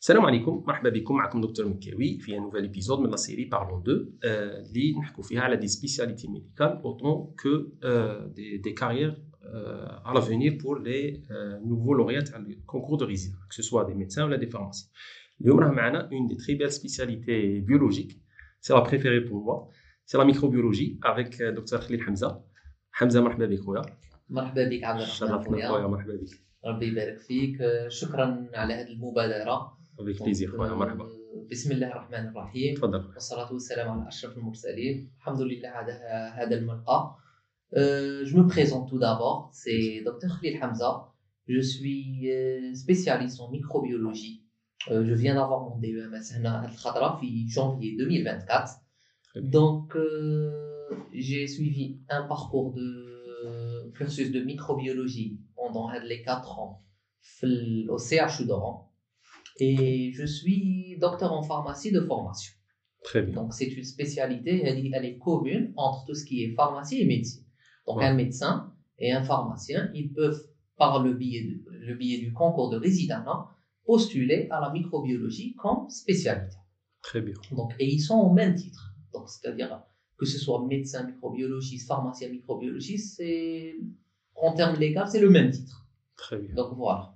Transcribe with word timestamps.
السلام 0.00 0.26
عليكم 0.26 0.64
مرحبا 0.66 0.88
بكم 0.90 1.16
معكم 1.16 1.40
دكتور 1.40 1.68
مكاوي 1.68 2.18
في 2.18 2.38
نوفيل 2.38 2.62
ايبيزود 2.62 2.98
من 2.98 3.10
لا 3.10 3.16
سيري 3.16 3.44
بارلون 3.44 3.82
دو 3.82 3.92
اللي 4.24 4.94
نحكوا 5.00 5.24
فيها 5.24 5.40
على 5.40 5.56
دي 5.56 5.68
سبيسياليتي 5.68 6.28
ميديكال 6.28 6.66
اوتون 6.66 7.34
كو 7.42 7.48
دي 8.26 8.56
دي 8.56 8.72
كارير 8.72 9.24
à 10.08 10.12
l'avenir 10.14 10.52
pour 10.62 10.74
les 10.86 11.04
nouveaux 11.70 11.94
lauréats 11.94 12.30
تاع 12.30 12.36
الكونكور 12.36 12.98
دو 12.98 13.04
ريزيدا 13.04 13.36
que 13.50 13.54
ce 13.54 13.62
soit 13.62 13.84
des 13.84 13.94
médecins 13.94 14.24
ou 14.26 14.36
des 14.36 14.50
pharmaciens 14.50 14.88
اليوم 15.40 15.60
راه 15.60 15.70
معنا 15.70 16.08
une 16.12 16.32
des 16.32 16.36
très 16.36 16.54
belles 16.58 16.72
spécialités 16.72 17.60
biologiques 17.60 18.18
c'est 18.60 18.74
la 18.74 18.80
préférée 18.80 19.24
pour 19.24 19.44
moi 19.44 19.68
c'est 20.06 20.18
la 20.18 20.24
microbiologie 20.24 20.98
avec 21.04 21.42
دكتور 21.42 21.78
خليل 21.80 22.02
حمزه 22.02 22.40
حمزه 22.92 23.20
مرحبا 23.20 23.46
بك 23.46 23.60
خويا 23.60 23.82
مرحبا 24.30 24.68
بك 24.68 24.84
عبد 24.84 25.00
الرحمن 25.00 25.14
شرفنا 25.14 25.44
خويا 25.44 25.68
خويا 25.68 25.86
مرحبا 25.86 26.12
بك 26.14 26.40
ربي 26.66 26.86
يبارك 26.86 27.18
فيك 27.18 27.58
شكرا 27.88 28.46
على 28.54 28.74
هذه 28.74 28.92
المبادرة 28.92 29.77
avec 29.98 30.16
plaisir 30.18 30.50
خويا 30.56 30.72
مرحبا 30.74 31.06
بسم 31.50 31.72
الله 31.72 31.86
الرحمن 31.86 32.28
الرحيم 32.28 32.74
تفضل 32.74 33.04
والصلاة 33.14 33.52
والسلام 33.52 33.88
على 33.90 34.08
أشرف 34.08 34.36
المرسلين 34.38 35.10
الحمد 35.18 35.40
لله 35.40 35.68
على 35.68 35.92
هذا 36.38 36.54
الملقى 36.58 37.16
Euh, 37.76 38.24
je 38.24 38.36
me 38.36 38.44
présente 38.46 38.88
tout 38.88 39.00
d'abord, 39.00 39.50
c'est 39.52 40.02
Dr 40.08 40.30
Khalil 40.40 40.56
Hamza. 40.62 40.90
Je 41.48 41.60
suis 41.60 42.30
euh, 42.30 42.72
spécialiste 42.74 43.40
en 43.40 43.50
microbiologie. 43.50 44.36
Euh, 44.90 45.04
je 45.08 45.12
viens 45.22 45.34
d'avoir 45.34 45.60
mon 45.68 45.76
DEMS 45.78 46.26
هنا 46.36 46.62
هاد 46.64 46.70
الخطرة 46.70 47.16
في 47.20 47.48
janvier 47.48 47.96
2024. 47.96 48.80
Très 49.26 49.40
bien. 49.40 49.50
Donc, 49.50 49.96
euh, 49.96 50.88
j'ai 51.12 51.48
suivi 51.48 51.98
un 52.08 52.22
parcours 52.28 52.72
de 52.74 52.88
cursus 53.96 54.30
de 54.30 54.40
microbiologie 54.40 55.40
pendant 55.56 55.90
les 56.10 56.22
4 56.22 56.58
ans 56.60 56.82
في- 57.20 57.88
au 57.88 57.98
CHU 57.98 58.44
d'Oran. 58.46 58.76
Et 59.59 60.11
je 60.13 60.25
suis 60.25 60.97
docteur 60.99 61.33
en 61.33 61.43
pharmacie 61.43 61.91
de 61.91 62.01
formation. 62.01 62.53
très 63.03 63.21
bien 63.21 63.35
Donc, 63.35 63.53
c'est 63.53 63.65
une 63.67 63.83
spécialité, 63.83 64.61
elle, 64.65 64.77
est- 64.85 64.91
elle 64.93 65.05
est 65.05 65.17
commune 65.17 65.71
entre 65.77 66.05
tout 66.05 66.13
ce 66.15 66.25
qui 66.25 66.43
est 66.43 66.53
pharmacie 66.53 66.99
et 67.01 67.05
médecine. 67.05 67.43
Donc, 67.87 67.97
Ouais. 67.97 68.05
un 68.05 68.13
médecin 68.13 68.73
et 68.97 69.11
un 69.13 69.23
pharmacien, 69.23 69.89
ils 69.93 70.11
peuvent, 70.11 70.41
par 70.77 71.01
le 71.03 71.13
biais, 71.13 71.43
de- 71.43 71.63
le 71.71 71.95
biais 71.95 72.17
du 72.19 72.33
concours 72.33 72.69
de 72.69 72.77
résident, 72.77 73.23
postuler 73.85 74.47
à 74.51 74.59
la 74.61 74.69
microbiologie 74.71 75.55
comme 75.55 75.89
spécialité. 75.89 76.55
très 77.01 77.21
bien 77.21 77.35
Donc, 77.51 77.73
et 77.79 77.87
ils 77.87 78.01
sont 78.01 78.17
au 78.19 78.33
même 78.33 78.53
titre. 78.55 78.93
Donc, 79.13 79.29
c'est-à-dire 79.29 79.81
que 80.17 80.25
ce 80.25 80.37
soit 80.37 80.65
médecin 80.65 81.05
microbiologiste, 81.07 81.87
pharmacien 81.87 82.27
microbiologiste, 82.29 83.15
c'est 83.17 83.75
en 84.35 84.53
termes 84.53 84.77
légaux, 84.77 85.05
c'est 85.07 85.21
le 85.21 85.29
même 85.29 85.49
titre. 85.49 85.87
très 86.17 86.37
bien 86.37 86.53
Donc 86.55 86.75
voilà. 86.75 87.15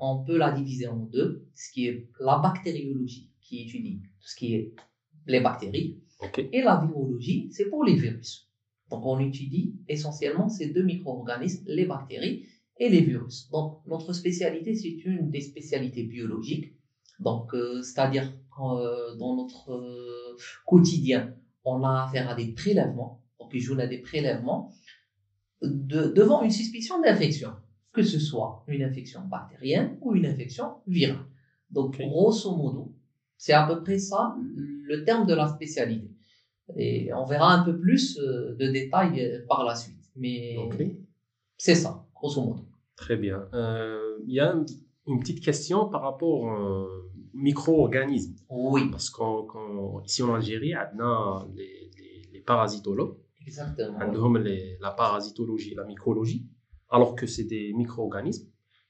On 0.00 0.24
peut 0.24 0.38
la 0.38 0.52
diviser 0.52 0.88
en 0.88 0.96
deux, 0.96 1.46
ce 1.54 1.72
qui 1.72 1.86
est 1.86 2.08
la 2.20 2.38
bactériologie, 2.38 3.30
qui 3.40 3.62
étudie 3.62 4.00
tout 4.20 4.28
ce 4.28 4.36
qui 4.36 4.54
est 4.54 4.74
les 5.26 5.40
bactéries, 5.40 6.00
et 6.52 6.62
la 6.62 6.84
virologie, 6.84 7.48
c'est 7.52 7.68
pour 7.68 7.84
les 7.84 7.94
virus. 7.94 8.48
Donc, 8.90 9.04
on 9.06 9.18
étudie 9.18 9.74
essentiellement 9.88 10.48
ces 10.48 10.68
deux 10.68 10.82
micro-organismes, 10.82 11.64
les 11.66 11.86
bactéries 11.86 12.46
et 12.78 12.88
les 12.88 13.00
virus. 13.00 13.48
Donc, 13.50 13.80
notre 13.86 14.12
spécialité, 14.12 14.74
c'est 14.74 15.04
une 15.04 15.30
des 15.30 15.40
spécialités 15.40 16.04
biologiques. 16.04 16.74
Donc, 17.18 17.54
euh, 17.54 17.82
c'est-à-dire 17.82 18.32
euh, 18.60 19.16
dans 19.16 19.36
notre 19.36 19.72
euh, 19.72 20.36
quotidien, 20.66 21.34
on 21.64 21.84
a 21.84 22.04
affaire 22.04 22.28
à 22.28 22.34
des 22.34 22.52
prélèvements. 22.52 23.22
Donc, 23.40 23.50
ils 23.54 23.60
jouent 23.60 23.78
à 23.78 23.86
des 23.86 23.98
prélèvements 23.98 24.72
devant 25.62 26.42
une 26.42 26.50
suspicion 26.50 27.00
d'infection 27.00 27.52
que 27.92 28.02
ce 28.02 28.18
soit 28.18 28.64
une 28.68 28.82
infection 28.82 29.20
bactérienne 29.22 29.98
ou 30.00 30.14
une 30.14 30.26
infection 30.26 30.76
virale. 30.86 31.26
Donc, 31.70 31.98
grosso 31.98 32.54
modo, 32.54 32.94
c'est 33.36 33.52
à 33.52 33.66
peu 33.66 33.82
près 33.82 33.98
ça 33.98 34.36
le 34.38 35.04
terme 35.04 35.26
de 35.26 35.34
la 35.34 35.48
spécialité. 35.48 36.10
Et 36.76 37.12
on 37.12 37.24
verra 37.24 37.52
un 37.54 37.64
peu 37.64 37.78
plus 37.78 38.18
euh, 38.18 38.54
de 38.54 38.68
détails 38.68 39.20
euh, 39.20 39.44
par 39.48 39.64
la 39.64 39.74
suite. 39.74 40.10
Mais 40.16 40.56
c'est 41.56 41.74
ça, 41.74 42.06
grosso 42.14 42.42
modo. 42.42 42.62
Très 42.96 43.16
bien. 43.16 43.48
Euh, 43.52 44.18
il 44.26 44.34
y 44.34 44.40
a 44.40 44.54
une 45.06 45.20
petite 45.20 45.40
question 45.40 45.88
par 45.88 46.02
rapport 46.02 46.42
aux 46.42 46.88
micro-organismes. 47.34 48.36
Oui. 48.48 48.90
Parce 48.90 49.10
qu'ici 49.10 50.22
en 50.22 50.34
Algérie, 50.34 50.74
on 50.76 51.00
a 51.00 51.48
les, 51.54 52.40
parasitologues. 52.46 53.16
Exactement. 53.46 53.98
On 54.00 54.34
a 54.34 54.40
la 54.80 54.90
parasitologie, 54.90 55.74
la 55.74 55.84
micrologie 55.84 56.46
alors 56.92 57.14
que 57.16 57.26
c'est 57.26 57.44
des 57.44 57.72
micro-organismes. 57.72 58.48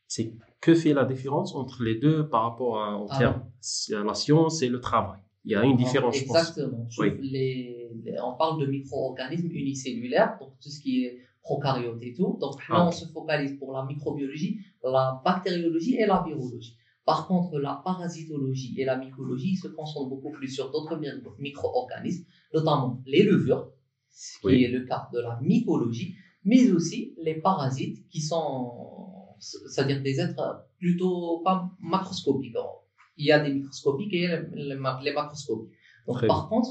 C'est 0.09 0.35
que 0.61 0.75
fait 0.75 0.93
la 0.93 1.05
différence 1.07 1.55
entre 1.55 1.83
les 1.83 1.95
deux 2.05 2.29
par 2.29 2.43
rapport 2.49 2.75
à, 2.83 2.97
en 2.99 3.07
Ah. 3.11 3.19
termes 3.19 3.43
c'est 3.61 3.95
la 3.95 4.15
science 4.15 4.61
et 4.63 4.69
le 4.69 4.81
travail 4.81 5.21
Il 5.45 5.53
y 5.53 5.55
a 5.57 5.65
une 5.65 5.77
différence, 5.77 6.17
je 6.17 6.25
pense. 6.27 6.37
Exactement. 6.37 6.87
Oui. 6.99 7.09
Les- 7.21 7.91
les- 8.05 8.21
on 8.23 8.35
parle 8.37 8.61
de 8.61 8.67
micro-organismes 8.67 9.51
unicellulaires, 9.51 10.37
donc 10.41 10.51
tout 10.63 10.69
ce 10.69 10.81
qui 10.81 11.05
est 11.05 11.19
procaryotes 11.43 12.03
et 12.03 12.13
tout. 12.15 12.37
Donc 12.41 12.57
là, 12.69 12.77
Ah, 12.79 12.87
on 12.89 12.93
se 12.93 13.07
focalise 13.07 13.59
pour 13.59 13.73
la 13.73 13.85
microbiologie, 13.85 14.59
la 14.85 15.21
bactériologie 15.25 15.97
et 15.97 16.07
la 16.07 16.23
virologie. 16.27 16.77
Par 17.05 17.27
contre, 17.27 17.59
la 17.59 17.81
parasitologie 17.85 18.75
et 18.81 18.85
la 18.85 18.97
mycologie 18.97 19.57
se 19.57 19.67
concentrent 19.69 20.11
beaucoup 20.11 20.31
plus 20.31 20.49
sur 20.49 20.71
d'autres 20.71 20.97
mi- 20.97 21.09
micro-organismes, 21.41 22.25
notamment 22.55 23.01
les 23.07 23.25
levures, 23.25 23.73
ce 24.11 24.39
qui 24.41 24.47
Oui. 24.47 24.65
est 24.65 24.69
le 24.69 24.85
cas 24.85 25.09
de 25.13 25.19
la 25.21 25.41
mycologie, 25.43 26.15
mais 26.45 26.71
aussi 26.73 27.15
les 27.23 27.37
parasites 27.37 28.09
qui 28.09 28.21
sont, 28.21 29.37
c'est-à-dire 29.39 30.03
des 30.03 30.21
êtres 30.21 30.67
plutôt 30.79 31.41
pas 31.45 31.71
macroscopiques. 31.81 32.55
Il 33.17 33.27
y 33.27 33.33
a 33.33 33.39
des 33.41 33.53
microscopiques 33.55 34.13
et 34.15 34.29
les, 34.55 34.75
ma- 34.75 35.01
les 35.03 35.13
macroscopiques. 35.13 35.73
Donc, 36.07 36.17
Très 36.17 36.27
par 36.27 36.49
contre, 36.49 36.71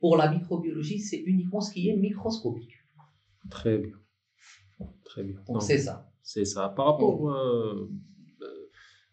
pour 0.00 0.16
la 0.16 0.30
microbiologie, 0.32 0.98
c'est 0.98 1.18
uniquement 1.18 1.60
ce 1.60 1.72
qui 1.72 1.88
est 1.88 1.96
microscopique. 1.96 2.72
Très 3.50 3.78
bien. 3.78 3.92
Très 5.04 5.22
bien. 5.22 5.36
Donc, 5.46 5.62
c'est 5.62 5.78
ça. 5.78 6.10
C'est 6.22 6.44
ça. 6.44 6.68
Par 6.70 6.86
rapport 6.86 7.30
euh, 7.30 7.88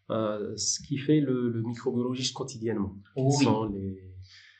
euh, 0.09 0.56
ce 0.58 0.81
qui 0.81 0.98
fait 0.98 1.19
le, 1.19 1.50
le 1.50 1.62
microbiologiste 1.62 2.34
quotidiennement, 2.34 2.96
Oui. 3.16 3.44
sont 3.44 3.66
les, 3.66 4.02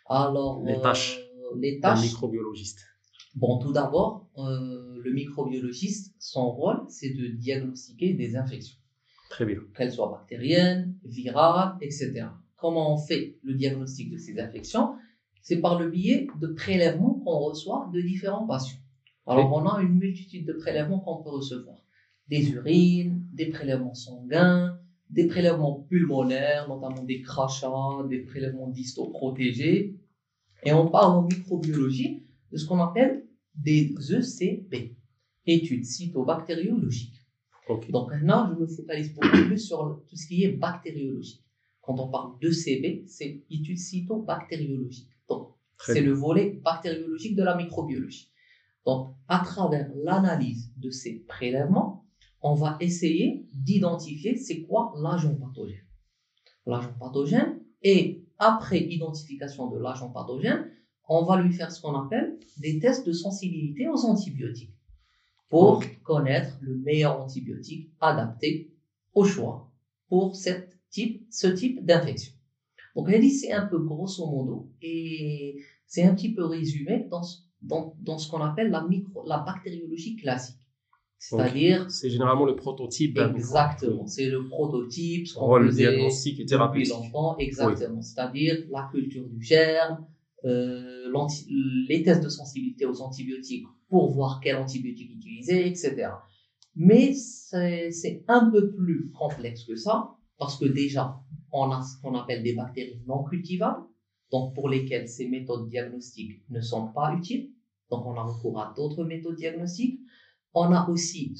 Alors, 0.08 0.64
Les 0.64 0.74
euh, 0.76 0.82
tâches 0.82 1.20
d'un 1.56 1.80
tâches. 1.82 2.02
microbiologiste 2.04 2.82
Bon, 3.36 3.60
tout 3.60 3.72
d'abord, 3.72 4.28
euh, 4.38 5.00
le 5.04 5.12
microbiologiste, 5.12 6.16
son 6.20 6.52
rôle, 6.52 6.82
c'est 6.88 7.12
de 7.12 7.28
diagnostiquer 7.28 8.14
des 8.14 8.36
infections, 8.36 8.78
Très 9.30 9.46
bien. 9.46 9.60
qu'elles 9.76 9.92
soient 9.92 10.10
bactériennes, 10.10 10.96
virales, 11.04 11.78
etc. 11.82 12.26
Comment 12.58 12.96
on 12.96 12.98
fait 12.98 13.38
le 13.44 13.54
diagnostic 13.54 14.12
de 14.12 14.18
ces 14.18 14.40
infections? 14.40 14.96
C'est 15.42 15.62
par 15.62 15.80
le 15.80 15.90
biais 15.90 16.28
de 16.40 16.48
prélèvements 16.48 17.22
qu'on 17.24 17.38
reçoit 17.40 17.90
de 17.94 18.02
différents 18.02 18.46
patients. 18.46 18.80
Alors, 19.26 19.54
on 19.54 19.68
a 19.68 19.82
une 19.82 20.00
multitude 20.00 20.46
de 20.48 20.54
prélèvements 20.54 21.00
qu'on 21.00 21.22
peut 21.24 21.30
recevoir. 21.30 21.78
Des 22.28 22.50
urines, 22.50 23.24
des 23.32 23.46
prélèvements 23.48 23.94
sanguins, 23.94 24.78
des 25.12 25.28
prélèvements 25.28 25.86
pulmonaires, 25.88 26.68
notamment 26.68 27.04
des 27.04 27.22
crachats, 27.22 28.08
des 28.10 28.20
prélèvements 28.20 28.68
distaux 28.70 29.10
protégés. 29.10 29.96
Et 30.64 30.74
on 30.74 30.90
parle 30.90 31.12
en 31.18 31.22
microbiologie 31.24 32.26
de 32.52 32.58
ce 32.58 32.66
qu'on 32.66 32.80
appelle 32.82 33.26
des 33.62 33.94
ECB, 34.12 34.96
études 35.46 35.86
cytobactériologiques. 35.86 37.22
Donc 37.90 38.12
là, 38.24 38.52
je 38.52 38.60
me 38.60 38.68
focalise 38.68 39.14
beaucoup 39.14 39.46
plus 39.46 39.60
sur 39.60 40.02
tout 40.08 40.16
ce 40.16 40.26
qui 40.26 40.44
est 40.44 40.54
bactériologie. 40.54 41.44
Quand 41.82 42.00
on 42.00 42.10
parle 42.10 42.40
d'ECB, 42.40 43.08
c'est 43.08 43.44
études 43.50 43.78
cytobactériologiques. 43.78 45.10
Donc, 45.28 45.54
c'est 45.78 46.02
le 46.02 46.14
volet 46.14 46.60
bactériologique 46.64 47.36
de 47.36 47.44
la 47.44 47.56
microbiologie. 47.56 48.30
Donc, 48.86 49.14
à 49.28 49.40
travers 49.40 49.92
l'analyse 50.04 50.72
de 50.78 50.90
ces 50.90 51.24
prélèvements, 51.28 52.06
on 52.42 52.56
va 52.56 52.78
essayer 52.80 53.48
d'identifier 53.54 54.36
c'est 54.36 54.62
quoi 54.62 54.94
l'agent 55.02 55.36
pathogène. 55.36 55.86
L'agent 56.66 56.94
pathogène, 57.00 57.60
et 57.82 58.24
après 58.38 58.80
identification 58.80 59.70
de 59.70 59.78
l'agent 59.80 60.10
pathogène, 60.10 60.72
on 61.10 61.26
va 61.26 61.42
lui 61.42 61.52
faire 61.52 61.72
ce 61.72 61.82
qu'on 61.82 62.00
appelle 62.00 62.38
des 62.58 62.80
tests 62.80 63.06
de 63.06 63.12
sensibilité 63.12 63.90
aux 63.90 64.06
antibiotiques 64.06 64.74
pour 65.50 65.84
connaître 66.04 66.58
le 66.62 66.78
meilleur 66.78 67.20
antibiotique 67.20 67.90
adapté 68.00 68.72
au 69.14 69.26
choix 69.26 69.72
pour 70.08 70.36
cette 70.36 70.78
type, 70.92 71.26
ce 71.32 71.48
type 71.48 71.84
d'infection. 71.84 72.34
Donc, 72.96 73.10
elle 73.10 73.22
dit 73.22 73.32
c'est 73.32 73.52
un 73.52 73.66
peu 73.66 73.80
grosso 73.80 74.26
modo 74.26 74.70
et 74.82 75.58
c'est 75.88 76.04
un 76.04 76.14
petit 76.14 76.34
peu 76.34 76.46
résumé 76.46 77.08
dans 77.10 77.24
ce, 77.24 77.40
dans, 77.62 77.96
dans 78.00 78.18
ce 78.18 78.30
qu'on 78.30 78.42
appelle 78.42 78.70
la, 78.70 78.84
micro, 78.88 79.26
la 79.26 79.40
bactériologie 79.40 80.16
classique. 80.16 80.58
C'est-à-dire. 81.18 81.90
C'est 81.92 82.10
généralement 82.10 82.46
le 82.46 82.56
prototype. 82.56 83.18
Exactement. 83.18 84.08
C'est 84.08 84.30
le 84.30 84.48
prototype, 84.48 85.28
ce 85.28 85.34
qu'on 85.34 85.58
le 85.58 85.72
diagnostic 85.72 86.40
et 86.40 86.46
thérapeutique. 86.46 86.94
l'enfant, 86.94 87.38
exactement. 87.38 88.02
C'est-à-dire 88.02 88.66
la 88.72 88.88
culture 88.92 89.28
du 89.28 89.42
germe, 89.42 90.06
euh, 90.46 91.12
les 91.88 92.04
tests 92.04 92.24
de 92.24 92.30
sensibilité 92.30 92.86
aux 92.86 93.02
antibiotiques 93.02 93.66
pour 93.90 94.12
voir 94.12 94.40
quel 94.42 94.56
antibiotique 94.56 95.12
utiliser, 95.12 95.68
etc. 95.68 96.12
Mais 96.76 97.14
c'est 97.14 98.24
un 98.28 98.50
peu 98.50 98.74
plus 98.74 99.12
complexe 99.12 99.66
que 99.66 99.76
ça, 99.76 100.12
parce 100.38 100.58
que 100.58 100.66
déjà, 100.66 101.20
on 101.52 101.72
a 101.72 101.82
ce 101.82 102.02
qu'on 102.02 102.16
appelle 102.16 102.44
des 102.44 102.54
bactéries 102.54 103.02
non 103.08 103.24
cultivables, 103.24 103.84
donc 104.32 104.54
pour 104.54 104.70
lesquelles 104.70 105.08
ces 105.08 105.28
méthodes 105.28 105.68
diagnostiques 105.68 106.44
ne 106.50 106.62
sont 106.62 106.88
pas 106.94 107.14
utiles. 107.16 107.52
Donc 107.90 108.06
on 108.06 108.14
a 108.14 108.24
recours 108.24 108.60
à 108.62 108.74
d'autres 108.76 109.04
méthodes 109.04 109.36
diagnostiques. 109.36 110.00
On 110.54 110.72
a 110.72 110.88
aussi 110.90 111.34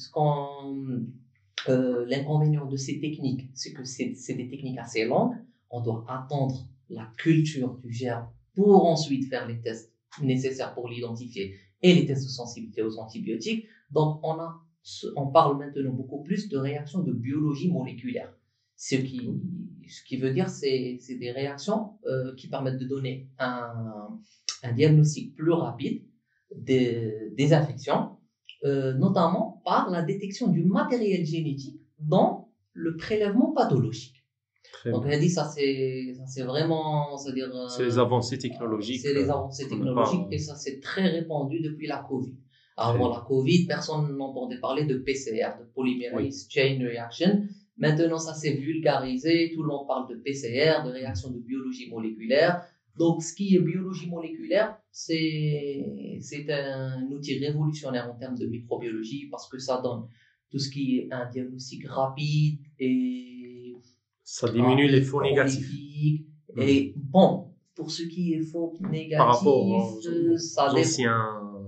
euh, 1.68 2.04
l'inconvénient 2.06 2.66
de 2.66 2.76
ces 2.76 3.00
techniques, 3.00 3.48
c'est 3.54 3.72
que 3.72 3.84
c'est 3.84 4.34
des 4.34 4.48
techniques 4.48 4.78
assez 4.78 5.04
longues. 5.04 5.36
On 5.70 5.80
doit 5.80 6.04
attendre 6.08 6.68
la 6.88 7.10
culture 7.16 7.78
du 7.78 7.92
germe 7.92 8.28
pour 8.60 8.84
ensuite 8.84 9.26
faire 9.30 9.48
les 9.48 9.58
tests 9.58 9.90
nécessaires 10.20 10.74
pour 10.74 10.86
l'identifier 10.86 11.54
et 11.80 11.94
les 11.94 12.04
tests 12.04 12.24
de 12.24 12.28
sensibilité 12.28 12.82
aux 12.82 12.98
antibiotiques. 12.98 13.66
Donc, 13.90 14.20
on 14.22 14.34
a, 14.34 14.60
on 15.16 15.28
parle 15.28 15.56
maintenant 15.56 15.94
beaucoup 15.94 16.22
plus 16.22 16.50
de 16.50 16.58
réactions 16.58 17.00
de 17.02 17.12
biologie 17.12 17.72
moléculaire. 17.72 18.30
Ce 18.76 18.96
qui, 18.96 19.30
ce 19.88 20.04
qui 20.04 20.18
veut 20.18 20.34
dire, 20.34 20.50
c'est, 20.50 20.98
des 21.08 21.30
réactions 21.30 21.94
euh, 22.06 22.34
qui 22.36 22.48
permettent 22.48 22.78
de 22.78 22.86
donner 22.86 23.30
un, 23.38 24.20
diagnostic 24.74 25.34
plus 25.34 25.52
rapide 25.52 26.02
des, 26.54 27.30
des 27.34 27.54
infections 27.54 28.18
euh, 28.64 28.92
notamment 28.92 29.62
par 29.64 29.88
la 29.88 30.02
détection 30.02 30.48
du 30.48 30.64
matériel 30.64 31.24
génétique 31.24 31.80
dans 31.98 32.52
le 32.74 32.98
prélèvement 32.98 33.52
pathologique. 33.52 34.19
Donc, 34.86 35.04
elle 35.08 35.20
dit 35.20 35.28
ça, 35.28 35.44
c'est, 35.44 36.14
c'est 36.26 36.42
vraiment, 36.42 37.16
c'est-à-dire. 37.16 37.54
Euh, 37.54 37.68
c'est 37.68 37.84
les 37.84 37.98
avancées 37.98 38.38
technologiques. 38.38 39.00
C'est 39.00 39.12
les 39.12 39.28
euh, 39.28 39.34
avancées 39.34 39.68
technologiques 39.68 40.26
et 40.30 40.38
ça, 40.38 40.54
c'est 40.54 40.80
très 40.80 41.08
répandu 41.08 41.60
depuis 41.60 41.86
la 41.86 42.04
Covid. 42.08 42.34
Avant 42.76 43.10
la 43.10 43.20
Covid, 43.20 43.66
personne 43.66 44.16
n'entendait 44.16 44.58
parler 44.58 44.84
de 44.84 44.96
PCR, 44.96 45.58
de 45.60 45.66
polymerase 45.74 46.46
chain 46.48 46.78
reaction. 46.80 47.42
Maintenant, 47.76 48.18
ça 48.18 48.32
s'est 48.32 48.54
vulgarisé. 48.54 49.52
Tout 49.54 49.62
le 49.62 49.68
monde 49.68 49.86
parle 49.86 50.08
de 50.08 50.14
PCR, 50.14 50.82
de 50.84 50.90
réaction 50.90 51.30
de 51.30 51.38
biologie 51.38 51.90
moléculaire. 51.90 52.62
Donc, 52.96 53.22
ce 53.22 53.34
qui 53.34 53.54
est 53.54 53.60
biologie 53.60 54.08
moléculaire, 54.08 54.76
c'est, 54.90 56.18
c'est 56.20 56.50
un 56.50 57.06
outil 57.10 57.38
révolutionnaire 57.38 58.10
en 58.10 58.18
termes 58.18 58.36
de 58.36 58.46
microbiologie 58.46 59.28
parce 59.30 59.48
que 59.48 59.58
ça 59.58 59.80
donne 59.82 60.08
tout 60.50 60.58
ce 60.58 60.70
qui 60.70 60.98
est 60.98 61.08
un 61.12 61.28
diagnostic 61.30 61.86
rapide 61.86 62.60
et. 62.78 63.29
Ça 64.32 64.48
diminue 64.48 64.86
les 64.86 65.02
faux 65.02 65.20
négatifs. 65.20 65.68
Et 66.56 66.94
bon, 66.96 67.52
pour 67.74 67.90
ce 67.90 68.04
qui 68.04 68.32
est 68.34 68.42
faux 68.42 68.72
négatifs, 68.80 69.18
Par 69.18 69.36
rapport 69.36 69.66
aux, 69.66 69.98
euh, 70.06 70.36
ça 70.36 70.72
anciens 70.72 71.66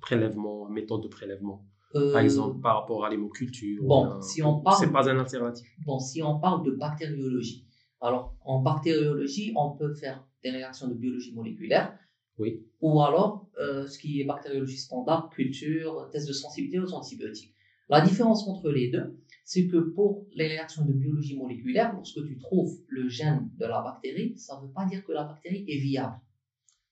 prélèvements, 0.00 0.66
méthodes 0.70 1.02
de 1.02 1.08
prélèvement. 1.08 1.66
Euh, 1.94 2.12
par 2.12 2.22
exemple, 2.22 2.60
par 2.62 2.80
rapport 2.80 3.04
à 3.04 3.10
l'hémoculture. 3.10 3.82
Bon, 3.84 4.22
si 4.22 4.42
on 4.42 4.60
parle. 4.60 4.78
C'est 4.80 4.90
pas 4.90 5.06
un 5.10 5.18
alternative. 5.18 5.68
Bon, 5.84 5.98
si 5.98 6.22
on 6.22 6.40
parle 6.40 6.64
de 6.64 6.70
bactériologie. 6.70 7.66
Alors, 8.00 8.34
en 8.42 8.62
bactériologie, 8.62 9.52
on 9.54 9.76
peut 9.76 9.92
faire 9.92 10.26
des 10.42 10.50
réactions 10.50 10.88
de 10.88 10.94
biologie 10.94 11.34
moléculaire. 11.34 11.92
Oui. 12.38 12.64
Ou 12.80 13.02
alors, 13.02 13.50
euh, 13.60 13.86
ce 13.86 13.98
qui 13.98 14.22
est 14.22 14.24
bactériologie 14.24 14.78
standard, 14.78 15.28
culture, 15.28 16.08
test 16.10 16.26
de 16.26 16.32
sensibilité 16.32 16.78
aux 16.78 16.94
antibiotiques. 16.94 17.52
La 17.90 18.00
différence 18.00 18.48
entre 18.48 18.70
les 18.70 18.90
deux, 18.90 19.18
c'est 19.48 19.66
que 19.66 19.78
pour 19.78 20.26
les 20.34 20.46
réactions 20.46 20.84
de 20.84 20.92
biologie 20.92 21.34
moléculaire, 21.34 21.94
lorsque 21.94 22.22
tu 22.22 22.36
trouves 22.36 22.82
le 22.86 23.08
gène 23.08 23.48
de 23.56 23.64
la 23.64 23.80
bactérie, 23.80 24.36
ça 24.36 24.60
ne 24.60 24.66
veut 24.66 24.72
pas 24.74 24.84
dire 24.84 25.02
que 25.06 25.12
la 25.12 25.24
bactérie 25.24 25.64
est 25.66 25.78
viable. 25.78 26.20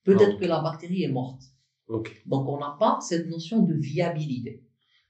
Peut-être 0.05 0.39
que 0.41 0.47
la 0.47 0.63
bactérie 0.63 1.03
est 1.03 1.13
morte. 1.13 1.43
Okay. 1.87 2.15
Donc, 2.25 2.49
on 2.49 2.59
n'a 2.59 2.75
pas 2.81 2.99
cette 3.03 3.29
notion 3.29 3.63
de 3.63 3.75
viabilité. 3.75 4.65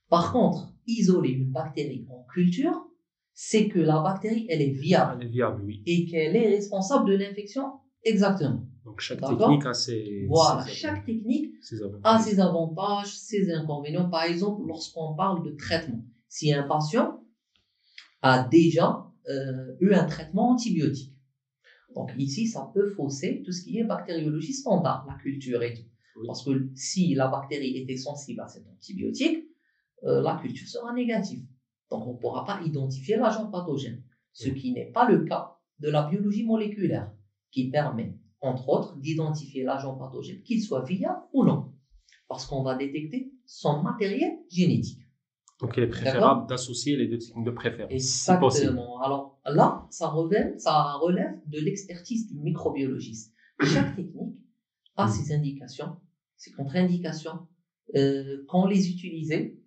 Par 0.08 0.32
contre, 0.32 0.74
isoler 0.88 1.28
une 1.28 1.52
bactérie 1.52 2.04
en 2.10 2.24
culture, 2.24 2.84
c'est 3.32 3.68
que 3.68 3.78
la 3.78 4.00
bactérie, 4.00 4.48
elle 4.50 4.62
est 4.62 4.72
viable. 4.72 5.18
Elle 5.20 5.28
est 5.28 5.30
viable, 5.30 5.62
oui. 5.64 5.84
Et 5.86 6.04
qu'elle 6.06 6.34
est 6.34 6.48
responsable 6.48 7.08
de 7.08 7.14
l'infection 7.14 7.74
Exactement. 8.02 8.66
Donc 8.84 8.98
chaque 8.98 9.20
technique 9.20 9.66
a 9.66 9.74
ses, 9.74 10.26
voilà, 10.28 10.66
chaque 10.66 11.06
technique 11.06 11.54
a 12.02 12.18
ses 12.18 12.40
avantages, 12.40 13.16
ses 13.16 13.52
inconvénients. 13.52 14.10
Par 14.10 14.24
exemple, 14.24 14.66
lorsqu'on 14.66 15.14
parle 15.14 15.44
de 15.44 15.52
traitement, 15.56 16.02
si 16.28 16.52
un 16.52 16.64
patient 16.64 17.15
a 18.22 18.42
déjà 18.42 19.06
euh, 19.28 19.76
eu 19.80 19.92
un 19.92 20.04
traitement 20.04 20.50
antibiotique, 20.50 21.16
donc 21.96 22.12
ici, 22.18 22.46
ça 22.46 22.70
peut 22.74 22.90
fausser 22.90 23.42
tout 23.42 23.52
ce 23.52 23.62
qui 23.62 23.78
est 23.78 23.84
bactériologie 23.84 24.52
standard, 24.52 25.06
la 25.08 25.14
culture 25.14 25.62
et 25.62 25.72
tout. 25.72 25.86
Parce 26.26 26.44
que 26.44 26.70
si 26.74 27.14
la 27.14 27.28
bactérie 27.28 27.76
était 27.78 27.96
sensible 27.96 28.40
à 28.40 28.48
cet 28.48 28.66
antibiotique, 28.68 29.46
euh, 30.04 30.20
la 30.22 30.36
culture 30.36 30.68
sera 30.68 30.92
négative. 30.92 31.42
Donc 31.90 32.06
on 32.06 32.14
ne 32.14 32.18
pourra 32.18 32.44
pas 32.44 32.60
identifier 32.64 33.16
l'agent 33.16 33.50
pathogène, 33.50 34.02
ce 34.32 34.50
qui 34.50 34.72
n'est 34.72 34.90
pas 34.92 35.08
le 35.08 35.24
cas 35.24 35.56
de 35.78 35.88
la 35.88 36.08
biologie 36.08 36.44
moléculaire 36.44 37.10
qui 37.50 37.70
permet, 37.70 38.14
entre 38.40 38.68
autres, 38.68 38.96
d'identifier 38.96 39.62
l'agent 39.62 39.96
pathogène, 39.96 40.42
qu'il 40.42 40.62
soit 40.62 40.82
viable 40.82 41.22
ou 41.32 41.44
non, 41.44 41.72
parce 42.28 42.46
qu'on 42.46 42.62
va 42.62 42.74
détecter 42.76 43.32
son 43.46 43.82
matériel 43.82 44.38
génétique. 44.50 45.05
Donc, 45.60 45.74
il 45.76 45.84
est 45.84 45.88
préférable 45.88 46.48
d'associer 46.48 46.96
les 46.96 47.08
deux 47.08 47.18
techniques 47.18 47.46
de 47.46 47.50
préférence. 47.50 47.92
Exactement. 47.92 49.00
Alors 49.00 49.40
là, 49.46 49.86
ça 49.90 50.08
relève, 50.08 50.54
ça 50.58 50.92
relève 51.00 51.40
de 51.46 51.58
l'expertise 51.60 52.28
du 52.28 52.38
microbiologiste. 52.38 53.34
Chaque 53.62 53.96
technique 53.96 54.36
a 54.96 55.06
hmm. 55.06 55.10
ses 55.10 55.34
indications, 55.34 55.96
ses 56.36 56.52
contre-indications, 56.52 57.46
euh, 57.94 58.44
quand 58.48 58.66
les 58.66 58.90
utiliser, 58.90 59.58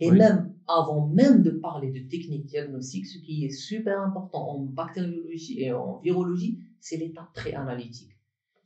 et 0.00 0.10
même 0.10 0.54
avant 0.66 1.06
même 1.06 1.42
de 1.42 1.50
parler 1.50 1.92
de 1.92 2.08
techniques 2.08 2.46
diagnostiques, 2.46 3.06
ce 3.06 3.18
qui 3.18 3.44
est 3.44 3.50
super 3.50 4.00
important 4.00 4.50
en 4.50 4.60
bactériologie 4.60 5.62
et 5.62 5.72
en 5.72 6.00
virologie, 6.00 6.60
c'est 6.80 6.96
l'étape 6.96 7.32
préanalytique. 7.34 8.12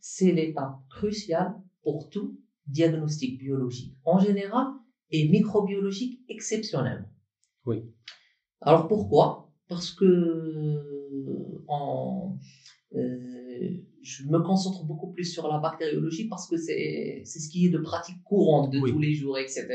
C'est 0.00 0.33
l'étape 0.33 0.78
cruciale 0.88 1.54
pour 1.83 2.09
tout 2.09 2.38
diagnostic 2.66 3.38
biologique 3.38 3.97
en 4.04 4.19
général 4.19 4.66
et 5.11 5.29
microbiologique 5.29 6.21
exceptionnellement. 6.29 7.09
Oui. 7.67 7.83
Alors 8.61 8.88
pourquoi? 8.88 9.52
Parce 9.69 9.93
que 9.93 11.64
en, 11.69 12.37
euh, 12.95 13.71
je 14.02 14.25
me 14.25 14.40
concentre 14.40 14.85
beaucoup 14.85 15.12
plus 15.12 15.25
sur 15.25 15.47
la 15.49 15.59
bactériologie 15.59 16.29
parce 16.29 16.49
que 16.49 16.57
c'est 16.57 17.23
ce 17.25 17.49
qui 17.49 17.67
est 17.67 17.71
de 17.71 17.79
pratique 17.79 18.23
courante 18.25 18.73
de 18.73 18.81
tous 18.81 18.99
les 18.99 19.14
jours, 19.14 19.38
etc. 19.38 19.67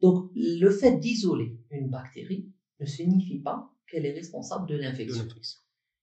Donc 0.00 0.30
le 0.34 0.70
fait 0.70 0.98
d'isoler 0.98 1.58
une 1.70 1.88
bactérie 1.88 2.48
ne 2.80 2.86
signifie 2.86 3.40
pas 3.40 3.70
qu'elle 3.90 4.06
est 4.06 4.12
responsable 4.12 4.68
de 4.68 4.76
l'infection 4.76 5.26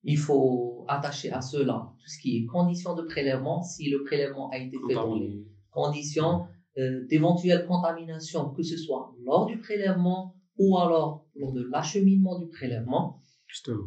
il 0.06 0.18
faut 0.18 0.86
attacher 0.88 1.32
à 1.32 1.42
cela 1.42 1.92
tout 2.00 2.08
ce 2.08 2.20
qui 2.20 2.38
est 2.38 2.46
conditions 2.46 2.96
de 2.96 3.02
prélèvement, 3.02 3.64
si 3.64 3.90
le 3.90 4.04
prélèvement 4.04 4.50
a 4.52 4.60
été 4.60 4.78
fait 4.88 4.94
dans 4.94 5.16
les 5.16 5.44
conditions 5.72 6.46
euh, 6.78 7.06
d'éventuelle 7.08 7.66
contamination, 7.66 8.50
que 8.50 8.64
ce 8.64 8.78
soit 8.78 9.14
lors 9.24 9.46
du 9.46 9.58
prélèvement 9.60 10.36
ou 10.58 10.78
alors 10.78 11.26
lors 11.36 11.54
de 11.54 11.64
l'acheminement 11.64 12.40
du 12.40 12.48
prélèvement. 12.48 13.22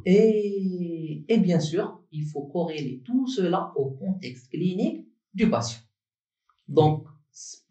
Et, 0.07 1.25
et 1.28 1.38
bien 1.38 1.61
sûr, 1.61 2.00
il 2.11 2.25
faut 2.25 2.47
corréler 2.47 3.02
tout 3.04 3.26
cela 3.26 3.73
au 3.76 3.90
contexte 3.90 4.50
clinique 4.50 5.07
du 5.35 5.50
patient. 5.50 5.80
Donc, 6.68 7.07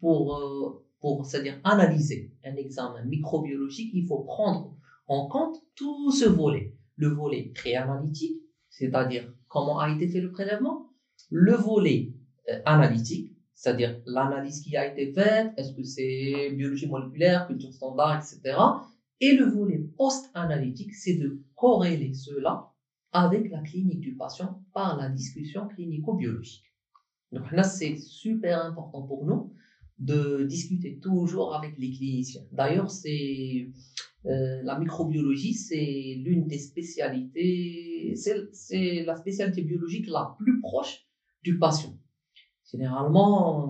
pour, 0.00 0.36
euh, 0.36 0.84
pour 1.00 1.26
c'est-à-dire 1.26 1.60
analyser 1.64 2.32
un 2.44 2.54
examen 2.56 3.04
microbiologique, 3.04 3.90
il 3.94 4.06
faut 4.06 4.20
prendre 4.20 4.76
en 5.08 5.28
compte 5.28 5.56
tout 5.74 6.12
ce 6.12 6.26
volet 6.26 6.78
le 6.98 7.08
volet 7.08 7.52
préanalytique, 7.54 8.42
c'est-à-dire 8.68 9.32
comment 9.46 9.78
a 9.78 9.90
été 9.90 10.08
fait 10.08 10.20
le 10.20 10.30
prélèvement, 10.30 10.90
le 11.30 11.54
volet 11.54 12.12
euh, 12.50 12.60
analytique, 12.66 13.32
c'est-à-dire 13.58 14.00
l'analyse 14.06 14.60
qui 14.60 14.76
a 14.76 14.86
été 14.86 15.12
faite, 15.12 15.52
est-ce 15.56 15.72
que 15.72 15.82
c'est 15.82 16.52
biologie 16.52 16.86
moléculaire, 16.86 17.48
culture 17.48 17.72
standard, 17.72 18.16
etc. 18.16 18.56
Et 19.20 19.34
le 19.34 19.46
volet 19.46 19.80
post-analytique, 19.96 20.94
c'est 20.94 21.14
de 21.14 21.42
corréler 21.56 22.14
cela 22.14 22.70
avec 23.10 23.50
la 23.50 23.60
clinique 23.62 23.98
du 23.98 24.14
patient 24.14 24.62
par 24.72 24.96
la 24.96 25.08
discussion 25.08 25.66
clinico-biologique. 25.66 26.72
Donc 27.32 27.50
là, 27.50 27.64
c'est 27.64 27.96
super 27.96 28.64
important 28.64 29.02
pour 29.02 29.26
nous 29.26 29.52
de 29.98 30.44
discuter 30.44 31.00
toujours 31.00 31.56
avec 31.56 31.76
les 31.78 31.90
cliniciens. 31.90 32.42
D'ailleurs, 32.52 32.92
c'est 32.92 33.72
euh, 34.26 34.62
la 34.62 34.78
microbiologie, 34.78 35.54
c'est 35.54 36.20
l'une 36.22 36.46
des 36.46 36.58
spécialités, 36.58 38.12
c'est 38.14 38.36
c'est 38.52 39.02
la 39.04 39.16
spécialité 39.16 39.62
biologique 39.62 40.06
la 40.06 40.36
plus 40.38 40.60
proche 40.60 41.08
du 41.42 41.58
patient. 41.58 41.97
Généralement, 42.70 43.64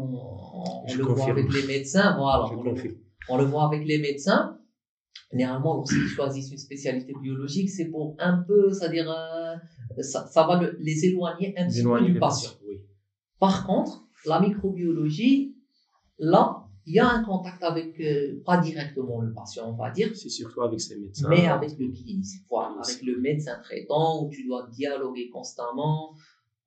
on, 0.84 0.94
le 0.94 1.04
voit 1.04 1.30
avec 1.30 1.52
les 1.52 1.66
médecins, 1.66 2.16
voilà, 2.16 2.46
on 2.52 2.62
le, 2.62 2.70
confirme. 2.70 2.94
on 3.28 3.36
le 3.38 3.44
voit 3.44 3.64
avec 3.66 3.86
les 3.86 3.98
médecins. 3.98 4.58
Généralement, 5.30 5.74
lorsqu'ils 5.76 6.06
choisissent 6.08 6.50
une 6.50 6.58
spécialité 6.58 7.12
biologique, 7.20 7.68
c'est 7.70 7.86
pour 7.86 8.16
un 8.18 8.38
peu, 8.38 8.72
c'est-à-dire, 8.72 9.10
euh, 9.10 9.54
ça, 10.02 10.26
ça 10.26 10.46
va 10.46 10.60
le- 10.60 10.76
les 10.80 11.04
éloigner 11.04 11.54
un 11.58 11.68
petit 11.68 11.82
peu 11.82 12.00
du 12.00 12.18
patient. 12.18 12.50
Oui. 12.66 12.80
Par 13.38 13.66
contre, 13.66 14.04
la 14.26 14.40
microbiologie, 14.40 15.54
là, 16.18 16.64
il 16.86 16.94
y 16.94 16.98
a 16.98 17.08
un 17.08 17.22
contact 17.22 17.62
avec, 17.62 18.00
euh, 18.00 18.42
pas 18.46 18.56
directement 18.56 19.20
le 19.20 19.32
patient, 19.32 19.68
on 19.70 19.76
va 19.76 19.90
dire, 19.90 20.10
C'est 20.16 20.30
surtout 20.30 20.62
avec 20.62 20.80
ces 20.80 20.96
médecins. 20.98 21.28
mais 21.28 21.46
avec 21.46 21.78
le 21.78 21.88
clinicien, 21.92 22.40
voilà, 22.48 22.76
avec 22.82 23.02
le 23.02 23.20
médecin 23.20 23.58
traitant, 23.62 24.24
où 24.24 24.30
tu 24.30 24.46
dois 24.46 24.66
dialoguer 24.72 25.28
constamment, 25.28 26.14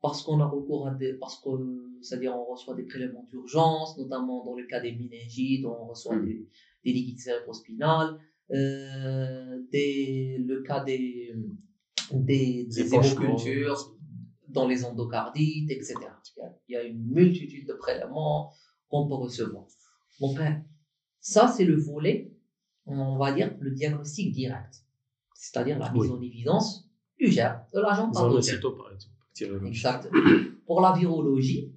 parce 0.01 0.23
qu'on 0.23 0.39
a 0.39 0.45
recours 0.47 0.87
à 0.87 0.91
des, 0.95 1.13
parce 1.13 1.39
que, 1.41 1.49
c'est-à-dire, 2.01 2.35
on 2.35 2.45
reçoit 2.51 2.73
des 2.75 2.83
prélèvements 2.83 3.25
d'urgence, 3.29 3.97
notamment 3.97 4.43
dans 4.43 4.55
le 4.55 4.65
cas 4.65 4.79
des 4.79 4.93
méningites, 4.93 5.65
on 5.65 5.85
reçoit 5.85 6.15
Mm. 6.15 6.25
des, 6.25 6.47
des 6.85 6.93
liquides 6.93 7.19
cérébrospinales, 7.19 8.17
euh, 8.51 9.59
des, 9.71 10.37
le 10.39 10.61
cas 10.63 10.83
des, 10.83 11.35
des, 12.11 12.65
des 12.65 12.93
hémocultures, 12.95 13.95
dans 14.49 14.67
les 14.67 14.83
endocardites, 14.83 15.69
etc. 15.71 15.95
Il 16.67 16.73
y 16.73 16.75
a- 16.75 16.83
une 16.83 17.05
multitude 17.05 17.67
de 17.67 17.73
prélèvements 17.73 18.51
qu'on 18.89 19.07
peut 19.07 19.13
recevoir. 19.13 19.65
Donc, 20.19 20.37
hein, 20.39 20.61
ça, 21.21 21.47
c'est 21.47 21.63
le 21.63 21.75
volet, 21.75 22.33
on 22.85 23.17
va 23.17 23.31
dire, 23.31 23.55
le 23.59 23.71
diagnostic 23.71 24.33
direct. 24.33 24.83
C'est-à-dire 25.35 25.77
la 25.79 25.91
mise 25.91 26.01
Oui. 26.03 26.09
en 26.09 26.21
évidence 26.21 26.89
du 27.17 27.27
germe, 27.31 27.61
de 27.73 27.79
l'agent 27.79 28.11
pathogène. 28.11 28.59
Exact. 29.39 30.09
Pour 30.65 30.81
la 30.81 30.93
virologie, 30.93 31.71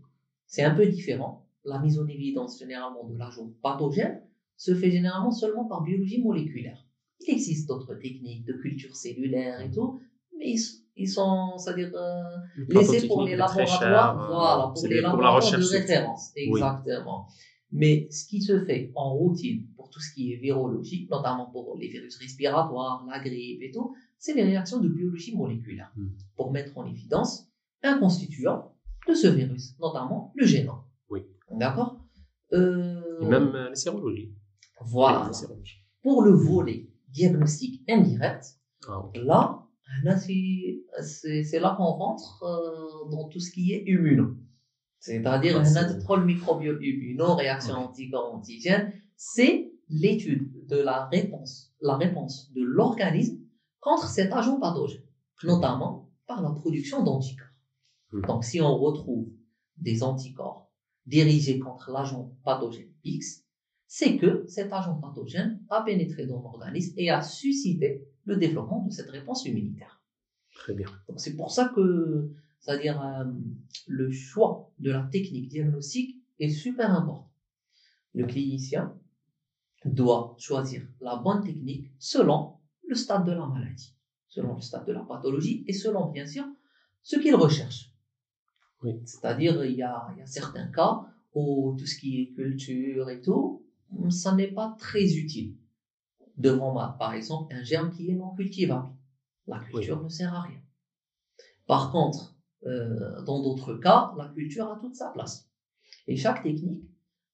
c'est 0.47 0.63
un 0.63 0.75
peu 0.75 0.87
différent. 0.87 1.47
La 1.65 1.79
mise 1.81 1.99
en 1.99 2.07
évidence 2.07 2.59
généralement 2.59 3.05
de 3.09 3.17
l'agent 3.17 3.51
pathogène 3.63 4.23
se 4.57 4.75
fait 4.75 4.91
généralement 4.91 5.31
seulement 5.33 5.65
par 5.65 5.83
biologie 5.83 6.23
moléculaire. 6.23 6.85
Il 7.21 7.33
existe 7.35 7.69
d'autres 7.69 7.95
techniques 7.95 8.45
de 8.45 8.53
culture 8.55 8.95
cellulaire 8.95 9.61
et 9.61 9.71
tout, 9.71 10.01
mais 10.37 10.51
ils, 10.53 10.61
ils 10.97 11.09
sont, 11.09 11.57
c'est-à-dire, 11.57 11.91
euh, 11.95 12.23
laissés 12.69 13.07
pour 13.07 13.23
les 13.25 13.37
laboratoires, 13.37 13.81
cher, 13.81 14.21
euh, 14.21 14.27
voilà, 14.27 14.73
pour 14.75 14.87
les 14.87 15.01
pour 15.01 15.03
la 15.03 15.03
laboratoires 15.03 15.37
recherche. 15.37 15.71
de 15.71 15.77
référence. 15.77 16.33
Exactement. 16.37 17.27
Mais 17.73 18.07
ce 18.11 18.27
qui 18.29 18.41
se 18.43 18.65
fait 18.65 18.93
en 18.95 19.15
routine 19.15 19.67
pour 19.85 19.91
tout 19.91 20.01
ce 20.01 20.15
qui 20.15 20.33
est 20.33 20.37
virologie, 20.37 21.07
notamment 21.11 21.47
pour 21.51 21.77
les 21.79 21.89
virus 21.89 22.17
respiratoires, 22.19 23.05
la 23.07 23.19
grippe 23.21 23.61
et 23.63 23.71
tout, 23.71 23.95
c'est 24.19 24.33
les 24.35 24.43
réactions 24.45 24.81
de 24.81 24.89
biologie 24.89 25.37
moléculaire 25.37 25.93
Hmm. 25.95 26.09
pour 26.37 26.51
mettre 26.53 26.77
en 26.79 26.87
évidence 26.87 27.47
un 27.83 27.99
constituant 27.99 28.73
de 29.07 29.13
ce 29.13 29.27
virus, 29.29 29.77
notamment 29.79 30.33
le 30.37 30.47
génome. 30.47 30.83
Oui. 31.11 31.21
D'accord? 31.51 32.01
Euh, 32.55 33.21
Et 33.21 33.27
même 33.27 33.53
euh, 33.55 33.69
les 33.69 33.77
sérologies. 33.77 34.33
Voilà. 34.81 35.31
Pour 36.03 36.23
le 36.23 36.31
volet 36.31 36.89
diagnostic 37.11 37.83
indirect, 37.89 38.45
Ah. 38.89 39.03
Là, 39.15 39.43
là 40.03 40.17
c'est 40.19 41.59
là 41.61 41.75
qu'on 41.77 41.85
rentre 41.85 42.43
euh, 42.43 43.11
dans 43.11 43.29
tout 43.29 43.41
ce 43.41 43.51
qui 43.51 43.73
est 43.73 43.85
immuno. 43.87 44.35
C'est-à-dire, 44.99 45.59
un 45.61 45.65
c'est- 45.65 45.87
contrôle 45.99 46.25
microbiome 46.25 46.83
immuno, 46.83 47.35
réaction 47.35 47.75
anticorps-antigène, 47.75 48.93
c'est 49.17 49.71
l'étude 49.89 50.67
de 50.67 50.77
la 50.77 51.07
réponse, 51.07 51.73
la 51.81 51.97
réponse 51.97 52.51
de 52.55 52.63
l'organisme 52.63 53.39
contre 53.81 54.09
cet 54.09 54.33
agent 54.33 54.59
pathogène, 54.59 55.05
notamment 55.43 56.11
par 56.27 56.43
la 56.43 56.51
production 56.51 57.03
d'anticorps. 57.03 57.47
Hmm. 58.13 58.23
Donc, 58.27 58.45
si 58.45 58.61
on 58.61 58.77
retrouve 58.79 59.29
des 59.77 60.03
anticorps 60.03 60.71
dirigés 61.07 61.59
contre 61.59 61.91
l'agent 61.91 62.35
pathogène 62.45 62.91
X, 63.05 63.45
c'est 63.87 64.17
que 64.17 64.45
cet 64.49 64.73
agent 64.73 64.97
pathogène 64.97 65.61
a 65.69 65.83
pénétré 65.83 66.27
dans 66.27 66.41
l'organisme 66.41 66.95
et 66.97 67.11
a 67.11 67.23
suscité 67.23 68.09
le 68.25 68.37
développement 68.37 68.85
de 68.85 68.91
cette 68.91 69.11
réponse 69.11 69.45
immunitaire. 69.45 70.03
Très 70.55 70.75
bien. 70.75 70.89
Donc 71.09 71.21
c'est 71.21 71.37
pour 71.37 71.51
ça 71.51 71.71
que, 71.75 72.33
c'est-à-dire 72.61 73.01
euh, 73.03 73.25
le 73.87 74.11
choix 74.11 74.73
de 74.79 74.91
la 74.91 75.03
technique 75.03 75.49
diagnostique 75.49 76.17
est 76.41 76.49
super 76.49 76.91
important. 76.91 77.31
Le 78.15 78.27
clinicien 78.27 78.99
doit 79.85 80.35
choisir 80.39 80.87
la 81.01 81.17
bonne 81.17 81.41
technique 81.43 81.91
selon 81.99 82.49
le 82.89 82.95
stade 82.95 83.25
de 83.25 83.33
la 83.33 83.47
maladie, 83.47 83.93
selon 84.29 84.55
le 84.55 84.61
stade 84.61 84.85
de 84.85 84.93
la 84.93 85.03
pathologie 85.03 85.63
et 85.67 85.73
selon 85.73 86.07
bien 86.07 86.27
sûr 86.27 86.45
ce 87.03 87.17
qu'il 87.17 87.35
recherche. 87.35 87.91
Oui. 88.83 88.97
C'est-à-dire 89.05 89.65
il 89.65 89.75
y 89.75 89.83
a, 89.83 90.07
il 90.13 90.19
y 90.19 90.21
a 90.21 90.27
certains 90.27 90.67
cas 90.69 90.99
où 91.35 91.75
tout 91.77 91.87
ce 91.87 91.97
qui 91.97 92.21
est 92.21 92.27
culture 92.29 93.09
et 93.11 93.19
tout, 93.19 93.59
ça 94.11 94.33
n'est 94.33 94.47
pas 94.49 94.69
très 94.79 95.15
utile. 95.17 95.51
Devant 96.37 96.71
moi, 96.73 96.97
par 96.99 97.13
exemple, 97.13 97.47
un 97.51 97.63
germe 97.63 97.91
qui 97.91 98.11
est 98.11 98.15
non 98.15 98.31
cultivable. 98.31 98.89
La 99.47 99.59
culture 99.61 100.01
ne 100.01 100.09
sert 100.09 100.33
à 100.35 100.41
rien. 100.41 100.61
Par 101.67 101.89
contre, 101.89 102.35
euh, 102.67 103.21
dans 103.23 103.41
d'autres 103.41 103.75
cas, 103.75 104.09
la 104.15 104.27
culture 104.29 104.69
a 104.69 104.77
toute 104.77 104.95
sa 104.95 105.09
place. 105.11 105.45
Et 106.07 106.17
chaque 106.17 106.43
technique 106.43 106.83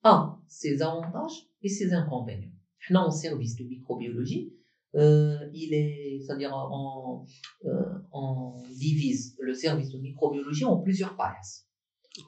a 0.04 0.30
ses 0.46 0.82
avantages 0.82 1.46
et 1.62 1.68
ses 1.68 1.92
inconvénients. 1.92 2.52
Là, 2.88 3.04
en 3.04 3.10
service 3.10 3.56
de 3.56 3.64
microbiologie, 3.64 4.52
euh, 4.96 5.38
il 5.54 5.72
est, 5.72 6.20
c'est-à-dire 6.20 6.52
on, 6.52 7.24
euh, 7.64 7.70
on 8.12 8.62
divise 8.70 9.36
le 9.38 9.54
service 9.54 9.90
de 9.90 9.98
microbiologie 9.98 10.64
en 10.64 10.78
plusieurs 10.78 11.16
paillasses, 11.16 11.68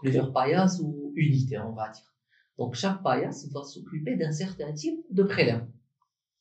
plusieurs 0.00 0.32
paillasses 0.32 0.80
ou 0.80 1.12
unités, 1.16 1.58
on 1.58 1.72
va 1.72 1.90
dire. 1.90 2.12
Donc 2.58 2.74
chaque 2.74 3.02
paillasse 3.02 3.48
va 3.50 3.64
s'occuper 3.64 4.16
d'un 4.16 4.30
certain 4.30 4.72
type 4.72 5.00
de 5.10 5.22
prélèvement. 5.22 5.72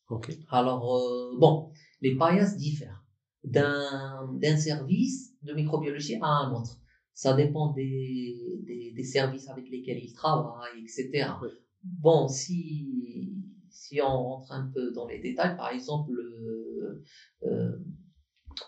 Ok. 0.10 0.32
Alors, 0.50 0.96
euh, 0.98 1.38
bon, 1.40 1.72
les 2.02 2.16
paillasses 2.16 2.58
diffèrent 2.58 3.04
d'un 3.44 4.30
d'un 4.40 4.58
service 4.58 5.34
de 5.42 5.54
microbiologie 5.54 6.18
à 6.22 6.28
un 6.28 6.54
autre. 6.54 6.80
Ça 7.14 7.34
dépend 7.34 7.74
des, 7.74 8.38
des, 8.68 8.92
des 8.96 9.04
services 9.04 9.48
avec 9.50 9.70
lesquels 9.70 9.98
ils 10.04 10.14
travaillent, 10.14 10.82
etc. 10.84 11.30
Oui. 11.42 11.50
Bon, 11.84 12.28
si, 12.28 13.34
si 13.70 14.02
on 14.02 14.24
rentre 14.24 14.52
un 14.52 14.68
peu 14.68 14.92
dans 14.92 15.08
les 15.08 15.20
détails, 15.20 15.56
par 15.56 15.70
exemple, 15.70 16.12
euh, 16.12 17.04
euh, 17.44 17.78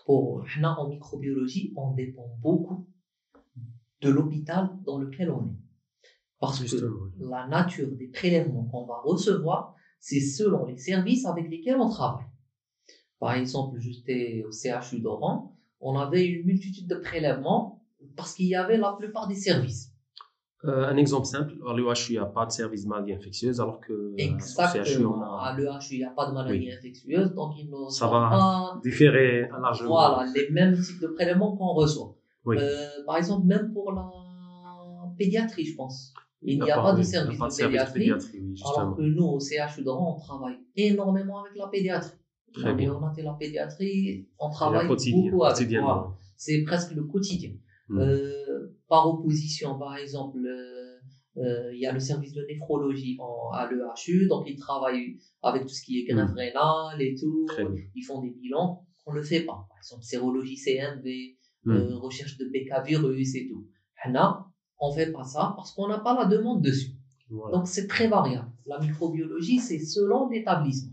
pour, 0.04 0.44
en 0.62 0.88
microbiologie, 0.88 1.72
on 1.76 1.92
dépend 1.94 2.36
beaucoup 2.40 2.86
de 4.00 4.10
l'hôpital 4.10 4.76
dans 4.84 4.98
lequel 4.98 5.30
on 5.30 5.46
est. 5.46 5.58
Parce 6.40 6.60
que 6.60 6.66
Justement. 6.66 7.06
la 7.18 7.46
nature 7.46 7.90
des 7.96 8.08
prélèvements 8.08 8.64
qu'on 8.64 8.84
va 8.84 9.00
recevoir, 9.00 9.74
c'est 10.00 10.20
selon 10.20 10.66
les 10.66 10.76
services 10.76 11.24
avec 11.24 11.48
lesquels 11.48 11.76
on 11.76 11.88
travaille. 11.88 12.26
Par 13.18 13.32
exemple, 13.34 13.78
j'étais 13.78 14.44
au 14.46 14.50
CHU 14.50 15.00
d'Oran, 15.00 15.56
on 15.80 15.96
avait 15.96 16.26
une 16.26 16.44
multitude 16.44 16.88
de 16.88 16.96
prélèvements 16.96 17.82
parce 18.16 18.34
qu'il 18.34 18.46
y 18.46 18.54
avait 18.54 18.76
la 18.76 18.92
plupart 18.92 19.28
des 19.28 19.34
services. 19.34 19.93
Euh, 20.66 20.86
un 20.88 20.96
exemple 20.96 21.26
simple, 21.26 21.52
à 21.68 21.74
l'EHU, 21.74 21.94
il 22.08 22.12
n'y 22.12 22.18
a 22.18 22.24
pas 22.24 22.46
de 22.46 22.50
service 22.52 22.86
maladie 22.86 23.12
infectieuse, 23.12 23.60
alors 23.60 23.80
que 23.80 23.92
euh, 23.92 24.12
au 24.14 24.16
CHU, 24.16 24.24
on 24.24 24.34
Exactement. 24.36 25.34
a 25.38 25.48
À 25.48 25.56
l'EHU, 25.56 25.92
il 25.92 25.98
n'y 25.98 26.04
a 26.04 26.10
pas 26.10 26.26
de 26.28 26.32
maladie 26.32 26.70
infectieuse, 26.72 27.34
donc 27.34 27.52
ils 27.58 27.68
ne 27.70 27.88
Ça 27.90 28.06
va 28.06 28.30
pas 28.30 28.80
différé 28.82 29.48
largement. 29.60 29.90
voilà, 29.90 30.30
les 30.34 30.48
mêmes 30.50 30.74
types 30.80 31.00
de 31.02 31.08
prélèvements 31.08 31.54
qu'on 31.56 31.74
reçoit. 31.74 32.14
Oui. 32.46 32.56
Euh, 32.58 32.86
par 33.06 33.16
exemple, 33.18 33.46
même 33.46 33.72
pour 33.72 33.92
la 33.92 34.10
pédiatrie, 35.18 35.64
je 35.66 35.76
pense. 35.76 36.12
Il 36.42 36.60
n'y 36.60 36.70
a 36.70 36.78
Ah, 36.78 36.82
pas 36.82 36.92
de 36.92 36.98
oui, 36.98 37.04
service 37.04 37.38
pas 37.38 37.46
de 37.46 37.50
de 37.50 37.54
service 37.54 37.76
pédiatrie. 37.92 38.00
pédiatrie, 38.00 38.40
oui, 38.42 38.62
Alors 38.76 38.96
que 38.96 39.02
nous, 39.02 39.24
au 39.26 39.40
CHU 39.40 39.82
d'Oran, 39.82 40.16
on 40.16 40.20
travaille 40.20 40.58
énormément 40.76 41.40
avec 41.42 41.56
la 41.56 41.68
pédiatrie. 41.68 42.18
Très 42.52 42.64
La 42.64 42.72
bien. 42.74 43.00
la 43.24 43.32
pédiatrie, 43.32 44.28
on 44.38 44.50
travaille 44.50 44.86
beaucoup 44.86 45.44
avec. 45.44 45.68
C'est 46.36 46.62
presque 46.64 46.92
le 46.94 47.04
quotidien. 47.04 47.50
Hmm. 47.88 47.98
Euh, 47.98 48.32
par 48.88 49.08
opposition, 49.08 49.78
par 49.78 49.96
exemple, 49.96 50.38
euh, 50.44 50.98
euh, 51.38 51.72
il 51.74 51.80
y 51.80 51.86
a 51.86 51.92
le 51.92 52.00
service 52.00 52.32
de 52.32 52.44
néphrologie 52.46 53.16
en, 53.20 53.50
à 53.52 53.68
l'EHU, 53.70 54.28
donc 54.28 54.44
ils 54.48 54.56
travaillent 54.58 55.16
avec 55.42 55.62
tout 55.62 55.68
ce 55.68 55.82
qui 55.82 56.00
est 56.00 56.12
Hmm. 56.14 56.32
rénale 56.36 57.00
et 57.00 57.14
tout. 57.18 57.46
Ils 57.94 58.02
font 58.02 58.20
des 58.22 58.30
bilans, 58.30 58.84
on 59.06 59.12
ne 59.12 59.18
le 59.18 59.22
fait 59.24 59.40
pas. 59.42 59.66
Par 59.68 59.78
exemple, 59.78 60.02
sérologie 60.02 60.56
CMV, 60.56 61.36
Hmm. 61.66 61.70
euh, 61.70 61.96
recherche 61.96 62.36
de 62.36 62.44
BK 62.44 62.86
virus 62.86 63.34
et 63.36 63.48
tout. 63.48 63.66
Là, 64.12 64.44
on 64.78 64.92
fait 64.92 65.10
pas 65.10 65.24
ça 65.24 65.54
parce 65.56 65.72
qu'on 65.72 65.88
n'a 65.88 65.98
pas 65.98 66.14
la 66.14 66.26
demande 66.26 66.60
dessus. 66.62 66.92
Voilà. 67.30 67.56
Donc 67.56 67.66
c'est 67.66 67.86
très 67.86 68.06
variable. 68.06 68.50
La 68.66 68.78
microbiologie, 68.78 69.58
c'est 69.58 69.78
selon 69.78 70.28
l'établissement. 70.28 70.92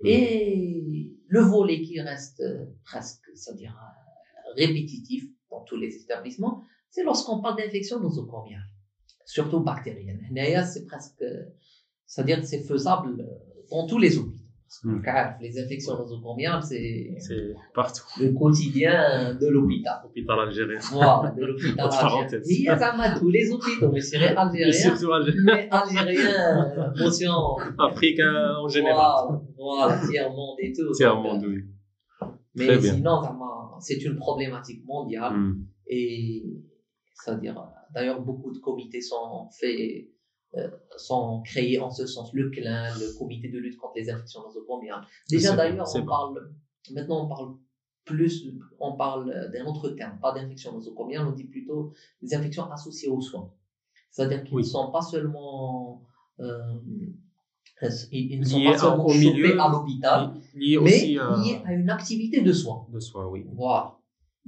Mm. 0.00 0.06
Et 0.06 1.12
le 1.28 1.40
volet 1.40 1.82
qui 1.82 2.00
reste 2.00 2.42
presque, 2.82 3.26
c'est-à-dire 3.34 3.78
répétitif 4.56 5.24
dans 5.50 5.62
tous 5.64 5.76
les 5.76 5.94
établissements, 5.96 6.64
c'est 6.90 7.04
lorsqu'on 7.04 7.40
parle 7.40 7.56
d'infection 7.56 8.00
nosocomiale, 8.00 8.62
surtout 9.24 9.60
bactérienne. 9.60 10.20
C'est 10.64 10.86
presque, 10.86 11.24
c'est-à-dire 12.06 12.40
que 12.40 12.46
c'est 12.46 12.62
faisable 12.62 13.20
euh, 13.20 13.62
dans 13.70 13.86
tous 13.86 13.98
les 13.98 14.16
hôpitaux. 14.18 14.42
Hmm. 14.82 15.00
Car 15.00 15.36
les 15.40 15.58
infections 15.60 15.96
nosocomiales, 15.96 16.62
c'est 16.62 17.14
C'est 17.20 17.54
partout. 17.72 18.02
le 18.20 18.32
quotidien 18.32 19.34
de 19.40 19.46
l'hôpital. 19.46 20.00
Hôpital 20.04 20.40
algérien. 20.40 20.78
Voilà, 20.92 21.30
de 21.36 21.44
l'hôpital 21.44 21.88
algérien. 21.88 22.40
Il 22.46 22.62
y 22.62 22.68
a 22.68 22.76
ça, 22.76 23.14
tous 23.18 23.28
les 23.30 23.48
hôpitaux, 23.50 23.92
mais 23.92 24.00
c'est 24.00 24.16
Et 24.20 24.26
algérien. 24.26 24.72
surtout 24.72 25.12
algérien. 25.12 25.42
Mais 25.44 25.68
algérien, 25.70 26.92
motion. 26.98 27.56
Africain 27.78 28.56
en 28.60 28.68
général. 28.68 29.40
Voilà, 29.56 29.86
voilà, 29.86 30.06
tiers-monde 30.08 30.56
et 30.58 30.72
tout. 30.72 30.90
Tiers-monde, 30.92 31.44
oui. 31.46 31.62
Mais 32.56 32.66
Très 32.66 32.80
sinon, 32.80 33.20
c'est 33.80 34.02
une 34.02 34.16
problématique 34.16 34.84
mondiale. 34.84 35.32
Hmm. 35.36 35.64
Et 35.86 36.42
c'est-à-dire, 37.16 37.58
euh, 37.58 37.64
d'ailleurs, 37.94 38.20
beaucoup 38.20 38.52
de 38.52 38.58
comités 38.58 39.00
sont 39.00 39.48
faits, 39.50 40.08
euh, 40.54 40.68
sont 40.96 41.42
créés 41.42 41.78
en 41.78 41.90
ce 41.90 42.06
sens. 42.06 42.32
Le 42.32 42.50
CLIN, 42.50 42.94
le 42.98 43.18
comité 43.18 43.48
de 43.48 43.58
lutte 43.58 43.78
contre 43.78 43.94
les 43.96 44.10
infections 44.10 44.42
nosocomiales. 44.42 45.02
Déjà, 45.28 45.56
d'ailleurs, 45.56 45.88
on 45.94 45.98
bon. 46.00 46.06
parle, 46.06 46.50
maintenant, 46.90 47.24
on 47.24 47.28
parle 47.28 47.54
plus, 48.04 48.52
on 48.78 48.92
parle 48.92 49.50
d'un 49.52 49.64
autre 49.66 49.88
terme, 49.90 50.18
pas 50.20 50.32
d'infection 50.32 50.72
nosocomiale, 50.72 51.26
on 51.26 51.32
dit 51.32 51.44
plutôt 51.44 51.92
des 52.22 52.34
infections 52.34 52.70
associées 52.70 53.08
aux 53.08 53.20
soins. 53.20 53.50
C'est-à-dire 54.10 54.44
qu'ils 54.44 54.54
Oui. 54.54 54.62
ne 54.62 54.68
sont 54.68 54.90
pas 54.92 55.02
seulement, 55.02 56.02
euh, 56.38 56.74
ils, 58.12 58.38
ne 58.38 58.44
sont 58.44 58.58
Liés 58.58 58.70
pas 58.70 58.78
seulement 58.78 59.06
au 59.06 59.12
milieu, 59.14 59.60
à 59.60 59.68
l'hôpital, 59.68 60.34
mais 60.54 60.76
aussi 60.76 61.18
à 61.18 61.36
liés 61.36 61.60
à 61.64 61.72
une 61.72 61.90
activité 61.90 62.40
de 62.42 62.52
soins. 62.52 62.86
de 62.88 63.00
soins, 63.00 63.26
oui. 63.26 63.44
Voilà. 63.52 63.98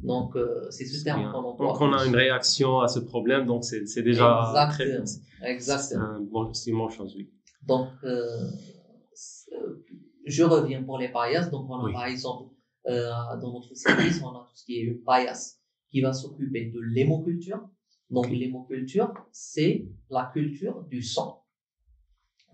Donc, 0.02 0.36
euh, 0.36 0.70
c'est 0.70 0.84
ce 0.84 1.02
terme 1.02 1.30
qu'on 1.32 1.38
emploie. 1.44 1.68
Donc 1.72 1.80
on 1.80 1.92
a 1.92 2.06
une 2.06 2.14
réaction 2.14 2.80
à 2.80 2.88
ce 2.88 3.00
problème, 3.00 3.46
donc 3.46 3.64
c'est 3.64 3.86
c'est 3.86 4.02
déjà 4.02 4.52
très 4.70 4.84
Exactement. 4.84 5.06
C'est 5.06 5.50
Exactement. 5.50 6.04
un 6.04 6.20
bon, 6.20 6.54
c'est 6.54 6.70
une 6.70 6.78
bonne 6.78 6.90
chose, 6.90 7.14
oui. 7.16 7.30
Donc, 7.66 7.88
euh, 8.04 8.48
je 10.24 10.44
reviens 10.44 10.82
pour 10.82 10.98
les 10.98 11.08
paillasse. 11.08 11.50
Donc, 11.50 11.68
on 11.68 11.80
a 11.80 11.84
Oui. 11.86 11.92
par 11.92 12.06
exemple, 12.06 12.50
euh, 12.86 13.10
dans 13.40 13.52
notre 13.52 13.74
service, 13.74 14.20
on 14.22 14.28
a 14.30 14.46
tout 14.48 14.54
ce 14.56 14.64
qui 14.64 14.78
est 14.78 14.82
une 14.82 15.02
paillasse 15.02 15.60
qui 15.90 16.00
va 16.00 16.12
s'occuper 16.12 16.66
de 16.70 16.80
l'hémoculture. 16.80 17.60
Donc, 18.10 18.26
Ok. 18.26 18.32
l'hémoculture, 18.32 19.12
c'est 19.32 19.86
la 20.10 20.30
culture 20.32 20.82
du 20.84 21.02
sang. 21.02 21.42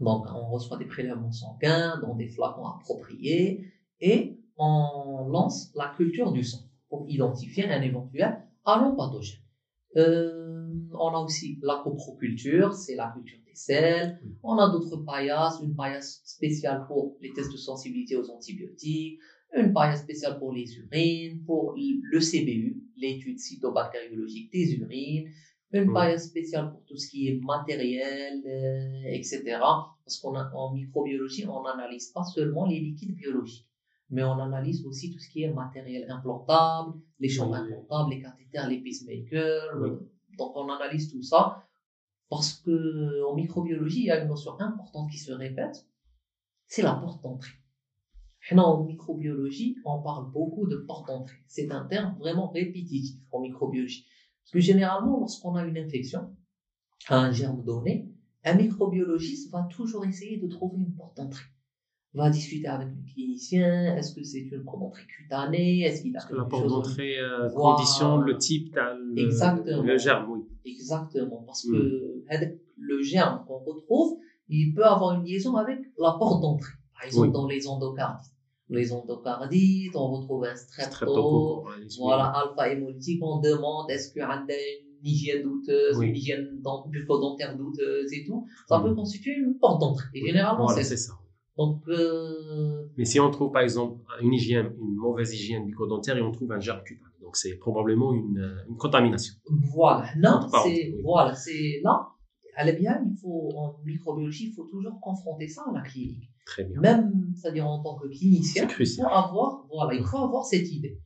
Donc, 0.00 0.26
on 0.34 0.48
reçoit 0.48 0.76
des 0.78 0.86
prélèvements 0.86 1.30
sanguins 1.32 2.00
dans 2.00 2.14
des 2.14 2.26
flacons 2.28 2.66
appropriés 2.66 3.64
et 4.00 4.40
on 4.56 5.28
lance 5.28 5.72
la 5.76 5.92
culture 5.96 6.32
du 6.32 6.42
sang 6.42 6.62
pour 6.94 7.06
identifier 7.08 7.68
un 7.68 7.82
éventuel 7.82 8.38
agent 8.64 8.94
pathogène. 8.94 9.40
Euh, 9.96 10.72
on 10.92 11.08
a 11.08 11.18
aussi 11.18 11.58
la 11.62 11.80
coproculture, 11.82 12.72
c'est 12.72 12.94
la 12.94 13.12
culture 13.12 13.38
des. 13.44 14.16
Oui. 14.24 14.32
On 14.42 14.58
a 14.58 14.70
d'autres 14.70 14.98
paillasses, 14.98 15.60
une 15.62 15.74
paillasse 15.74 16.20
spéciale 16.24 16.84
pour 16.86 17.16
les 17.20 17.32
tests 17.32 17.52
de 17.52 17.56
sensibilité 17.56 18.16
aux 18.16 18.30
antibiotiques, 18.30 19.18
une 19.56 19.72
paillasse 19.72 20.02
spéciale 20.02 20.38
pour 20.38 20.52
les 20.52 20.66
urines, 20.76 21.42
pour 21.44 21.74
le 21.76 22.20
CBU, 22.20 22.82
l'étude 22.96 23.38
cytobactériologique 23.38 24.52
des 24.52 24.74
urines, 24.74 25.28
une 25.72 25.92
paillasse 25.92 26.28
spéciale 26.28 26.70
pour 26.70 26.84
tout 26.84 26.96
ce 26.96 27.08
qui 27.08 27.28
est 27.28 27.40
matériel, 27.40 28.42
euh, 28.46 29.02
etc. 29.06 29.42
Parce 30.04 30.18
qu'on 30.20 30.34
a 30.34 30.50
en 30.54 30.74
microbiologie, 30.74 31.46
on 31.48 31.62
n'analyse 31.62 32.10
pas 32.12 32.24
seulement 32.24 32.66
les 32.66 32.80
liquides 32.80 33.14
biologiques, 33.14 33.68
mais 34.14 34.22
on 34.22 34.38
analyse 34.38 34.86
aussi 34.86 35.10
tout 35.10 35.18
ce 35.18 35.28
qui 35.28 35.42
est 35.42 35.52
matériel 35.52 36.10
implantable, 36.10 36.94
les 37.18 37.28
Oui. 37.40 37.54
implantables, 37.54 38.10
les 38.10 38.20
cathéters, 38.20 38.68
les 38.68 38.80
pacemakers. 38.82 39.76
Oui. 39.80 39.90
Donc 40.38 40.52
on 40.56 40.68
analyse 40.68 41.10
tout 41.10 41.22
ça 41.22 41.58
parce 42.28 42.54
que 42.54 43.22
en 43.28 43.34
microbiologie, 43.34 44.00
il 44.00 44.06
y 44.06 44.10
a 44.10 44.20
une 44.22 44.28
notion 44.28 44.52
importante 44.60 45.10
qui 45.10 45.18
se 45.18 45.32
répète, 45.32 45.86
c'est 46.66 46.82
la 46.82 46.94
porte 46.94 47.22
d'entrée. 47.22 47.52
Maintenant, 48.50 48.74
en 48.78 48.84
microbiologie, 48.84 49.76
on 49.84 50.00
parle 50.00 50.30
beaucoup 50.30 50.66
de 50.66 50.76
porte 50.76 51.08
d'entrée. 51.08 51.42
C'est 51.46 51.70
un 51.72 51.84
terme 51.84 52.14
vraiment 52.18 52.48
répétitif 52.50 53.16
en 53.30 53.40
microbiologie. 53.40 54.04
Parce 54.42 54.52
que 54.52 54.60
généralement, 54.60 55.18
lorsqu'on 55.18 55.54
a 55.54 55.64
une 55.64 55.78
infection, 55.78 56.30
un 57.08 57.30
germe 57.32 57.62
donné, 57.64 58.06
un 58.44 58.54
microbiologiste 58.54 59.50
va 59.50 59.62
toujours 59.70 60.04
essayer 60.04 60.38
de 60.38 60.46
trouver 60.46 60.78
une 60.78 60.94
porte 60.94 61.16
d'entrée. 61.16 61.46
On 62.14 62.22
va 62.22 62.30
discuter 62.30 62.68
avec 62.68 62.88
le 62.88 63.12
clinicien. 63.12 63.96
Est-ce 63.96 64.14
que 64.14 64.22
c'est 64.22 64.42
une 64.42 64.64
commande 64.64 64.92
cutanée? 64.94 65.80
Est-ce 65.80 66.02
qu'il 66.02 66.16
a 66.16 66.20
Parce 66.20 66.30
que 66.30 66.36
la 66.36 66.44
porte 66.44 66.68
d'entrée 66.68 67.18
euh, 67.18 67.50
conditionne 67.50 68.20
euh, 68.20 68.26
le 68.26 68.38
type, 68.38 68.76
le, 68.76 69.20
Exactement. 69.20 69.82
le 69.82 69.98
germe, 69.98 70.30
oui. 70.30 70.40
Exactement. 70.64 71.42
Parce 71.44 71.64
hmm. 71.64 71.72
que 71.72 72.24
le 72.76 73.02
germe 73.02 73.44
qu'on 73.46 73.58
retrouve, 73.58 74.18
il 74.48 74.74
peut 74.74 74.84
avoir 74.84 75.18
une 75.18 75.24
liaison 75.24 75.56
avec 75.56 75.80
la 75.98 76.12
porte 76.12 76.40
d'entrée. 76.40 76.74
Par 76.94 77.04
exemple, 77.04 77.32
dans 77.32 77.48
les 77.48 77.66
endocardites. 77.66 78.30
Les 78.68 78.92
endocardites, 78.92 79.96
on 79.96 80.12
retrouve 80.12 80.44
un 80.44 80.54
strepto, 80.54 81.64
voilà, 81.98 82.26
alpha 82.26 82.70
hémolytique. 82.70 83.20
On 83.22 83.40
demande 83.40 83.90
est-ce 83.90 84.12
qu'il 84.12 84.22
y 84.22 84.24
a 84.24 84.40
une 84.40 85.06
hygiène 85.06 85.42
douteuse, 85.42 85.98
une 86.00 86.14
hygiène 86.14 86.62
bucco-dentaire 86.62 87.56
douteuse 87.56 88.12
et 88.12 88.24
tout? 88.24 88.46
Ça 88.68 88.78
hmm. 88.78 88.84
peut 88.84 88.94
constituer 88.94 89.34
une 89.34 89.58
porte 89.58 89.80
d'entrée. 89.80 90.06
Et 90.14 90.24
généralement, 90.24 90.68
c'est 90.68 90.96
ça. 90.96 91.14
Donc, 91.56 91.82
euh, 91.88 92.88
Mais 92.96 93.04
si 93.04 93.20
on 93.20 93.30
trouve 93.30 93.52
par 93.52 93.62
exemple 93.62 94.00
une 94.20 94.32
hygiène, 94.32 94.74
une 94.80 94.96
mauvaise 94.96 95.32
hygiène 95.32 95.66
bucco-dentaire 95.66 96.16
et 96.16 96.22
on 96.22 96.32
trouve 96.32 96.50
un 96.52 96.60
germe 96.60 96.82
cutané, 96.82 97.12
donc 97.20 97.36
c'est 97.36 97.56
probablement 97.58 98.12
une, 98.12 98.38
euh, 98.38 98.68
une 98.68 98.76
contamination. 98.76 99.34
Voilà, 99.72 100.08
non, 100.16 100.48
parenthèses, 100.50 100.76
c'est, 100.76 100.92
oui. 100.94 101.02
voilà, 101.02 101.34
c'est 101.34 101.80
là. 101.82 102.08
Elle 102.56 102.68
est 102.68 102.78
bien, 102.78 103.04
il 103.04 103.16
faut, 103.16 103.50
en 103.56 103.80
microbiologie, 103.84 104.48
il 104.48 104.52
faut 104.52 104.64
toujours 104.64 105.00
confronter 105.00 105.48
ça 105.48 105.64
à 105.68 105.72
la 105.72 105.80
clinique. 105.82 106.30
Très 106.46 106.64
bien. 106.64 106.80
Même, 106.80 107.32
c'est-à-dire 107.34 107.66
en 107.66 107.82
tant 107.82 107.96
que 107.96 108.06
clinicien, 108.08 108.68
faut 108.68 109.06
avoir, 109.06 109.66
voilà, 109.68 109.94
il 109.94 110.04
faut 110.04 110.18
avoir 110.18 110.44
cette 110.44 110.70
idée. 110.70 111.00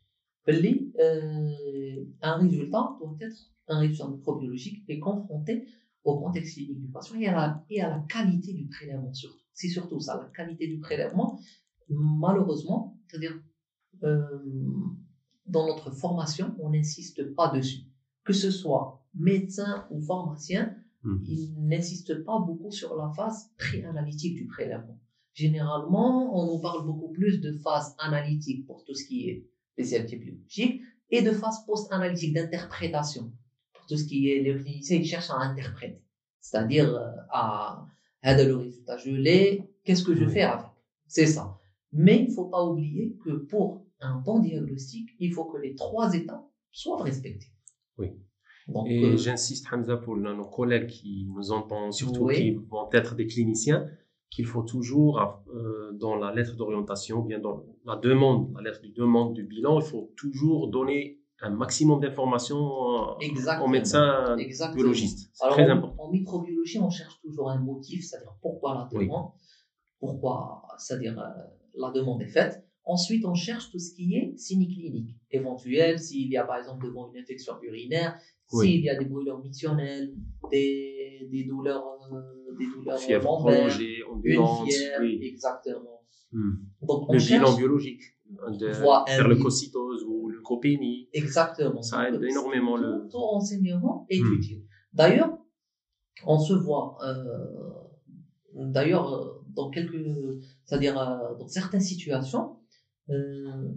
Euh, 0.48 2.04
un 2.22 2.36
résultat 2.38 2.96
doit 3.00 3.16
être 3.20 3.36
un 3.68 3.80
résultat 3.80 4.08
microbiologique 4.08 4.82
et 4.88 4.98
confronté 4.98 5.66
au 6.04 6.18
contexte 6.18 6.54
clinique 6.54 6.80
du 6.80 6.88
patient 6.88 7.20
et 7.20 7.26
à 7.26 7.34
la, 7.34 7.64
et 7.68 7.80
à 7.82 7.90
la 7.90 8.04
qualité 8.08 8.54
du 8.54 8.66
prélèvement 8.66 9.12
surtout. 9.12 9.36
C'est 9.58 9.68
surtout 9.68 9.98
ça, 9.98 10.16
la 10.22 10.28
qualité 10.28 10.68
du 10.68 10.78
prélèvement. 10.78 11.40
Malheureusement, 11.88 12.96
c'est-à-dire, 13.08 13.36
euh, 14.04 14.20
dans 15.46 15.66
notre 15.66 15.90
formation, 15.90 16.54
on 16.60 16.70
n'insiste 16.70 17.34
pas 17.34 17.48
dessus. 17.48 17.80
Que 18.22 18.32
ce 18.32 18.50
soit 18.52 19.04
médecin 19.14 19.86
ou 19.90 20.00
pharmacien, 20.00 20.76
Mhm. 21.02 21.22
ils 21.26 21.54
n'insistent 21.70 22.22
pas 22.24 22.38
beaucoup 22.38 22.70
sur 22.70 22.94
la 22.96 23.08
phase 23.16 23.50
pré-analytique 23.58 24.36
du 24.36 24.46
prélèvement. 24.46 24.98
Généralement, 25.32 26.38
on 26.38 26.46
nous 26.52 26.60
parle 26.60 26.84
beaucoup 26.86 27.10
plus 27.10 27.40
de 27.40 27.52
phase 27.52 27.94
analytique 27.98 28.64
pour 28.66 28.84
tout 28.84 28.94
ce 28.94 29.04
qui 29.06 29.28
est 29.28 29.46
spécialité 29.72 30.16
biologique 30.16 30.82
et 31.10 31.22
de 31.22 31.32
phase 31.32 31.64
post-analytique 31.66 32.32
d'interprétation 32.34 33.32
pour 33.74 33.86
tout 33.86 33.96
ce 33.96 34.04
qui 34.04 34.28
est 34.30 34.40
les 34.42 34.54
cliniciens 34.60 34.98
ils 34.98 35.04
cherchent 35.06 35.30
à 35.30 35.38
interpréter, 35.38 36.02
c'est-à-dire 36.40 36.88
euh, 36.94 37.10
à 37.30 37.86
هذا 38.23 38.43
le 38.47 38.55
résultat 38.55 38.97
je 38.97 39.11
l'ai, 39.11 39.63
qu'est-ce 39.83 40.03
que 40.03 40.15
je 40.15 40.25
Oui. 40.25 40.31
fais 40.33 40.41
avec 40.43 40.65
C'est 41.07 41.27
ça. 41.27 41.59
Mais 41.91 42.17
il 42.27 42.31
faut 42.33 42.45
pas 42.55 42.63
oublier 42.65 43.17
que 43.23 43.31
pour 43.51 43.85
un 43.99 44.15
bon 44.19 44.39
diagnostic, 44.39 45.09
il 45.19 45.31
faut 45.33 45.45
que 45.45 45.57
les 45.57 45.75
trois 45.75 46.13
étapes 46.13 46.47
soient 46.71 47.03
respectées. 47.03 47.51
Oui. 47.99 48.09
Donc, 48.67 48.87
Et 48.89 49.03
euh, 49.03 49.17
j'insiste, 49.17 49.65
Hamza, 49.71 49.97
pour 49.97 50.15
nos 50.17 50.45
collègues 50.45 50.87
qui 50.87 51.27
nous 51.33 51.51
entendent, 51.51 51.93
surtout 51.93 52.25
Oui. 52.27 52.35
qui 52.35 52.51
vont 52.71 52.89
être 52.93 53.13
des 53.15 53.27
cliniciens, 53.27 53.81
qu'il 54.31 54.45
faut 54.45 54.63
toujours, 54.63 55.19
euh, 55.53 55.91
dans 56.03 56.15
la 56.15 56.33
lettre 56.33 56.55
d'orientation, 56.55 57.19
ou 57.19 57.23
bien 57.23 57.39
dans 57.39 57.63
la 57.85 57.95
demande, 57.97 58.51
la 58.55 58.61
lettre 58.65 58.81
de 58.81 58.91
demande 59.03 59.33
du 59.33 59.43
bilan, 59.43 59.79
il 59.81 59.85
faut 59.85 60.11
toujours 60.17 60.69
donner 60.69 61.16
un 61.40 61.50
maximum 61.50 62.00
d'informations 62.00 62.56
euh, 62.58 63.60
aux 63.62 63.68
médecins 63.68 64.36
Exactement. 64.38 64.76
biologistes. 64.76 65.30
C'est 65.32 65.48
très 65.50 65.70
en, 65.70 65.76
important. 65.76 66.02
en 66.04 66.10
microbiologie, 66.10 66.78
on 66.80 66.90
cherche 66.90 67.20
toujours 67.22 67.50
un 67.50 67.60
motif, 67.60 68.04
c'est-à-dire 68.04 68.34
pourquoi 68.42 68.74
la 68.74 68.88
Oui. 68.98 69.06
demande, 69.06 69.30
pourquoi, 70.00 70.62
c'est-à-dire 70.78 71.18
euh, 71.18 71.24
la 71.76 71.90
demande 71.90 72.22
est 72.22 72.28
faite. 72.28 72.64
Ensuite, 72.84 73.24
on 73.26 73.34
cherche 73.34 73.70
tout 73.70 73.78
ce 73.78 73.94
qui 73.94 74.14
est 74.16 74.36
signe 74.36 74.66
clinique 74.66 75.16
éventuel, 75.30 75.98
s'il 75.98 76.28
y 76.30 76.36
a 76.36 76.44
par 76.44 76.56
exemple 76.56 76.86
devant 76.86 77.12
une 77.12 77.20
infection 77.20 77.54
urinaire, 77.62 78.18
Oui. 78.52 78.66
s'il 78.66 78.80
y 78.84 78.88
a 78.90 78.96
des 78.98 79.04
brûlures 79.04 79.38
missionnelles, 79.38 80.14
des, 80.50 81.28
des 81.30 81.44
douleurs, 81.44 81.84
euh, 82.12 82.56
des 82.58 82.66
douleurs 82.66 82.98
Fièvre 82.98 83.24
prolongée, 83.24 83.98
une 84.24 84.44
fièvre, 84.66 85.00
oui. 85.02 85.20
exactement. 85.22 86.00
Hmm. 86.32 86.52
Donc, 86.82 87.08
on 87.08 87.12
Le 87.12 87.18
cherche 87.18 87.40
bilan 87.44 87.56
biologique, 87.56 88.02
de 88.28 88.72
faire 88.72 89.28
le 89.28 89.36
cocytose 89.36 90.04
ou 90.04 90.28
le 90.28 90.40
copénie, 90.40 91.08
exactement. 91.12 91.82
ça 91.82 92.08
aide 92.08 92.22
énormément 92.22 92.76
tout, 92.76 92.82
le... 92.82 93.08
tout 93.10 93.18
renseignement 93.18 94.06
est 94.08 94.18
utile. 94.18 94.64
D'ailleurs, 94.92 95.38
on 96.26 96.38
se 96.38 96.52
voit, 96.52 96.98
euh, 97.04 97.70
d'ailleurs, 98.54 99.12
euh, 99.14 99.44
dans 99.54 99.70
quelques, 99.70 100.04
c'est-à-dire 100.64 100.98
euh, 100.98 101.34
dans 101.38 101.48
certaines 101.48 101.80
situations, 101.80 102.56
euh, 103.10 103.72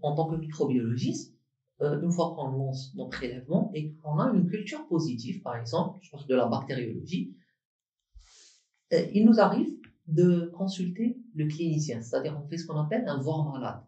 en 0.00 0.14
tant 0.14 0.28
que 0.28 0.36
microbiologiste, 0.36 1.34
euh, 1.82 2.00
une 2.00 2.10
fois 2.10 2.34
qu'on 2.34 2.48
lance 2.48 2.94
nos 2.94 3.08
prélèvements 3.08 3.70
et 3.74 3.94
qu'on 3.96 4.18
a 4.18 4.32
une 4.32 4.46
culture 4.46 4.86
positive, 4.88 5.42
par 5.42 5.56
exemple, 5.56 5.98
je 6.02 6.10
parle 6.10 6.26
de 6.26 6.34
la 6.34 6.46
bactériologie, 6.46 7.36
il 8.92 9.26
nous 9.26 9.40
arrive 9.40 9.76
de 10.06 10.52
consulter 10.56 11.18
le 11.34 11.48
clinicien. 11.48 12.00
C'est-à-dire, 12.00 12.40
on 12.40 12.48
fait 12.48 12.56
ce 12.56 12.66
qu'on 12.66 12.78
appelle 12.78 13.04
un 13.08 13.20
voir 13.20 13.50
malade. 13.50 13.82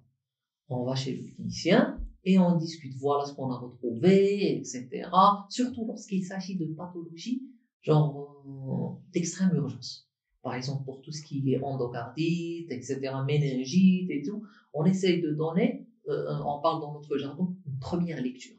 On 0.68 0.85
va 0.85 0.94
chez 0.94 1.16
le 1.16 1.22
clinicien 1.22 1.98
et 2.24 2.38
on 2.38 2.57
discute. 2.57 2.94
Voilà 2.96 3.24
ce 3.24 3.33
qu'on 3.35 3.50
a 3.50 3.59
retrouvé, 3.59 4.59
etc. 4.59 5.09
Surtout 5.48 5.87
lorsqu'il 5.87 6.24
s'agit 6.24 6.57
de 6.57 6.66
pathologies, 6.66 7.42
genre 7.81 8.44
euh, 8.46 9.12
d'extrême 9.12 9.54
urgence. 9.54 10.09
Par 10.42 10.54
exemple, 10.54 10.85
pour 10.85 11.00
tout 11.02 11.12
ce 11.12 11.22
qui 11.22 11.52
est 11.52 11.61
endocardite, 11.62 12.70
etc., 12.70 13.00
méningite 13.26 14.11
et 14.11 14.22
tout, 14.22 14.44
on 14.72 14.85
essaye 14.85 15.20
de 15.20 15.33
donner, 15.33 15.87
euh, 16.09 16.38
on 16.44 16.61
parle 16.61 16.81
dans 16.81 16.94
notre 16.94 17.16
jargon, 17.18 17.57
une 17.66 17.78
première 17.78 18.22
lecture. 18.22 18.57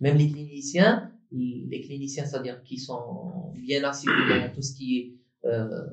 Même 0.00 0.16
les 0.16 0.30
cliniciens, 0.30 1.12
les 1.32 1.80
cliniciens, 1.80 2.24
c'est-à-dire 2.24 2.62
qui 2.62 2.78
sont 2.78 3.52
bien 3.54 3.82
assidus 3.84 4.28
dans 4.28 4.54
tout 4.54 4.62
ce 4.62 4.74
qui 4.74 4.98
est 4.98 5.18
euh, 5.44 5.86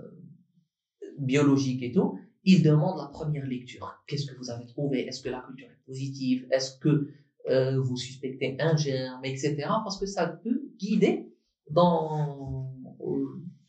biologique 1.18 1.82
et 1.82 1.92
tout, 1.92 2.20
ils 2.46 2.64
demandent 2.64 2.98
la 3.00 3.08
première 3.08 3.46
lecture. 3.46 4.04
Qu'est-ce 4.08 4.28
que 4.28 4.38
vous 4.38 4.50
avez 4.50 4.66
trouvé? 4.68 5.08
Est-ce 5.08 5.22
que 5.22 5.30
la 5.30 5.42
culture 5.42 5.68
est 5.68 5.86
positive? 5.86 6.48
Est-ce 6.52 6.78
que 6.80 7.10
euh, 7.50 7.80
vous 7.80 7.98
suspectez 7.98 8.56
un 8.60 8.76
germe, 8.76 9.24
etc. 9.24 9.56
Parce 9.84 10.00
que 10.00 10.06
ça 10.06 10.28
peut 10.28 10.62
guider 10.78 11.32
dans, 11.70 12.72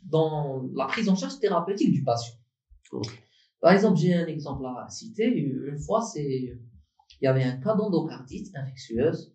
dans 0.03 0.63
la 0.75 0.87
prise 0.87 1.09
en 1.09 1.17
charge 1.17 1.39
thérapeutique 1.39 1.93
du 1.93 2.03
patient. 2.03 2.35
Par 3.61 3.73
exemple, 3.73 3.99
j'ai 3.99 4.15
un 4.15 4.27
exemple 4.27 4.65
à 4.65 4.89
citer. 4.89 5.27
Une 5.27 5.79
fois, 5.79 6.01
c'est 6.01 6.57
il 7.21 7.25
y 7.25 7.27
avait 7.27 7.45
un 7.45 7.57
cas 7.57 7.75
d'endocardite 7.75 8.55
infectieuse. 8.55 9.35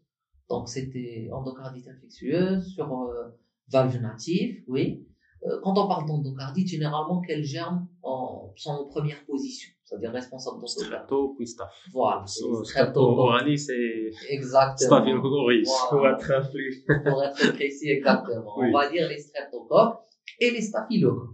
Donc, 0.49 0.69
c'était 0.69 1.29
endocardite 1.31 1.87
infectieuse 1.87 2.67
sur 2.67 2.93
euh, 2.93 3.29
valve 3.69 3.99
native, 4.01 4.63
oui. 4.67 5.07
Euh, 5.43 5.59
quand 5.63 5.75
on 5.77 5.87
parle 5.87 6.07
d'endocardite, 6.07 6.67
généralement, 6.67 7.19
quels 7.21 7.43
germes 7.43 7.87
en, 8.03 8.53
sont 8.55 8.69
en 8.71 8.85
première 8.85 9.25
position 9.25 9.69
C'est-à-dire 9.83 10.11
responsables 10.11 10.57
d'endocardite. 10.57 10.85
Strepto, 10.85 11.33
puis 11.35 11.47
staph. 11.47 11.71
Voilà. 11.91 12.23
Strepto 12.27 12.99
orali, 13.01 13.57
c'est 13.57 14.11
Exactement. 14.29 14.77
staphylococcus, 14.99 15.69
pour 15.89 15.99
Voilà. 15.99 16.17
être 16.19 16.51
plus. 16.51 16.85
Pour 17.05 17.23
être 17.23 17.53
précis, 17.53 17.89
exactement. 17.89 18.53
Oui. 18.59 18.67
On 18.69 18.71
va 18.77 18.89
dire 18.91 19.07
les 19.09 19.17
streptocoques 19.17 19.97
et 20.39 20.51
les 20.51 20.61
staphylocoques. 20.61 21.29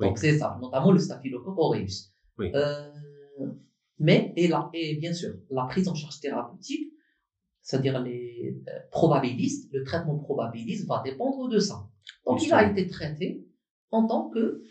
Oui. 0.00 0.06
Donc, 0.08 0.18
c'est 0.18 0.36
ça, 0.38 0.58
notamment 0.60 0.90
le 0.90 0.98
staphylocoque 0.98 1.56
aureus. 1.56 2.10
Oui. 2.38 2.50
Euh, 2.54 2.90
mais, 4.00 4.32
et, 4.36 4.50
et 4.74 4.96
bien 4.96 5.12
sûr, 5.12 5.34
la 5.50 5.66
prise 5.66 5.86
en 5.86 5.94
charge 5.94 6.18
thérapeutique, 6.18 6.92
c'est-à-dire 7.60 8.00
les 8.02 8.56
euh, 8.68 8.72
probabilistes, 8.90 9.68
le 9.72 9.84
traitement 9.84 10.18
probabiliste 10.18 10.88
va 10.88 11.00
dépendre 11.04 11.48
de 11.48 11.60
ça. 11.60 11.86
Donc, 12.26 12.44
il 12.44 12.52
a 12.52 12.68
été 12.68 12.88
traité 12.88 13.46
en 13.92 14.06
tant 14.06 14.28
que 14.30 14.62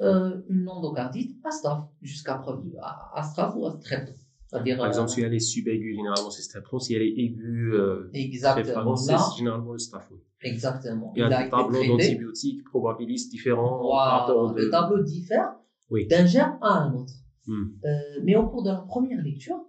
euh, 0.00 0.42
une 0.48 0.68
endocardite 0.68 1.36
à 1.44 1.50
staph, 1.50 1.84
jusqu'à 2.02 2.34
preuve, 2.34 2.64
de- 2.64 2.76
à, 2.80 3.12
à 3.18 3.22
staph 3.22 3.54
ou 3.56 3.66
à 3.66 3.70
strepto. 3.70 4.12
C'est-à-dire, 4.46 4.76
Par 4.76 4.86
exemple, 4.86 5.10
euh, 5.10 5.14
si 5.14 5.20
elle 5.22 5.34
est 5.34 5.38
subaiguë, 5.38 5.94
généralement 5.94 6.30
c'est 6.30 6.42
strepto. 6.42 6.78
Si 6.78 6.94
elle 6.94 7.02
est 7.02 7.14
aiguë, 7.16 7.74
euh, 7.74 8.10
exactement, 8.12 8.94
c'est 8.96 9.16
généralement 9.38 9.72
le 9.72 9.78
staph. 9.78 10.06
oui. 10.10 10.18
exactement. 10.42 11.12
Il 11.16 11.20
y 11.20 11.22
a 11.22 11.42
des 11.42 11.48
tableaux 11.48 11.84
d'antibiotiques 11.84 12.62
probabilistes 12.64 13.30
différents 13.30 13.88
rapport 13.88 14.36
aux 14.36 14.52
le 14.52 14.70
tableau 14.70 15.02
diffère 15.02 15.54
Oui. 15.90 16.06
d'un 16.06 16.26
germe 16.26 16.56
à 16.60 16.80
un 16.82 16.92
autre. 16.92 17.14
Hmm. 17.46 17.64
Euh, 17.84 18.20
mais 18.22 18.36
au 18.36 18.46
cours 18.48 18.62
de 18.62 18.70
la 18.70 18.76
première 18.76 19.22
lecture, 19.22 19.60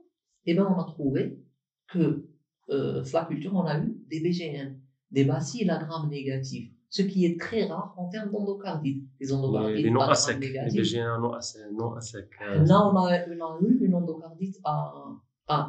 eh 0.46 0.54
ben, 0.54 0.66
on 0.66 0.80
a 0.80 0.86
trouvé 0.86 1.38
que 1.88 2.26
euh, 2.70 3.04
sur 3.04 3.20
la 3.20 3.26
culture, 3.26 3.54
on 3.56 3.66
a 3.66 3.80
eu 3.80 3.98
des 4.08 4.22
BGN, 4.22 4.76
des 5.12 5.24
bacilles 5.24 5.70
à 5.70 5.78
grammes 5.78 6.10
négatifs, 6.10 6.72
ce 6.96 7.02
qui 7.02 7.26
est 7.26 7.38
très 7.38 7.66
rare 7.66 7.94
en 7.98 8.08
termes 8.08 8.32
d'endocardite. 8.32 9.04
Les 9.20 9.34
endocardites 9.34 9.84
les 9.84 9.92
non 9.92 10.00
à 10.00 10.16
sec, 10.16 10.40
les. 10.40 10.54
BG1 10.54 11.20
non 11.20 11.34
à 11.94 12.00
sec. 12.00 12.30
Euh, 12.42 12.64
Là, 12.64 12.88
on 12.88 12.96
a, 12.96 13.20
on 13.28 13.46
a 13.46 13.60
eu 13.68 13.86
une 13.86 13.96
endocardite 13.96 14.58
à, 14.64 14.94
à 15.50 15.68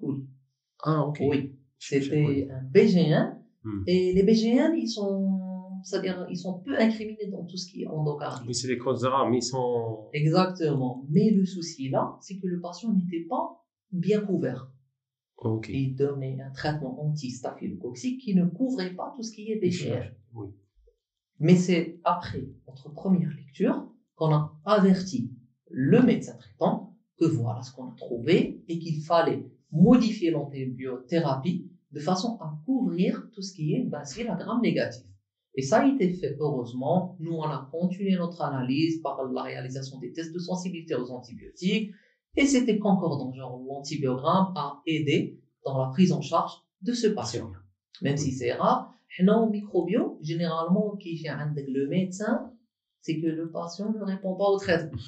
coli. 0.00 0.26
Ah, 0.82 1.04
ok. 1.06 1.18
Oui, 1.28 1.54
c'était 1.78 2.48
un 2.50 2.62
BG1. 2.72 3.34
Hmm. 3.64 3.82
Et 3.86 4.14
les 4.14 4.24
BG1, 4.24 4.74
ils 4.74 4.88
sont, 4.88 5.38
c'est-à-dire, 5.84 6.26
ils 6.30 6.38
sont 6.38 6.60
peu 6.60 6.74
incriminés 6.78 7.28
dans 7.30 7.44
tout 7.44 7.58
ce 7.58 7.70
qui 7.70 7.82
est 7.82 7.86
endocardite. 7.86 8.48
Oui, 8.48 8.54
c'est 8.54 8.68
des 8.68 8.78
causes 8.78 9.04
rares, 9.04 9.28
mais 9.28 9.38
ils 9.38 9.42
sont. 9.42 10.08
Exactement. 10.14 11.04
Mais 11.10 11.32
le 11.32 11.44
souci 11.44 11.90
là, 11.90 12.16
c'est 12.22 12.38
que 12.38 12.46
le 12.46 12.62
patient 12.62 12.90
n'était 12.94 13.26
pas 13.28 13.62
bien 13.90 14.22
couvert. 14.22 14.70
Ok. 15.36 15.68
Il 15.68 15.96
donnait 15.96 16.38
un 16.40 16.50
traitement 16.52 16.98
anti-staphylococcique 17.04 18.22
qui 18.22 18.34
ne 18.34 18.46
couvrait 18.46 18.94
pas 18.94 19.12
tout 19.14 19.22
ce 19.22 19.32
qui 19.32 19.50
est 19.52 19.56
BGR. 19.60 20.14
Oui. 20.34 20.48
Mais 21.42 21.56
c'est 21.56 21.98
après 22.04 22.46
notre 22.68 22.88
première 22.92 23.30
lecture 23.30 23.88
qu'on 24.14 24.32
a 24.32 24.56
averti 24.64 25.28
le 25.68 26.00
médecin 26.00 26.36
traitant 26.36 26.94
que 27.18 27.24
voilà 27.24 27.62
ce 27.62 27.72
qu'on 27.72 27.88
a 27.88 27.94
trouvé 27.96 28.62
et 28.68 28.78
qu'il 28.78 29.02
fallait 29.02 29.44
modifier 29.72 30.30
l'antibiothérapie 30.30 31.68
de 31.90 31.98
façon 31.98 32.38
à 32.40 32.56
couvrir 32.64 33.28
tout 33.34 33.42
ce 33.42 33.52
qui 33.52 33.74
est 33.74 33.82
bacille 33.82 34.28
à 34.28 34.36
gramme 34.36 34.62
négatif. 34.62 35.02
Et 35.56 35.62
ça 35.62 35.80
a 35.80 35.86
été 35.88 36.12
fait 36.12 36.36
heureusement. 36.38 37.16
Nous, 37.18 37.32
on 37.32 37.42
a 37.42 37.68
continué 37.72 38.14
notre 38.14 38.40
analyse 38.42 39.00
par 39.02 39.24
la 39.24 39.42
réalisation 39.42 39.98
des 39.98 40.12
tests 40.12 40.32
de 40.32 40.38
sensibilité 40.38 40.94
aux 40.94 41.10
antibiotiques 41.10 41.90
et 42.36 42.46
c'était 42.46 42.78
concordant. 42.78 43.32
Genre, 43.32 43.60
l'antibiogramme 43.66 44.52
a 44.54 44.80
aidé 44.86 45.40
dans 45.64 45.76
la 45.76 45.88
prise 45.88 46.12
en 46.12 46.20
charge 46.20 46.52
de 46.82 46.92
ce 46.92 47.08
patient. 47.08 47.50
Même 48.00 48.16
si 48.16 48.30
c'est 48.30 48.52
rare, 48.52 48.91
حنا 49.11 49.33
au 49.45 49.49
microbio, 49.49 50.17
généralement, 50.21 50.95
qui 50.97 51.15
vient 51.15 51.35
عندك 51.37 51.65
le 51.67 51.87
médecin, 51.87 52.51
c'est 53.01 53.19
que 53.21 53.27
le 53.27 53.49
patient 53.51 53.91
ne 53.93 54.03
répond 54.03 54.35
pas 54.35 54.49
au 54.53 54.57
traitement. 54.57 54.99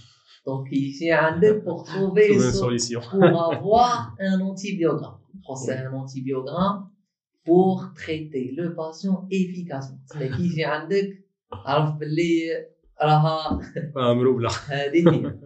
Donc, 0.45 0.67
il 0.71 0.91
vient 0.99 1.17
عندك 1.17 1.63
pour 1.63 1.83
trouver 1.83 2.27
C'est 2.27 2.33
une 2.35 2.41
une 2.41 2.51
solution. 2.51 3.01
pour 3.11 3.41
avoir 3.53 4.15
un 4.19 4.39
antibiogramme. 4.41 5.19
C'est 5.63 5.77
un 5.85 5.93
antibiogramme 5.93 6.89
pour 7.45 7.75
traiter 7.95 8.45
le 8.59 8.65
patient 8.75 9.27
efficacement. 9.31 9.99
Mais 10.19 10.29
qui 10.35 10.47
vient 10.55 10.69
عندك 10.69 11.09
عرف 11.53 11.95
باللي 11.99 12.65
راها 13.01 13.59
Ah, 13.95 14.13
ملوبلة. 14.13 14.49
هذه 14.49 15.09
هي. 15.13 15.39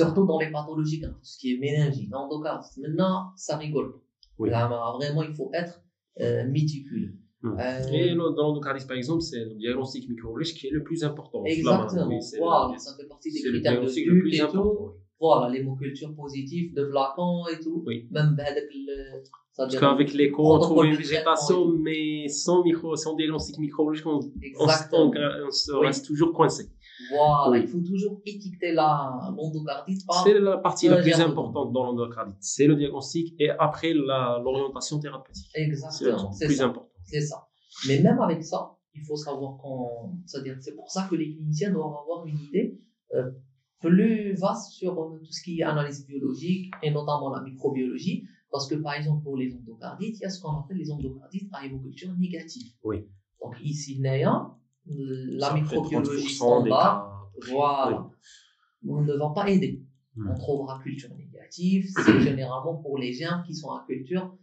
Surtout 0.00 0.24
dans 0.30 0.38
les 0.44 0.50
pathologies 0.56 1.00
graves, 1.00 1.18
ce 1.22 1.38
qui 1.38 1.46
est 1.54 1.58
méningite, 1.58 2.12
endocardite. 2.14 2.76
Maintenant, 2.82 3.16
ça 3.36 3.56
rigole 3.64 3.88
pas. 3.92 4.02
Oui. 4.38 4.48
Là, 4.50 4.60
vraiment, 4.98 5.22
il 5.22 5.34
faut 5.38 5.50
être 5.62 5.76
euh, 6.20 6.48
méticuleux. 6.56 7.14
Hmm. 7.43 7.55
Euh, 7.59 7.87
et 7.91 8.15
dans 8.15 8.31
l'endocardice, 8.35 8.85
par 8.85 8.97
exemple, 8.97 9.21
c'est 9.21 9.39
le 9.39 9.55
diagnostic 9.55 10.09
micro-riche 10.09 10.55
qui 10.55 10.67
est 10.67 10.71
le 10.71 10.83
plus 10.83 11.03
important. 11.03 11.43
Exactement. 11.45 12.07
Oui, 12.07 12.19
voilà, 12.39 12.77
ça 12.77 12.95
fait 12.97 13.07
partie 13.07 13.31
des 13.31 13.41
critères 13.41 13.79
de 13.79 13.85
le 13.85 14.19
plus 14.21 14.35
et 14.35 14.41
important. 14.41 14.63
Tout. 14.63 14.91
Voilà, 15.19 15.49
l'hémoculture 15.49 16.13
positive 16.15 16.73
de 16.75 16.85
flacons 16.85 17.43
et 17.51 17.59
tout. 17.59 17.83
Oui. 17.85 18.07
Même 18.11 18.35
avec 18.39 18.65
euh, 18.65 18.67
le. 18.87 19.23
Parce 19.55 19.75
qu'avec 19.75 20.13
l'écho, 20.13 20.55
on 20.55 20.59
trouve 20.59 20.85
une 20.85 20.95
végétation, 20.95 21.67
mais 21.67 22.27
sans, 22.27 22.63
micro, 22.63 22.95
sans 22.95 23.15
diagnostic 23.15 23.57
micro-riche, 23.57 24.05
on, 24.05 24.21
se 24.21 25.71
reste 25.73 26.05
toujours 26.05 26.31
coincé. 26.33 26.69
Voilà, 27.11 27.57
il 27.57 27.67
faut 27.67 27.79
toujours 27.79 28.21
étiqueter 28.25 28.73
l'endocardite. 28.73 30.01
C'est 30.23 30.39
la 30.39 30.57
partie 30.57 30.87
la 30.87 31.01
plus 31.01 31.19
importante 31.19 31.71
dans 31.73 31.85
l'endocardite. 31.85 32.37
C'est 32.39 32.67
le 32.67 32.75
diagnostic 32.75 33.33
et 33.39 33.49
après 33.49 33.93
l'orientation 33.93 34.99
thérapeutique. 34.99 35.49
Exactement. 35.55 36.31
C'est 36.31 36.45
le 36.45 36.49
plus 36.49 36.61
important. 36.61 36.89
C'est 37.07 37.21
ça. 37.21 37.47
Mais 37.87 38.01
même 38.01 38.19
avec 38.19 38.43
ça, 38.43 38.77
il 38.93 39.03
faut 39.03 39.15
savoir 39.15 39.57
qu'on, 39.57 40.17
c'est-à-dire, 40.25 40.57
c'est 40.59 40.75
pour 40.75 40.89
ça 40.89 41.07
que 41.09 41.15
les 41.15 41.33
cliniciens 41.33 41.71
doivent 41.71 41.95
avoir 42.01 42.25
une 42.25 42.39
idée 42.39 42.79
euh, 43.13 43.31
plus 43.79 44.33
vaste 44.33 44.71
sur 44.71 44.99
euh, 44.99 45.19
tout 45.19 45.31
ce 45.31 45.43
qui 45.43 45.59
est 45.59 45.63
analyse 45.63 46.05
biologique 46.05 46.73
et 46.81 46.91
notamment 46.91 47.29
la 47.29 47.41
microbiologie, 47.41 48.27
parce 48.51 48.67
que 48.67 48.75
par 48.75 48.93
exemple 48.93 49.23
pour 49.23 49.37
les 49.37 49.53
endocardites, 49.53 50.17
il 50.17 50.23
y 50.23 50.25
a 50.25 50.29
ce 50.29 50.41
qu'on 50.41 50.57
appelle 50.59 50.77
les 50.77 50.91
endocardites 50.91 51.49
à 51.53 51.65
hémoculture 51.65 52.11
négative. 52.17 52.73
Oui. 52.83 53.07
Donc 53.41 53.55
ici, 53.61 53.99
Naya, 53.99 54.51
la 54.85 55.53
microbiologie 55.53 56.23
30% 56.23 56.23
des 56.23 56.29
standard, 56.29 57.31
voilà, 57.49 58.09
on 58.87 59.01
ne 59.01 59.13
va 59.13 59.29
pas 59.29 59.49
aider. 59.49 59.83
Hmm. 60.15 60.31
On 60.31 60.35
trouvera 60.35 60.79
culture 60.81 61.13
négative, 61.15 61.85
c'est 62.03 62.21
généralement 62.21 62.77
pour 62.77 62.97
les 62.97 63.13
germes 63.13 63.43
qui 63.45 63.53
sont 63.53 63.69
à 63.69 63.85
culture 63.87 64.35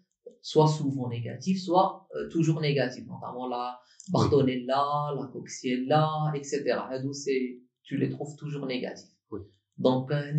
soit 0.44 0.68
souvent 0.68 1.08
négatifs, 1.08 1.62
soit 1.62 2.06
euh, 2.14 2.28
toujours 2.28 2.60
négatifs, 2.60 3.06
notamment 3.06 3.48
la 3.48 3.80
Bartonella, 4.12 5.14
la 5.18 5.26
Coxiella, 5.32 6.06
etc. 6.34 6.62
C'est- 7.12 7.60
tu 7.82 7.96
les 7.96 8.10
trouves 8.10 8.36
toujours 8.36 8.66
négatifs. 8.66 9.08
Oui. 9.30 9.40
Donc, 9.78 10.12
euh, 10.12 10.32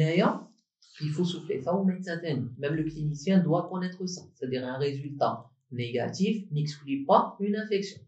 il 1.02 1.10
faut 1.10 1.26
souffler 1.26 1.60
ça 1.60 1.74
au 1.74 1.84
médecin. 1.84 2.22
Même 2.22 2.76
le 2.76 2.84
clinicien 2.84 3.40
doit 3.40 3.68
connaître 3.68 4.06
ça. 4.06 4.22
C'est-à-dire 4.36 4.64
un 4.68 4.78
résultat 4.78 5.50
négatif 5.72 6.46
n'exclut 6.52 7.04
pas 7.06 7.36
une 7.40 7.56
infection. 7.56 8.00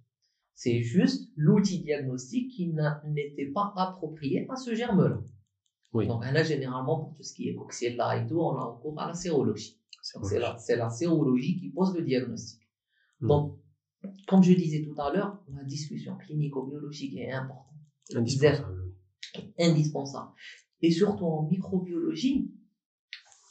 C'est 0.54 0.84
juste 0.84 1.32
l'outil 1.36 1.80
diagnostique 1.80 2.52
qui 2.52 2.76
n'était 3.06 3.48
pas 3.48 3.74
approprié 3.76 4.46
à 4.50 4.56
ce 4.56 4.76
germe-là. 4.76 5.20
Oui. 5.94 6.06
Donc, 6.08 6.24
là, 6.32 6.44
généralement, 6.44 7.00
pour 7.00 7.16
tout 7.16 7.24
ce 7.24 7.34
qui 7.34 7.50
est 7.50 7.56
Coxiella 7.56 8.18
et 8.22 8.28
tout, 8.28 8.40
on 8.40 8.56
a 8.56 8.66
recours 8.66 9.00
à 9.02 9.08
la 9.08 9.14
sérologie. 9.16 9.77
C'est 10.24 10.40
la, 10.40 10.58
c'est 10.58 10.76
la 10.76 10.90
sérologie 10.90 11.60
qui 11.60 11.70
pose 11.70 11.96
le 11.96 12.04
diagnostic. 12.04 12.62
Hmm. 13.20 13.28
Donc, 13.28 13.60
comme 14.28 14.44
je 14.44 14.54
disais 14.54 14.84
tout 14.84 15.00
à 15.02 15.12
l'heure, 15.14 15.42
la 15.48 15.64
discussion 15.64 16.16
clinico-biologique 16.18 17.16
est 17.18 17.32
importante, 17.32 17.76
indispensable. 18.16 18.94
indispensable. 19.60 20.32
Et 20.82 20.92
surtout 20.92 21.26
en 21.26 21.48
microbiologie, 21.50 22.52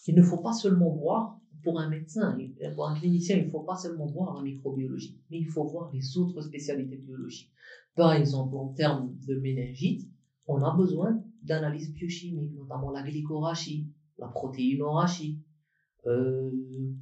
il 0.07 0.15
ne 0.15 0.23
faut 0.23 0.39
pas 0.39 0.53
seulement 0.53 0.95
voir, 0.95 1.41
pour 1.65 1.81
un 1.81 1.89
médecin, 1.89 2.39
pour 2.75 2.89
un 2.89 2.95
clinicien, 2.95 3.37
il 3.39 3.47
ne 3.47 3.51
faut 3.51 3.65
pas 3.65 3.77
seulement 3.77 4.07
voir 4.07 4.37
la 4.37 4.43
microbiologie, 4.43 5.19
mais 5.31 5.39
il 5.39 5.49
faut 5.49 5.67
voir 5.67 5.91
les 5.93 6.17
autres 6.17 6.41
spécialités 6.43 6.97
biologiques. 6.97 7.51
Par 7.97 8.13
exemple, 8.13 8.55
en 8.55 8.69
termes 8.69 9.17
de 9.27 9.35
méningite, 9.41 10.09
on 10.47 10.63
a 10.63 10.77
besoin 10.77 11.21
d'analyses 11.43 11.93
biochimiques, 11.93 12.55
notamment 12.55 12.93
la 12.93 13.03
glycorachie, 13.03 13.89
la 14.19 14.29
protéinorachie, 14.29 15.41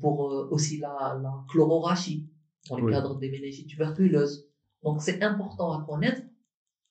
pour 0.01 0.33
euh, 0.33 0.49
aussi 0.51 0.79
la, 0.79 1.19
la 1.23 1.45
chlororachie, 1.49 2.29
dans 2.69 2.79
le 2.79 2.91
cadre 2.91 3.19
des 3.19 3.31
méningites 3.31 3.69
tuberculeuses. 3.69 4.49
Donc 4.83 5.03
c'est 5.03 5.23
important 5.23 5.73
à 5.73 5.85
connaître. 5.85 6.23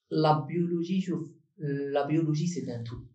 La 0.10 0.46
biologie, 0.48 1.08
la 1.58 2.06
biologie 2.06 2.48
c'est 2.48 2.72
un 2.72 2.84
tout. 2.84 3.08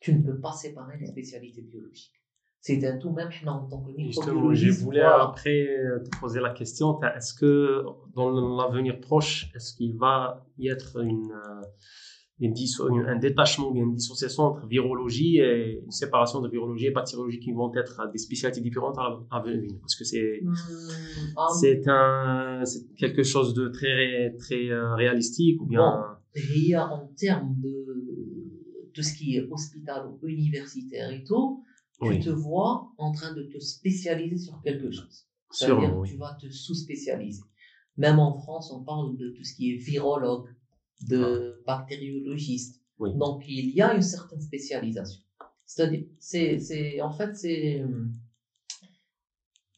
Tu 0.00 0.14
ne 0.14 0.22
peux 0.22 0.40
pas 0.40 0.52
séparer 0.52 0.98
les 0.98 1.06
spécialités 1.06 1.62
biologiques. 1.62 2.20
C'est 2.60 2.84
un 2.86 2.96
tout, 2.96 3.10
même 3.10 3.28
en 3.46 3.68
tant 3.68 3.82
que 3.82 3.92
Justement, 3.98 4.54
je 4.54 4.70
voulais 4.70 5.02
après 5.02 5.66
te 6.04 6.18
poser 6.18 6.40
la 6.40 6.50
question, 6.50 7.00
est-ce 7.02 7.34
que 7.34 7.84
dans 8.14 8.30
l'avenir 8.56 9.00
proche, 9.00 9.50
est-ce 9.54 9.76
qu'il 9.76 9.96
va 9.96 10.46
y 10.56 10.68
être 10.68 11.02
une, 11.02 11.32
euh, 12.42 13.06
un 13.06 13.16
détachement 13.16 13.70
ou 13.70 13.76
une 13.76 13.94
dissociation 13.94 14.42
entre 14.42 14.66
virologie 14.66 15.38
et 15.38 15.80
une 15.84 15.90
séparation 15.92 16.40
de 16.40 16.48
virologie 16.48 16.86
et 16.86 16.90
bactériologie 16.90 17.38
qui 17.38 17.52
vont 17.52 17.72
être 17.76 18.10
des 18.10 18.18
spécialités 18.18 18.60
différentes 18.60 18.98
à, 18.98 19.40
venir. 19.40 19.70
Parce 19.80 19.94
que 19.94 20.04
c'est 20.04 20.40
hmm. 20.42 20.54
ah 21.36 21.46
c'est 21.60 21.86
un 21.86 22.62
quelque 22.96 23.22
chose 23.22 23.54
de 23.54 23.68
très 23.68 24.34
très 24.36 24.68
euh, 24.68 24.94
réalistique 24.96 25.60
ou 25.62 25.66
bien 25.66 26.04
il 26.34 26.68
y 26.68 26.74
a 26.74 26.88
en 26.88 27.06
termes 27.16 27.54
de 27.62 28.90
tout 28.92 29.02
ce 29.02 29.16
qui 29.16 29.36
est 29.36 29.48
hospital 29.48 30.08
ou 30.08 30.26
universitaire 30.26 31.10
et 31.10 31.22
tout 31.22 31.62
tu 32.02 32.18
te 32.18 32.30
vois 32.30 32.90
en 32.98 33.12
train 33.12 33.32
de 33.32 33.44
te 33.44 33.58
spécialiser 33.60 34.36
sur 34.36 34.60
quelque 34.62 34.90
chose. 34.90 35.24
C'est-à-dire 35.50 36.02
tu 36.04 36.16
vas 36.16 36.36
te 36.40 36.50
sous-spécialiser. 36.50 37.44
Même 37.96 38.18
en 38.18 38.36
France 38.36 38.72
on 38.72 38.82
parle 38.82 39.16
de 39.16 39.30
tout 39.30 39.44
ce 39.44 39.54
qui 39.54 39.70
est 39.70 39.76
virologue 39.76 40.48
de 41.02 41.62
bactériologistes. 41.66 42.80
Donc, 42.98 43.44
il 43.48 43.70
y 43.70 43.82
a 43.82 43.94
une 43.94 44.02
certaine 44.02 44.40
spécialisation. 44.40 45.20
C'est-à-dire, 45.66 46.04
c'est, 46.18 47.00
en 47.00 47.10
fait, 47.10 47.36
c'est, 47.36 47.84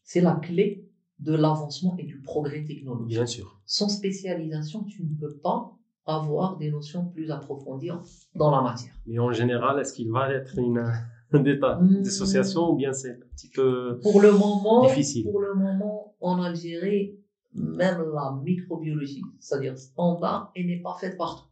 c'est 0.05 0.20
la 0.20 0.35
clé 0.35 0.88
de 1.18 1.35
l'avancement 1.35 1.96
et 1.98 2.05
du 2.05 2.20
progrès 2.20 2.64
technologique. 2.64 3.16
Bien 3.16 3.26
sûr. 3.26 3.61
Sans 3.64 3.88
spécialisation, 3.88 4.85
tu 4.85 5.02
ne 5.02 5.14
peux 5.18 5.37
pas 5.38 5.72
avoir 6.05 6.57
des 6.57 6.70
notions 6.70 7.07
plus 7.07 7.31
approfondies 7.31 7.90
dans 8.35 8.50
la 8.50 8.62
matière. 8.62 8.92
Mais 9.07 9.18
en 9.18 9.33
général, 9.33 9.81
est-ce 9.81 9.92
qu'il 9.92 10.11
va 10.11 10.33
être 10.33 10.59
une, 10.59 10.85
d'état 11.42 11.81
hmm. 11.81 12.02
d'association 12.02 12.70
ou 12.70 12.76
bien 12.76 12.92
c'est 12.92 13.12
un 13.12 13.26
petit 13.35 13.48
peu 13.48 13.98
pour 14.02 14.20
le 14.20 14.33
moment, 14.33 14.87
difficile? 14.87 15.24
Pour 15.24 15.40
le 15.40 15.55
moment, 15.55 16.14
en 16.20 16.40
Algérie, 16.42 17.18
même 17.57 18.03
la 18.14 18.38
microbiologie, 18.42 19.23
c'est-à-dire 19.40 19.79
standard, 19.79 20.53
elle 20.55 20.66
n'est 20.66 20.83
pas 20.83 20.97
faite 21.01 21.16
partout. 21.16 21.49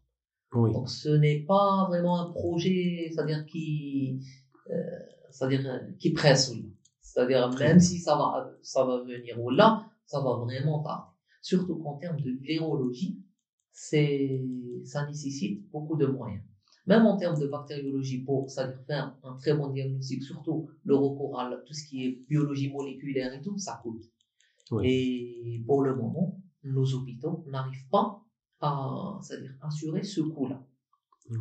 Donc 0.52 0.88
ce 0.88 1.08
n'est 1.08 1.40
pas 1.40 1.86
vraiment 1.88 2.20
un 2.20 2.30
projet, 2.30 3.10
c'est-à-dire 3.10 3.44
qui, 3.46 4.20
euh, 4.70 4.74
c'est-à-dire 5.30 5.82
qui 5.98 6.12
presse 6.12 6.52
C'est-à-dire 7.00 7.50
même 7.58 7.80
si 7.80 7.98
ça 7.98 8.14
va, 8.16 8.52
ça 8.62 8.84
va 8.84 9.02
venir 9.02 9.40
ou 9.42 9.50
là, 9.50 9.86
ça 10.06 10.20
va 10.20 10.36
vraiment 10.36 10.82
tarder. 10.82 11.10
Surtout 11.42 11.76
qu'en 11.76 11.94
termes 11.94 12.20
de 12.20 12.30
virologie, 12.30 13.20
c'est, 13.72 14.44
ça 14.84 15.04
nécessite 15.06 15.68
beaucoup 15.70 15.96
de 15.96 16.06
moyens. 16.06 16.42
Même 16.86 17.06
en 17.06 17.16
termes 17.16 17.38
de 17.40 17.46
bactériologie, 17.46 18.18
pour 18.18 18.48
ça 18.50 18.70
faire 18.86 19.16
un 19.24 19.36
très 19.36 19.54
bon 19.54 19.68
diagnostic, 19.70 20.22
surtout 20.22 20.68
le 20.84 20.94
recours 20.94 21.40
à 21.40 21.50
tout 21.66 21.72
ce 21.72 21.84
qui 21.88 22.04
est 22.04 22.24
biologie 22.28 22.70
moléculaire 22.70 23.32
et 23.32 23.40
tout, 23.40 23.58
ça 23.58 23.80
coûte. 23.82 24.04
Et 24.82 25.62
pour 25.66 25.82
le 25.82 25.94
moment, 25.94 26.40
nos 26.62 26.94
hôpitaux 26.94 27.44
n'arrivent 27.48 27.88
pas 27.90 28.20
à 28.60 29.18
c'est-à-dire 29.22 29.54
assurer 29.60 30.02
ce 30.02 30.22
coût-là. 30.22 30.64
Mmh. 31.28 31.36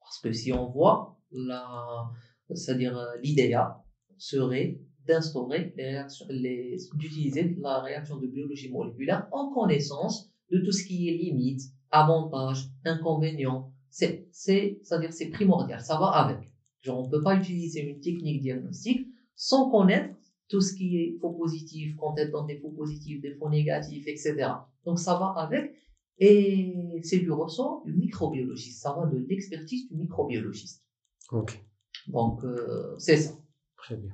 Parce 0.00 0.20
que 0.20 0.32
si 0.32 0.52
on 0.52 0.70
voit, 0.70 1.18
la, 1.32 2.10
c'est-à-dire 2.54 2.96
l'idéal 3.20 3.74
serait 4.16 4.78
d'instaurer 5.06 5.72
les 5.76 5.84
réactions, 5.84 6.26
les, 6.30 6.76
d'utiliser 6.94 7.56
la 7.60 7.80
réaction 7.80 8.18
de 8.18 8.26
biologie 8.26 8.70
moléculaire 8.70 9.26
en 9.32 9.52
connaissance 9.52 10.30
de 10.50 10.58
tout 10.58 10.72
ce 10.72 10.84
qui 10.84 11.08
est 11.08 11.16
limite, 11.16 11.62
avantages, 11.90 12.68
inconvénients. 12.84 13.72
C'est, 13.90 14.28
c'est, 14.30 14.78
c'est-à-dire 14.82 15.12
c'est 15.12 15.30
primordial, 15.30 15.80
ça 15.80 15.98
va 15.98 16.06
avec. 16.06 16.50
Genre, 16.80 16.98
on 16.98 17.08
peut 17.08 17.22
pas 17.22 17.36
utiliser 17.36 17.80
une 17.80 18.00
technique 18.00 18.42
diagnostique 18.42 19.08
sans 19.34 19.70
connaître 19.70 20.14
tout 20.51 20.61
ce 20.61 20.73
qui 20.73 20.97
est 20.97 21.17
faux 21.19 21.33
positif, 21.33 21.95
quand 21.99 22.17
être 22.17 22.31
dans 22.31 22.45
des 22.45 22.57
faux 22.57 22.71
positifs, 22.71 23.21
des 23.21 23.33
faux 23.35 23.49
négatifs, 23.49 24.05
etc. 24.07 24.33
Donc 24.85 24.99
ça 24.99 25.13
va 25.19 25.33
avec. 25.37 25.75
Et 26.19 26.99
c'est 27.03 27.19
du 27.19 27.31
ressort 27.31 27.83
du 27.85 27.93
microbiologiste. 27.93 28.81
Ça 28.81 28.95
va 28.97 29.05
de 29.05 29.17
l'expertise 29.29 29.87
du 29.89 29.95
microbiologiste. 29.97 30.83
Ok. 31.31 31.61
Donc 32.07 32.43
euh, 32.43 32.95
c'est 32.97 33.17
ça. 33.17 33.33
Très 33.75 33.97
bien. 33.97 34.11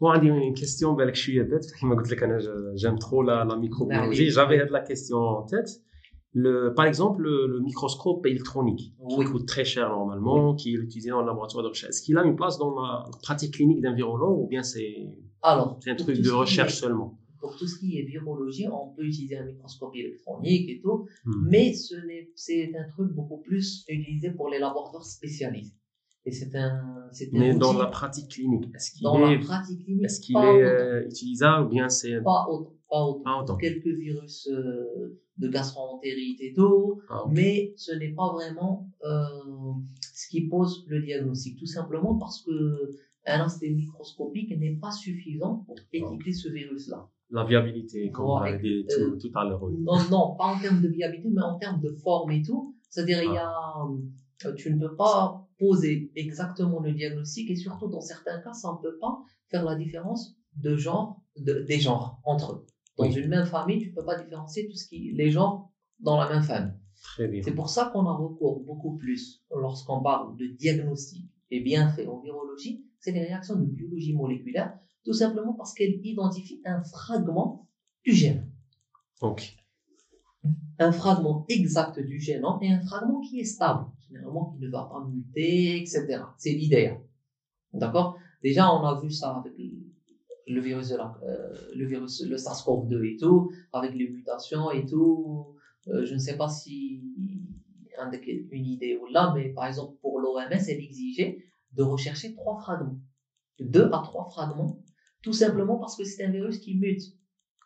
Bon, 0.00 0.14
j'ai 0.14 0.28
une 0.28 0.54
question 0.54 0.94
بالك 0.94 1.14
شويه 1.14 1.42
bête 1.42 1.80
كما 1.80 1.94
قلت 1.94 2.10
لك 2.10 2.22
انا 2.22 2.38
j'aime 2.76 2.98
trop 2.98 3.22
la, 3.22 3.44
la 3.44 3.56
microbiologie 3.56 4.30
j'avais 4.30 4.64
la 4.64 4.80
question 4.80 5.18
en 5.18 5.42
tête 5.42 5.70
le, 6.37 6.73
par 6.75 6.85
exemple, 6.85 7.23
le, 7.23 7.61
microscope 7.61 8.25
électronique, 8.25 8.93
qui 9.09 9.23
coûte 9.23 9.47
très 9.47 9.63
cher 9.63 9.87
normalement, 9.87 10.53
qui 10.53 10.73
est 10.73 10.77
utilisé 10.77 11.09
dans 11.09 11.21
le 11.21 11.27
laboratoire 11.27 11.63
de 11.63 11.69
recherche, 11.69 11.91
est-ce 11.91 12.01
qu'il 12.01 12.17
a 12.17 12.23
une 12.25 12.35
place 12.35 12.57
dans 12.57 12.75
la 12.75 13.09
pratique 13.23 13.53
clinique 13.53 13.81
d'un 13.81 13.93
virologue 13.93 14.37
ou 14.37 14.47
bien 14.47 14.61
c'est 14.61 15.07
un 15.41 15.95
truc 15.97 16.19
de 16.19 16.31
recherche 16.31 16.75
seulement? 16.75 17.17
Pour 17.39 17.55
tout 17.55 17.67
ce 17.67 17.79
qui 17.79 17.97
est 17.97 18.03
virologie, 18.03 18.67
on 18.67 18.93
peut 18.93 19.03
utiliser 19.03 19.37
un 19.37 19.45
microscope 19.45 19.95
électronique 19.95 20.69
et 20.69 20.81
tout, 20.81 21.05
hmm. 21.23 21.47
mais 21.49 21.73
ce 21.73 21.95
c'est 22.35 22.69
un 22.75 22.91
truc 22.91 23.13
beaucoup 23.13 23.37
plus 23.37 23.85
utilisé 23.87 24.31
pour 24.31 24.49
les 24.49 24.59
laboratoires 24.59 25.05
spécialisés. 25.05 25.73
Et 26.25 26.31
c'est 26.31 26.53
un, 26.55 26.81
Mais 27.31 27.55
dans 27.55 27.77
la 27.77 27.85
pratique 27.85 28.29
clinique, 28.29 28.65
est-ce 28.75 28.91
qu'il 28.91 29.07
est, 29.07 29.35
est, 29.35 30.21
qu'il 30.21 30.35
est 30.35 30.63
euh, 30.63 31.05
utilisable 31.05 31.67
ou 31.67 31.69
bien 31.69 31.87
c'est 31.87 32.19
pas 32.23 32.47
autant, 32.49 33.21
pas 33.23 33.41
autant. 33.41 33.57
Quelques 33.57 33.85
virus 33.85 34.49
euh, 34.51 35.21
de 35.37 35.49
gastroentérite 35.49 36.39
et 36.41 36.53
tout, 36.53 37.01
ah, 37.09 37.23
mais 37.29 37.73
ce 37.75 37.91
n'est 37.91 38.13
pas 38.13 38.31
vraiment 38.33 38.89
euh, 39.03 39.25
ce 40.13 40.27
qui 40.29 40.47
pose 40.47 40.85
le 40.87 41.01
diagnostic, 41.01 41.57
tout 41.57 41.65
simplement 41.65 42.15
parce 42.15 42.41
que 42.41 42.91
un 43.27 43.47
microscopique 43.61 44.55
n'est 44.57 44.75
pas 44.75 44.91
suffisant 44.91 45.63
pour 45.65 45.75
étiqueter 45.91 46.31
ce 46.31 46.49
virus-là. 46.49 47.09
La 47.31 47.43
viabilité, 47.43 48.11
comme 48.11 48.25
on 48.25 48.39
l'a 48.39 48.55
dit 48.55 48.85
tout, 48.87 49.17
tout, 49.17 49.31
à 49.37 49.43
l'heure. 49.43 49.67
Non, 49.79 49.97
non, 50.11 50.35
pas 50.35 50.45
en 50.45 50.59
termes 50.59 50.79
de 50.79 50.87
viabilité, 50.87 51.29
mais 51.31 51.41
en 51.41 51.57
termes 51.57 51.81
de 51.81 51.89
forme 51.89 52.31
et 52.31 52.43
tout. 52.43 52.75
C'est-à-dire, 52.89 53.23
il 53.23 53.33
y 53.33 53.37
a 53.37 53.51
euh, 54.45 54.53
tu 54.53 54.73
ne 54.73 54.79
peux 54.79 54.95
pas 54.95 55.47
poser 55.57 56.11
exactement 56.15 56.81
le 56.81 56.91
diagnostic 56.91 57.49
et 57.49 57.55
surtout 57.55 57.87
dans 57.87 58.01
certains 58.01 58.39
cas, 58.41 58.53
ça 58.53 58.71
ne 58.73 58.81
peut 58.81 58.97
pas 58.99 59.23
faire 59.49 59.63
la 59.63 59.75
différence 59.75 60.35
de 60.57 60.75
genre, 60.75 61.21
de, 61.37 61.61
des 61.61 61.79
genres 61.79 62.19
entre 62.23 62.53
eux. 62.53 62.65
Dans 62.97 63.09
une 63.09 63.27
même 63.27 63.45
famille, 63.45 63.81
tu 63.81 63.89
ne 63.89 63.95
peux 63.95 64.05
pas 64.05 64.21
différencier 64.21 64.67
tout 64.67 64.75
ce 64.75 64.87
qui, 64.87 65.11
les 65.13 65.29
genres 65.29 65.71
dans 65.99 66.17
la 66.17 66.29
même 66.29 66.43
famille. 66.43 67.43
C'est 67.43 67.53
pour 67.53 67.69
ça 67.69 67.89
qu'on 67.91 68.07
a 68.07 68.13
recours 68.13 68.61
beaucoup 68.61 68.95
plus 68.95 69.43
lorsqu'on 69.51 70.01
parle 70.01 70.35
de 70.37 70.47
diagnostic 70.47 71.29
et 71.51 71.59
bien 71.61 71.89
fait 71.89 72.07
en 72.07 72.19
virologie, 72.19 72.83
c'est 72.99 73.11
les 73.11 73.21
réactions 73.21 73.55
de 73.55 73.65
biologie 73.65 74.15
moléculaire, 74.15 74.77
tout 75.03 75.13
simplement 75.13 75.53
parce 75.53 75.73
qu'elles 75.73 75.99
identifient 76.03 76.61
un 76.65 76.83
fragment 76.83 77.67
du 78.03 78.13
gène. 78.13 78.49
Ok 79.21 79.55
un 80.79 80.91
fragment 80.91 81.45
exact 81.49 81.99
du 81.99 82.19
gène 82.19 82.43
et 82.61 82.71
un 82.71 82.81
fragment 82.81 83.21
qui 83.21 83.39
est 83.39 83.45
stable, 83.45 83.85
généralement 84.07 84.51
qui 84.51 84.59
ne 84.59 84.69
va 84.69 84.83
pas 84.83 85.03
muter, 85.05 85.81
etc. 85.81 86.21
C'est 86.37 86.51
l'idéal. 86.51 86.99
D'accord? 87.73 88.17
Déjà, 88.43 88.71
on 88.71 88.83
a 88.85 88.99
vu 88.99 89.11
ça 89.11 89.37
avec 89.37 89.53
le 90.47 90.61
virus 90.61 90.89
de 90.89 90.97
la, 90.97 91.17
euh, 91.23 91.53
le 91.75 91.85
virus, 91.85 92.23
le 92.23 92.37
SARS-CoV-2 92.37 93.03
et 93.03 93.17
tout, 93.17 93.51
avec 93.73 93.93
les 93.93 94.09
mutations 94.09 94.71
et 94.71 94.85
tout. 94.85 95.55
Euh, 95.87 96.05
je 96.05 96.13
ne 96.13 96.19
sais 96.19 96.37
pas 96.37 96.49
si 96.49 97.01
une 98.51 98.65
idée 98.65 98.97
ou 98.97 99.05
là, 99.07 99.31
mais 99.35 99.49
par 99.49 99.67
exemple 99.67 99.97
pour 100.01 100.19
l'OMS, 100.19 100.51
elle 100.51 100.79
exigeait 100.79 101.37
de 101.73 101.83
rechercher 101.83 102.33
trois 102.33 102.59
fragments, 102.59 102.99
deux 103.59 103.85
à 103.85 104.01
trois 104.03 104.25
fragments, 104.25 104.79
tout 105.21 105.33
simplement 105.33 105.77
parce 105.77 105.95
que 105.95 106.03
c'est 106.03 106.23
un 106.23 106.31
virus 106.31 106.59
qui 106.59 106.75
mute. 106.77 107.01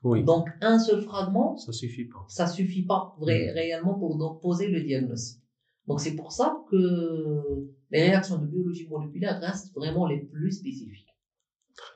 Donc, 0.04 0.48
un 0.62 0.80
seul 0.80 1.02
fragment, 1.02 1.58
ça 1.58 1.74
suffit 1.74 2.06
pas. 2.06 2.26
Ça 2.30 2.48
suffit 2.48 2.84
pas 2.84 3.16
mm. 3.20 3.24
réellement 3.26 4.00
pour 4.00 4.18
donc, 4.18 4.42
poser 4.42 4.68
le 4.68 4.82
diagnostic. 4.82 5.44
Donc, 5.88 6.00
c'est 6.00 6.16
pour 6.16 6.32
ça 6.32 6.64
que 6.70 7.68
les 7.92 8.04
réactions 8.04 8.38
de 8.38 8.46
biologie 8.46 8.88
moléculaire 8.88 9.40
restent 9.42 9.74
vraiment 9.74 10.08
les 10.08 10.20
plus 10.20 10.52
spécifiques. 10.52 11.09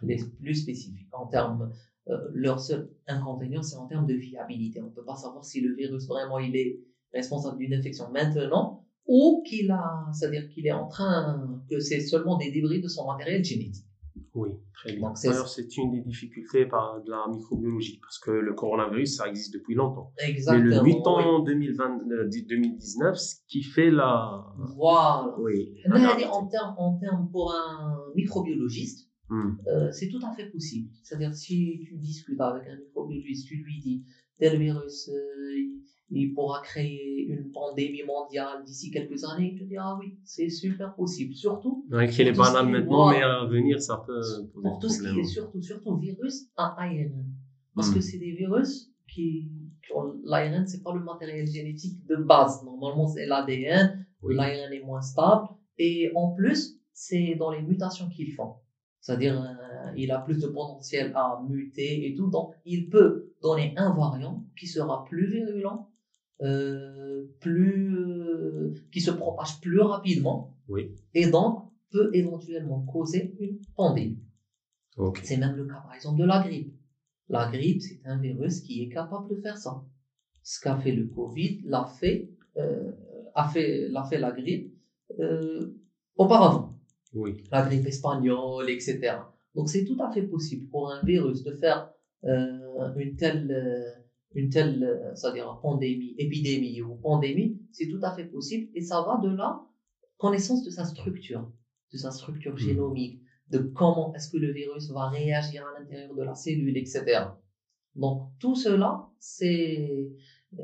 Les 0.01 0.17
plus 0.39 0.55
spécifiques. 0.55 1.09
En 1.13 1.27
termes, 1.27 1.71
euh, 2.09 2.17
leur 2.33 2.59
seul 2.59 2.89
inconvénient, 3.07 3.63
c'est 3.63 3.77
en 3.77 3.87
termes 3.87 4.05
de 4.05 4.13
viabilité. 4.13 4.81
On 4.81 4.87
ne 4.87 4.91
peut 4.91 5.05
pas 5.05 5.15
savoir 5.15 5.43
si 5.45 5.61
le 5.61 5.75
virus 5.75 6.07
vraiment 6.07 6.39
il 6.39 6.55
est 6.55 6.79
responsable 7.13 7.57
d'une 7.57 7.73
infection 7.73 8.09
maintenant 8.11 8.85
ou 9.05 9.43
qu'il 9.45 9.69
a, 9.71 10.05
c'est-à-dire 10.13 10.47
qu'il 10.49 10.65
est 10.65 10.71
en 10.71 10.87
train, 10.87 11.61
que 11.69 11.79
c'est 11.79 11.99
seulement 11.99 12.37
des 12.37 12.51
débris 12.51 12.81
de 12.81 12.87
son 12.87 13.05
matériel 13.05 13.43
génétique. 13.43 13.85
Oui, 14.35 14.49
très 14.73 14.95
bien. 14.95 15.13
D'ailleurs, 15.23 15.47
c'est 15.47 15.77
une 15.77 15.91
des 15.91 16.01
difficultés 16.01 16.65
par 16.65 17.03
de 17.03 17.11
la 17.11 17.25
microbiologie, 17.29 17.99
parce 18.01 18.17
que 18.19 18.31
le 18.31 18.53
coronavirus, 18.53 19.17
ça 19.17 19.27
existe 19.27 19.53
depuis 19.53 19.75
longtemps. 19.75 20.11
Exactement. 20.17 20.69
Mais 20.69 20.75
le 20.75 20.81
oui. 20.81 20.95
mutant 20.95 21.39
2020, 21.43 21.99
euh, 22.11 22.29
2019, 22.49 23.15
ce 23.15 23.35
qui 23.47 23.61
fait 23.61 23.91
la... 23.91 24.43
Voilà. 24.75 25.35
Oui. 25.39 25.75
Termes, 25.85 26.75
en 26.77 26.97
termes 26.97 27.29
pour 27.31 27.53
un 27.53 27.99
microbiologiste, 28.15 29.09
Hmm. 29.33 29.57
euh, 29.67 29.91
c'est 29.91 30.09
tout 30.09 30.19
à 30.23 30.31
fait 30.35 30.45
possible. 30.51 30.89
C'est-à-dire, 31.01 31.33
si 31.33 31.79
tu 31.87 31.97
discutes 31.97 32.39
avec 32.39 32.67
un 32.67 32.77
microbiologiste, 32.77 33.47
tu 33.47 33.55
lui 33.63 33.79
dis 33.79 34.03
tel 34.37 34.59
virus, 34.59 35.09
euh, 35.09 35.57
il, 36.11 36.33
pourra 36.35 36.61
créer 36.61 37.25
une 37.27 37.51
pandémie 37.51 38.03
mondiale 38.03 38.63
d'ici 38.63 38.91
quelques 38.91 39.23
années, 39.23 39.53
il 39.53 39.59
te 39.59 39.63
dit 39.63 39.77
ah 39.77 39.97
oui, 39.99 40.19
c'est 40.23 40.49
super 40.49 40.93
possible. 40.93 41.33
Surtout 41.33 41.83
Donc, 41.89 42.15
il 42.19 42.27
est 42.27 42.37
banal 42.37 42.67
maintenant, 42.69 43.09
mais 43.09 43.23
à 43.23 43.45
venir, 43.45 43.81
ça 43.81 44.03
peut 44.05 44.21
poser 44.21 44.49
pour 44.61 44.77
tout 44.79 44.89
ce 44.89 45.01
qui 45.01 45.19
est 45.19 45.23
surtout, 45.23 45.61
surtout 45.63 45.95
virus 45.97 46.47
à 46.55 46.75
ARN. 46.77 47.25
Parce 47.75 47.89
Hmm. 47.89 47.95
que 47.95 48.01
c'est 48.01 48.19
des 48.19 48.33
virus 48.33 48.91
qui, 49.07 49.49
qui 49.81 49.93
l'ARN, 50.25 50.67
c'est 50.67 50.83
pas 50.83 50.93
le 50.93 51.03
matériel 51.03 51.47
génétique 51.47 52.05
de 52.05 52.17
base. 52.17 52.63
Normalement, 52.63 53.07
c'est 53.07 53.25
l'ADN, 53.25 54.05
Oui. 54.21 54.35
l'ARN 54.35 54.71
est 54.71 54.83
moins 54.83 55.01
stable. 55.01 55.47
Et 55.79 56.11
en 56.13 56.35
plus, 56.35 56.77
c'est 56.93 57.33
dans 57.39 57.49
les 57.49 57.63
mutations 57.63 58.07
qu'ils 58.09 58.31
font. 58.33 58.53
C'est-à-dire, 59.03 59.37
euh, 59.37 59.91
il 59.97 60.11
a 60.13 60.19
plus 60.19 60.39
de 60.39 60.47
potentiel 60.47 61.11
à 61.13 61.41
muter 61.45 62.07
et 62.07 62.15
tout. 62.15 62.29
Donc, 62.29 62.53
il 62.63 62.87
peut 62.87 63.33
donner 63.41 63.73
un 63.75 63.93
variant 63.93 64.45
qui 64.57 64.65
sera 64.65 65.03
plus 65.03 65.27
virulent, 65.29 65.89
euh, 66.41 67.25
plus, 67.41 67.97
euh, 67.97 68.73
qui 68.93 69.01
se 69.01 69.11
propage 69.11 69.59
plus 69.59 69.81
rapidement 69.81 70.53
Oui. 70.69 70.95
et 71.13 71.27
donc 71.27 71.65
peut 71.91 72.11
éventuellement 72.13 72.79
causer 72.85 73.35
une 73.39 73.59
pandémie. 73.75 74.21
Ok. 74.95 75.19
C'est 75.21 75.35
même 75.35 75.57
le 75.57 75.65
cas, 75.65 75.81
par 75.83 75.93
exemple, 75.93 76.21
de 76.21 76.25
la 76.25 76.39
grippe. 76.41 76.73
La 77.27 77.51
grippe, 77.51 77.81
c'est 77.81 77.99
un 78.05 78.17
virus 78.17 78.61
qui 78.61 78.83
est 78.83 78.87
capable 78.87 79.27
de 79.29 79.35
faire 79.35 79.57
ça. 79.57 79.83
Ce 80.43 80.61
qu'a 80.61 80.77
fait 80.77 80.93
le 80.93 81.07
Covid 81.07 81.59
l'a 81.65 81.85
fait, 81.99 82.29
euh, 82.55 82.89
a 83.35 83.49
fait, 83.49 83.89
l'a 83.89 84.05
fait 84.05 84.17
la 84.17 84.31
grippe 84.31 84.73
euh, 85.19 85.75
auparavant. 86.15 86.72
Oui. 87.13 87.37
La 87.51 87.61
grippe 87.61 87.85
espagnole, 87.85 88.69
etc. 88.69 89.15
Donc 89.55 89.69
c'est 89.69 89.83
tout 89.83 89.97
à 90.01 90.11
fait 90.11 90.23
possible 90.23 90.67
pour 90.69 90.91
un 90.91 91.01
virus 91.03 91.43
de 91.43 91.51
faire 91.51 91.89
euh, 92.25 92.91
une 92.95 93.15
telle, 93.15 93.51
euh, 93.51 93.91
une 94.33 94.49
telle, 94.49 94.83
euh, 94.83 95.13
c'est-à-dire 95.15 95.59
pandémie, 95.61 96.15
épidémie 96.17 96.81
ou 96.81 96.95
pandémie, 96.95 97.59
c'est 97.71 97.87
tout 97.87 97.99
à 98.01 98.11
fait 98.15 98.25
possible 98.25 98.69
et 98.73 98.81
ça 98.81 99.01
va 99.01 99.17
de 99.17 99.29
la 99.35 99.61
connaissance 100.17 100.63
de 100.63 100.69
sa 100.71 100.85
structure, 100.85 101.51
de 101.91 101.97
sa 101.97 102.09
structure 102.11 102.57
génomique, 102.57 103.21
de 103.49 103.59
comment 103.59 104.13
est-ce 104.15 104.29
que 104.31 104.37
le 104.37 104.51
virus 104.51 104.89
va 104.89 105.09
réagir 105.09 105.63
à 105.67 105.79
l'intérieur 105.79 106.15
de 106.15 106.23
la 106.23 106.33
cellule, 106.33 106.75
etc. 106.77 107.21
Donc 107.95 108.31
tout 108.39 108.55
cela, 108.55 109.07
c'est, 109.19 110.09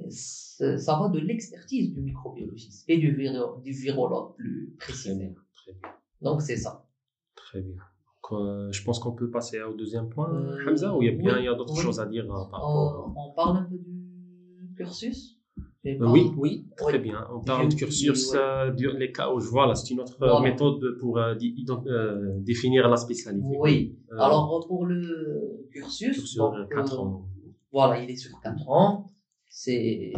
ça 0.10 0.98
va 1.00 1.10
de 1.10 1.20
l'expertise 1.20 1.94
du 1.94 2.02
microbiologiste 2.02 2.86
et 2.88 2.98
du, 2.98 3.14
viro- 3.16 3.62
du 3.62 3.72
virologue 3.72 4.36
plus 4.36 4.74
précisément. 4.80 5.20
bien. 5.20 5.34
Très 5.54 5.74
bien. 5.74 5.99
Donc 6.22 6.42
c'est 6.42 6.58
ça. 6.58 6.86
Très 7.36 7.62
bien. 7.62 7.76
Donc, 7.76 8.40
euh, 8.40 8.72
je 8.72 8.84
pense 8.84 9.00
qu'on 9.00 9.14
peut 9.14 9.30
passer 9.30 9.62
au 9.62 9.74
deuxième 9.74 10.10
point, 10.10 10.30
Euh, 10.34 10.58
Hamza, 10.70 10.94
ou 10.96 11.02
il 11.02 11.06
y 11.06 11.10
a 11.10 11.18
bien 11.18 11.36
oui, 11.36 11.42
il 11.42 11.46
y 11.46 11.48
a 11.48 11.56
d'autres 11.56 11.76
oui. 11.76 11.82
choses 11.84 12.00
à 12.00 12.06
dire 12.06 12.26
euh, 12.26 12.46
par 12.52 12.62
rapport. 12.62 13.14
On, 13.16 13.30
on 13.30 13.34
parle 13.34 13.58
un 13.58 13.64
peu 13.64 13.78
du 13.78 14.74
cursus? 14.78 15.38
Euh, 15.86 15.96
oui, 16.02 16.30
oui, 16.38 16.66
très 16.76 16.94
Oui. 16.98 17.00
bien. 17.00 17.26
On 17.34 17.40
parle 17.40 17.68
de 17.68 17.72
J'ai 17.72 17.78
cursus, 17.78 18.34
euh, 18.36 18.70
du- 18.72 18.92
les 18.98 19.12
cas 19.14 19.32
où 19.34 19.40
je 19.40 19.48
vois 19.48 19.66
là, 19.66 19.76
c'est 19.76 19.90
une 19.94 20.02
autre 20.02 20.22
euh, 20.22 20.28
Voilà. 20.28 20.42
méthode 20.42 20.98
pour 21.00 21.18
euh, 21.18 21.34
euh, 21.88 22.40
définir 22.42 22.90
la 22.90 22.98
spécialité. 22.98 23.46
Oui. 23.58 23.96
Euh, 24.12 24.18
Alors 24.20 24.66
pour 24.68 24.86
le 24.86 25.66
cursus, 25.72 26.16
cursus 26.18 26.36
donc, 26.36 26.54
euh, 26.56 26.66
quatre 26.66 27.00
euh, 27.00 27.04
ans. 27.04 27.26
Voilà, 27.72 28.04
il 28.04 28.10
est 28.10 28.16
sur 28.18 28.38
4 28.42 28.68
ans. 28.70 29.08
C'est, 29.48 30.12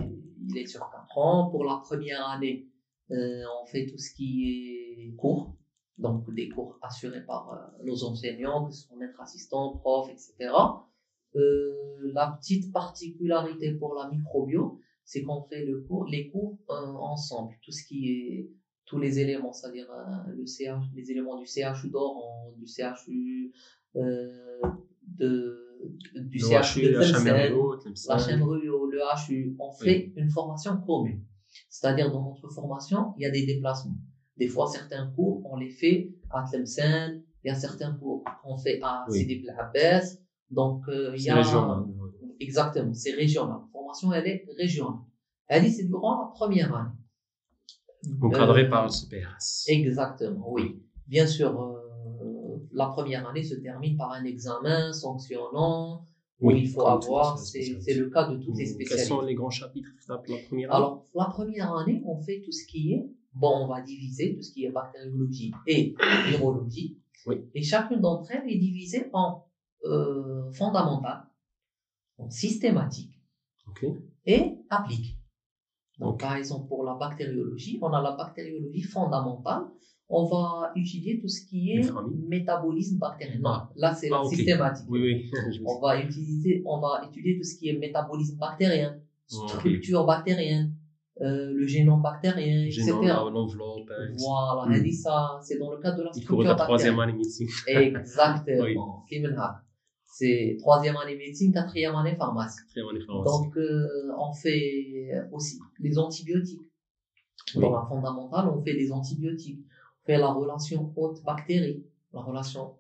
il 0.48 0.58
est 0.58 0.66
sur 0.66 0.80
4 0.90 1.18
ans. 1.18 1.50
Pour 1.52 1.64
la 1.66 1.76
première 1.78 2.28
année, 2.28 2.66
euh, 3.12 3.44
on 3.62 3.66
fait 3.68 3.86
tout 3.86 3.98
ce 4.00 4.12
qui 4.16 4.50
est 4.50 5.16
cours. 5.16 5.54
Donc, 6.02 6.34
des 6.34 6.50
cours 6.50 6.80
assurés 6.82 7.24
par 7.26 7.52
euh, 7.54 7.86
nos 7.86 8.04
enseignants, 8.04 8.66
que 8.66 8.74
ce 8.74 8.88
soit 8.88 8.98
maîtres 8.98 9.22
assistants, 9.22 9.78
profs, 9.78 10.10
etc. 10.10 10.52
Euh, 11.36 12.12
la 12.14 12.38
petite 12.40 12.74
particularité 12.74 13.74
pour 13.74 13.94
la 13.94 14.10
microbio, 14.10 14.80
c'est 15.06 15.22
qu'on 15.22 15.44
fait 15.44 15.64
le 15.64 15.82
cours, 15.82 16.06
les 16.06 16.30
cours 16.30 16.58
euh, 16.70 16.74
ensemble. 16.74 17.54
Tout 17.62 17.72
ce 17.72 17.84
qui 17.86 18.10
est, 18.10 18.50
tous 18.86 18.98
les 18.98 19.20
éléments, 19.20 19.54
c'est-à-dire 19.54 19.88
le 20.28 20.46
CH, 20.46 20.92
les 20.96 21.12
éléments 21.12 21.38
du 21.38 21.46
CHU 21.46 21.90
d'Oran, 21.90 22.52
du 22.58 22.66
CHU, 22.66 23.54
de, 23.94 24.62
du 26.16 26.40
Le 26.40 26.62
CHU 26.62 26.82
de 26.82 26.94
Tlemcen, 26.94 28.40
le 28.40 29.30
HU, 29.30 29.56
on 29.60 29.72
fait 29.72 30.12
une 30.16 30.30
formation 30.30 30.78
commune. 30.82 31.24
C'est-à-dire, 31.70 32.12
dans 32.12 32.24
notre 32.24 32.50
formation, 32.50 33.14
il 33.18 33.24
y 33.24 33.26
a 33.26 33.30
des 33.30 33.46
déplacements. 33.46 33.98
Des 34.38 34.48
fois, 34.48 34.68
certains 34.68 35.08
cours, 35.16 35.42
on 35.52 35.58
les 35.58 35.70
fait 35.70 36.10
à 36.32 36.44
Tlemcen, 36.50 37.22
il 37.44 37.48
y 37.48 37.52
a 37.52 37.56
certains 37.56 37.94
cours 37.94 38.24
qu'on 38.44 38.58
fait 38.58 38.80
à. 38.82 39.06
Sidi 39.10 39.40
Bel 39.42 39.56
Abbas. 39.60 40.18
Donc, 40.50 40.88
euh, 40.90 41.14
il 41.16 41.24
y 41.24 41.30
a. 41.30 41.36
régional. 41.36 41.84
Exactement, 42.40 42.94
c'est 42.94 43.12
régional. 43.14 43.58
La 43.62 43.68
formation, 43.72 44.12
elle 44.14 44.28
est 44.28 44.46
régionale. 44.58 45.00
Elle 45.48 45.64
dit, 45.64 45.72
c'est 45.72 45.84
durant 45.86 46.20
la 46.22 46.28
première 46.34 46.74
année. 46.76 46.90
Encadré 48.22 48.66
Euh, 48.66 48.70
par 48.70 48.86
le 48.86 48.90
CPRS. 48.90 49.66
Exactement, 49.68 50.52
oui. 50.52 50.82
Bien 51.08 51.28
sûr, 51.28 51.62
euh, 51.62 52.58
la 52.72 52.88
première 52.88 53.28
année 53.30 53.44
se 53.44 53.56
termine 53.56 53.96
par 53.98 54.12
un 54.14 54.24
examen 54.24 54.92
sanctionnant 54.94 56.06
où 56.40 56.48
Oui, 56.48 56.62
il 56.64 56.68
faut 56.70 56.88
avoir, 56.88 57.38
c'est 57.38 57.60
le 57.94 58.10
cas 58.10 58.28
de 58.28 58.38
toutes 58.38 58.58
les 58.58 58.64
Quels 58.64 58.74
spécialités. 58.74 59.08
sont 59.08 59.22
les 59.22 59.36
grands 59.36 59.50
chapitres 59.52 59.90
de 60.08 60.14
la 60.14 60.18
première 60.18 60.50
année? 60.72 60.78
Alors, 60.84 61.06
la 61.14 61.26
première 61.26 61.76
année, 61.76 62.02
on 62.06 62.20
fait 62.22 62.42
tout 62.44 62.52
ce 62.52 62.66
qui 62.66 62.94
est, 62.94 63.08
bon, 63.34 63.64
on 63.64 63.68
va 63.68 63.82
diviser 63.82 64.34
tout 64.34 64.42
ce 64.42 64.52
qui 64.52 64.66
est 64.66 64.70
bactériologie 64.70 65.52
et 65.66 65.94
virologie. 66.28 66.94
Oui. 67.26 67.36
Et 67.54 67.62
chacune 67.62 68.00
d'entre 68.02 68.32
elles 68.32 68.50
est 68.50 68.58
divisée 68.58 69.06
en 69.14 69.44
euh, 69.86 70.50
fondamentale, 70.52 71.22
en 72.18 72.30
systématique 72.30 73.20
Ok. 73.68 73.86
et 74.26 74.44
appliquée. 74.70 75.16
Donc, 76.00 76.20
par 76.20 76.36
exemple, 76.36 76.68
pour 76.68 76.84
la 76.84 76.96
bactériologie, 76.96 77.78
on 77.82 77.94
a 77.94 78.02
la 78.02 78.12
bactériologie 78.12 78.82
fondamentale. 78.82 79.62
On 80.10 80.24
va 80.26 80.72
étudier 80.76 81.20
tout 81.20 81.28
ce 81.30 81.42
qui 81.42 81.72
est 81.72 81.90
métabolisme 82.28 82.98
bactérien. 82.98 83.40
Non, 83.40 83.52
Ah. 83.52 83.70
là, 83.76 83.94
c'est 83.94 84.10
Ah, 84.12 84.24
systématique. 84.28 84.86
Oui, 84.90 85.00
oui. 85.02 85.32
On 85.66 85.80
va 85.80 85.98
utiliser, 86.00 86.62
on 86.66 86.80
va 86.80 87.02
étudier 87.04 87.38
tout 87.38 87.44
ce 87.44 87.56
qui 87.56 87.70
est 87.70 87.74
métabolisme 87.74 88.36
bactérien, 88.38 88.98
Ok. 89.32 89.50
structure 89.50 90.04
bactérienne, 90.06 90.74
euh, 91.22 91.52
le 91.54 91.68
génome 91.68 92.02
bactérien, 92.02 92.64
etc. 92.66 92.82
Génome, 92.86 93.06
l'enveloppe. 93.34 93.90
hein, 93.92 94.14
Voilà, 94.18 94.70
Mm. 94.70 94.74
elle 94.74 94.84
dit 94.84 94.94
ça, 94.94 95.40
c'est 95.44 95.58
dans 95.60 95.72
le 95.72 95.78
cadre 95.80 95.98
de 96.00 96.04
la 96.04 96.10
Il 96.16 96.26
court 96.26 96.42
structure 96.42 96.50
la 96.50 96.56
troisième 96.56 96.96
bactérienne. 96.98 97.10
année 97.10 97.18
médecine. 97.18 97.48
Exactement. 98.02 99.06
Kimenha. 99.08 99.62
C'est 100.14 100.58
troisième 100.60 100.98
année 100.98 101.16
médecine, 101.16 101.54
quatrième 101.54 101.96
année 101.96 102.16
pharmacie. 102.16 102.58
Quatrième 102.66 102.90
année 102.90 103.06
pharmacie. 103.06 103.44
Donc, 103.44 103.58
euh, 103.58 103.88
on 104.18 104.34
fait 104.34 105.12
aussi 105.32 105.60
les 105.80 105.98
antibiotiques. 105.98 106.62
Oui. 107.56 107.62
Dans 107.64 107.72
la 107.74 107.86
fondamentale, 107.88 108.48
on 108.50 108.62
fait 108.62 108.74
les 108.74 108.92
antibiotiques. 108.92 109.60
On 110.04 110.06
fait 110.06 110.18
la 110.18 110.32
relation 110.34 110.92
hôte-bactérie, 110.96 111.86
la 112.14 112.22
relation 112.22 112.74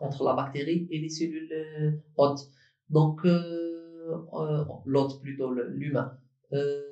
entre 0.00 0.24
la 0.24 0.34
bactérie 0.34 0.86
et 0.90 0.98
les 0.98 1.08
cellules 1.08 1.52
euh, 1.52 1.90
hôtes. 2.16 2.48
Donc, 2.90 3.24
euh, 3.26 4.64
l'hôte 4.86 5.20
plutôt, 5.20 5.52
l'humain. 5.52 6.12
Euh, 6.52 6.82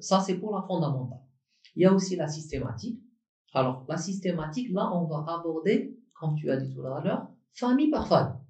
ça, 0.00 0.20
c'est 0.20 0.38
pour 0.38 0.54
la 0.54 0.62
fondamentale. 0.62 1.22
Il 1.76 1.82
y 1.82 1.86
a 1.86 1.92
aussi 1.92 2.16
la 2.16 2.28
systématique. 2.28 3.00
Alors, 3.52 3.84
la 3.88 3.96
systématique, 3.96 4.70
là, 4.72 4.90
on 4.92 5.04
va 5.06 5.24
aborder, 5.28 5.96
comme 6.14 6.34
tu 6.36 6.50
as 6.50 6.56
dit 6.56 6.74
tout 6.74 6.84
à 6.86 7.02
l'heure, 7.02 7.28
famille 7.52 7.90
par 7.90 8.06
famille. 8.06 8.40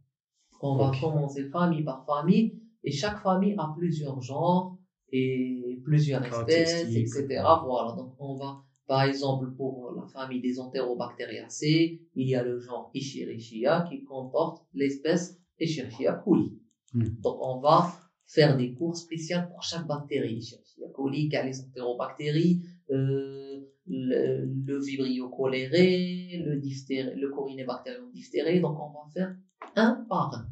On 0.60 0.76
va 0.76 0.90
commencer 0.98 1.48
famille 1.50 1.84
par 1.84 2.04
famille, 2.04 2.60
et 2.82 2.90
chaque 2.90 3.22
famille 3.22 3.54
a 3.58 3.72
plusieurs 3.76 4.20
genres 4.20 4.78
et 5.12 5.80
plusieurs 5.84 6.24
espèces, 6.24 6.94
etc. 6.94 7.42
Voilà, 7.64 7.94
donc 7.96 8.14
on 8.18 8.36
va, 8.36 8.62
par 8.86 9.02
exemple, 9.02 9.52
pour 9.56 9.92
la 9.92 10.06
famille 10.06 10.40
des 10.40 10.58
Enterobacteriaceae, 10.58 12.00
il 12.14 12.28
y 12.28 12.34
a 12.34 12.42
le 12.42 12.58
genre 12.58 12.90
Escherichia 12.94 13.86
qui 13.88 14.04
comporte 14.04 14.66
l'espèce 14.74 15.38
Escherichia 15.60 16.14
coli. 16.14 16.58
Hmm. 16.94 17.04
Donc 17.20 17.38
on 17.40 17.60
va 17.60 17.92
faire 18.26 18.56
des 18.56 18.74
cours 18.74 18.96
spéciaux 18.96 19.38
pour 19.50 19.62
chaque 19.62 19.86
bactérie. 19.86 20.42
Escherichia 20.78 20.88
coli, 20.94 21.28
quelles 21.28 21.46
les 21.46 21.60
Enterobactéries, 21.60 22.62
euh, 22.90 23.60
le, 23.86 24.44
le 24.66 24.78
Vibrio 24.84 25.28
cholerae, 25.28 26.38
le 26.44 26.56
diphtérie, 26.60 27.18
le 27.18 27.30
Corynebacterium 27.30 28.10
diphtérie. 28.12 28.60
Donc 28.60 28.78
on 28.78 28.88
va 28.92 29.10
faire 29.12 29.34
un 29.76 30.04
par 30.08 30.34
un. 30.34 30.46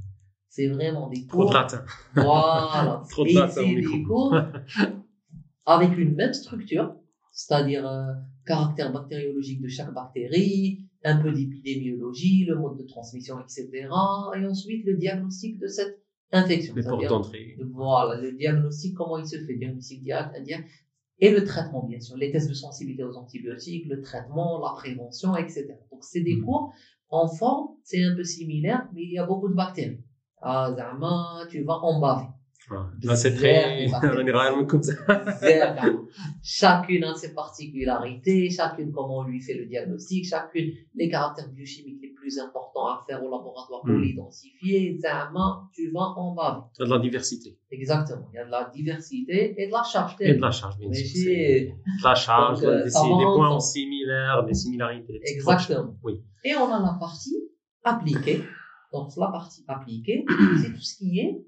C'est 0.49 0.69
vraiment 0.69 1.09
des 1.09 1.27
Trop 1.27 1.43
cours. 1.43 1.51
de 1.51 1.55
latin. 1.55 1.85
Voilà. 2.15 3.03
Trop 3.11 3.25
de 3.25 3.29
Et 3.31 3.35
latin 3.35 3.49
c'est 3.53 3.61
au 3.63 3.93
des 3.93 4.03
cours 4.03 4.35
avec 5.67 5.97
une 5.99 6.15
même 6.15 6.33
structure. 6.33 6.95
c'est-à-dire 7.33 7.87
euh, 7.87 8.13
caractère 8.47 8.93
bactériologique 8.93 9.61
de 9.61 9.69
chaque 9.69 9.93
bactérie, 9.93 10.81
un 11.05 11.19
peu 11.21 11.31
d'épidémiologie, 11.33 12.47
le 12.47 12.57
mode 12.57 12.79
de 12.79 12.85
transmission, 12.85 13.37
etc. 13.41 13.69
Et 14.37 14.47
ensuite 14.47 14.87
le 14.87 14.97
diagnostic 14.97 15.59
de 15.59 15.67
cette 15.67 16.03
infection. 16.33 16.75
Les 16.75 16.83
portes 16.83 17.01
C'est-à-dire, 17.01 17.09
d'entrée. 17.19 17.57
Voilà, 17.73 18.21
le 18.21 18.33
diagnostic, 18.33 18.95
comment 18.95 19.19
il 19.19 19.27
se 19.27 19.37
fait, 19.45 19.55
diagnostic, 19.55 20.03
dia- 20.03 20.33
dia- 20.45 20.61
et 21.19 21.31
le 21.31 21.45
traitement, 21.45 21.83
bien 21.85 21.99
sûr, 22.01 22.17
les 22.17 22.31
tests 22.31 22.49
de 22.49 22.55
sensibilité 22.55 23.03
aux 23.05 23.17
antibiotiques, 23.17 23.87
le 23.89 24.03
traitement, 24.03 24.61
la 24.63 24.73
prévention, 24.75 25.35
etc. 25.37 25.69
Donc, 25.91 26.05
c'est 26.05 26.21
des 26.21 26.37
Mhm. 26.37 26.45
cours 26.45 26.73
en 27.09 27.27
forme, 27.29 27.69
c'est 27.85 28.03
un 28.05 28.15
peu 28.15 28.25
similaire, 28.25 28.87
mais 28.93 29.03
il 29.03 29.13
y 29.13 29.19
a 29.19 29.25
beaucoup 29.25 29.49
de 29.49 29.55
bactéries. 29.55 30.01
Ah, 30.43 30.73
zama, 30.77 31.45
tu 31.51 31.63
vas 31.63 31.79
en 31.83 32.01
baver. 32.01 32.27
Ah, 32.71 32.91
Là, 33.05 33.15
c'est 33.17 33.33
très. 33.35 33.87
On 34.25 34.27
est 34.27 34.33
vraiment 34.33 34.65
comme 34.67 34.83
ça. 34.83 34.93
Chacune 36.43 37.05
a 37.05 37.15
ses 37.15 37.33
particularités, 37.33 38.51
chacune 38.51 38.93
comment 38.93 39.19
on 39.19 39.25
lui 39.25 39.41
fait 39.41 39.55
le 39.55 39.67
diagnostic, 39.67 40.27
chacune 40.27 40.73
les 40.95 41.09
caractères 41.09 41.49
biochimiques 41.51 42.01
plus 42.27 42.39
importants 42.41 42.87
à 42.89 43.05
faire 43.07 43.23
au 43.25 43.31
laboratoire 43.31 43.83
pour 43.83 43.91
Mhm. 43.91 44.03
l'identifier. 44.03 44.99
Tu 45.73 45.91
vas 45.93 46.09
en 46.23 46.35
baver. 46.35 46.63
Il 46.77 46.81
y 46.81 46.83
a 46.83 46.87
de 46.87 46.91
la 46.91 46.99
diversité. 46.99 47.59
Exactement. 47.71 48.27
Il 48.33 48.37
y 48.37 48.39
a 48.41 48.45
de 48.45 48.51
la 48.51 48.65
diversité 48.75 49.39
et 49.63 49.67
de 49.69 49.73
la 49.73 49.85
charge 49.85 50.17
Et 50.21 50.35
de 50.35 50.41
la 50.41 50.51
charge, 50.51 50.77
bien 50.79 50.93
sûr. 50.93 51.73
De 52.01 52.05
la 52.05 52.15
charge, 52.17 52.61
Donc, 52.61 52.69
euh, 52.69 52.85
des, 52.85 52.91
points 52.91 53.61
similaires, 53.61 54.45
des 54.45 54.55
similarités. 54.55 55.13
des 55.13 55.33
Exactement. 55.35 55.97
Oui. 56.03 56.21
Et 56.45 56.55
on 56.57 56.69
a 56.73 56.81
la 56.81 56.97
partie 56.99 57.37
appliquée. 57.85 58.43
Donc, 58.93 59.11
la 59.17 59.29
partie 59.29 59.65
appliquée, 59.69 60.25
c'est 60.61 60.73
tout 60.73 60.81
ce 60.81 60.97
qui 60.99 61.21
est 61.21 61.45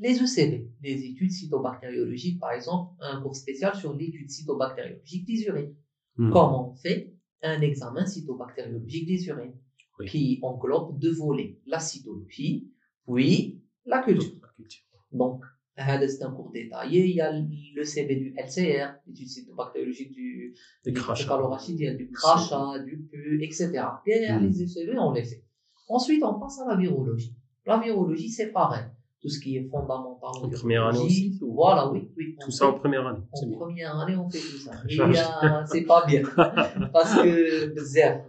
les 0.00 0.14
ECB, 0.22 0.70
les 0.82 1.04
études 1.10 1.30
cytobactériologiques, 1.32 2.38
par 2.38 2.52
exemple, 2.52 2.94
un 3.00 3.20
cours 3.20 3.34
spécial 3.34 3.74
sur 3.74 3.92
l'étude 3.94 4.30
cytobactériologique 4.30 5.26
des 5.26 5.42
urines. 5.48 5.74
Hmm. 6.16 6.30
Comment 6.32 6.70
on 6.72 6.74
fait 6.76 7.12
un 7.42 7.60
examen 7.60 8.06
cytobactériologique 8.06 9.06
des 9.08 9.26
urines? 9.26 9.56
qui 10.04 10.38
englobe 10.42 10.98
deux 10.98 11.14
volets, 11.14 11.58
l'acidologie, 11.66 12.70
puis 13.06 13.62
la 13.86 14.02
culture. 14.02 14.32
La 14.42 14.48
culture. 14.56 14.82
Donc, 15.12 15.42
c'est 15.76 16.22
un 16.22 16.30
cours 16.30 16.50
détaillé. 16.52 17.06
Il 17.06 17.16
y 17.16 17.20
a 17.20 17.32
le 17.32 17.84
CV 17.84 18.16
du 18.16 18.34
LCR, 18.36 18.94
l'étude 19.06 19.28
cytobactériologique 19.28 20.12
du, 20.12 20.54
du 20.84 20.92
calorachidien, 20.92 21.94
du 21.94 22.10
crachat, 22.10 22.78
du 22.84 23.02
pu, 23.10 23.40
etc. 23.42 23.72
Et 24.06 24.32
mm. 24.32 24.40
les 24.40 24.48
hmm. 24.48 24.64
ECV, 24.64 24.98
on 24.98 25.12
les 25.12 25.24
fait. 25.24 25.44
Ensuite, 25.88 26.22
on 26.24 26.40
passe 26.40 26.60
à 26.60 26.70
la 26.70 26.76
virologie. 26.76 27.34
La 27.64 27.78
virologie, 27.78 28.30
c'est 28.30 28.52
pareil. 28.52 28.84
Tout 29.20 29.28
ce 29.28 29.40
qui 29.40 29.56
est 29.56 29.68
fondamental. 29.68 30.30
En 30.42 30.48
première 30.48 30.86
année 30.86 30.98
aussi 30.98 31.38
Voilà, 31.40 31.90
oui. 31.90 32.10
oui 32.16 32.36
tout 32.40 32.50
ça 32.50 32.68
en 32.68 32.74
première 32.74 33.06
année. 33.06 33.24
En 33.32 33.46
bien. 33.46 33.58
première 33.58 33.98
année, 33.98 34.16
on 34.16 34.28
fait 34.30 34.38
tout 34.38 34.58
ça. 34.58 34.72
Et 34.88 35.00
euh, 35.00 35.64
c'est 35.66 35.82
pas 35.82 36.06
bien. 36.06 36.22
Parce 36.92 37.22
que, 37.22 37.74
zéro. 37.76 38.20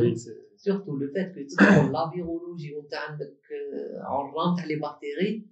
oui 0.00 0.16
surtout 0.62 0.96
le 0.96 1.10
fait 1.10 1.32
que 1.32 1.40
la 1.92 2.08
virologie 2.12 2.72
ou 2.72 2.86
on 4.08 4.30
rentre 4.32 4.64
les 4.66 4.76
bactéries 4.76 5.44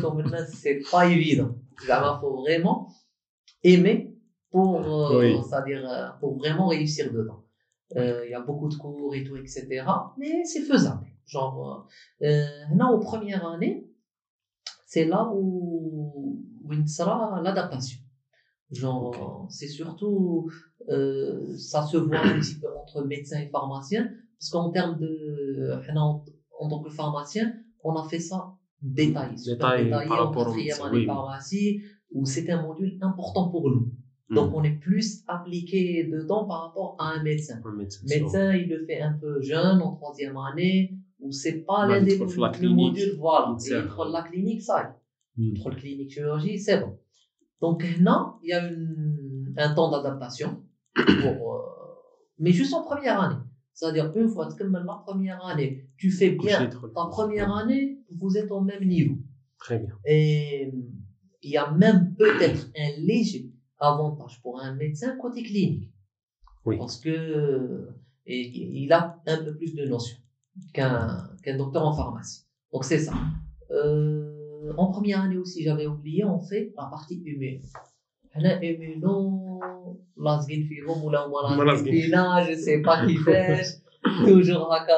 comme 0.00 0.22
c'est 0.46 0.80
pas 0.90 1.06
évident. 1.06 1.54
Il 1.82 2.18
faut 2.20 2.36
vraiment 2.42 2.88
aimer 3.62 4.14
pour 4.50 5.12
euh, 5.14 5.40
c'est 5.48 5.54
à 5.54 5.62
dire 5.62 5.88
euh, 5.88 6.08
pour 6.20 6.36
vraiment 6.36 6.66
réussir 6.66 7.10
dedans. 7.10 7.42
Euh, 7.96 8.26
il 8.26 8.30
y 8.30 8.34
a 8.34 8.40
beaucoup 8.40 8.68
de 8.68 8.74
cours 8.74 9.14
et 9.14 9.24
tout 9.24 9.36
etc 9.36 9.82
mais 10.18 10.44
c'est 10.44 10.60
faisable. 10.62 11.06
Genre 11.24 11.86
euh, 12.22 12.26
euh, 12.26 12.74
non 12.74 12.90
aux 12.90 12.98
premières 13.00 13.46
années 13.46 13.86
c'est 14.84 15.06
là 15.06 15.30
où 15.32 16.44
où 16.64 16.72
il 16.74 16.86
sera 16.88 17.40
l'adaptation 17.42 18.00
genre 18.70 19.46
c'est 19.50 19.68
surtout 19.68 20.50
euh, 20.88 21.56
ça 21.56 21.82
se 21.82 21.96
voit 21.96 22.18
un 22.18 22.38
petit 22.38 22.58
peu 22.60 22.66
entre 22.76 23.04
médecins 23.04 23.40
et 23.40 23.48
pharmaciens, 23.48 24.10
parce 24.38 24.50
qu'en 24.50 24.70
termes 24.70 24.98
de, 24.98 25.72
en, 25.96 26.24
en 26.58 26.68
tant 26.68 26.82
que 26.82 26.90
pharmacien, 26.90 27.52
on 27.82 27.94
a 27.96 28.08
fait 28.08 28.20
ça 28.20 28.54
détaillé, 28.82 29.34
Détaillé 29.36 29.84
détaillé 29.84 30.08
par 30.08 30.28
en 30.30 30.34
quatrième 30.34 30.82
année 30.82 30.98
oui. 30.98 31.06
pharmacie, 31.06 31.80
où 32.12 32.24
c'est 32.24 32.48
un 32.50 32.62
module 32.62 32.98
important 33.00 33.48
pour 33.48 33.70
nous. 33.70 33.92
Hmm. 34.30 34.34
Donc 34.34 34.54
on 34.54 34.62
est 34.62 34.78
plus 34.78 35.24
appliqué 35.26 36.04
dedans 36.04 36.44
par 36.46 36.66
rapport 36.66 36.96
à 36.98 37.12
un 37.12 37.22
médecin. 37.22 37.60
Un 37.64 37.76
médecin. 37.76 38.00
Médecin, 38.08 38.52
il 38.54 38.68
le 38.68 38.84
fait 38.86 39.00
un 39.00 39.14
peu 39.14 39.40
jeune, 39.40 39.80
en 39.82 39.94
troisième 39.96 40.36
année, 40.36 40.94
où 41.20 41.32
c'est 41.32 41.64
pas 41.64 41.86
l'un 41.86 42.02
des 42.02 42.16
trouve 42.16 42.38
la 42.38 42.48
le 42.48 42.52
clinique, 42.52 42.92
module, 42.92 43.16
voilà. 43.18 43.56
il 43.60 43.72
Et 43.72 43.76
il 43.76 44.12
la 44.12 44.22
clinique, 44.22 44.62
ça 44.62 44.94
y 45.38 45.44
est. 45.44 45.58
Entre 45.58 45.70
le 45.70 45.76
clinique 45.76 46.10
chirurgie, 46.10 46.58
c'est 46.58 46.80
bon. 46.80 46.98
Donc, 47.60 47.84
non, 48.00 48.34
il 48.42 48.50
y 48.50 48.52
a 48.52 48.66
une- 48.68 49.54
un 49.56 49.74
temps 49.74 49.90
d'adaptation, 49.90 50.62
pour, 50.94 51.54
euh, 51.54 51.60
mais 52.38 52.52
juste 52.52 52.72
en 52.74 52.82
première 52.82 53.20
année. 53.20 53.40
C'est-à-dire, 53.74 54.12
une 54.16 54.28
fois 54.28 54.48
que 54.52 54.64
la 54.64 54.94
première 55.06 55.44
année, 55.44 55.86
tu 55.96 56.10
fais 56.10 56.30
bien 56.30 56.68
ta 56.68 57.04
première 57.06 57.54
année, 57.54 58.00
vous 58.10 58.36
êtes 58.36 58.50
au 58.50 58.60
même 58.60 58.84
niveau. 58.84 59.16
Très 59.58 59.78
bien. 59.78 59.94
Et 60.04 60.72
il 61.42 61.50
y 61.50 61.56
a 61.56 61.70
même 61.70 62.14
peut-être 62.16 62.68
un 62.76 62.90
léger 63.00 63.52
avantage 63.78 64.40
pour 64.42 64.60
un 64.60 64.74
médecin 64.74 65.16
côté 65.16 65.42
clinique. 65.42 65.92
Oui. 66.64 66.76
Parce 66.76 66.98
que 66.98 67.88
et, 68.26 68.82
il 68.84 68.92
a 68.92 69.20
un 69.26 69.44
peu 69.44 69.56
plus 69.56 69.74
de 69.74 69.84
notions 69.86 70.18
qu'un 70.74 71.30
qu'un 71.42 71.56
docteur 71.56 71.86
en 71.86 71.92
pharmacie. 71.92 72.44
Donc 72.72 72.84
c'est 72.84 72.98
ça. 72.98 73.14
Euh, 73.70 74.27
en 74.77 74.91
première 74.91 75.21
année 75.21 75.37
aussi, 75.37 75.63
j'avais 75.63 75.87
oublié, 75.87 76.23
on 76.25 76.39
fait 76.39 76.73
la 76.77 76.85
partie 76.85 77.15
immuno. 77.15 77.61
حنا 78.35 78.59
immuno 78.61 79.13
لازقين 80.17 80.67
فيهم 80.67 81.03
ولا 81.03 81.25
هما 81.25 81.55
هما 81.55 81.63
لازقين 81.63 81.93
لازقين. 81.93 82.01
فينا 82.01 82.45
je 82.45 82.55
sais 82.55 82.81
pas 82.81 83.07
كيفاش 83.07 83.67
توجور 84.25 84.61
هكا 84.61 84.93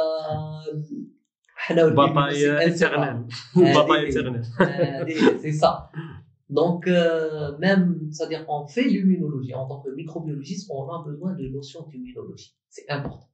حنا 1.55 1.95
Bataille 1.95 2.45
éternelle. 2.69 3.25
Bataille 3.55 4.05
éternelle. 4.09 4.45
Euh, 4.61 5.37
c'est 5.41 5.51
ça. 5.51 5.89
Donc, 6.49 6.87
euh, 6.87 7.57
même, 7.57 7.85
c'est-à-dire 8.11 8.45
qu'on 8.45 8.67
fait 8.67 8.83
l'immunologie. 8.83 9.53
En 9.55 9.67
tant 9.67 9.79
que 9.81 9.89
microbiologiste, 9.89 10.69
on 10.71 10.87
a 10.89 11.03
besoin 11.03 11.33
de 11.33 11.47
notions 11.47 11.83
d'immunologie. 11.89 12.55
C'est 12.69 12.87
important. 12.89 13.29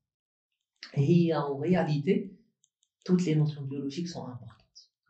Et 0.96 1.34
en 1.36 1.58
réalité, 1.58 2.16
toutes 3.06 3.26
les 3.26 3.36
notions 3.36 3.64
biologiques 3.64 4.08
sont 4.08 4.26
importantes. 4.34 4.55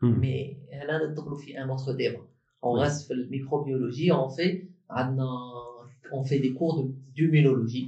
Hmm. 0.02 0.18
Mais 0.22 0.58
là, 0.88 0.98
ندخلوا 0.98 1.38
في 1.38 1.58
un 1.58 1.70
autre 1.70 1.94
débat. 1.94 2.26
On 2.64 2.74
Oui. 2.74 2.80
reste 2.80 3.08
في 3.08 3.14
microbiologie, 3.30 4.12
on 4.12 4.30
fait, 4.30 4.54
عندنا- 4.90 5.88
on 6.12 6.24
fait 6.24 6.40
des 6.40 6.54
cours 6.54 6.74
de- 6.78 6.92
d'immunologie 7.16 7.88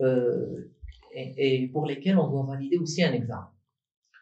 euh, 0.00 0.70
et, 1.12 1.62
et 1.62 1.66
pour 1.72 1.84
lesquels 1.86 2.18
on 2.18 2.28
doit 2.32 2.46
valider 2.52 2.78
aussi 2.78 3.02
un 3.02 3.12
examen. 3.12 3.48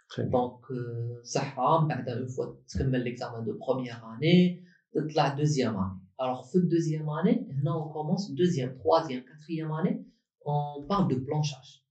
Très 0.09 0.24
bien. 0.24 0.32
Donc, 0.32 0.59
euh, 0.70 1.22
صحة 1.24 1.80
من 1.80 1.88
بعد 1.88 2.09
une 2.09 2.28
fois 2.28 2.57
تكمل 2.68 3.03
l'examen 3.05 3.42
de 3.42 3.53
première 3.53 4.05
année 4.05 4.61
تطلع 4.94 5.36
deuxième 5.36 5.76
année. 5.76 5.98
Alors, 6.18 6.44
في 6.46 6.59
deuxième 6.59 7.09
année, 7.09 7.46
هنا 7.50 7.72
on 7.74 7.88
commence 7.88 8.30
deuxième, 8.32 8.74
troisième, 8.74 9.22
quatrième 9.24 9.72
année, 9.72 10.03
on 10.44 10.84
parle 10.88 11.09
de 11.09 11.14
blanchage. 11.16 11.82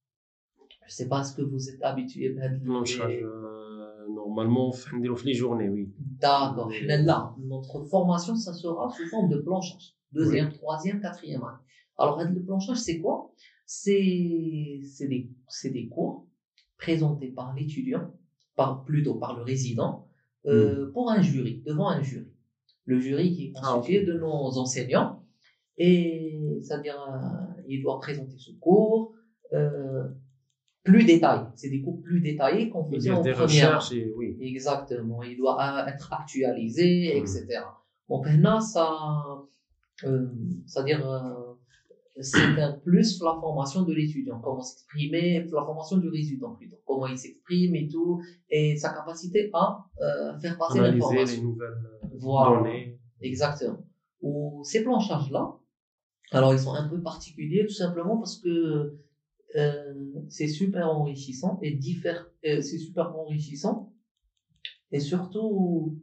Je 0.88 0.94
sais 0.94 1.08
pas 1.08 1.24
ce 1.24 1.32
que 1.36 1.42
vous 1.42 1.70
êtes 1.70 1.82
habitué 1.84 2.30
بهاد 2.36 2.52
ال- 2.54 2.60
Blanchage, 2.64 3.22
euh, 3.24 3.65
normalement 4.11 4.73
dans 4.93 5.25
les 5.25 5.35
journées, 5.35 5.69
oui. 5.69 5.93
D'accord. 6.21 6.71
Là, 6.83 7.35
notre 7.39 7.85
formation, 7.85 8.35
ça 8.37 8.53
sera 8.53 8.91
sous 8.91 9.07
forme 9.09 9.29
de 9.29 9.39
planchage. 9.39 9.95
Deuxième, 10.13 10.53
troisième, 10.53 11.01
quatrième 11.01 11.43
année. 11.43 11.59
Alors, 11.99 12.23
le 12.23 12.43
planchage, 12.43 12.79
c'est 12.79 13.01
quoi? 13.01 13.33
C'est 13.65 14.01
des, 15.01 15.31
des 15.65 15.89
cours 15.89 16.27
présentés 16.79 17.29
par 17.29 17.55
l'étudiant, 17.55 18.15
par, 18.55 18.85
plutôt 18.85 19.15
par 19.15 19.37
le 19.37 19.43
résident, 19.43 20.09
euh, 20.47 20.87
mm. 20.87 20.93
pour 20.93 21.11
un 21.11 21.21
jury, 21.21 21.63
devant 21.67 21.89
un 21.89 22.03
jury. 22.03 22.29
Le 22.85 23.01
jury 23.01 23.35
qui 23.35 23.47
est 23.47 23.53
ah, 23.57 23.75
constitué 23.75 24.05
ah, 24.07 24.13
de 24.13 24.19
nos 24.19 24.59
enseignants. 24.59 25.25
Et 25.79 26.59
c'est-à-dire, 26.63 27.01
euh, 27.01 27.63
il 27.69 27.83
doit 27.83 27.99
présenter 27.99 28.37
ce 28.39 28.53
cours. 28.53 29.13
Euh, 29.53 30.09
plus 30.87 31.05
détaillé. 31.05 31.43
C'est 31.57 31.69
des 31.69 31.83
cours 31.83 32.01
plus 32.01 32.21
détaillés 32.21 32.71
qu'on 32.71 32.85
faisait 32.85 33.11
en 33.11 33.21
des 33.21 33.33
première 33.33 33.77
recherches 33.79 33.93
et 33.93 34.13
oui. 34.17 34.37
Exactement, 34.41 35.23
il 35.23 35.37
doit 35.37 35.87
être 35.89 36.13
actualisé, 36.13 37.17
etc. 37.19 37.47
Donc 38.09 38.27
là, 38.39 38.61
ça, 38.61 38.89
euh, 40.05 40.27
c'est-à-dire, 40.67 41.07
euh, 41.11 41.55
c'est 42.21 42.39
un 42.61 42.73
plus 42.73 43.19
pour 43.19 43.29
la 43.29 43.35
formation 43.35 43.83
de 43.83 43.93
l'étudiant, 43.93 44.41
comment 44.41 44.63
s'exprimer, 44.63 45.43
pour 45.43 45.61
la 45.61 45.67
formation 45.67 45.99
du 45.99 46.09
résident 46.09 46.55
plutôt, 46.55 46.77
comment 46.87 47.09
il 47.09 47.19
s'exprime 47.19 47.75
et 47.75 47.89
tout, 47.89 48.23
et 48.49 48.77
sa 48.77 48.91
capacité 48.91 49.51
à 49.53 49.85
euh, 50.01 50.39
faire 50.39 50.57
passer 50.57 50.81
l'information. 50.81 51.37
les 51.37 51.43
nouvelles 51.43 51.69
euh, 52.05 52.07
Voilà. 52.19 52.59
données. 52.59 52.99
Exactement. 53.21 53.85
Ou 54.23 54.63
ces 54.65 54.83
planchages-là, 54.83 55.57
alors 56.33 56.53
ils 56.53 56.59
sont 56.59 56.75
un 56.75 56.89
peu 56.89 57.01
particuliers 57.03 57.67
tout 57.67 57.75
simplement 57.75 58.17
parce 58.19 58.39
que 58.41 58.97
euh, 59.57 59.95
c'est 60.29 60.49
super 60.49 60.89
enrichissant 60.91 61.59
et 61.63 61.73
diffère, 61.73 62.29
euh, 62.47 62.61
c'est 62.61 62.79
super 62.79 63.17
enrichissant 63.17 63.91
et 64.93 65.01
surtout, 65.01 65.97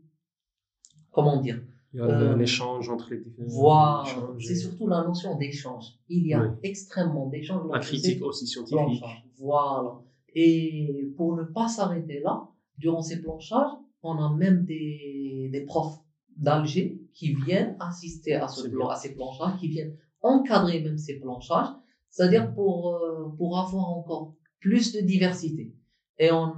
comment 1.12 1.40
dire, 1.42 1.62
Il 1.94 1.98
y 2.00 2.02
a 2.02 2.06
Euh, 2.06 2.36
l'échange 2.36 2.90
entre 2.90 3.12
les 3.12 3.20
différents. 3.20 3.48
Voilà, 3.50 4.34
c'est 4.40 4.54
et 4.54 4.56
surtout 4.56 4.88
la 4.88 5.04
notion 5.04 5.38
d'échange. 5.38 5.86
Il 6.10 6.26
y 6.26 6.34
a 6.34 6.42
Oui. 6.42 6.48
extrêmement 6.64 7.28
d'échanges. 7.28 7.62
La 7.72 7.80
critique 7.80 8.22
aussi 8.24 8.48
scientifique. 8.48 9.04
Voilà. 9.38 10.00
Et 10.34 11.12
pour 11.16 11.36
ne 11.36 11.44
pas 11.44 11.68
s'arrêter 11.68 12.20
là, 12.22 12.48
durant 12.80 13.04
ces 13.04 13.22
planchages, 13.22 13.74
on 14.02 14.18
a 14.18 14.36
même 14.36 14.66
des, 14.66 15.50
des 15.54 15.62
profs 15.62 16.00
d'Alger 16.36 17.00
qui 17.14 17.36
viennent 17.36 17.78
assister 17.80 18.34
à, 18.34 18.48
ce 18.48 18.68
plan, 18.68 18.88
à 18.88 18.96
ces 18.96 19.14
planchages, 19.14 19.60
qui 19.60 19.68
viennent 19.68 19.94
encadrer 20.22 20.82
même 20.82 20.98
ces 20.98 21.20
planchages, 21.20 21.68
c'est-à-dire 22.14 22.54
pour, 22.54 22.94
euh, 22.94 23.34
pour 23.38 23.58
avoir 23.58 23.90
encore 23.90 24.36
plus 24.60 24.94
de 24.94 25.02
diversité. 25.02 25.74
Et 26.20 26.32
on, 26.32 26.54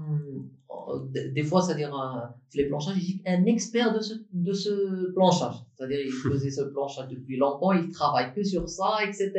euh, 0.90 1.30
des 1.32 1.44
fois, 1.44 1.62
c'est-à-dire, 1.62 1.96
euh, 1.96 2.28
les 2.56 2.66
planchages, 2.66 2.98
il 2.98 3.06
dit 3.06 3.22
un 3.26 3.46
expert 3.46 3.94
de 3.94 4.02
ce, 4.02 4.16
de 4.34 4.52
ce 4.52 5.14
planchage. 5.14 5.56
C'est-à-dire, 5.74 6.02
il 6.02 6.12
faisait 6.30 6.50
ce 6.50 6.62
planchage 6.62 7.08
depuis 7.08 7.38
longtemps, 7.38 7.72
il 7.72 7.90
travaille 7.90 8.34
que 8.34 8.44
sur 8.44 8.68
ça, 8.68 8.98
etc. 9.08 9.32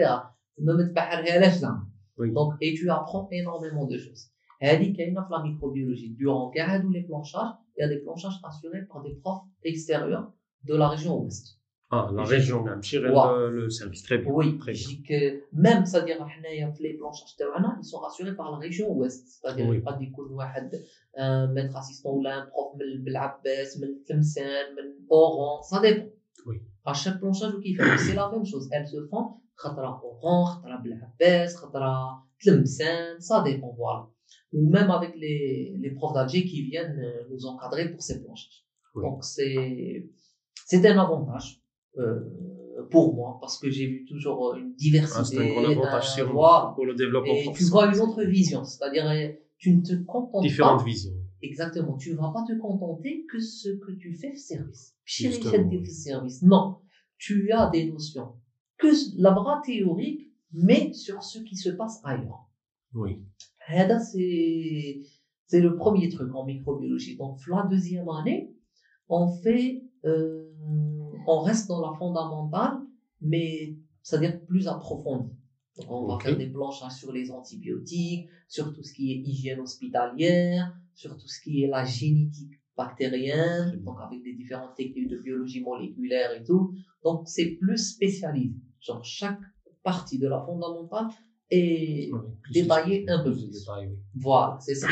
Oui. 2.16 2.32
Donc, 2.32 2.54
et 2.62 2.72
tu 2.72 2.88
apprends 2.88 3.28
énormément 3.30 3.84
de 3.84 3.98
choses. 3.98 4.28
Elle 4.58 4.80
dit 4.80 4.94
qu'il 4.94 5.06
y 5.06 5.12
la 5.12 5.42
microbiologie. 5.42 6.14
Durant 6.14 6.50
les 6.90 7.02
planchages, 7.02 7.52
il 7.76 7.82
y 7.82 7.84
a 7.84 7.88
des 7.88 7.98
planchages 7.98 8.40
assurés 8.42 8.86
par 8.86 9.02
des 9.02 9.14
profs 9.16 9.42
extérieurs 9.62 10.32
de 10.64 10.74
la 10.74 10.88
région 10.88 11.20
ouest. 11.20 11.55
Ah, 11.96 12.10
la 12.12 12.24
région 12.24 12.64
Namchir 12.64 13.06
et 13.06 13.10
euh, 13.10 13.50
le 13.50 13.70
service. 13.70 14.02
Très 14.02 14.18
bien. 14.18 14.30
Oui, 14.30 14.58
très 14.58 14.72
bien. 14.72 14.88
Que 15.08 15.42
même, 15.52 15.86
c'est-à-dire, 15.86 16.24
les 16.80 16.94
planches 16.94 17.20
ils 17.38 17.84
sont 17.84 18.02
assurés 18.02 18.34
par 18.34 18.50
la 18.50 18.58
région 18.58 18.92
ouest. 18.92 19.26
C'est-à-dire, 19.26 19.66
oui. 19.68 19.80
pas 19.80 19.98
un 21.16 21.46
maître 21.48 21.76
assistant 21.76 22.10
ou 22.10 22.26
un 22.26 22.46
prof, 22.46 22.74
mais 22.78 22.84
le 22.84 22.98
Blabès, 22.98 23.78
mais 23.78 23.86
Belabbas, 23.86 24.04
Tlemcen, 24.06 24.76
Oran, 25.08 25.62
ça 25.62 25.80
dépend. 25.80 26.08
Oui. 26.46 26.56
À 26.84 26.92
chaque 26.92 27.18
planchage 27.18 27.54
qu'ils 27.62 27.76
font, 27.76 27.84
c'est 27.98 28.14
la 28.14 28.30
même 28.30 28.44
chose. 28.44 28.68
Elles 28.70 28.86
se 28.86 29.06
font, 29.06 29.34
Khatra 29.60 30.00
Oran, 30.04 30.60
Khatra 30.62 30.78
Belabbas, 30.78 31.60
Khatra 31.60 32.22
Tlemcen, 32.40 33.18
ça 33.18 33.42
dépend, 33.42 33.74
voilà. 33.76 34.08
Ou 34.52 34.68
même 34.68 34.90
avec 34.90 35.16
les, 35.16 35.76
les 35.80 35.90
profs 35.90 36.12
d'Alger 36.12 36.44
qui 36.44 36.62
viennent 36.62 36.98
euh, 36.98 37.24
nous 37.30 37.46
encadrer 37.46 37.90
pour 37.90 38.02
ces 38.02 38.22
planchages. 38.22 38.64
Oui. 38.94 39.02
Donc, 39.04 39.24
c'est, 39.24 40.08
c'est 40.66 40.86
un 40.86 40.98
avantage. 40.98 41.60
Euh, 41.98 42.20
pour 42.90 43.14
moi, 43.14 43.38
parce 43.40 43.58
que 43.58 43.70
j'ai 43.70 43.86
vu 43.86 44.04
toujours 44.04 44.52
euh, 44.52 44.58
une 44.58 44.74
diversité. 44.74 45.38
Ah, 45.38 45.42
un 45.42 45.44
ben, 45.44 46.72
pour 46.74 46.86
le 46.86 46.94
développement. 46.94 47.32
Et 47.32 47.52
tu 47.54 47.64
vois 47.64 47.86
une 47.92 48.00
autre 48.00 48.22
vision, 48.24 48.64
c'est-à-dire 48.64 49.08
euh, 49.08 49.28
tu 49.58 49.74
ne 49.74 49.82
te 49.82 49.94
contentes 50.04 50.32
pas 50.32 50.40
Différentes 50.40 50.84
visions. 50.84 51.14
Exactement, 51.42 51.96
tu 51.96 52.12
ne 52.12 52.16
vas 52.16 52.32
pas 52.32 52.44
te 52.46 52.58
contenter 52.58 53.24
que 53.30 53.38
ce 53.38 53.70
que 53.70 53.92
tu 53.92 54.14
fais 54.14 54.34
service. 54.36 54.94
service. 55.90 56.42
Non, 56.42 56.78
tu 57.18 57.50
as 57.52 57.70
des 57.70 57.90
notions 57.90 58.34
que 58.78 58.88
la 59.18 59.30
bras 59.30 59.62
théorique, 59.64 60.32
mais 60.52 60.92
sur 60.92 61.22
ce 61.22 61.38
qui 61.40 61.56
se 61.56 61.70
passe 61.70 62.00
ailleurs. 62.04 62.48
Oui. 62.94 63.22
c'est 64.00 65.02
c'est 65.46 65.60
le 65.60 65.76
premier 65.76 66.08
truc 66.08 66.34
en 66.34 66.44
microbiologie. 66.44 67.16
Donc 67.16 67.38
la 67.48 67.66
deuxième 67.70 68.08
année, 68.08 68.52
on 69.08 69.28
fait 69.28 69.84
euh, 70.04 70.45
on 71.28 71.40
reste 71.40 71.68
dans 71.68 71.80
la 71.80 71.96
fondamentale, 71.98 72.78
mais 73.20 73.76
c'est-à-dire 74.02 74.40
plus 74.46 74.68
approfondi. 74.68 75.30
Donc 75.76 75.86
on 75.90 76.06
va 76.06 76.18
faire 76.18 76.36
des 76.38 76.46
planchages 76.48 76.92
sur 76.92 77.12
les 77.12 77.30
antibiotiques, 77.30 78.26
sur 78.48 78.72
tout 78.72 78.82
ce 78.82 78.92
qui 78.92 79.12
est 79.12 79.16
hygiène 79.16 79.60
hospitalière, 79.60 80.74
sur 80.94 81.16
tout 81.16 81.26
ce 81.28 81.40
qui 81.42 81.62
est 81.62 81.68
la 81.68 81.84
génétique 81.84 82.52
bactérienne, 82.76 83.82
donc 83.84 83.96
avec 84.00 84.22
des 84.22 84.32
différentes 84.34 84.74
techniques 84.76 85.08
de 85.08 85.18
biologie 85.18 85.62
moléculaire 85.62 86.32
et 86.34 86.44
tout. 86.44 86.72
Donc 87.04 87.22
c'est 87.26 87.56
plus 87.60 87.78
spécialisé. 87.94 88.54
Genre 88.80 89.04
chaque 89.04 89.40
partie 89.82 90.18
de 90.18 90.28
la 90.28 90.40
fondamentale 90.44 91.08
est 91.50 92.10
Oui, 92.12 92.62
de- 92.62 93.10
un 93.10 93.22
peu 93.22 93.32
plus. 93.32 93.66
oui. 93.78 93.88
voilà, 94.14 94.56
c'est 94.60 94.74
ça. 94.74 94.88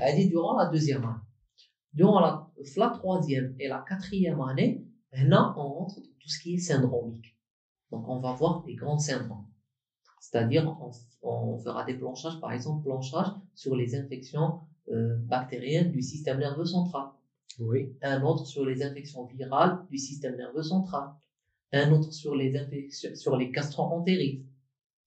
Elle 0.00 0.16
dit 0.16 0.28
durant 0.28 0.56
la 0.56 0.66
deuxième 0.66 1.04
année. 1.04 1.20
Durant 1.94 2.20
la, 2.20 2.46
la 2.76 2.88
troisième 2.90 3.54
et 3.58 3.66
la 3.68 3.84
quatrième 3.88 4.40
année, 4.42 4.84
là, 5.12 5.54
on 5.56 5.68
rentre 5.68 6.00
dans 6.00 6.06
tout 6.18 6.28
ce 6.28 6.38
qui 6.38 6.54
est 6.54 6.58
syndromique. 6.58 7.36
Donc, 7.90 8.08
on 8.08 8.20
va 8.20 8.32
voir 8.32 8.64
les 8.66 8.74
grands 8.74 8.98
syndromes. 8.98 9.46
C'est-à-dire, 10.20 10.76
on, 10.80 10.90
on 11.22 11.58
fera 11.58 11.84
des 11.84 11.94
planchages, 11.94 12.40
par 12.40 12.52
exemple, 12.52 12.82
planchage 12.82 13.28
sur 13.54 13.76
les 13.76 13.94
infections 13.94 14.60
euh, 14.90 15.16
bactériennes 15.16 15.90
du 15.90 16.02
système 16.02 16.38
nerveux 16.38 16.64
central. 16.64 17.08
Oui. 17.58 17.92
Un 18.02 18.22
autre 18.22 18.46
sur 18.46 18.64
les 18.64 18.82
infections 18.82 19.24
virales 19.24 19.84
du 19.90 19.98
système 19.98 20.36
nerveux 20.36 20.62
central. 20.62 21.10
Un 21.72 21.90
autre 21.92 22.12
sur 22.12 22.34
les 22.34 22.56
infections, 22.56 23.14
sur 23.14 23.36
les 23.36 23.50
gastro-entérites. 23.50 24.44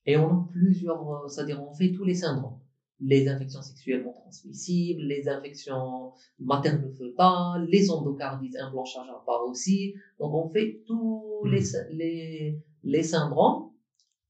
Et 0.06 0.16
on 0.16 0.28
a 0.28 0.46
plusieurs, 0.50 1.08
euh, 1.10 1.28
c'est-à-dire 1.28 1.62
on 1.62 1.72
fait 1.72 1.92
tous 1.92 2.04
les 2.04 2.14
syndromes 2.14 2.58
les 3.04 3.28
infections 3.28 3.62
sexuellement 3.62 4.12
transmissibles, 4.12 5.02
les 5.02 5.28
infections 5.28 6.12
maternofœtales, 6.38 7.66
les 7.68 7.90
endocardites 7.90 8.56
implanchages 8.56 9.08
à 9.08 9.22
part 9.26 9.44
aussi. 9.48 9.94
Donc, 10.18 10.32
on 10.34 10.48
fait 10.48 10.82
tous 10.86 11.42
hmm. 11.44 11.50
les, 11.50 11.62
les, 11.90 12.58
les 12.84 13.02
syndromes 13.02 13.70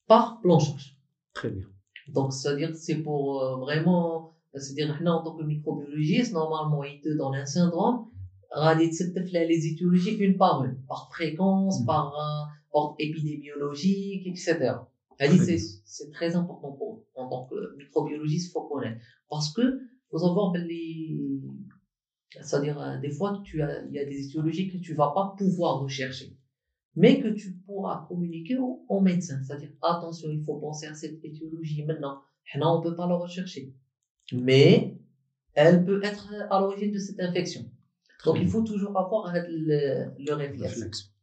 par 0.06 0.40
planchage. 0.40 0.98
Très 1.34 1.50
bien. 1.50 1.66
Donc, 2.08 2.32
c'est-à-dire 2.32 2.74
c'est 2.74 2.96
pour 2.96 3.42
euh, 3.42 3.56
vraiment, 3.56 4.34
c'est-à-dire 4.54 4.98
que 4.98 5.04
en 5.04 5.22
tant 5.22 5.36
que 5.36 5.44
microbiologiste, 5.44 6.32
normalement, 6.32 6.82
il 6.84 7.00
te 7.00 7.10
donne 7.10 7.34
un 7.34 7.46
syndrome, 7.46 8.06
les 8.74 9.66
étiologies 9.66 10.16
une 10.16 10.36
par 10.36 10.64
une, 10.64 10.76
par 10.88 11.10
fréquence, 11.12 11.82
hmm. 11.82 11.86
par 11.86 12.14
euh, 12.14 12.52
ordre 12.72 12.96
épidémiologique, 12.98 14.26
etc. 14.26 14.76
C'est 15.84 16.10
très 16.10 16.36
important 16.36 16.72
pour 16.72 16.94
nous. 16.94 17.04
En 17.14 17.28
tant 17.28 17.46
que 17.46 17.76
microbiologiste, 17.76 18.52
faut 18.52 18.62
connaître. 18.62 19.00
Parce 19.28 19.52
que, 19.52 19.80
savoir, 20.10 20.52
ben, 20.52 20.64
les... 20.66 21.18
c'est-à-dire, 22.40 22.80
euh, 22.80 22.98
des 22.98 23.10
fois, 23.10 23.40
tu 23.44 23.62
as, 23.62 23.84
il 23.84 23.92
y 23.92 23.98
a 23.98 24.04
des 24.04 24.24
étiologies 24.24 24.70
que 24.70 24.78
tu 24.78 24.94
vas 24.94 25.12
pas 25.14 25.34
pouvoir 25.36 25.80
rechercher. 25.80 26.36
Mais 26.94 27.20
que 27.20 27.28
tu 27.28 27.54
pourras 27.66 28.06
communiquer 28.08 28.58
au, 28.58 28.84
au 28.88 29.00
médecin. 29.00 29.42
C'est-à-dire, 29.42 29.70
attention, 29.82 30.28
il 30.30 30.42
faut 30.44 30.58
penser 30.58 30.86
à 30.86 30.94
cette 30.94 31.24
étiologie 31.24 31.84
maintenant. 31.84 32.20
Là, 32.54 32.70
on 32.70 32.82
peut 32.82 32.94
pas 32.94 33.06
la 33.06 33.16
rechercher. 33.16 33.74
Mais, 34.32 34.98
elle 35.54 35.84
peut 35.84 36.02
être 36.04 36.32
à 36.50 36.60
l'origine 36.60 36.92
de 36.92 36.98
cette 36.98 37.20
infection. 37.20 37.70
Donc, 38.24 38.38
il 38.40 38.48
faut 38.48 38.62
toujours 38.62 38.96
avoir 38.98 39.32
le, 39.34 40.10
le 40.18 40.32
réflexe. 40.34 40.74
Réflexe. 40.74 41.14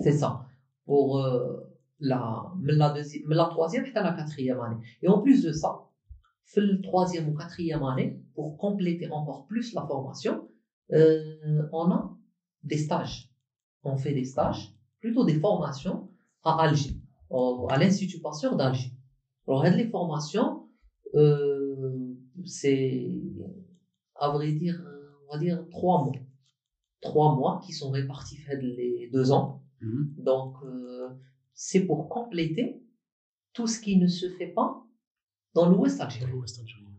C'est 0.00 0.12
ça. 0.12 0.46
Pour 0.84 1.18
euh, 1.18 1.65
la, 2.00 2.52
la, 2.62 2.90
deuxième, 2.90 3.28
la 3.28 3.46
troisième 3.46 3.84
à 3.94 4.02
la 4.02 4.12
quatrième 4.12 4.60
année. 4.60 4.76
Et 5.02 5.08
en 5.08 5.20
plus 5.20 5.42
de 5.42 5.52
ça, 5.52 5.86
la 6.56 6.82
troisième 6.82 7.28
ou 7.28 7.34
quatrième 7.34 7.82
année, 7.82 8.20
pour 8.34 8.56
compléter 8.56 9.10
encore 9.10 9.46
plus 9.46 9.72
la 9.74 9.86
formation, 9.86 10.48
euh, 10.92 11.68
on 11.72 11.90
a 11.90 12.16
des 12.62 12.78
stages. 12.78 13.30
On 13.82 13.96
fait 13.96 14.12
des 14.12 14.24
stages, 14.24 14.74
plutôt 15.00 15.24
des 15.24 15.38
formations 15.38 16.10
à 16.42 16.62
Alger, 16.62 16.96
à 17.30 17.78
l'Institut 17.78 18.20
Pasteur 18.20 18.56
d'Alger. 18.56 18.92
Alors, 19.48 19.62
les 19.64 19.88
formations, 19.88 20.68
euh, 21.14 22.14
c'est, 22.44 23.22
à 24.16 24.30
vrai 24.30 24.52
dire, 24.52 24.82
on 25.28 25.32
va 25.32 25.38
dire 25.38 25.64
trois 25.70 26.04
mois. 26.04 26.14
Trois 27.00 27.36
mois 27.36 27.60
qui 27.64 27.72
sont 27.72 27.90
répartis 27.90 28.36
fait 28.36 28.56
les 28.60 29.08
deux 29.12 29.30
ans. 29.30 29.62
Mhm. 29.80 30.14
Donc, 30.18 30.54
euh, 30.64 31.08
c'est 31.56 31.86
pour 31.86 32.08
compléter 32.08 32.80
tout 33.52 33.66
ce 33.66 33.80
qui 33.80 33.96
ne 33.96 34.06
se 34.06 34.28
fait 34.28 34.46
pas 34.46 34.84
dans 35.54 35.68
l'Ouest 35.68 36.00
algérien. 36.00 36.36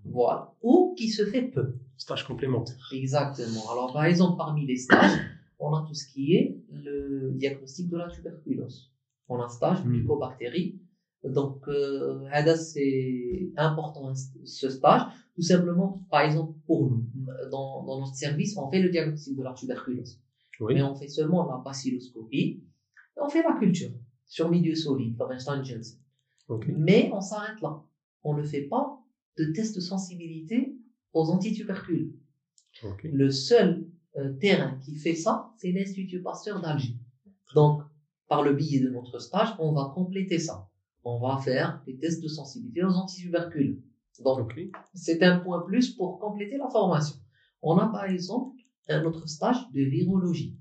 Voilà. 0.03 0.53
Ou 0.63 0.95
qui 0.97 1.09
se 1.09 1.25
fait 1.25 1.43
peu. 1.43 1.75
Stage 1.95 2.25
complémentaire. 2.25 2.89
Exactement. 2.91 3.71
Alors, 3.71 3.93
par 3.93 4.05
exemple, 4.05 4.37
parmi 4.37 4.65
les 4.65 4.77
stages, 4.77 5.19
on 5.59 5.73
a 5.73 5.85
tout 5.87 5.93
ce 5.93 6.07
qui 6.07 6.33
est 6.33 6.59
le 6.71 7.33
diagnostic 7.35 7.89
de 7.89 7.97
la 7.97 8.09
tuberculose. 8.09 8.91
On 9.29 9.39
a 9.39 9.45
un 9.45 9.49
stage 9.49 9.83
hmm. 9.85 9.89
mycobactérie. 9.89 10.79
Mmh. 11.23 11.31
Donc, 11.33 11.67
euh, 11.67 12.27
c'est 12.55 13.51
important 13.57 14.09
hein, 14.09 14.13
ce 14.43 14.69
stage, 14.69 15.01
tout 15.35 15.41
simplement, 15.41 16.03
par 16.09 16.21
exemple, 16.21 16.53
pour 16.65 16.89
nous. 16.89 17.05
Dans, 17.51 17.83
notre 17.99 18.15
service, 18.15 18.57
on 18.57 18.69
fait 18.71 18.81
le 18.81 18.89
diagnostic 18.89 19.35
de 19.35 19.43
la 19.43 19.53
tuberculose. 19.53 20.19
Mais 20.61 20.81
on 20.81 20.95
fait 20.95 21.07
seulement 21.07 21.45
la 21.47 21.57
bacilloscopie 21.57 22.63
et 23.15 23.21
on 23.21 23.29
fait 23.29 23.43
la 23.43 23.53
culture 23.59 23.91
sur 24.27 24.49
milieu 24.49 24.75
solide, 24.75 25.17
comme 25.17 25.31
Einstein 25.31 25.63
Jensen. 25.63 25.99
Mais 26.67 27.09
on 27.13 27.21
s'arrête 27.21 27.61
là. 27.61 27.83
On 28.23 28.35
ne 28.35 28.43
fait 28.43 28.63
pas 28.63 28.99
de 29.37 29.45
test 29.53 29.75
de 29.75 29.81
sensibilité 29.81 30.75
aux 31.13 31.29
antitubercules. 31.29 32.13
Le 33.03 33.31
seul 33.31 33.87
euh, 34.17 34.33
terrain 34.33 34.79
qui 34.83 34.95
fait 34.95 35.15
ça, 35.15 35.51
c'est 35.57 35.71
l'Institut 35.71 36.21
Pasteur 36.21 36.61
d'Alger. 36.61 36.95
Donc, 37.55 37.81
par 38.27 38.43
le 38.43 38.53
biais 38.53 38.79
de 38.79 38.89
notre 38.89 39.19
stage, 39.19 39.49
on 39.59 39.73
va 39.73 39.91
compléter 39.93 40.39
ça. 40.39 40.69
On 41.03 41.19
va 41.19 41.37
faire 41.37 41.81
des 41.85 41.97
tests 41.97 42.21
de 42.21 42.27
sensibilité 42.27 42.83
aux 42.83 42.93
antitubercules. 42.93 43.81
Donc, 44.23 44.53
c'est 44.93 45.23
un 45.23 45.39
point 45.39 45.61
plus 45.61 45.91
pour 45.91 46.19
compléter 46.19 46.57
la 46.57 46.69
formation. 46.69 47.17
On 47.61 47.77
a 47.77 47.87
par 47.87 48.05
exemple 48.05 48.57
un 48.89 49.05
autre 49.05 49.27
stage 49.27 49.69
de 49.73 49.81
virologie. 49.81 50.57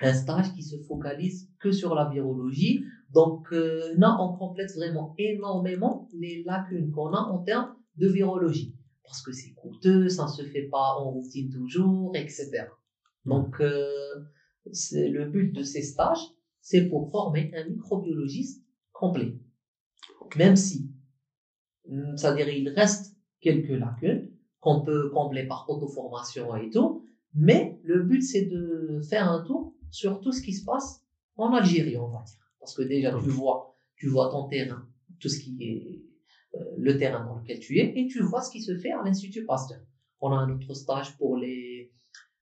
Un 0.00 0.12
stage 0.12 0.52
qui 0.54 0.62
se 0.62 0.76
focalise 0.88 1.48
que 1.60 1.72
sur 1.72 1.94
la 1.94 2.08
virologie. 2.08 2.80
Donc 3.12 3.52
euh, 3.52 3.94
là, 3.96 4.16
on 4.20 4.36
complète 4.36 4.72
vraiment 4.74 5.14
énormément 5.18 6.08
les 6.12 6.42
lacunes 6.44 6.90
qu'on 6.90 7.12
a 7.12 7.20
en 7.20 7.38
termes 7.38 7.74
de 7.96 8.08
virologie. 8.08 8.74
Parce 9.04 9.22
que 9.22 9.32
c'est 9.32 9.52
coûteux, 9.52 10.08
ça 10.08 10.24
ne 10.24 10.28
se 10.28 10.42
fait 10.42 10.68
pas 10.70 10.96
en 10.98 11.10
routine 11.10 11.50
toujours, 11.50 12.12
etc. 12.16 12.66
Donc, 13.24 13.60
euh, 13.60 13.86
c'est 14.72 15.08
le 15.08 15.26
but 15.26 15.52
de 15.52 15.62
ces 15.62 15.82
stages, 15.82 16.30
c'est 16.60 16.88
pour 16.88 17.10
former 17.10 17.50
un 17.54 17.68
microbiologiste 17.68 18.64
complet. 18.92 19.36
Même 20.36 20.56
si, 20.56 20.90
hum, 21.88 22.16
c'est-à-dire 22.16 22.48
il 22.48 22.68
reste 22.70 23.14
quelques 23.40 23.68
lacunes 23.68 24.30
qu'on 24.60 24.82
peut 24.82 25.10
combler 25.10 25.46
par 25.46 25.66
auto-formation 25.68 26.56
et 26.56 26.70
tout, 26.70 27.04
mais 27.34 27.78
le 27.82 28.02
but 28.02 28.22
c'est 28.22 28.46
de 28.46 29.00
faire 29.08 29.30
un 29.30 29.44
tour 29.44 29.73
sur 29.94 30.20
tout 30.20 30.32
ce 30.32 30.42
qui 30.42 30.52
se 30.52 30.64
passe 30.64 31.04
en 31.36 31.52
Algérie, 31.52 31.96
on 31.96 32.08
va 32.08 32.24
dire. 32.24 32.40
Parce 32.58 32.74
que 32.74 32.82
déjà, 32.82 33.12
tu 33.12 33.30
vois, 33.30 33.76
tu 33.94 34.08
vois 34.08 34.28
ton 34.28 34.48
terrain, 34.48 34.84
tout 35.20 35.28
ce 35.28 35.38
qui 35.38 35.56
est 35.62 36.02
euh, 36.56 36.64
le 36.76 36.96
terrain 36.96 37.24
dans 37.24 37.36
lequel 37.36 37.60
tu 37.60 37.78
es, 37.78 37.92
et 37.96 38.08
tu 38.08 38.20
vois 38.20 38.42
ce 38.42 38.50
qui 38.50 38.60
se 38.60 38.76
fait 38.76 38.90
à 38.90 39.04
l'Institut 39.04 39.44
Pasteur. 39.44 39.78
On 40.20 40.32
a 40.32 40.36
un 40.36 40.50
autre 40.50 40.74
stage 40.74 41.16
pour 41.16 41.36
les, 41.36 41.92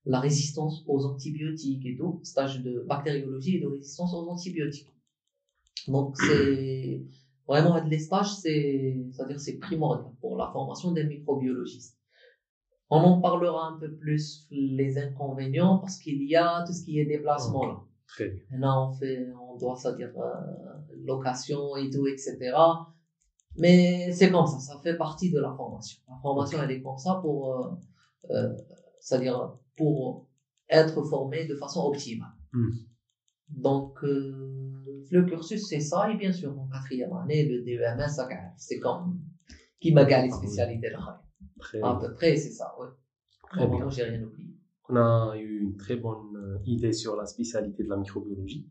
la 0.07 0.18
résistance 0.18 0.82
aux 0.86 1.05
antibiotiques 1.05 1.84
et 1.84 1.94
tout, 1.94 2.20
stage 2.22 2.62
de 2.62 2.86
bactériologie 2.88 3.57
et 3.57 3.61
de 3.61 3.66
résistance 3.66 4.14
aux 4.14 4.26
antibiotiques. 4.30 4.88
Donc, 5.88 6.16
c'est 6.26 7.03
vraiment 7.46 7.84
les 7.84 7.98
stages, 7.98 8.32
c'est, 8.32 8.96
c'est-à-dire 9.12 9.38
c'est 9.38 9.59
primordial 9.59 10.11
pour 10.22 10.38
la 10.38 10.50
formation 10.50 10.92
des 10.92 11.05
microbiologistes. 11.05 11.98
On 12.95 12.99
en 13.05 13.20
parlera 13.22 13.68
un 13.68 13.78
peu 13.78 13.90
plus 13.90 14.47
les 14.51 14.99
inconvénients 14.99 15.78
parce 15.78 15.97
qu'il 15.99 16.22
y 16.24 16.36
a 16.36 16.62
tout 16.66 16.74
ce 16.74 16.84
qui 16.84 17.01
est 17.01 17.07
déplacement 17.07 17.64
là. 17.64 17.80
Très 18.07 18.28
bien. 18.28 18.43
Et 18.53 18.59
là, 18.59 18.78
on 18.82 18.93
fait, 18.93 19.28
on 19.49 19.57
doit, 19.57 19.76
c'est-à-dire 19.76 20.12
euh, 20.18 20.95
location 21.07 21.74
et 21.76 21.88
tout, 21.88 22.07
etc. 22.07 22.53
Mais 23.57 24.12
c'est 24.12 24.30
comme 24.30 24.47
ça, 24.47 24.59
ça 24.59 24.78
fait 24.82 24.99
partie 24.99 25.30
de 25.30 25.40
la 25.40 25.55
formation. 25.55 26.03
La 26.07 26.18
formation, 26.20 26.62
elle 26.62 26.70
est 26.70 26.82
comme 26.82 26.99
ça 26.99 27.18
pour, 27.22 27.55
euh, 27.55 27.70
euh, 28.30 28.55
c'est-à-dire 29.01 29.57
pour 29.74 30.28
être 30.68 31.03
formé 31.03 31.47
de 31.47 31.57
façon 31.57 31.86
optimale. 31.86 32.34
Hmm. 32.53 32.72
Donc, 33.49 34.05
euh, 34.05 35.05
le 35.11 35.24
cursus, 35.24 35.66
c'est 35.66 35.80
ça. 35.80 36.11
Et 36.11 36.16
bien 36.18 36.32
sûr, 36.32 36.59
en 36.59 36.68
quatrième 36.68 37.14
année, 37.14 37.49
le 37.49 37.62
DEMS, 37.62 38.07
ça, 38.09 38.28
c'est 38.59 38.78
comme 38.78 39.18
qui 39.80 39.93
m'a 39.93 40.05
gagné 40.05 40.26
les 40.26 40.34
spécialités 40.34 40.90
là. 40.90 41.22
Très 41.59 41.80
À 41.82 41.95
peu 42.01 42.12
près, 42.14 42.36
c'est 42.36 42.51
ça, 42.51 42.74
ouais. 42.80 42.86
Très 43.51 43.66
bien. 43.66 43.76
Vraiment, 43.76 43.90
j'ai 43.90 44.03
rien 44.05 44.22
oublié. 44.22 44.51
On 44.88 44.97
a 44.97 45.34
eu 45.36 45.61
une 45.61 45.76
très 45.76 45.97
bonne 45.97 46.36
euh, 46.36 46.59
idée 46.66 46.93
sur 46.93 47.16
la 47.16 47.24
spécialité 47.26 47.84
de 47.84 47.88
la 47.88 47.97
microbiologie. 47.97 48.66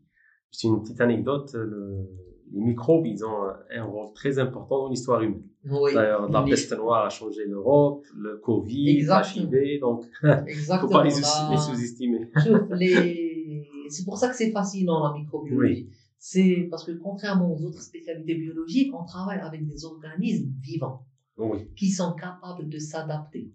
Juste 0.50 0.64
une 0.64 0.82
petite 0.82 1.00
anecdote, 1.00 1.50
le- 1.54 2.08
les 2.52 2.60
microbes, 2.60 3.06
ils 3.06 3.24
ont 3.24 3.44
un- 3.74 3.84
rôle 3.84 4.12
très 4.14 4.38
important 4.38 4.82
dans 4.84 4.88
l'histoire 4.90 5.22
humaine. 5.22 5.42
Oui, 5.64 5.94
D'ailleurs, 5.94 6.28
la 6.30 6.42
peste 6.42 6.76
noire 6.76 7.06
a 7.06 7.08
changé 7.08 7.46
l'Europe, 7.46 8.04
le 8.14 8.36
Covid, 8.38 9.00
l'HIV, 9.02 9.80
donc 9.80 10.04
faut 10.20 10.26
exactement. 10.46 10.90
pas 10.92 11.04
les, 11.04 11.10
sous-estimer. 11.12 12.28
Les... 12.72 13.66
C'est 13.88 14.04
pour 14.04 14.18
ça 14.18 14.28
que 14.28 14.36
c'est 14.36 14.50
fascinant 14.50 15.02
la 15.02 15.18
microbiologie. 15.18 15.88
C'est 16.18 16.68
parce 16.70 16.84
que 16.84 16.92
contrairement 16.92 17.52
aux 17.52 17.64
autres 17.64 17.80
spécialités 17.82 18.34
biologiques, 18.34 18.92
on 18.94 19.04
travaille 19.04 19.40
avec 19.40 19.66
des 19.66 19.84
organismes 19.84 20.52
vivants 20.60 21.04
Oui, 21.38 21.68
qui 21.74 21.90
sont 21.90 22.12
capables 22.14 22.68
de 22.68 22.78
s'adapter, 22.78 23.50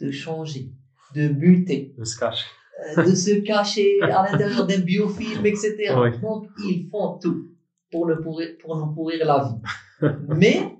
de 0.00 0.10
changer, 0.10 0.72
de 1.14 1.28
muter, 1.28 1.94
le 1.96 2.04
se 2.04 2.18
cache. 2.18 2.44
euh, 2.98 3.04
de 3.04 3.14
se 3.14 3.40
cacher 3.40 4.00
à 4.02 4.28
l'intérieur 4.30 4.66
d'un 4.66 4.80
biofilm, 4.80 5.44
etc. 5.46 5.94
Oui. 5.96 6.18
Donc 6.20 6.46
ils 6.66 6.88
font 6.90 7.18
tout 7.18 7.48
pour, 7.90 8.06
le 8.06 8.20
pourrir, 8.20 8.48
pour 8.60 8.76
nous 8.76 8.92
pourrir 8.92 9.24
la 9.24 9.44
vie. 9.48 10.08
Mais 10.36 10.76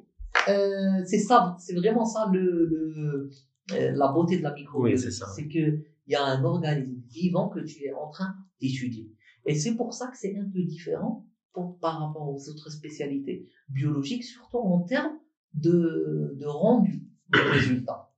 euh, 0.48 1.03
c'est 1.05 1.18
ça, 1.18 1.55
c'est 1.59 1.74
vraiment 1.74 2.05
ça 2.05 2.28
le, 2.32 2.66
le- 2.66 3.30
euh, 3.72 3.92
la 3.94 4.09
beauté 4.09 4.38
de 4.38 4.42
la 4.42 4.53
microbiologie. 4.53 4.94
Oui, 4.94 5.01
c'est 5.01 5.16
ça. 5.16 5.26
C'est 5.36 5.46
que 5.46 5.59
il 6.07 6.12
y 6.12 6.16
a 6.16 6.24
un 6.24 6.42
organisme 6.42 7.01
vivant 7.09 7.48
que 7.48 7.61
tu 7.61 7.84
es 7.84 7.92
en 7.92 8.09
train 8.09 8.34
d'étudier. 8.61 9.09
Et 9.46 9.55
c'est 9.55 9.76
pour 9.76 9.94
ça 9.94 10.09
que 10.09 10.16
c'est 10.18 10.34
un 10.36 10.44
peu 10.53 10.62
différent 10.62 11.24
pour- 11.53 11.78
par 11.78 12.01
rapport 12.01 12.28
aux 12.28 12.48
autres 12.48 12.70
spécialités 12.72 13.46
biologiques, 13.68 14.24
surtout 14.24 14.59
en 14.59 14.80
termes 14.80 15.12
de, 15.55 16.38
rendu 16.44 17.07
de 17.32 17.38
résultat. 17.38 18.11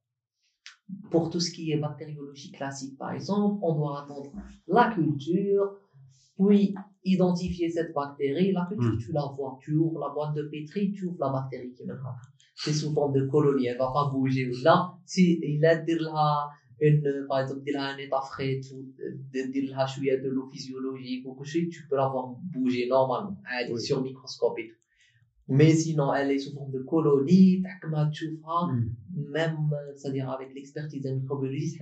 Pour 1.10 1.30
tout 1.30 1.40
ce 1.40 1.50
qui 1.50 1.72
est 1.72 1.78
bactériologie 1.78 2.52
classique, 2.52 2.98
par 2.98 3.12
exemple, 3.12 3.58
on 3.62 3.74
doit 3.74 4.02
attendre 4.02 4.32
la 4.66 4.92
culture, 4.92 5.78
puis 6.38 6.74
identifier 7.04 7.70
cette 7.70 7.94
bactérie. 7.94 8.52
La 8.52 8.66
culture, 8.66 8.94
hmm. 8.94 8.98
tu 8.98 9.12
la 9.12 9.26
vois, 9.34 9.58
tu 9.60 9.74
ouvres 9.74 9.98
la 10.00 10.10
boîte 10.10 10.34
de 10.34 10.42
pétri, 10.42 10.92
tu 10.92 11.06
ouvres 11.06 11.20
la 11.20 11.30
bactérie 11.30 11.72
qui 11.72 11.82
est 11.82 11.86
là. 11.86 11.96
C'est 12.54 12.72
souvent 12.72 13.08
de 13.10 13.26
colonies, 13.26 13.66
elle 13.66 13.74
ne 13.74 13.78
va 13.78 13.92
pas 13.92 14.10
bouger. 14.10 14.50
Là, 14.62 14.94
si 15.04 15.40
il 15.42 15.64
a 15.64 15.82
une, 16.80 17.26
par 17.28 17.40
exemple, 17.40 17.62
il 17.66 17.76
a 17.76 17.94
un 17.94 17.96
état 17.96 18.20
frais, 18.20 18.60
il 18.60 20.10
a 20.10 20.16
de 20.16 20.28
l'eau 20.28 20.48
physiologique 20.50 21.26
ou 21.26 21.42
tu 21.44 21.86
peux 21.88 21.96
la 21.96 22.08
voir 22.08 22.34
bouger 22.52 22.86
normalement, 22.88 23.36
sur 23.78 24.02
microscope 24.02 24.58
et 24.58 24.68
tout. 24.68 24.81
Mais 25.52 25.74
sinon, 25.74 26.14
elle 26.14 26.30
est 26.30 26.38
sous 26.38 26.54
forme 26.54 26.72
de 26.72 26.78
colonie, 26.78 27.62
hmm. 27.62 28.86
même, 29.30 29.70
c'est-à-dire 29.94 30.30
avec 30.30 30.54
l'expertise 30.54 31.02
d'un 31.02 31.14
microbiologiste, 31.14 31.78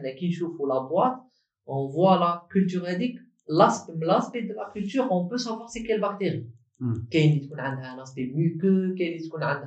on 0.58 0.66
la 0.66 0.80
boîte, 0.80 1.18
on 1.66 1.86
voit 1.86 2.18
la 2.18 2.46
culture 2.50 2.84
indique, 2.86 3.18
l'aspect 3.46 3.92
l'aspect 4.00 4.42
de 4.42 4.54
la 4.54 4.70
culture, 4.72 5.06
on 5.10 5.26
peut 5.26 5.38
savoir 5.38 5.70
c'est 5.70 5.84
quelle 5.84 6.00
bactérie. 6.00 6.50
Hmm. 6.80 6.94
Quel 7.10 7.36
est 7.36 7.52
un 7.58 7.98
aspect 8.02 8.32
muqueux, 8.34 8.94
quel 8.98 9.12
est 9.12 9.28
a 9.40 9.62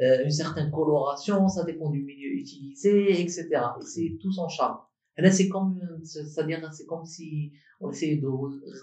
euh, 0.00 0.24
une 0.24 0.30
certaine 0.30 0.70
coloration, 0.70 1.48
ça 1.48 1.64
dépend 1.64 1.90
du 1.90 2.02
milieu 2.04 2.30
utilisé, 2.30 3.20
etc. 3.20 3.48
Et 3.50 3.84
c'est 3.84 4.18
tout 4.20 4.30
son 4.30 4.48
charme. 4.48 4.78
Là, 5.18 5.30
c'est 5.30 5.48
comme, 5.48 5.78
c'est-à-dire, 6.04 6.66
c'est 6.72 6.86
comme 6.86 7.04
si 7.04 7.52
on 7.80 7.90
essayait 7.90 8.16
de 8.16 8.28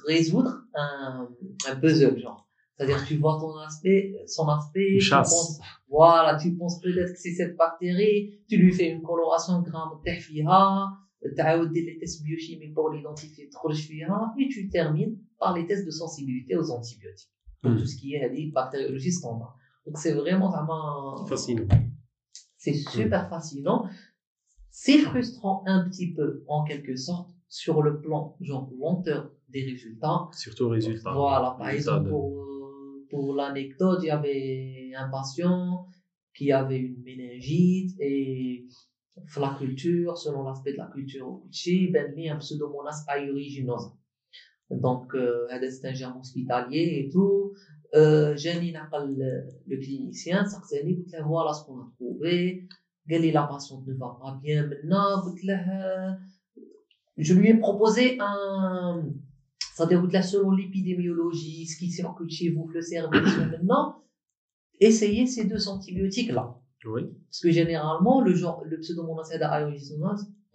résoudre 0.06 0.66
un, 0.76 1.30
un 1.68 1.76
puzzle, 1.78 2.20
genre. 2.20 2.47
C'est-à-dire, 2.77 3.05
tu 3.07 3.17
vois 3.19 3.39
ton 3.41 3.55
aspect, 3.59 4.03
son 4.27 4.47
aspect, 4.49 4.89
Une 4.95 4.99
tu 4.99 5.05
chasse. 5.05 5.31
penses, 5.31 5.61
voilà, 5.89 6.37
tu 6.43 6.49
penses 6.57 6.81
peut-être 6.81 7.13
que 7.13 7.19
c'est 7.25 7.35
cette 7.41 7.57
bactérie, 7.57 8.41
tu 8.49 8.57
lui 8.57 8.73
fais 8.73 8.89
une 8.89 9.03
coloration 9.03 9.61
gramme 9.63 10.01
تحفيها, 10.07 10.89
تعاود 11.37 11.73
دير 11.73 11.85
les 11.85 11.99
tests 12.01 12.23
biochimiques 12.25 12.75
pour 12.75 12.91
l'identifier, 12.91 13.49
تخرج 13.53 13.87
فيها, 13.87 14.35
et 14.39 14.49
tu 14.49 14.69
termines 14.69 15.17
par 15.39 15.55
les 15.57 15.67
tests 15.67 15.87
de 15.87 15.91
sensibilité 15.91 16.57
aux 16.57 16.71
antibiotiques. 16.71 17.31
Pour 17.63 17.71
Mm. 17.73 17.79
tout 17.79 17.87
ce 17.87 17.97
qui 17.97 18.15
est 18.15 18.31
dit, 18.31 18.51
bactériologie 18.51 19.13
standard. 19.13 19.55
Donc 19.87 19.97
c'est 19.99 20.13
vraiment, 20.23 20.49
vraiment, 20.51 21.27
Fascinant. 21.27 21.69
c'est 22.63 22.75
super 22.97 23.23
fascinant. 23.29 23.81
C'est 24.71 24.99
frustrant 25.09 25.57
un 25.67 25.81
petit 25.89 26.09
peu, 26.17 26.29
en 26.49 26.61
quelque 26.65 26.97
sorte, 26.97 27.31
sur 27.49 27.77
le 27.87 27.93
plan, 28.01 28.23
genre, 28.49 28.67
lenteur 28.81 29.23
des 29.55 29.63
résultats. 29.71 30.21
Surtout 30.45 30.69
résultat. 30.79 31.13
Voilà, 31.13 31.49
par 31.59 31.67
Résultat 31.67 31.75
exemple, 31.97 32.05
de- 32.07 32.11
pour, 32.11 32.27
euh, 32.41 32.46
pour 33.10 33.36
l'anecdote, 33.36 34.00
il 34.04 34.08
y 34.08 34.10
avait 34.10 34.92
un 34.96 35.10
patient 35.10 35.88
qui 36.36 36.52
avait 36.52 36.80
une 36.80 37.02
méningite 37.04 37.96
et 38.00 38.68
la 39.38 39.56
culture, 39.58 40.18
selon 40.18 40.44
l'aspect 40.44 40.74
de 40.74 40.78
la 40.78 40.88
culture 40.94 41.42
ben, 41.92 42.14
il 42.16 42.24
y 42.24 42.30
a 42.30 42.36
un 42.36 42.38
pseudomonas 42.38 43.06
aeruginosa. 43.08 43.94
Donc, 44.70 45.16
euh, 45.16 45.48
c'est 45.70 45.88
un 45.88 45.94
germe 45.94 46.20
hospitalier 46.20 47.06
et 47.06 47.10
tout. 47.12 47.54
Euh, 47.96 48.36
j'ai 48.36 48.60
dit 48.60 48.74
le 48.74 49.78
clinicien, 49.78 50.46
ça 50.46 50.60
que 50.60 50.68
c'est 50.68 50.84
lui, 50.84 51.06
voilà 51.26 51.54
ce 51.54 51.66
qu'on 51.66 51.80
a 51.80 51.92
trouvé. 51.96 52.68
Quelle 53.08 53.32
la 53.32 53.44
patiente 53.44 53.88
ne 53.88 53.94
va 53.94 54.18
pas 54.22 54.38
bien 54.44 54.68
maintenant, 54.68 55.24
je 57.18 57.34
lui 57.34 57.50
ai 57.50 57.54
proposé 57.56 58.18
un, 58.20 59.02
ça 59.76 59.86
déroute 59.86 60.12
là 60.12 60.22
selon 60.22 60.52
l'épidémiologie, 60.52 61.66
ce 61.66 61.78
qui 61.78 61.92
circule 61.92 62.30
chez 62.30 62.50
vous, 62.50 62.68
le 62.68 62.82
service 62.82 63.38
maintenant, 63.38 64.04
essayez 64.80 65.28
ces 65.28 65.46
deux 65.46 65.68
antibiotiques-là. 65.68 66.60
Oui. 66.86 67.02
Parce 67.28 67.42
que 67.42 67.52
généralement, 67.52 68.22
le, 68.22 68.34
genre, 68.34 68.64
le 68.66 68.80
pseudomonas 68.80 69.30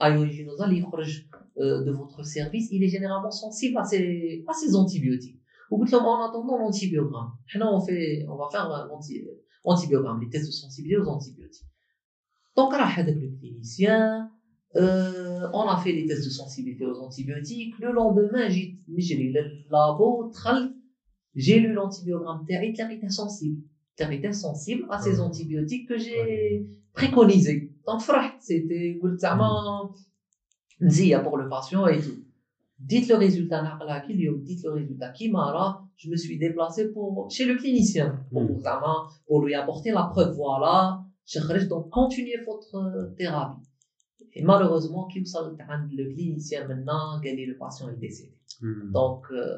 aeruginosa, 0.00 0.66
l'hyphrage 0.66 1.28
de 1.57 1.90
votre 1.92 2.24
service, 2.24 2.68
il 2.70 2.82
est 2.82 2.88
généralement 2.88 3.30
sensible 3.30 3.78
à 3.78 3.84
ces, 3.84 4.44
à 4.48 4.53
ces 4.53 4.74
antibiotiques. 4.74 5.42
Au 5.72 5.78
bout 5.78 5.86
de 5.86 5.94
en 5.94 6.28
attendant 6.28 6.59
l'antibiogramme. 6.59 7.32
Maintenant, 7.55 7.78
on 7.78 7.80
fait, 7.80 8.26
on 8.28 8.36
va 8.36 8.46
faire 8.53 8.68
l'antibiogramme, 9.64 10.18
euh, 10.18 10.20
les 10.20 10.28
tests 10.28 10.46
de 10.46 10.53
sensibilité 10.53 10.98
aux 10.98 11.09
antibiotiques. 11.09 11.66
Donc, 12.57 12.72
là, 12.72 12.86
le 12.98 13.38
clinicien, 13.38 14.30
euh, 14.76 15.48
on 15.52 15.68
a 15.68 15.76
fait 15.76 15.92
les 15.92 16.06
tests 16.06 16.24
de 16.24 16.30
sensibilité 16.30 16.86
aux 16.86 16.98
antibiotiques. 17.00 17.78
Le 17.78 17.92
lendemain, 17.92 18.48
j'ai 18.48 18.78
le 18.88 19.70
labo, 19.70 20.32
j'ai 21.34 21.60
lu 21.60 21.72
l'antibiogramme 21.72 22.44
Terry, 22.46 22.72
Terry 22.72 23.00
sensible. 23.10 23.62
Terry 23.96 24.22
sensible 24.32 24.86
à 24.90 25.00
ces 25.00 25.20
antibiotiques 25.20 25.88
que 25.88 25.98
j'ai 25.98 26.66
préconisés. 26.92 27.72
Donc, 27.86 28.02
c'était 28.40 28.98
mm. 29.00 29.16
pour 31.22 31.36
le 31.36 31.48
patient 31.48 31.86
et 31.86 32.00
tout. 32.00 32.24
Dites 32.78 33.08
le 33.08 33.16
résultat, 33.16 33.78
dites 34.08 34.64
le 34.64 34.72
résultat. 34.72 35.10
Kimara, 35.10 35.86
je 35.96 36.10
me 36.10 36.16
suis 36.16 36.38
déplacé 36.38 36.90
pour, 36.90 37.30
chez 37.30 37.44
le 37.44 37.56
clinicien, 37.56 38.24
mm. 38.32 38.46
pour, 38.46 38.62
pour 39.26 39.44
lui 39.44 39.54
apporter 39.54 39.92
la 39.92 40.04
preuve. 40.04 40.34
Voilà, 40.34 41.04
je 41.26 41.38
donc 41.66 41.90
continuer 41.90 42.38
votre 42.44 42.76
euh, 42.76 43.14
thérapie. 43.16 43.60
Et 44.35 44.43
malheureusement, 44.43 45.07
qui 45.09 45.20
vous 45.20 45.26
le 45.97 46.12
clinicien 46.12 46.66
maintenant, 46.66 47.20
gagner 47.20 47.47
le 47.47 47.57
patient 47.57 47.89
est 47.91 47.99
décédé. 47.99 48.33
Mmh. 48.61 48.93
Donc, 48.93 49.24
euh, 49.30 49.57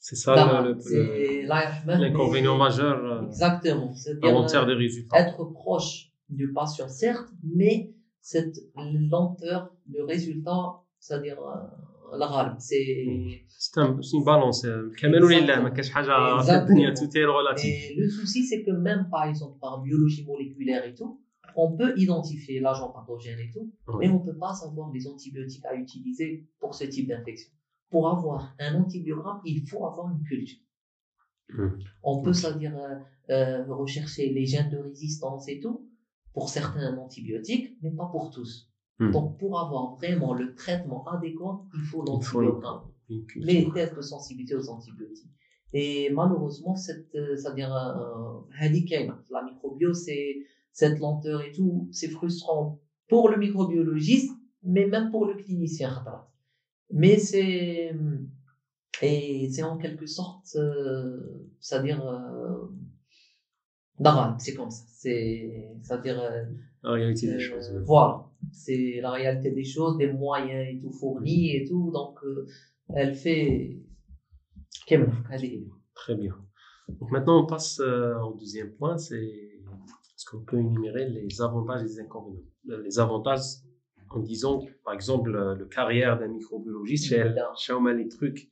c'est 0.00 0.16
ça 0.16 0.64
l'inconvénient 1.86 2.56
majeur. 2.56 3.04
Euh, 3.04 3.26
Exactement. 3.26 3.92
C'est-à-dire 3.94 4.66
des 4.66 4.72
euh, 4.72 4.76
résultats. 4.76 5.18
Être 5.18 5.44
proche 5.44 6.12
du 6.28 6.52
patient, 6.52 6.88
certes, 6.88 7.28
mais 7.42 7.94
cette 8.20 8.58
lenteur 8.76 9.70
de 9.86 10.00
résultat, 10.02 10.80
c'est-à-dire 10.98 11.38
euh, 11.40 12.16
la 12.16 12.26
râle. 12.26 12.56
C'est 12.58 13.04
une 13.04 14.24
balance. 14.24 14.64
Euh, 14.64 14.90
Exactement. 16.40 16.40
Exactement. 16.40 16.78
Et 17.64 17.94
le 17.96 18.08
souci, 18.08 18.44
c'est 18.44 18.62
que 18.62 18.70
même 18.70 19.08
par 19.10 19.24
exemple 19.24 19.58
par 19.60 19.82
biologie 19.82 20.24
moléculaire 20.24 20.84
et 20.86 20.94
tout, 20.94 21.20
on 21.56 21.76
peut 21.76 21.94
identifier 21.96 22.60
l'agent 22.60 22.90
pathogène 22.90 23.38
et 23.38 23.50
tout, 23.50 23.72
mais 23.98 24.08
on 24.08 24.20
ne 24.20 24.24
peut 24.24 24.38
pas 24.38 24.54
savoir 24.54 24.90
les 24.92 25.06
antibiotiques 25.06 25.64
à 25.64 25.74
utiliser 25.74 26.46
pour 26.60 26.74
ce 26.74 26.84
type 26.84 27.08
d'infection. 27.08 27.50
Pour 27.90 28.08
avoir 28.08 28.54
un 28.58 28.74
antibiogramme, 28.74 29.40
il 29.44 29.66
faut 29.66 29.86
avoir 29.86 30.10
une 30.10 30.22
culture. 30.22 30.58
On 32.02 32.22
peut, 32.22 32.34
c'est-à-dire, 32.34 32.76
euh, 32.76 32.96
euh, 33.30 33.64
rechercher 33.74 34.30
les 34.30 34.44
gènes 34.44 34.68
de 34.68 34.76
résistance 34.76 35.48
et 35.48 35.60
tout 35.60 35.88
pour 36.34 36.50
certains 36.50 36.96
antibiotiques, 36.98 37.76
mais 37.82 37.90
pas 37.90 38.06
pour 38.06 38.30
tous. 38.30 38.70
Donc, 39.00 39.38
pour 39.38 39.60
avoir 39.60 39.94
vraiment 39.94 40.34
le 40.34 40.54
traitement 40.54 41.06
adéquat, 41.06 41.62
il 41.74 41.80
faut 41.82 42.02
l'antibiogramme, 42.04 42.82
les 43.36 43.70
tests 43.72 43.94
de 43.94 44.00
sensibilité 44.00 44.56
aux 44.56 44.68
antibiotiques. 44.68 45.30
Et 45.72 46.10
malheureusement, 46.10 46.74
cette, 46.74 47.14
euh, 47.14 47.36
c'est-à-dire, 47.36 47.72
euh, 47.74 48.40
la 49.30 49.42
microbiose, 49.44 50.04
c'est 50.04 50.38
cette 50.78 51.00
lenteur 51.00 51.42
et 51.42 51.50
tout, 51.50 51.88
c'est 51.90 52.08
frustrant 52.08 52.80
pour 53.08 53.30
le 53.30 53.36
microbiologiste, 53.36 54.30
mais 54.62 54.86
même 54.86 55.10
pour 55.10 55.26
le 55.26 55.34
clinicien. 55.34 56.04
Mais 56.92 57.18
c'est 57.18 57.92
et 59.02 59.48
c'est 59.50 59.64
en 59.64 59.76
quelque 59.76 60.06
sorte, 60.06 60.54
euh, 60.54 61.48
c'est-à-dire, 61.58 62.06
euh, 62.06 62.68
c'est 64.38 64.54
comme 64.54 64.70
ça. 64.70 64.84
C'est, 64.88 65.68
c'est-à-dire 65.82 66.20
euh, 66.20 66.44
la 66.84 66.92
réalité 66.92 67.26
des 67.26 67.34
euh, 67.34 67.38
choses. 67.40 67.72
Voilà, 67.84 68.26
c'est 68.52 69.00
la 69.02 69.10
réalité 69.10 69.50
des 69.50 69.64
choses, 69.64 69.98
des 69.98 70.12
moyens 70.12 70.64
et 70.70 70.78
tout 70.80 70.92
fournis 70.92 71.54
mm-hmm. 71.54 71.62
et 71.62 71.68
tout. 71.68 71.90
Donc, 71.90 72.20
elle 72.94 73.16
fait. 73.16 73.80
Très 75.94 76.14
bien. 76.14 76.36
Donc 77.00 77.10
maintenant, 77.10 77.42
on 77.42 77.46
passe 77.46 77.80
au 77.80 78.34
deuxième 78.38 78.70
point, 78.74 78.96
c'est 78.96 79.47
est-ce 80.18 80.28
qu'on 80.28 80.42
peut 80.42 80.58
énumérer 80.58 81.08
les 81.08 81.40
avantages 81.40 81.82
et 81.82 81.84
les 81.84 82.00
inconvénients 82.00 82.42
euh, 82.70 82.82
Les 82.82 82.98
avantages, 82.98 83.62
en 84.10 84.18
disant, 84.18 84.64
par 84.84 84.94
exemple, 84.94 85.32
euh, 85.32 85.54
le 85.54 85.66
carrière 85.66 86.18
d'un 86.18 86.26
microbiologiste, 86.26 87.10
chez, 87.10 87.34
chez 87.56 87.72
les 87.94 88.08
trucs 88.08 88.50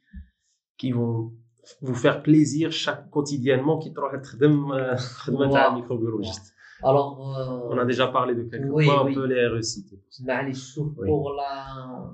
qui 0.78 0.92
vont 0.92 1.32
vous 1.80 1.94
faire 1.94 2.22
plaisir 2.22 2.70
chaque 2.70 3.10
quotidiennement 3.10 3.78
qui 3.78 3.92
travaille 3.92 4.20
à 4.76 5.72
un 5.72 5.74
microbiologiste. 5.74 6.54
Alors, 6.84 7.36
euh, 7.36 7.74
on 7.74 7.78
a 7.78 7.84
déjà 7.84 8.06
parlé 8.06 8.36
de 8.36 8.44
quelques 8.44 8.70
oui, 8.70 8.84
points, 8.86 9.02
on 9.02 9.06
oui. 9.06 9.14
peut 9.14 9.26
les 9.26 9.48
reciter. 9.48 10.00
Bah, 10.20 10.42
pour, 11.04 11.32
la, 11.32 12.12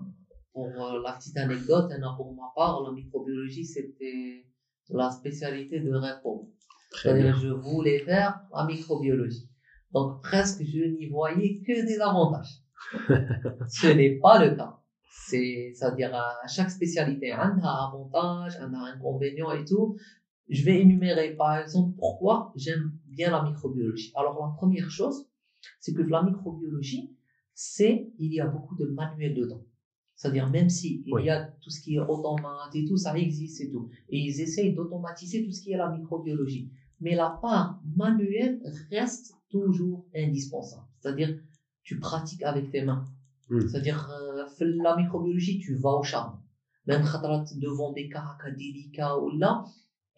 pour 0.55 0.67
la 1.05 1.13
petite 1.13 1.37
anecdote, 1.37 1.93
hein, 1.93 2.15
pour 2.17 2.35
ma 2.35 2.51
part, 2.57 2.83
la 2.85 2.93
microbiologie, 2.93 3.67
c'était 3.67 4.47
la 4.89 5.11
spécialité 5.11 5.81
de 5.81 5.93
répondre. 5.93 6.47
Très 6.93 7.15
bien. 7.15 7.35
je 7.41 7.49
voulais 7.49 7.99
faire 8.01 8.41
la 8.55 8.65
microbiologie. 8.65 9.49
Donc, 9.93 10.23
presque, 10.23 10.63
je 10.65 10.85
n'y 10.85 11.07
voyais 11.07 11.61
que 11.67 11.87
des 11.87 12.01
avantages. 12.01 12.61
Ce 13.69 13.87
n'est 13.89 14.19
pas 14.19 14.45
le 14.45 14.55
cas. 14.57 14.79
C'est, 15.11 15.73
c'est-à-dire, 15.75 16.15
à 16.15 16.47
chaque 16.49 16.71
spécialité, 16.71 17.33
un 17.33 17.59
a 17.63 17.89
avantage, 17.89 18.57
un 18.61 18.73
a 18.75 18.93
inconvénient 18.95 19.53
et 19.53 19.65
tout. 19.65 19.97
Je 20.49 20.65
vais 20.65 20.81
énumérer, 20.81 21.35
par 21.37 21.57
exemple, 21.59 21.95
pourquoi 21.97 22.53
j'aime 22.57 22.93
bien 23.07 23.31
la 23.31 23.43
microbiologie. 23.43 24.13
Alors, 24.15 24.41
la 24.45 24.53
première 24.57 24.91
chose, 24.91 25.27
c'est 25.81 25.93
que 25.95 26.03
la 26.03 26.23
microbiologie, 26.23 27.15
c'est, 27.55 28.09
il 28.19 28.33
y 28.33 28.41
a 28.41 28.47
beaucoup 28.47 28.75
de 28.77 28.87
manuels 28.87 29.35
dedans. 29.35 29.63
C'est-à-dire, 30.17 30.49
même 30.51 30.69
si 30.69 31.03
il 31.07 31.15
Oui. 31.15 31.25
y 31.25 31.31
a 31.31 31.45
tout 31.61 31.71
ce 31.71 31.81
qui 31.81 31.97
est 31.97 31.99
automate 32.01 32.75
et 32.75 32.85
tout, 32.85 32.97
ça 32.97 33.17
existe 33.17 33.61
et 33.61 33.71
tout. 33.71 33.89
Et 34.09 34.19
ils 34.19 34.41
essayent 34.41 34.75
d'automatiser 34.75 35.45
tout 35.45 35.51
ce 35.53 35.61
qui 35.63 35.73
est 35.73 35.77
la 35.77 35.91
microbiologie 35.91 36.71
mais 37.03 37.15
la 37.17 37.39
part 37.43 37.81
manuelle 37.97 38.63
reste 38.91 39.35
toujours 39.51 40.07
indispensable. 40.15 40.87
C'est-à-dire, 41.01 41.37
tu 41.83 41.99
pratiques 41.99 42.45
avec 42.45 42.71
tes 42.71 42.83
mains. 42.83 43.05
Hmm. 43.51 43.61
C'est-à-dire, 43.61 44.09
euh, 44.11 44.47
la 44.61 44.97
microbiologie, 44.97 45.59
tu 45.59 45.75
vas 45.75 45.91
au 45.91 46.03
charbon. 46.03 46.39
Même 46.87 47.03
devant 47.57 47.93
des 47.93 48.09
cas 48.09 48.37
délicats 48.57 49.19
ou 49.19 49.31
là, 49.37 49.65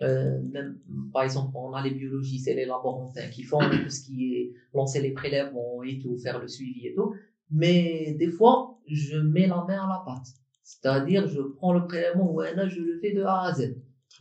euh, 0.03 0.41
même, 0.51 0.79
par 1.13 1.23
exemple, 1.23 1.53
on 1.55 1.73
a 1.73 1.83
les 1.83 1.93
biologistes 1.93 2.49
et 2.49 2.55
les 2.55 2.67
laborantins 2.67 3.29
qui 3.29 3.43
font 3.43 3.59
tout 3.59 3.91
ce 3.91 4.03
qui 4.03 4.35
est 4.35 4.53
lancer 4.73 5.01
les 5.01 5.13
prélèvements 5.13 5.83
et 5.83 5.99
tout, 5.99 6.17
faire 6.19 6.39
le 6.41 6.49
suivi 6.49 6.87
et 6.87 6.95
tout. 6.95 7.15
Mais 7.51 8.15
des 8.19 8.31
fois, 8.31 8.79
je 8.87 9.17
mets 9.17 9.47
la 9.47 9.65
main 9.69 9.85
à 9.85 9.89
la 9.89 10.03
pâte. 10.05 10.27
C'est-à-dire, 10.63 11.29
je 11.29 11.41
prends 11.41 11.73
le 11.73 11.87
prélèvement 11.87 12.31
ou 12.31 12.41
un 12.41 12.69
je 12.69 12.81
le 12.81 12.99
fais 12.99 13.13
de 13.13 13.23
A 13.23 13.43
à 13.43 13.53
Z. 13.53 13.77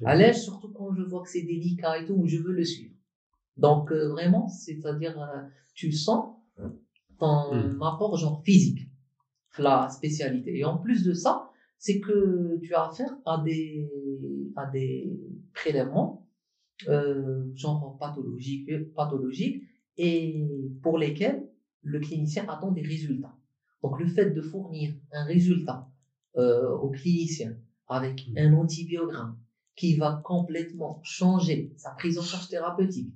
À 0.06 0.16
l'aise, 0.16 0.42
surtout 0.42 0.70
quand 0.70 0.94
je 0.94 1.02
vois 1.04 1.22
que 1.22 1.30
c'est 1.30 1.42
délicat 1.44 1.98
et 2.00 2.04
tout, 2.04 2.14
où 2.16 2.28
je 2.28 2.38
veux 2.38 2.52
le 2.54 2.64
suivre. 2.64 2.94
Donc, 3.58 3.92
euh, 3.92 4.08
vraiment, 4.10 4.48
c'est-à-dire, 4.48 5.20
euh, 5.22 5.42
tu 5.74 5.92
sens 5.92 6.26
ton 7.20 7.54
Mm. 7.54 7.82
apport 7.82 8.18
genre 8.18 8.42
physique, 8.44 8.90
la 9.58 9.90
spécialité. 9.90 10.58
Et 10.58 10.66
en 10.66 10.78
plus 10.78 11.04
de 11.04 11.14
ça, 11.14 11.46
c'est 11.78 12.00
que 12.00 12.58
tu 12.62 12.74
as 12.76 12.86
affaire 12.86 13.16
à 13.26 13.38
des, 13.38 14.52
à 14.56 14.66
des 14.66 15.20
prélèvements, 15.54 16.24
euh, 16.88 17.46
genre 17.56 17.98
pathologiques, 18.00 18.70
pathologiques, 18.96 19.62
et 19.98 20.48
pour 20.82 20.98
lesquels 20.98 21.44
le 21.82 22.00
clinicien 22.00 22.46
attend 22.48 22.72
des 22.72 22.82
résultats. 22.82 23.36
Donc, 23.84 24.00
le 24.00 24.08
fait 24.08 24.32
de 24.32 24.42
fournir 24.42 24.92
un 25.12 25.24
résultat 25.26 25.86
euh, 26.38 26.70
au 26.72 26.90
clinicien 26.90 27.56
avec 27.88 28.28
Mm. 28.28 28.38
un 28.38 28.54
antibiogramme 28.54 29.36
qui 29.77 29.97
va 29.97 30.21
complètement 30.25 31.01
changer 31.05 31.73
sa 31.77 31.91
prise 31.99 32.19
en 32.19 32.23
charge 32.23 32.49
thérapeutique. 32.49 33.13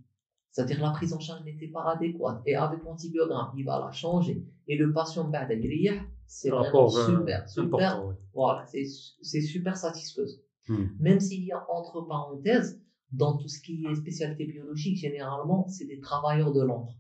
C'est-à-dire 0.53 0.81
la 0.83 0.91
prise 0.91 1.13
en 1.15 1.19
charge 1.19 1.43
n'était 1.45 1.69
pas 1.77 1.85
adéquate 1.95 2.41
et 2.47 2.55
avec 2.57 2.81
l'antibiogramme, 2.85 3.51
il 3.57 3.65
va 3.65 3.79
la 3.87 3.91
changer 3.91 4.45
et 4.69 4.77
le 4.77 4.93
patient 4.93 5.25
بعد 5.31 5.51
يريح, 5.51 6.05
c'est 6.27 6.51
vraiment 6.51 6.65
Rapport, 6.65 6.97
euh, 6.97 7.07
super, 7.19 7.49
super. 7.49 7.91
important. 7.93 8.09
oui. 8.09 8.15
Voilà, 8.35 8.65
c'est 8.67 8.85
c'est 9.31 9.41
super 9.55 9.77
satisfaisant. 9.77 10.41
Hmm. 10.69 10.87
Même 11.01 11.21
s'il 11.21 11.43
y 11.45 11.53
a 11.53 11.61
entre 11.79 12.01
parenthèses, 12.13 12.81
dans 13.13 13.37
tout 13.39 13.49
ce 13.55 13.61
qui 13.65 13.85
est 13.87 13.95
spécialité 13.95 14.45
biologique, 14.47 14.97
généralement, 15.07 15.67
c'est 15.69 15.87
des 15.93 16.01
travailleurs 16.01 16.53
de 16.53 16.63
l'ombre. 16.69 16.95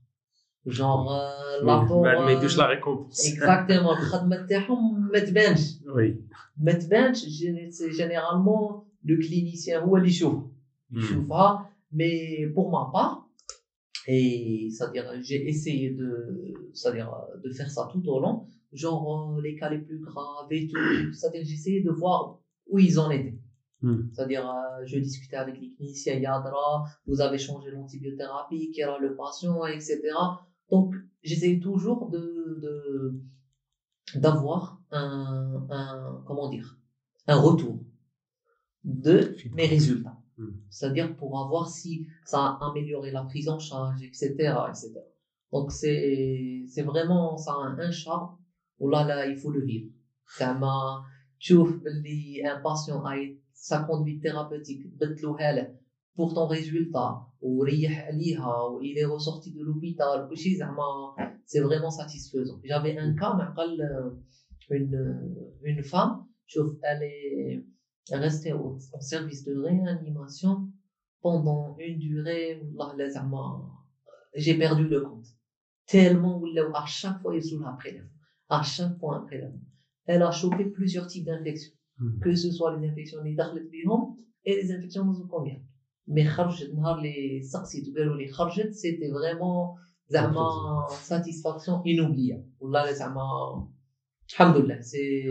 Genre, 0.67 1.13
euh, 1.13 1.65
l'apport, 1.65 2.03
بعد 2.03 2.19
ما 2.19 2.27
euh, 2.29 2.31
يدوش 2.39 2.57
la 2.59 2.67
récompense. 2.67 3.27
Exactement, 3.27 3.91
الخدمة 3.99 4.47
تاعهم 4.47 5.09
ما 5.13 5.19
تبانش. 5.19 5.79
Oui. 5.87 6.17
ما 6.57 6.73
تبانش 6.73 7.25
جين- 7.27 7.71
c'est 7.71 7.93
généralement 7.93 8.85
le 9.08 9.18
clinicien 9.18 9.86
ou 9.86 9.96
l'ishouf. 9.96 10.44
Hmm. 10.92 11.28
Mais 11.92 12.48
pour 12.54 12.70
ma 12.70 12.90
part, 12.92 13.30
et 14.08 14.70
c'est-à-dire 14.72 15.06
j'ai 15.22 15.48
essayé 15.48 15.92
de, 15.92 16.54
c'est-à-dire 16.74 17.12
de 17.44 17.50
faire 17.52 17.70
ça 17.70 17.90
tout 17.92 18.06
au 18.08 18.20
long, 18.20 18.46
genre 18.74 19.38
euh, 19.38 19.42
les 19.42 19.56
cas 19.56 19.70
les 19.70 19.80
plus 19.80 20.00
graves 20.00 20.52
et 20.52 20.68
tout. 20.68 20.78
C'est-à-dire 21.14 21.42
j'ai 21.46 21.54
essayé 21.54 21.82
de 21.82 21.92
voir 21.92 22.40
où 22.68 22.80
ils 22.80 23.00
en 23.00 23.10
étaient. 23.10 23.40
Hmm. 23.82 24.10
C'est-à-dire, 24.12 24.50
euh, 24.50 24.86
je 24.86 24.98
discutais 24.98 25.36
avec 25.36 25.60
les 25.60 25.72
cliniciens, 25.72 26.16
Yadra, 26.16 26.86
vous 27.06 27.22
avez 27.22 27.38
changé 27.38 27.70
l'antibiothérapie, 27.70 28.72
quel 28.76 28.90
est 28.90 29.00
le 29.00 29.16
patient, 29.16 29.66
etc. 29.68 30.02
Donc, 30.72 30.96
j'essaie 31.22 31.60
toujours 31.60 32.10
de, 32.10 33.22
d'avoir 34.16 34.82
un, 34.90 35.68
un, 35.70 36.24
comment 36.26 36.50
dire, 36.50 36.80
un 37.28 37.40
retour 37.40 37.80
de 38.87 39.37
mes 39.55 39.67
résultats 39.67 40.23
Hmm. 40.39 40.53
c'est-à-dire 40.71 41.15
pour 41.17 41.39
avoir 41.39 41.69
si 41.69 42.07
ça 42.25 42.39
a 42.39 42.71
amélioré 42.71 43.11
la 43.11 43.23
prise 43.25 43.51
en 43.51 43.59
charge, 43.59 44.03
etc., 44.03 44.29
etc. 44.69 44.95
Donc 45.53 45.71
c'est 45.71 46.65
c'est 46.67 46.83
vraiment 46.83 47.37
ça 47.37 47.53
a 47.53 47.77
un 47.79 47.91
charme. 47.91 48.39
Oh 48.79 48.89
là 48.89 49.05
là, 49.05 49.27
il 49.27 49.37
faut 49.37 49.51
le 49.51 49.63
vivre. 49.65 49.91
Ça 50.27 50.55
m'a 50.55 51.05
تشوف 51.41 51.83
باللي 51.85 52.43
un 52.45 52.61
patient 52.63 53.05
a 53.05 53.17
sa 53.53 53.81
conduite 53.81 54.23
thérapeutique 54.23 54.87
بدلوها 55.01 55.53
له 55.53 55.77
pour 56.17 56.33
ton 56.35 56.47
résultat 56.47 57.27
وريح 57.41 58.07
عليها 58.07 58.63
و 58.63 58.81
il 58.83 58.97
est 58.97 59.05
ressorti 59.05 59.53
de 59.53 59.63
l'hôpital 59.63 60.25
وكلشي 60.25 60.57
زعما 60.57 61.17
c'est 61.45 61.61
vraiment 61.61 61.91
satisfaisant. 61.91 62.61
J'avais 62.65 62.97
un 62.97 63.15
cas 63.15 63.35
نعقل 63.37 63.81
euh, 63.83 64.11
une 64.71 65.59
une 65.63 65.83
femme 65.83 66.25
Sauf, 66.47 66.71
rester 68.12 68.54
au, 68.54 68.78
au, 68.94 69.02
service 69.02 69.44
de 69.46 69.56
réanimation 69.56 70.70
pendant 71.22 71.76
une 71.80 71.98
durée, 72.00 72.62
euh, 72.62 73.62
j'ai 74.36 74.58
perdu 74.58 74.88
le 74.88 75.02
compte. 75.02 75.26
Tellement, 75.86 76.42
à 76.74 76.86
chaque 76.86 77.22
fois, 77.22 77.36
ils 77.36 77.44
sont 77.44 77.62
après 77.64 78.02
À 78.50 78.62
chaque 78.62 78.98
fois, 79.00 79.22
après 79.24 79.42
Elle 80.06 80.22
a 80.22 80.32
chopé 80.32 80.66
plusieurs 80.66 81.08
types 81.08 81.26
d'infections. 81.26 81.74
Que 82.22 82.36
ce 82.36 82.52
soit 82.52 82.78
les 82.78 82.88
infections 82.88 83.24
des 83.24 83.36
et 84.46 84.56
les 84.56 84.72
infections 84.72 85.04
nosocomiales. 85.04 85.64
Mais 86.08 86.26
les 87.02 87.42
les 88.16 88.32
c'était 88.72 89.10
vraiment, 89.10 89.76
une 90.12 90.96
satisfaction 91.02 91.82
inoubliable. 91.84 92.46
c'est, 94.82 95.26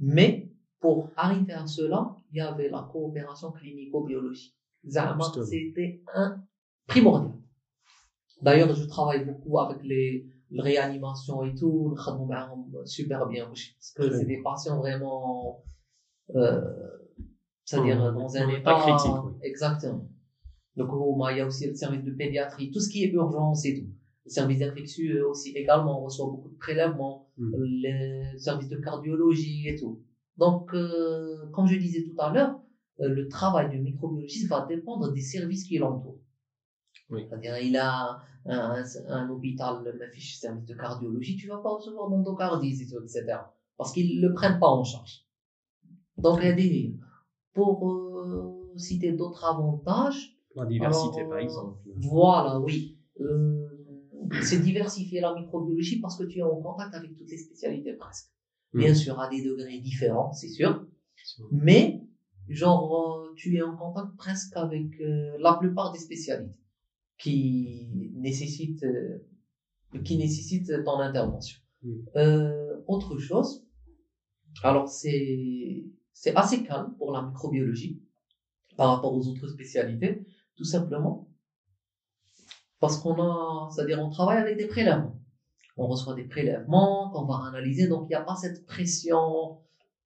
mais, 0.00 0.47
pour 0.80 1.10
arriver 1.16 1.52
à 1.52 1.66
cela, 1.66 2.16
il 2.30 2.38
y 2.38 2.40
avait 2.40 2.68
la 2.68 2.88
coopération 2.92 3.50
clinico-biologique. 3.52 4.54
C'était 4.86 6.02
un 6.14 6.40
primordial. 6.86 7.34
D'ailleurs, 8.42 8.72
je 8.74 8.84
travaille 8.86 9.24
beaucoup 9.24 9.58
avec 9.58 9.82
les, 9.82 10.26
réanimations 10.50 11.42
et 11.44 11.54
tout, 11.54 11.94
super 12.86 13.26
bien, 13.26 13.46
parce 13.46 13.92
que 13.94 14.10
c'est 14.10 14.24
des 14.24 14.40
patients 14.42 14.78
vraiment, 14.78 15.62
euh, 16.34 16.62
c'est-à-dire 17.64 18.14
dans 18.14 18.34
un 18.34 18.48
état 18.48 18.74
critique. 18.80 19.24
Oui. 19.24 19.32
Exactement. 19.42 20.08
Donc, 20.76 20.88
il 21.32 21.36
y 21.36 21.40
a 21.40 21.46
aussi 21.46 21.66
le 21.66 21.74
service 21.74 22.02
de 22.02 22.12
pédiatrie, 22.12 22.70
tout 22.70 22.80
ce 22.80 22.88
qui 22.88 23.04
est 23.04 23.10
urgence 23.10 23.66
et 23.66 23.74
tout. 23.74 23.90
Le 24.24 24.30
service 24.30 24.60
d'infectieux 24.60 25.26
aussi 25.26 25.50
également, 25.50 26.00
on 26.00 26.04
reçoit 26.04 26.26
beaucoup 26.26 26.48
de 26.48 26.56
prélèvements, 26.56 27.30
le 27.36 28.38
service 28.38 28.68
de 28.68 28.76
cardiologie 28.76 29.68
et 29.68 29.76
tout. 29.76 30.02
Donc, 30.38 30.74
euh, 30.74 31.48
comme 31.52 31.66
je 31.66 31.76
disais 31.76 32.04
tout 32.04 32.14
à 32.20 32.32
l'heure, 32.32 32.58
euh, 33.00 33.08
le 33.08 33.28
travail 33.28 33.68
du 33.70 33.80
microbiologiste 33.80 34.48
va 34.48 34.66
dépendre 34.66 35.12
des 35.12 35.20
services 35.20 35.64
qui 35.64 35.78
l'entourent. 35.78 36.20
Oui. 37.10 37.26
C'est-à-dire, 37.28 37.58
il 37.58 37.76
a 37.76 38.18
un, 38.46 38.58
un- 38.82 38.84
un 39.08 39.28
hôpital, 39.30 39.98
fiche 40.12 40.36
service 40.38 40.64
de 40.66 40.74
cardiologie, 40.74 41.36
tu 41.36 41.48
vas 41.48 41.58
pas 41.58 41.70
recevoir 41.70 42.08
d'endocardie, 42.10 42.70
etc. 42.72 43.52
Parce 43.76 43.92
qu'ils 43.92 44.20
le 44.20 44.32
prennent 44.34 44.58
pas 44.58 44.68
en 44.68 44.84
charge. 44.84 45.24
Donc, 46.18 46.38
il 46.42 46.46
y 46.46 46.48
a 46.48 46.52
des- 46.52 46.94
pour 47.54 47.90
euh, 47.90 48.72
citer 48.76 49.12
d'autres 49.12 49.44
avantages, 49.44 50.36
La 50.56 50.66
diversité, 50.66 51.20
Alors, 51.20 51.28
par 51.30 51.38
euh, 51.38 51.42
exemple. 51.42 51.78
voilà, 51.86 52.58
oui. 52.60 52.98
Euh, 53.20 53.68
c'est 54.42 54.58
diversifier 54.60 55.20
la 55.20 55.34
microbiologie 55.34 56.00
parce 56.00 56.16
que 56.16 56.24
tu 56.24 56.38
es 56.38 56.42
en 56.42 56.56
contact 56.60 56.94
avec 56.94 57.16
toutes 57.16 57.30
les 57.30 57.38
spécialités 57.38 57.92
presque. 57.94 58.28
Mm. 58.72 58.78
Bien 58.78 58.94
sûr, 58.94 59.20
à 59.20 59.28
des 59.28 59.42
degrés 59.42 59.78
différents, 59.78 60.32
c'est 60.32 60.48
sûr. 60.48 60.86
Mais, 61.50 62.02
genre, 62.48 63.20
euh, 63.20 63.32
tu 63.36 63.56
es 63.56 63.62
en 63.62 63.76
contact 63.76 64.16
presque 64.16 64.56
avec 64.56 65.00
euh, 65.00 65.36
la 65.38 65.54
plupart 65.54 65.92
des 65.92 65.98
spécialités 65.98 66.54
qui 67.18 68.10
nécessitent, 68.14 68.84
euh, 68.84 69.24
qui 70.04 70.16
nécessitent 70.16 70.84
ton 70.84 70.98
intervention. 71.00 71.58
Mm. 71.82 71.94
Euh, 72.16 72.76
autre 72.86 73.18
chose, 73.18 73.66
alors 74.62 74.88
c'est, 74.88 75.84
c'est 76.12 76.34
assez 76.36 76.62
calme 76.62 76.94
pour 76.98 77.12
la 77.12 77.22
microbiologie 77.22 78.00
par 78.76 78.94
rapport 78.94 79.14
aux 79.14 79.26
autres 79.28 79.48
spécialités, 79.48 80.24
tout 80.56 80.64
simplement 80.64 81.28
parce 82.80 82.98
qu'on 82.98 83.20
a, 83.20 83.68
c'est-à-dire 83.70 84.00
on 84.00 84.08
travaille 84.08 84.38
avec 84.38 84.56
des 84.56 84.66
prélèvements. 84.66 85.17
On 85.78 85.86
reçoit 85.86 86.14
des 86.14 86.24
prélèvements 86.24 87.10
qu'on 87.10 87.24
va 87.24 87.46
analyser, 87.48 87.88
donc 87.88 88.06
il 88.06 88.08
n'y 88.08 88.14
a 88.16 88.22
pas 88.22 88.34
cette 88.34 88.66
pression 88.66 89.58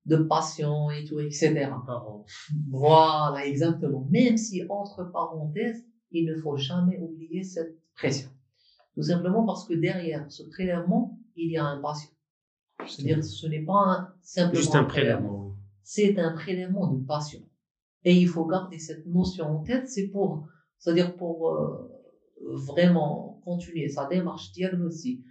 de 0.07 0.17
patient 0.17 0.91
et 0.91 1.05
tout, 1.05 1.19
etc. 1.21 1.71
Parents. 1.87 2.25
Voilà, 2.71 3.47
exactement. 3.47 4.07
Même 4.11 4.37
si, 4.37 4.63
entre 4.69 5.11
parenthèses, 5.11 5.85
il 6.11 6.27
ne 6.27 6.37
faut 6.37 6.57
jamais 6.57 6.99
oublier 6.99 7.43
cette 7.43 7.79
pression. 7.95 8.29
Tout 8.95 9.03
simplement 9.03 9.47
parce 9.47 9.67
que 9.67 9.75
derrière 9.75 10.31
ce 10.31 10.43
prélèvement, 10.43 11.19
il 11.37 11.51
y 11.51 11.57
a 11.57 11.65
un 11.65 11.81
patient. 11.81 12.11
C'est-à-dire, 12.87 13.25
ce 13.25 13.47
n'est 13.47 13.65
pas 13.65 13.73
un, 13.73 14.15
simplement 14.23 14.61
Juste 14.61 14.75
un 14.75 14.85
prélèvement, 14.85 15.57
c'est 15.83 16.19
un 16.19 16.33
prélèvement 16.33 16.89
de 16.89 17.05
patient. 17.05 17.43
Et 18.05 18.15
il 18.15 18.29
faut 18.29 18.45
garder 18.45 18.79
cette 18.79 19.07
notion 19.07 19.47
en 19.47 19.63
tête, 19.63 19.89
c'est 19.89 20.09
pour, 20.09 20.47
c'est-à-dire 20.79 21.17
pour 21.17 21.51
euh, 21.51 21.89
vraiment 22.41 23.41
continuer 23.45 23.89
sa 23.89 24.07
démarche 24.07 24.53
diagnostique, 24.53 25.25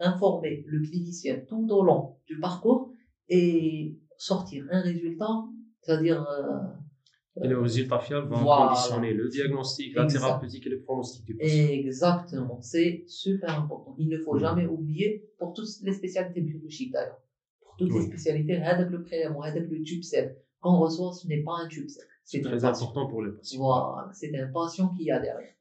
informer 0.00 0.64
le 0.66 0.80
clinicien 0.86 1.40
tout 1.48 1.66
au 1.70 1.82
long 1.82 2.16
du 2.26 2.38
parcours 2.38 2.92
et 3.28 3.98
sortir 4.16 4.64
un 4.70 4.80
résultat, 4.80 5.44
c'est-à-dire 5.80 6.24
euh, 6.28 7.42
Et 7.42 7.48
le 7.48 7.58
résultat 7.60 7.98
fiable 7.98 8.28
va 8.28 8.36
Voilà. 8.36 8.68
conditionner 8.68 9.12
le 9.14 9.28
diagnostic, 9.28 9.94
la 9.96 10.06
thérapeutique 10.06 10.66
et 10.66 10.70
le 10.70 10.80
pronostic 10.82 11.24
du 11.24 11.36
patient. 11.36 11.68
Exactement, 11.70 12.60
c'est 12.60 13.04
super 13.08 13.58
important. 13.58 13.94
Il 13.98 14.08
ne 14.08 14.18
faut 14.18 14.38
jamais 14.38 14.66
oublier, 14.66 15.24
pour 15.38 15.52
toutes 15.54 15.68
les 15.82 15.92
spécialités 15.92 16.40
biologiques 16.42 16.92
d'ailleurs, 16.92 17.20
pour 17.62 17.76
toutes 17.76 17.92
les 17.94 18.02
spécialités, 18.02 18.56
avec 18.56 18.90
le 18.90 19.02
prélèvement, 19.02 19.42
avec 19.42 19.64
le 19.68 19.82
tube 19.82 20.02
sec, 20.02 20.36
qu'on 20.60 20.78
reçoit, 20.78 21.12
ce 21.12 21.26
n'est 21.26 21.42
pas 21.42 21.56
un 21.64 21.68
tube 21.68 21.88
sec. 21.88 22.04
C'est 22.24 22.40
très 22.40 22.52
patient. 22.60 22.68
important 22.86 23.08
pour 23.08 23.22
le 23.22 23.34
patient. 23.36 23.58
Voilà, 23.60 24.10
c'est 24.12 24.32
un 24.38 24.48
patient 24.52 24.88
qui 24.94 25.04
y 25.04 25.10
a 25.10 25.18
derrière. 25.18 25.54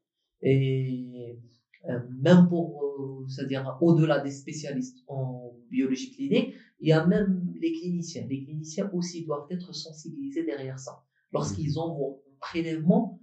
Et 0.44 1.40
même 2.20 2.48
pour, 2.48 2.84
euh, 2.84 3.26
c'est-à-dire 3.28 3.78
au-delà 3.82 4.20
des 4.20 4.32
spécialistes 4.32 5.00
en 5.08 5.54
biologie 5.70 6.12
clinique, 6.12 6.54
il 6.80 6.90
y 6.90 6.92
a 6.92 7.06
même 7.06 7.54
les 7.60 7.72
cliniciens. 7.72 8.26
Les 8.30 8.44
cliniciens 8.44 8.90
aussi 8.94 9.26
doivent 9.26 9.48
être 9.50 9.74
sensibilisés 9.74 10.44
derrière 10.44 10.80
ça. 10.80 11.02
Lorsqu'ils 11.34 11.78
envoient 11.80 12.16
un 12.30 12.36
prélèvement, 12.40 13.18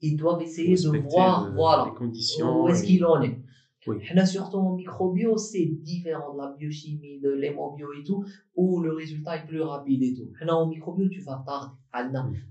ils 0.00 0.16
doivent 0.16 0.40
essayer 0.42 0.74
de 0.74 0.98
voir, 0.98 1.48
le- 1.48 1.54
voilà, 1.56 1.84
les 1.86 1.94
conditions. 1.94 2.64
où 2.64 2.68
est-ce 2.68 2.84
et- 2.84 2.86
qu'il 2.86 3.04
en 3.04 3.20
est. 3.22 3.38
Oui. 3.86 3.96
Là, 4.14 4.26
surtout 4.26 4.58
en 4.58 4.74
microbio, 4.74 5.38
c'est 5.38 5.64
différent 5.64 6.32
de 6.34 6.38
la 6.38 6.52
biochimie, 6.58 7.18
de 7.20 7.30
l'hémobio 7.30 7.88
et 7.98 8.02
tout, 8.04 8.22
où 8.54 8.80
le 8.80 8.92
résultat 8.92 9.38
est 9.38 9.46
plus 9.46 9.62
rapide 9.62 10.02
et 10.02 10.12
tout. 10.14 10.28
Là, 10.42 10.54
en 10.56 10.68
microbio, 10.68 11.08
tu 11.08 11.20
vas 11.22 11.42
tarder. 11.46 11.74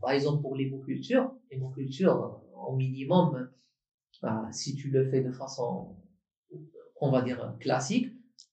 Par 0.01 0.11
exemple, 0.11 0.41
pour 0.41 0.55
l'hémoculture, 0.55 1.31
l'hémoculture, 1.51 2.19
euh, 2.23 2.67
au 2.67 2.75
minimum, 2.75 3.47
euh, 4.24 4.28
si 4.50 4.74
tu 4.74 4.88
le 4.88 5.02
fais 5.10 5.20
de 5.20 5.30
façon, 5.30 5.96
on 7.00 7.10
va 7.10 7.20
dire, 7.22 7.54
classique, 7.60 8.06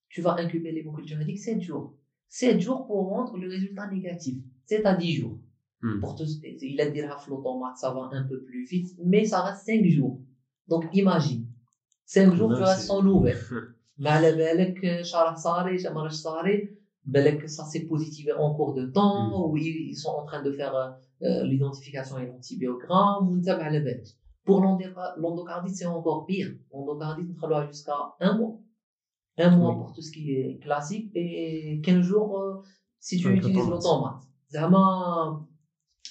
tu 0.09 0.21
vas 0.21 0.35
incuber 0.37 0.71
l'hémoculture 0.71 1.17
médique 1.17 1.39
7 1.39 1.61
jours. 1.61 1.91
7 2.27 2.59
jours 2.59 2.85
pour 2.85 3.07
rendre 3.09 3.37
le 3.37 3.47
résultat 3.47 3.87
négatif. 3.87 4.35
7 4.65 4.85
à 4.85 4.93
10 4.93 5.13
jours. 5.13 5.37
Hmm. 5.81 5.99
Pour 5.99 6.15
tout, 6.15 6.25
il 6.43 6.79
a 6.81 6.85
dit 6.87 7.01
la 7.01 7.17
l'automate, 7.27 7.77
ça 7.77 7.89
va 7.91 8.09
un 8.11 8.23
peu 8.23 8.41
plus 8.41 8.63
vite, 8.65 8.89
mais 9.03 9.23
ça 9.25 9.41
reste 9.41 9.65
5 9.65 9.85
jours. 9.85 10.19
Donc, 10.67 10.85
imagine. 10.93 11.43
5 12.05 12.33
jours, 12.35 12.49
Même 12.49 12.57
tu 12.59 12.63
restes 12.63 12.81
c'est- 12.81 12.87
sans 12.87 13.01
nouvelles. 13.01 13.37
Mais 13.97 14.09
على 14.09 14.31
بالك 14.35 15.01
شرح 15.01 15.35
صاري 15.35 15.77
ما 15.93 16.01
راهش 16.03 16.13
صاري 16.13 16.69
بالك 17.05 17.45
ça 17.49 17.63
s'est 17.65 17.85
positivé 17.85 18.31
en 18.33 18.49
cours 18.53 18.73
de 18.73 18.85
temps 18.85 19.29
Mm. 19.29 19.33
ou 19.49 19.57
ils 19.57 19.89
ils 19.91 19.95
sont 19.95 20.09
en 20.09 20.23
train 20.25 20.41
de 20.41 20.51
faire 20.51 20.73
euh, 20.75 21.43
l'identification 21.43 22.17
et 22.17 22.25
l'antibiogramme 22.25 23.27
ونتابع 23.29 23.63
على 23.63 23.79
بالك 23.79 24.03
pour 24.46 24.60
l'endocardite, 24.60 25.74
c'est 25.74 25.86
encore 25.86 26.24
pire. 26.24 26.54
L'endocardite, 26.72 27.28
on 27.32 27.34
travaille 27.34 27.66
jusqu'à 27.66 28.14
un 28.20 28.38
mois. 28.38 28.58
Un 29.38 29.54
mois 29.54 29.74
pour 29.74 29.92
tout 29.92 30.00
ce 30.00 30.12
qui 30.12 30.32
est 30.32 30.58
classique 30.62 31.10
et 31.14 31.82
15 31.84 32.00
jours 32.00 32.38
euh, 32.38 32.62
si 33.00 33.18
tu 33.18 33.28
oui, 33.28 33.36
utilises 33.36 33.68
l'automate. 33.68 34.22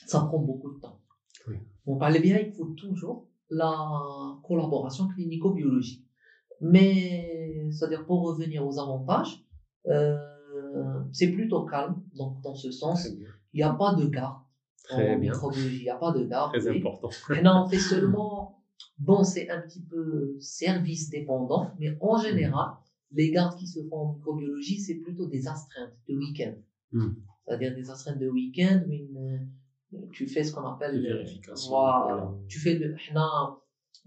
Ça 0.06 0.20
prend 0.20 0.40
beaucoup 0.40 0.72
de 0.74 0.80
temps. 0.80 1.00
Oui. 1.48 1.56
On 1.88 1.98
parlait 1.98 2.20
bien, 2.20 2.38
il 2.38 2.54
faut 2.54 2.66
toujours 2.66 3.26
la 3.50 4.38
collaboration 4.44 5.08
clinico-biologique. 5.08 6.06
Mais, 6.62 7.70
c'est-à-dire 7.72 8.06
pour 8.06 8.22
revenir 8.22 8.66
aux 8.66 8.80
avantages, 8.80 9.44
euh, 9.88 10.18
c'est 11.12 11.32
plutôt 11.32 11.66
calme, 11.66 12.02
donc 12.14 12.42
dans 12.42 12.56
ce 12.56 12.70
sens, 12.72 13.06
il 13.06 13.26
n'y 13.54 13.64
a 13.64 13.74
pas 13.74 13.94
de 13.94 14.06
garde. 14.06 14.38
En 14.92 15.18
bien. 15.18 15.34
Il 15.56 15.82
n'y 15.82 15.90
a 15.90 15.96
pas 15.96 16.12
de 16.12 16.24
d'art. 16.24 16.52
Très 16.52 16.68
important. 16.68 17.10
mais 17.30 17.42
non, 17.42 17.64
on 17.66 17.70
fait 17.70 17.80
seulement, 17.80 18.64
bon, 19.00 19.24
c'est 19.24 19.50
un 19.50 19.62
petit 19.62 19.82
peu 19.82 20.36
service 20.40 21.10
dépendant, 21.10 21.72
mais 21.80 21.98
en 22.02 22.18
hmm. 22.18 22.22
général, 22.22 22.70
les 23.12 23.32
gardes 23.32 23.58
qui 23.58 23.68
se 23.68 23.80
font 23.88 23.98
en 23.98 24.14
microbiologie, 24.14 24.80
c'est 24.80 24.96
plutôt 24.96 25.28
des 25.28 25.48
astreintes 25.48 25.94
de 26.08 26.16
week-end. 26.16 26.54
Hmm. 26.92 27.14
C'est-à-dire 27.46 27.76
des 27.76 27.90
astreintes 27.90 28.20
de 28.20 28.30
week-end 28.30 28.84
où 28.88 29.20
euh, 29.20 29.38
tu 30.12 30.28
fais 30.28 30.44
ce 30.44 30.54
qu'on 30.54 30.66
appelle. 30.66 30.98
Euh, 30.98 31.18
Vérification. 31.18 31.70
Voilà. 31.70 32.34
Tu 32.48 32.60
fais 32.60 32.76
de. 32.76 32.96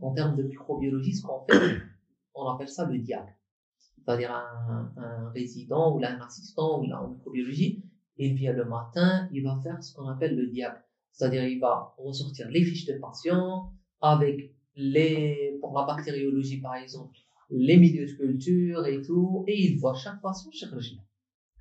En 0.01 0.13
termes 0.13 0.37
de 0.37 0.45
microbiologie, 0.45 1.15
ce 1.15 1.27
qu'on 1.27 1.45
fait, 1.49 1.79
on 2.35 2.47
appelle 2.49 2.69
ça 2.69 2.87
le 2.87 2.99
diable. 2.99 3.35
C'est-à-dire 4.05 4.33
un, 4.33 5.31
résident 5.35 5.95
ou 5.95 5.99
là, 5.99 6.17
un 6.17 6.25
assistant 6.25 6.81
ou 6.81 6.87
là, 6.87 7.03
en 7.03 7.09
microbiologie 7.09 7.85
il 8.19 8.35
vient 8.35 8.53
le 8.53 8.65
matin, 8.65 9.29
il 9.33 9.43
va 9.43 9.59
faire 9.63 9.83
ce 9.83 9.95
qu'on 9.95 10.09
appelle 10.09 10.37
le 10.37 10.47
diag. 10.49 10.75
C'est-à-dire 11.13 11.45
il 11.45 11.59
va 11.61 11.95
ressortir 11.99 12.49
les 12.51 12.63
fiches 12.63 12.87
de 12.87 12.95
patients 12.95 13.71
avec 14.01 14.53
les, 14.75 15.57
pour 15.61 15.77
la 15.77 15.85
bactériologie 15.85 16.61
par 16.61 16.77
exemple, 16.77 17.17
les 17.51 17.77
milieux 17.77 18.07
de 18.07 18.13
culture 18.13 18.87
et 18.87 19.01
tout, 19.03 19.45
et 19.47 19.57
il 19.65 19.79
voit 19.79 19.95
chaque 19.95 20.21
patient 20.21 20.51
chez 20.53 20.67
le 20.67 20.79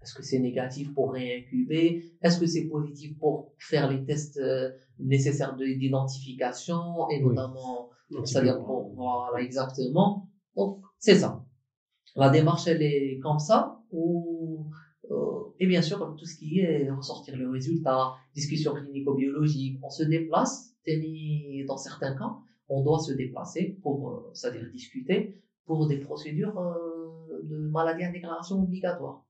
Est-ce 0.01 0.13
que 0.13 0.21
c'est 0.21 0.39
négatif 0.39 0.93
pour 0.93 1.13
réincuber? 1.13 2.03
Est-ce 2.21 2.39
que 2.39 2.45
c'est 2.45 2.67
positif 2.67 3.17
pour 3.17 3.53
faire 3.57 3.89
les 3.89 4.03
tests 4.03 4.37
euh, 4.37 4.69
nécessaires 4.99 5.55
de- 5.55 5.65
d'identification 5.65 7.09
et 7.09 7.19
notamment, 7.21 7.89
c'est-à-dire 8.25 8.57
pour, 8.63 8.93
voilà, 8.93 9.41
exactement. 9.41 10.29
Donc, 10.55 10.81
c'est 10.99 11.15
ça. 11.15 11.43
La 12.15 12.29
démarche, 12.29 12.67
elle 12.67 12.81
est 12.81 13.19
comme 13.19 13.39
ça. 13.39 13.79
Ou, 13.91 14.69
euh, 15.11 15.46
et 15.59 15.67
bien 15.67 15.81
sûr, 15.81 16.15
tout 16.17 16.25
ce 16.25 16.37
qui 16.37 16.59
est 16.59 16.89
ressortir 16.89 17.35
le 17.35 17.49
résultat, 17.49 18.15
discussion 18.35 18.73
clinico-biologique, 18.73 19.79
on 19.83 19.89
se 19.89 20.03
déplace. 20.03 20.73
Dans 21.67 21.77
certains 21.77 22.15
cas, 22.15 22.37
on 22.69 22.83
doit 22.83 22.99
se 22.99 23.11
déplacer 23.11 23.77
pour, 23.81 24.09
euh, 24.09 24.31
c'est-à-dire 24.33 24.69
discuter 24.71 25.37
pour 25.65 25.87
des 25.87 25.97
procédures 25.97 26.57
euh, 26.57 27.41
de 27.43 27.57
maladies 27.67 28.03
à 28.03 28.11
déclaration 28.11 28.63
obligatoire. 28.63 29.25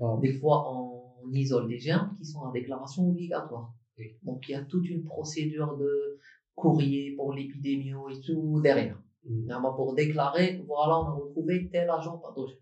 Ah. 0.00 0.16
Des 0.20 0.32
fois, 0.32 0.72
on 0.72 1.30
isole 1.32 1.68
des 1.68 1.78
germes 1.78 2.16
qui 2.18 2.24
sont 2.24 2.42
à 2.42 2.52
déclaration 2.52 3.08
obligatoire. 3.08 3.72
Oui. 3.98 4.16
Donc, 4.22 4.48
il 4.48 4.52
y 4.52 4.54
a 4.54 4.62
toute 4.62 4.88
une 4.88 5.04
procédure 5.04 5.76
de 5.76 6.18
courrier 6.54 7.14
pour 7.16 7.32
l'épidémio 7.32 8.08
et 8.08 8.20
tout 8.20 8.60
derrière. 8.60 9.00
Mm. 9.24 9.48
Pour 9.76 9.94
déclarer, 9.94 10.62
voilà, 10.66 11.00
on 11.00 11.06
a 11.06 11.10
retrouvé 11.12 11.68
tel 11.70 11.88
agent 11.90 12.18
pathogène. 12.18 12.58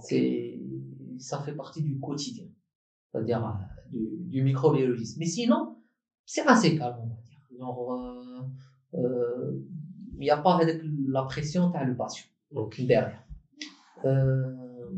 C'est, 0.00 0.60
ça 1.18 1.40
fait 1.40 1.54
partie 1.54 1.82
du 1.82 1.98
quotidien, 1.98 2.46
c'est-à-dire 3.10 3.44
euh, 3.44 3.50
du, 3.90 4.06
du 4.28 4.42
microbiologiste. 4.42 5.18
Mais 5.18 5.26
sinon, 5.26 5.76
c'est 6.24 6.46
assez 6.46 6.76
calme, 6.76 6.98
on 7.02 7.06
va 7.08 7.20
dire. 7.22 7.38
Genre, 7.58 7.92
euh, 7.92 8.40
euh, 8.94 9.60
il 10.14 10.20
n'y 10.20 10.30
a 10.30 10.36
pas 10.36 10.54
avec 10.56 10.80
la 11.06 11.22
pression 11.22 11.70
t'as 11.70 11.84
le 11.84 11.96
patient 11.96 12.26
Ok. 12.54 12.80
derrière. 12.86 13.24
Euh, 14.04 14.90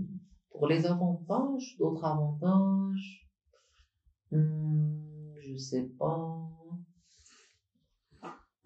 pour 0.50 0.66
les 0.66 0.86
avantages, 0.86 1.76
d'autres 1.78 2.04
avantages, 2.04 3.28
hmm, 4.30 5.34
je 5.40 5.56
sais 5.56 5.84
pas. 5.98 6.59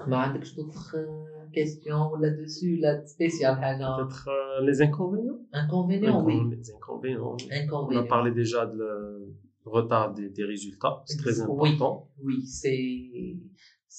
ما 0.07 0.17
عندكش 0.17 0.55
d'autres 0.55 0.95
euh, 0.95 1.51
questions 1.57 2.15
là-dessus, 2.23 2.77
là 2.83 2.91
spécial 3.05 3.55
حاجة 3.61 3.85
Peut-être 3.97 4.27
euh, 4.29 4.65
les 4.67 4.81
inconvénients 4.81 5.41
inconvénients 5.53 6.23
oui 6.25 6.37
Les 6.51 6.71
inconvénients. 6.77 7.35
On 7.35 7.51
a 7.51 7.63
inconvénients 7.63 8.07
parlé 8.15 8.31
déjà 8.31 8.65
de 8.65 8.77
le 8.77 8.91
retard 9.65 10.13
des, 10.13 10.29
des 10.37 10.45
résultats. 10.53 10.95
C'est 11.05 11.17
très 11.23 11.35
Oui. 11.41 11.43
important. 11.45 11.93
oui 12.25 12.37
c'est 12.45 13.37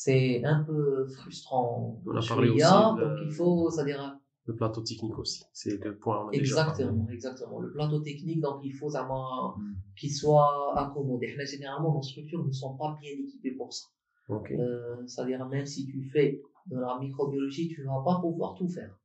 c'est 0.03 0.43
un 0.45 0.61
peu 0.69 0.83
frustrant 1.17 2.01
On 2.07 2.17
a 2.17 2.21
Je 2.21 2.29
parlé 2.33 2.47
suis 2.49 2.57
aussi 2.57 2.73
là, 2.75 2.95
de- 2.97 3.01
donc 3.03 3.15
il 3.27 3.33
faut 3.39 3.71
c'est-à-dire 3.73 4.03
Le 4.51 4.55
plateau 4.61 4.81
technique 4.91 5.19
aussi. 5.25 5.41
C'est 5.61 5.77
deux 5.85 5.97
points. 6.03 6.21
on 6.25 6.29
a 6.29 6.33
déjà 6.45 6.55
parlé. 6.57 6.71
exactement 6.71 7.07
exactement 7.19 7.59
le 7.67 7.71
plateau 7.77 7.99
technique 8.11 8.41
donc 8.47 8.57
il 8.69 8.75
faut 8.79 8.91
vraiment 8.97 9.29
Mm. 9.59 9.75
qu'il 9.99 10.13
soit 10.21 10.53
accommodé 10.85 11.27
Là, 11.39 11.45
généralement 11.55 11.91
nos 11.97 12.05
structures 12.11 12.43
ne 12.51 12.55
sont 12.63 12.75
pas 12.83 12.91
bien 13.01 13.13
équipées 13.25 13.55
pour 13.61 13.71
ça 13.79 13.87
Ok. 14.28 14.52
Euh, 14.52 14.96
c'est-à-dire 15.06 15.46
même 15.48 15.66
si 15.66 15.86
tu 15.86 16.02
fais 16.04 16.42
de 16.68 16.78
la 16.78 16.98
microbiologie, 17.00 17.68
tu 17.68 17.82
ne 17.82 17.88
vas 17.88 18.02
pas 18.04 18.20
pouvoir 18.20 18.56
tout 18.56 18.68
faire. 18.68 18.98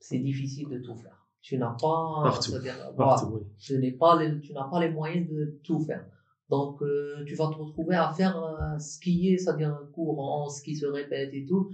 C'est 0.00 0.18
difficile 0.18 0.68
de 0.68 0.78
tout 0.78 0.96
faire. 0.96 1.26
Tu 1.40 1.58
n'as 1.58 1.70
pas, 1.72 2.20
Partout. 2.24 2.52
Partout, 2.96 2.96
voilà, 2.96 3.26
oui. 3.32 3.40
tu 3.58 3.78
n'es 3.78 3.92
pas, 3.92 4.20
les- 4.22 4.40
tu 4.40 4.52
n'as 4.52 4.68
pas 4.68 4.80
les 4.80 4.90
moyens 4.92 5.28
de 5.28 5.58
tout 5.64 5.80
faire. 5.80 6.04
Donc, 6.48 6.82
euh, 6.82 7.24
tu 7.26 7.34
vas 7.34 7.48
te 7.48 7.54
retrouver 7.54 7.94
à 7.96 8.12
faire 8.12 8.36
euh, 8.36 8.78
ce 8.78 8.98
qui 9.00 9.28
est, 9.32 9.38
c'est-à-dire 9.38 9.70
un 9.70 9.86
courant, 9.92 10.48
ce 10.48 10.62
qui 10.62 10.76
se 10.76 10.86
répète 10.86 11.30
et 11.32 11.44
tout. 11.46 11.70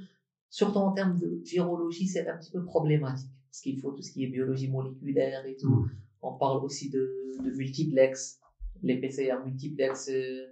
Surtout 0.50 0.78
en 0.78 0.92
termes 0.92 1.18
de 1.18 1.40
virologie, 1.44 2.06
c'est 2.06 2.26
un 2.28 2.36
petit 2.38 2.50
peu 2.50 2.64
problématique. 2.64 3.30
Parce 3.50 3.60
qu'il 3.62 3.78
faut 3.80 3.92
tout 3.92 4.02
ce 4.02 4.12
qui 4.12 4.24
est 4.24 4.28
biologie 4.28 4.70
moléculaire 4.70 5.44
et 5.46 5.56
tout. 5.56 5.68
Mm. 5.70 5.90
On 6.22 6.32
parle 6.36 6.64
aussi 6.64 6.90
de, 6.90 7.32
de 7.42 7.50
multiplex. 7.50 8.38
Les 8.82 9.00
PCR 9.00 9.34
multiplex, 9.44 10.08
euh, 10.10 10.46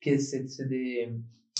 que 0.00 0.16
c'est 0.18 0.46
des, 0.66 1.12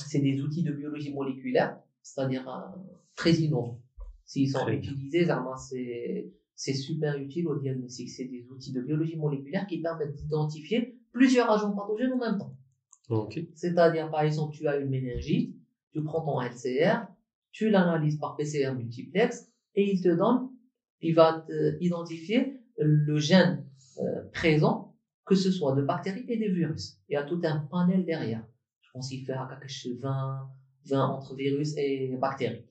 c'est 0.04 0.20
des 0.20 0.40
outils 0.42 0.62
de 0.62 0.72
biologie 0.72 1.12
moléculaire, 1.12 1.78
c'est-à-dire 2.02 2.48
euh, 2.48 2.78
très 3.14 3.32
innovants. 3.32 3.80
S'ils 4.24 4.50
sont 4.50 4.60
Très 4.60 4.76
utilisés, 4.76 5.26
c'est 5.58 6.32
c'est 6.54 6.74
super 6.74 7.16
utile 7.16 7.46
au 7.48 7.58
diagnostic. 7.58 8.08
C'est 8.08 8.24
des 8.24 8.46
outils 8.50 8.72
de 8.72 8.80
biologie 8.80 9.16
moléculaire 9.16 9.66
qui 9.66 9.80
permettent 9.80 10.14
d'identifier 10.14 10.98
plusieurs 11.12 11.50
agents 11.50 11.72
pathogènes 11.72 12.12
en 12.12 12.18
même 12.18 12.38
temps. 12.38 12.56
Ok. 13.10 13.38
C'est-à-dire, 13.54 14.10
par 14.10 14.22
exemple, 14.22 14.56
tu 14.56 14.66
as 14.66 14.76
une 14.78 14.88
méningite, 14.88 15.54
tu 15.92 16.02
prends 16.02 16.22
ton 16.22 16.40
LCR, 16.40 17.06
tu 17.52 17.70
l'analyses 17.70 18.18
par 18.18 18.36
PCR 18.36 18.72
multiplex 18.74 19.48
et 19.74 19.92
il 19.92 20.00
te 20.00 20.08
donne, 20.08 20.48
il 21.02 21.14
va 21.14 21.46
identifier 21.80 22.54
le 22.78 23.18
gène 23.18 23.66
euh, 23.98 24.22
présent, 24.32 24.94
que 25.24 25.34
ce 25.34 25.50
soit 25.50 25.74
de 25.74 25.82
bactéries 25.82 26.24
et 26.28 26.36
de 26.36 26.52
virus. 26.52 26.98
Il 27.08 27.14
y 27.14 27.16
a 27.16 27.22
tout 27.22 27.40
un 27.44 27.58
panel 27.58 28.04
derrière 28.04 28.44
Je 28.95 28.95
pense 28.95 29.09
qu'il 29.09 29.23
fait 29.25 29.33
à 29.33 29.47
quelque 29.49 29.69
chose 29.69 29.97
20, 30.01 30.49
20 30.85 31.05
entre 31.07 31.35
virus 31.35 31.73
et 31.77 32.15
bactéries. 32.21 32.65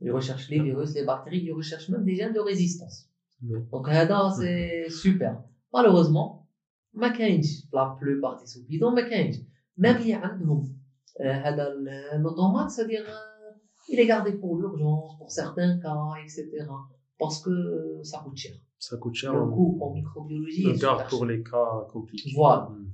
Il 0.00 0.10
recherche 0.12 0.48
les 0.48 0.60
virus, 0.60 0.94
les 0.94 1.04
bactéries, 1.04 1.42
il 1.44 1.52
recherche 1.52 1.88
même 1.90 2.04
des 2.04 2.14
gènes 2.14 2.32
de 2.32 2.40
résistance. 2.40 3.08
Ouais. 3.42 3.60
Donc, 3.72 3.88
هذا, 3.88 4.30
c'est 4.38 4.88
super. 4.90 5.34
Malheureusement, 5.74 6.46
ما 6.94 7.08
كاينش 7.08 7.66
la 7.72 7.96
plupart 8.00 8.36
des 8.42 8.56
hôpitaux 8.58 8.94
ما 8.94 9.00
كاينش 9.08 9.36
même 9.78 9.86
اللي 9.96 10.14
عندهم 10.14 10.76
آه، 11.20 11.32
هذا 11.32 11.68
ال- 11.68 12.22
l'automate 12.22 12.70
c'est-à-dire 12.70 13.06
euh, 13.08 13.92
il 13.92 13.98
est 14.00 14.06
gardé 14.06 14.32
pour 14.32 14.56
l'urgence 14.58 15.16
pour 15.18 15.30
certains 15.30 15.78
cas 15.78 16.14
etc 16.24 16.66
parce 17.18 17.38
que 17.44 17.50
euh, 17.50 18.02
ça 18.02 18.18
coûte 18.24 18.36
cher 18.36 18.54
Ça 18.88 18.96
coûte 19.02 19.14
cher. 19.14 19.32
le 19.34 19.40
On, 19.42 19.50
coût 19.56 19.78
en 19.84 19.90
microbiologie 19.98 20.64
on 20.66 20.70
est 20.74 20.80
garde 20.86 20.98
super 20.98 21.08
pour 21.10 21.18
cher. 21.20 21.28
les 21.32 21.42
cas 21.50 21.70
compliqués. 21.94 22.30
Voilà. 22.40 22.62
Mm. 22.70 22.86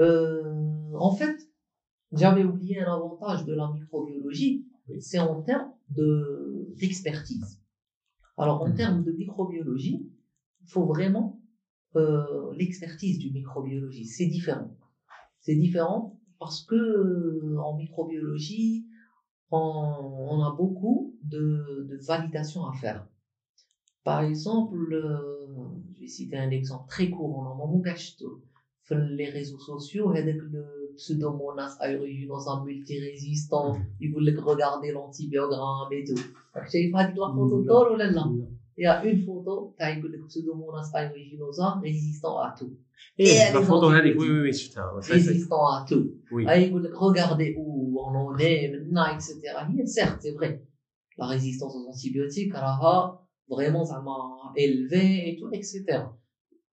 Euh, 0.00 0.92
en 1.08 1.12
fait, 1.18 1.36
j'avais 2.13 2.43
oublié 2.43 2.79
un 2.79 2.91
avantage 2.93 3.45
de 3.45 3.53
la 3.53 3.69
microbiologie, 3.71 4.63
c'est 4.99 5.19
en 5.19 5.41
termes 5.41 5.71
de 5.89 6.67
d'expertise. 6.79 7.59
Alors, 8.37 8.61
en 8.61 8.69
Mhm. 8.69 8.75
termes 8.75 9.03
de 9.03 9.11
microbiologie, 9.11 10.07
il 10.61 10.67
faut 10.69 10.85
vraiment 10.85 11.37
euh, 11.95 12.51
l'expertise 12.53 13.17
du 13.19 13.31
microbiologie. 13.31 14.05
C'est 14.05 14.27
différent. 14.27 14.73
C'est 15.39 15.55
différent 15.55 16.15
parce 16.39 16.61
que 16.61 16.75
euh, 16.75 17.57
en 17.61 17.75
microbiologie, 17.75 18.85
on, 19.51 19.59
on 19.59 20.41
a 20.43 20.51
beaucoup 20.51 21.13
de, 21.21 21.85
de 21.89 21.97
validations 22.07 22.65
à 22.65 22.73
faire. 22.73 23.05
Par 24.03 24.21
exemple, 24.21 24.93
euh, 24.93 25.47
je 25.95 26.01
vais 26.01 26.07
citer 26.07 26.37
un 26.37 26.49
exemple 26.49 26.85
très 26.87 27.09
courant, 27.09 27.43
normalement, 27.43 27.79
Gashto. 27.79 28.41
les 28.91 29.29
réseaux 29.29 29.59
sociaux, 29.59 30.09
avec 30.09 30.37
le 30.41 30.78
Pseudomonas 30.99 31.77
aeruginosa 31.79 32.51
en 32.51 32.65
multirésistant, 32.65 33.77
il 34.01 34.11
voulait 34.11 34.35
regarder 34.35 34.91
l'antibiogramme 34.91 35.91
et 35.91 36.03
tout. 36.03 36.21
J'ai 36.71 36.91
pas 36.91 37.05
dit 37.05 37.17
la 37.17 37.31
photo 37.33 37.95
là 37.95 38.11
Il 38.77 38.83
y 38.83 38.85
a 38.85 39.03
une 39.05 39.25
photo, 39.25 39.73
t'as 39.77 39.95
dit 39.95 40.01
que 40.01 40.27
Pseudomonas 40.27 40.91
aeruginosa 40.93 41.79
résistant 41.81 42.39
à 42.39 42.53
tout. 42.57 42.73
Eh, 43.17 43.23
et 43.23 43.53
la 43.53 43.61
photo, 43.61 43.87
on 43.87 43.93
a 43.93 44.01
dit, 44.01 44.13
oui, 44.17 44.29
oui, 44.29 44.39
oui, 44.41 44.53
c'est 44.53 44.71
ça. 44.71 44.91
Résistant 44.97 45.65
à 45.67 45.85
tout. 45.87 46.15
Oui. 46.31 46.45
Il 46.57 46.71
voulait 46.71 46.89
regarder 46.91 47.55
où 47.57 47.97
on 47.99 48.15
en 48.15 48.37
est 48.37 48.69
maintenant, 48.69 49.07
etc. 49.13 49.39
Certes, 49.85 50.19
c'est 50.21 50.31
vrai. 50.31 50.63
La 51.17 51.27
résistance 51.27 51.75
aux 51.75 51.87
antibiotiques, 51.87 52.53
elle 52.53 53.55
vraiment, 53.55 53.85
ça 53.85 54.01
m'a 54.01 54.53
élevé 54.55 55.29
et 55.29 55.37
tout, 55.37 55.49
etc. 55.51 56.03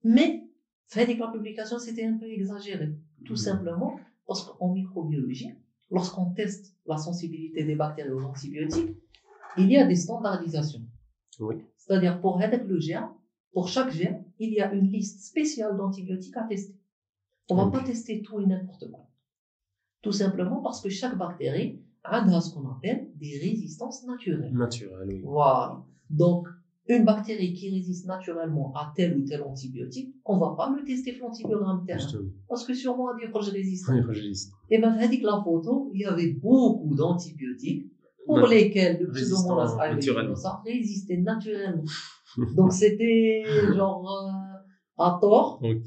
Mais, 0.02 0.44
fait 0.86 1.06
que 1.06 1.20
la 1.20 1.28
publication, 1.28 1.78
c'était 1.78 2.04
un 2.04 2.18
peu 2.18 2.26
exagéré. 2.26 2.90
Tout 3.24 3.34
mm. 3.34 3.36
simplement, 3.36 3.98
parce 4.26 4.44
qu'en 4.44 4.72
microbiologie, 4.72 5.54
lorsqu'on 5.90 6.30
teste 6.32 6.74
la 6.86 6.96
sensibilité 6.96 7.64
des 7.64 7.74
bactéries 7.74 8.10
aux 8.10 8.24
antibiotiques, 8.24 8.96
il 9.56 9.70
y 9.70 9.76
a 9.76 9.86
des 9.86 9.96
standardisations. 9.96 10.82
Oui. 11.40 11.56
C'est-à-dire, 11.76 12.20
pour 12.20 12.38
le 12.38 12.80
germe, 12.80 13.14
pour 13.52 13.68
chaque 13.68 13.92
germe, 13.92 14.24
il 14.38 14.52
y 14.52 14.60
a 14.60 14.72
une 14.72 14.86
liste 14.88 15.20
spéciale 15.24 15.76
d'antibiotiques 15.76 16.36
à 16.36 16.44
tester. 16.44 16.78
On 17.50 17.56
va 17.56 17.64
Ok. 17.64 17.72
pas 17.72 17.82
tester 17.82 18.22
tout 18.22 18.40
et 18.40 18.46
n'importe 18.46 18.90
quoi. 18.90 19.06
Tout 20.02 20.12
simplement 20.12 20.60
parce 20.60 20.80
que 20.80 20.88
chaque 20.88 21.16
bactérie 21.16 21.80
a 22.02 22.40
ce 22.40 22.52
qu'on 22.52 22.68
appelle 22.70 23.10
des 23.14 23.38
résistances 23.38 24.04
naturelles. 24.06 24.52
Naturel, 24.52 25.08
oui. 25.08 25.20
Voilà. 25.22 25.84
Donc, 26.10 26.48
une 26.88 27.04
bactérie 27.04 27.54
qui 27.54 27.70
résiste 27.70 28.06
naturellement 28.06 28.72
à 28.74 28.92
tel 28.94 29.16
ou 29.16 29.24
tel 29.24 29.42
antibiotique, 29.42 30.14
on 30.24 30.38
va 30.38 30.54
pas 30.56 30.74
le 30.76 30.84
tester 30.84 31.16
l'antibiogramme 31.18 31.84
terrain. 31.86 31.98
Justement. 31.98 32.28
Parce 32.48 32.66
que 32.66 32.74
sûrement, 32.74 33.06
on 33.12 33.16
dit 33.16 33.32
que 33.32 33.40
je 33.42 33.50
résiste. 33.50 33.88
Oui, 33.88 34.00
registre. 34.00 34.56
Et 34.70 34.78
dit 34.78 35.20
que 35.20 35.26
la 35.26 35.40
photo, 35.42 35.90
il 35.94 36.00
y 36.00 36.04
avait 36.04 36.32
beaucoup 36.32 36.94
d'antibiotiques 36.94 37.90
pour 38.26 38.36
Ouais. 38.36 38.48
lesquels 38.48 39.00
le 39.00 39.12
pseudomonas 39.12 39.76
aeruginosa 39.80 40.62
résistait 40.64 41.18
naturellement. 41.18 41.84
Donc, 42.56 42.72
c'était 42.72 43.44
genre 43.76 44.06
euh, 44.08 45.02
à 45.02 45.18
tort. 45.20 45.60
Donc, 45.62 45.82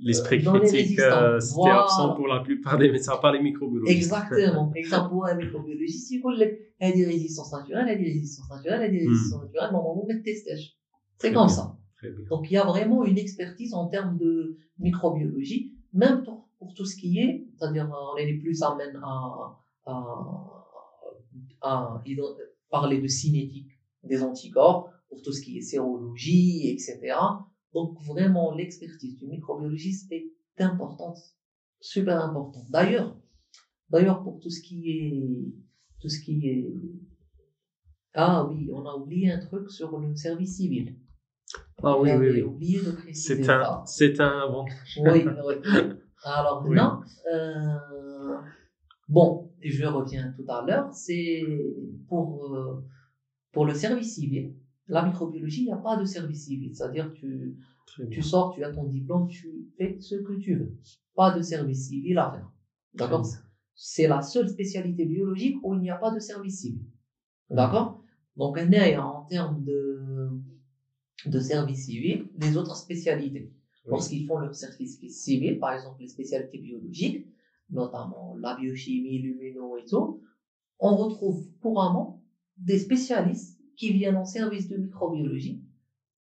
l'esprit 0.00 0.42
critique, 0.42 0.98
euh, 0.98 1.40
c'était 1.40 1.70
absent 1.70 2.14
pour 2.14 2.26
la 2.28 2.40
plupart 2.40 2.78
des 2.78 2.90
médecins, 2.90 3.16
pas 3.16 3.32
les 3.32 3.40
microbiologistes. 3.42 3.96
Exactement. 3.96 4.72
Exemple 4.74 5.08
pour 5.10 5.26
un 5.26 5.34
microbiologiste, 5.34 6.10
il 6.12 6.22
a 6.80 6.92
des 6.92 7.04
résistances 7.06 7.52
naturelles, 7.52 7.88
a 7.88 7.94
des 7.94 8.04
résistances 8.04 8.50
naturelles, 8.50 8.82
a 8.82 8.88
des 8.88 9.04
Hmm. 9.04 9.08
résistances 9.10 9.42
naturelles, 9.42 9.70
normalement, 9.72 10.02
on 10.04 10.06
met 10.06 10.22
testage. 10.22 10.76
C'est 11.18 11.32
comme 11.32 11.46
bien. 11.46 11.54
ça. 11.54 11.76
Donc, 12.28 12.50
il 12.50 12.54
y 12.54 12.56
a 12.58 12.64
vraiment 12.64 13.04
une 13.04 13.16
expertise 13.18 13.72
en 13.72 13.86
termes 13.88 14.18
de 14.18 14.58
microbiologie, 14.78 15.72
même 15.92 16.22
pour, 16.22 16.48
pour 16.58 16.74
tout 16.74 16.84
ce 16.84 16.96
qui 16.96 17.18
est, 17.18 17.46
c'est-à-dire, 17.56 17.86
euh, 17.86 18.12
on 18.12 18.16
est 18.18 18.26
les 18.26 18.38
plus 18.38 18.62
amène 18.62 19.00
à, 19.02 19.56
à, 19.86 20.66
à 21.62 22.02
parler 22.70 23.00
de 23.00 23.06
cinétique 23.08 23.70
des 24.02 24.22
anticorps, 24.22 24.90
pour 25.08 25.22
tout 25.22 25.32
ce 25.32 25.40
qui 25.40 25.58
est 25.58 25.62
sérologie, 25.62 26.68
etc. 26.70 27.16
Donc, 27.74 28.00
vraiment, 28.02 28.54
l'expertise 28.54 29.18
du 29.18 29.26
microbiologiste 29.26 30.10
est 30.12 30.30
importante, 30.58 31.18
super 31.80 32.20
importante. 32.20 32.70
D'ailleurs, 32.70 33.18
d'ailleurs, 33.90 34.22
pour 34.22 34.38
tout 34.40 34.50
ce 34.50 34.62
qui 34.62 34.90
est, 34.90 35.52
tout 36.00 36.08
ce 36.08 36.20
qui 36.20 36.48
est, 36.48 36.72
ah 38.14 38.46
oui, 38.48 38.70
on 38.72 38.86
a 38.86 38.94
oublié 38.94 39.32
un 39.32 39.40
truc 39.40 39.70
sur 39.70 39.98
le 39.98 40.14
service 40.14 40.56
civil. 40.56 40.96
Ah 41.82 41.98
oui, 42.00 42.10
oui, 42.12 42.42
oublié 42.42 42.80
de 42.80 42.92
préciser 42.92 43.42
C'est 43.42 43.50
un, 43.50 43.84
c'est 43.86 44.20
un 44.20 44.38
avantage. 44.42 45.00
Oui, 45.02 45.24
oui. 45.26 45.54
Alors 46.24 46.64
Oui. 46.66 46.76
là, 46.76 47.00
euh, 47.32 48.36
bon, 49.08 49.50
je 49.60 49.84
reviens 49.84 50.32
tout 50.36 50.44
à 50.48 50.64
l'heure, 50.64 50.94
c'est 50.94 51.42
pour, 52.08 52.54
euh, 52.54 52.84
pour 53.52 53.66
le 53.66 53.74
service 53.74 54.14
civil. 54.14 54.54
La 54.86 55.02
microbiologie, 55.02 55.62
il 55.62 55.66
n'y 55.66 55.72
a 55.72 55.78
pas 55.78 55.96
de 55.96 56.04
service 56.04 56.44
civil. 56.44 56.74
C'est-à-dire, 56.74 57.10
tu, 57.12 57.56
tu 58.10 58.22
sors, 58.22 58.54
tu 58.54 58.62
as 58.64 58.70
ton 58.70 58.84
diplôme, 58.84 59.28
tu 59.28 59.66
fais 59.78 59.96
ce 60.00 60.16
que 60.16 60.34
tu 60.34 60.56
veux. 60.56 60.76
Pas 61.14 61.34
de 61.36 61.42
service 61.42 61.88
civil 61.88 62.18
à 62.18 62.30
faire. 62.30 62.50
D'accord. 62.94 63.26
C'est 63.74 64.06
la 64.06 64.20
seule 64.22 64.48
spécialité 64.48 65.04
biologique 65.06 65.56
où 65.62 65.74
il 65.74 65.80
n'y 65.80 65.90
a 65.90 65.96
pas 65.96 66.10
de 66.10 66.20
service 66.20 66.60
civil. 66.60 66.84
D'accord 67.50 67.98
Donc, 68.36 68.56
on 68.58 68.72
est 68.72 68.96
en 68.96 69.22
termes 69.22 69.64
de, 69.64 70.30
de 71.26 71.40
service 71.40 71.86
civil, 71.86 72.28
les 72.40 72.56
autres 72.56 72.76
spécialités. 72.76 73.50
Oui. 73.84 73.90
Lorsqu'ils 73.90 74.26
font 74.26 74.38
leur 74.38 74.54
service 74.54 74.98
civil, 75.08 75.58
par 75.58 75.72
exemple 75.72 76.00
les 76.00 76.08
spécialités 76.08 76.58
biologiques, 76.58 77.26
notamment 77.70 78.34
la 78.40 78.54
biochimie, 78.56 79.20
l'immuno 79.22 79.76
et 79.76 79.84
tout, 79.84 80.20
on 80.78 80.96
retrouve 80.96 81.42
couramment 81.60 82.20
des 82.56 82.78
spécialistes 82.78 83.60
qui 83.76 83.92
viennent 83.92 84.16
en 84.16 84.24
service 84.24 84.68
de 84.68 84.76
microbiologie 84.76 85.60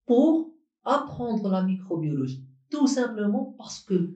pour 0.07 0.51
apprendre 0.85 1.49
la 1.49 1.63
microbiologie. 1.63 2.45
Tout 2.71 2.87
simplement 2.87 3.55
parce 3.59 3.81
que 3.81 4.15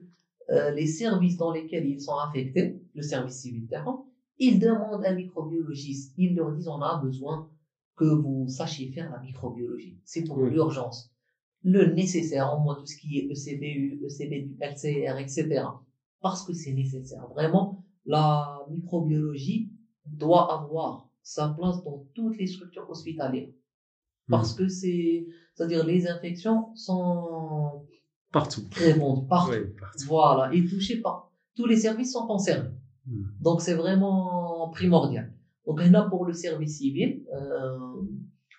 euh, 0.49 0.71
les 0.71 0.87
services 0.87 1.37
dans 1.37 1.51
lesquels 1.51 1.85
ils 1.85 2.01
sont 2.01 2.15
affectés, 2.17 2.79
le 2.93 3.01
service 3.01 3.41
civil 3.41 3.67
terrain, 3.67 4.03
ils 4.39 4.59
demandent 4.59 5.03
un 5.05 5.13
microbiologiste. 5.13 6.13
Ils 6.17 6.35
leur 6.35 6.51
disent 6.51 6.67
on 6.67 6.81
a 6.81 6.95
besoin 6.95 7.47
que 7.95 8.05
vous 8.05 8.47
sachiez 8.47 8.91
faire 8.91 9.09
la 9.11 9.19
microbiologie. 9.19 9.97
C'est 10.03 10.23
pour 10.23 10.37
Oui. 10.37 10.51
l'urgence. 10.51 11.11
Le 11.63 11.85
nécessaire, 11.85 12.49
en 12.49 12.59
moins 12.59 12.75
tout 12.75 12.85
ce 12.85 12.95
qui 12.95 13.17
est 13.17 13.29
ECBU, 13.31 13.99
ECBU, 14.03 14.57
LCR, 14.59 15.17
etc. 15.17 15.81
Parce 16.21 16.43
que 16.43 16.53
c'est 16.53 16.71
nécessaire. 16.71 17.27
Vraiment, 17.27 17.81
la 18.05 18.63
microbiologie 18.69 19.69
doit 20.05 20.51
avoir 20.53 21.06
sa 21.27 21.49
place 21.49 21.83
dans 21.83 22.05
toutes 22.15 22.37
les 22.37 22.47
structures 22.47 22.89
hospitalières. 22.89 23.49
Parce 24.29 24.53
que 24.53 24.67
c'est, 24.67 25.25
c'est-à-dire 25.53 25.85
les 25.85 26.07
infections 26.07 26.73
sont 26.75 27.85
Partout. 28.31 28.61
répandues 28.75 29.27
partout. 29.27 29.51
Oui, 29.51 29.57
partout. 29.79 30.05
Voilà, 30.07 30.53
et 30.53 30.65
touchées 30.65 31.01
par 31.01 31.31
tous 31.55 31.65
les 31.65 31.77
services 31.77 32.13
sont 32.13 32.27
concernés. 32.27 32.69
Hmm. 33.05 33.23
Donc 33.41 33.61
c'est 33.61 33.73
vraiment 33.73 34.69
primordial. 34.69 35.33
Donc 35.65 35.81
a 35.81 36.01
pour 36.03 36.25
le 36.25 36.33
service 36.33 36.77
civil, 36.77 37.25
euh, 37.33 37.77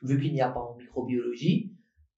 vu 0.03 0.21
qu'il 0.21 0.33
n'y 0.35 0.43
a 0.43 0.51
pas 0.51 0.61
en 0.61 0.77
microbiologie. 0.77 1.73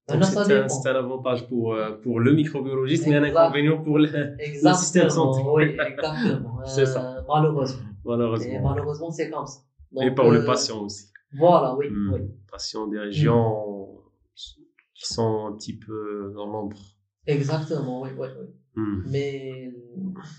Donc, 0.08 0.18
Maintenant, 0.18 0.68
c'est 0.68 0.88
un, 0.88 0.94
avantage 0.96 1.46
pour, 1.48 1.74
euh, 1.74 1.92
pour 2.02 2.18
le 2.18 2.32
microbiologiste, 2.32 3.06
mais 3.06 3.16
un 3.16 3.22
inconvénient 3.22 3.80
pour 3.84 3.98
le, 3.98 4.08
Exactement. 4.40 4.74
système 4.74 5.10
santé. 5.10 5.40
Oui, 5.46 5.62
exactement. 5.64 6.58
C'est 6.64 6.82
Euh, 6.82 6.86
ça. 6.86 7.24
Malheureusement. 7.28 7.82
Et 7.88 8.08
malheureusement. 8.08 8.60
malheureusement, 8.70 9.10
c'est 9.12 9.30
comme 9.30 9.46
ça. 9.46 9.60
Et 10.00 10.10
pour 10.12 10.30
le 10.30 10.40
euh, 10.40 10.46
patient 10.46 10.82
aussi. 10.82 11.06
Voilà, 11.32 11.74
oui, 11.76 11.86
oui. 12.12 12.20
Patients 12.50 12.86
des 12.86 12.98
régions 12.98 14.02
qui 14.34 15.06
sont 15.06 15.46
un 15.46 15.52
petit 15.52 15.76
peu 15.78 16.32
dans 16.34 16.46
l'ombre. 16.46 16.76
Exactement, 17.26 18.02
oui, 18.02 18.10
oui, 18.18 18.28
oui. 18.38 18.46
Hmm. 18.76 19.02
Mais 19.06 19.72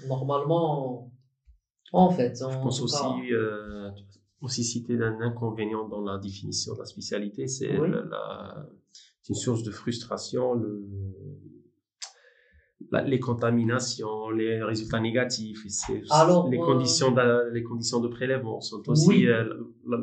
normalement, 0.08 1.12
en 1.94 2.10
fait, 2.10 2.38
Je 2.40 2.44
en 2.46 2.62
pense 2.62 2.78
tout 2.80 2.86
aussi, 2.86 3.02
cas, 3.02 3.34
euh, 3.36 3.90
aussi 4.42 4.64
citer 4.64 4.96
un 5.02 5.20
inconvénient 5.22 5.88
dans 5.88 6.02
la 6.02 6.18
définition 6.18 6.74
de 6.74 6.80
la 6.80 6.86
spécialité, 6.86 7.48
c'est 7.48 7.78
Oui. 7.80 7.90
la- 7.92 8.68
une 9.30 9.36
source 9.36 9.64
de 9.64 9.72
frustration, 9.72 10.56
le, 10.56 10.84
la- 12.92 13.04
les 13.04 13.20
contaminations, 13.20 14.30
les 14.32 14.64
résultats 14.64 15.00
négatifs, 15.00 15.66
Alors, 16.10 16.50
les 16.50 16.58
euh, 16.58 16.66
conditions 16.66 17.12
de, 17.12 17.52
les 17.54 17.64
conditions 17.64 18.00
de 18.00 18.08
prélèvement 18.08 18.60
sont 18.62 18.82
aussi 18.90 19.10
Oui. 19.10 19.28
euh, 19.28 19.44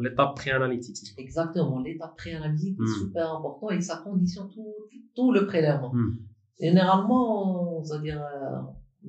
l'étape 0.00 0.36
préanalytique. 0.36 1.14
exactement, 1.18 1.80
l'étape 1.80 2.16
préanalytique 2.16 2.78
Hmm. 2.78 2.84
est 2.84 2.98
super 3.00 3.32
important 3.36 3.70
et 3.70 3.80
ça 3.80 3.96
conditionne 4.04 4.48
tout, 4.50 4.74
tout 5.14 5.32
le 5.32 5.46
prélèvement. 5.46 5.92
Hmm. 5.94 6.12
Généralement, 6.60 7.82
c'est-à-dire, 7.82 8.20
euh, 8.22 8.60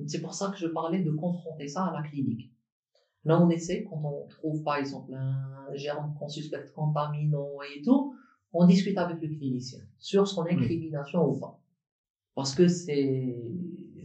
c'est 0.06 0.20
pour 0.20 0.34
ça 0.34 0.50
que 0.52 0.58
je 0.58 0.66
parlais 0.68 1.02
de 1.02 1.10
confronter 1.10 1.68
ça 1.68 1.84
à 1.84 1.92
la 2.00 2.02
clinique. 2.08 2.50
Là, 3.24 3.40
on 3.42 3.50
essaie, 3.50 3.84
quand 3.88 4.00
on 4.02 4.26
trouve 4.28 4.62
par 4.62 4.76
exemple 4.76 5.12
un 5.14 5.74
germe 5.74 6.14
qu'on 6.18 6.28
suspecte 6.28 6.72
contaminant 6.72 7.50
et 7.76 7.82
tout, 7.82 8.14
on 8.52 8.66
discute 8.66 8.96
avec 8.98 9.20
le 9.22 9.28
clinicien 9.28 9.80
sur 9.98 10.26
son 10.26 10.42
incrimination 10.46 11.24
ou 11.28 11.38
pas. 11.38 11.59
Parce 12.34 12.54
que 12.54 12.68
c'est, 12.68 13.36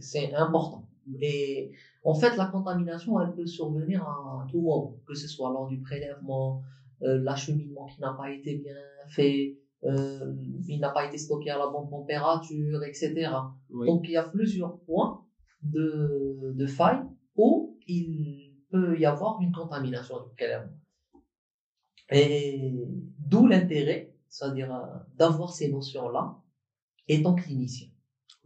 c'est 0.00 0.34
important. 0.34 0.88
Et 1.20 1.72
en 2.04 2.14
fait, 2.14 2.36
la 2.36 2.46
contamination, 2.46 3.20
elle 3.20 3.34
peut 3.34 3.46
survenir 3.46 4.02
à 4.02 4.46
tout 4.50 4.60
moment, 4.60 4.96
que 5.06 5.14
ce 5.14 5.28
soit 5.28 5.50
lors 5.50 5.68
du 5.68 5.80
prélèvement, 5.80 6.62
euh, 7.02 7.18
l'acheminement 7.22 7.86
qui 7.86 8.00
n'a 8.00 8.12
pas 8.12 8.30
été 8.30 8.56
bien 8.56 8.74
fait, 9.08 9.58
euh, 9.84 10.34
il 10.66 10.80
n'a 10.80 10.90
pas 10.90 11.06
été 11.06 11.18
stocké 11.18 11.50
à 11.50 11.58
la 11.58 11.68
bonne 11.68 11.88
température, 11.88 12.82
etc. 12.82 13.30
Oui. 13.70 13.86
Donc 13.86 14.04
il 14.08 14.12
y 14.12 14.16
a 14.16 14.24
plusieurs 14.24 14.78
points 14.80 15.24
de, 15.62 16.52
de 16.54 16.66
faille 16.66 17.02
où 17.36 17.78
il 17.86 18.54
peut 18.70 18.98
y 18.98 19.06
avoir 19.06 19.40
une 19.40 19.52
contamination 19.52 20.16
du 20.22 20.34
prélèvement. 20.34 20.72
Et 22.10 22.72
d'où 23.18 23.46
l'intérêt, 23.46 24.14
c'est-à-dire 24.28 24.74
euh, 24.74 24.86
d'avoir 25.16 25.52
ces 25.52 25.70
notions-là 25.70 26.40
étant 27.08 27.34
clinicien. 27.34 27.88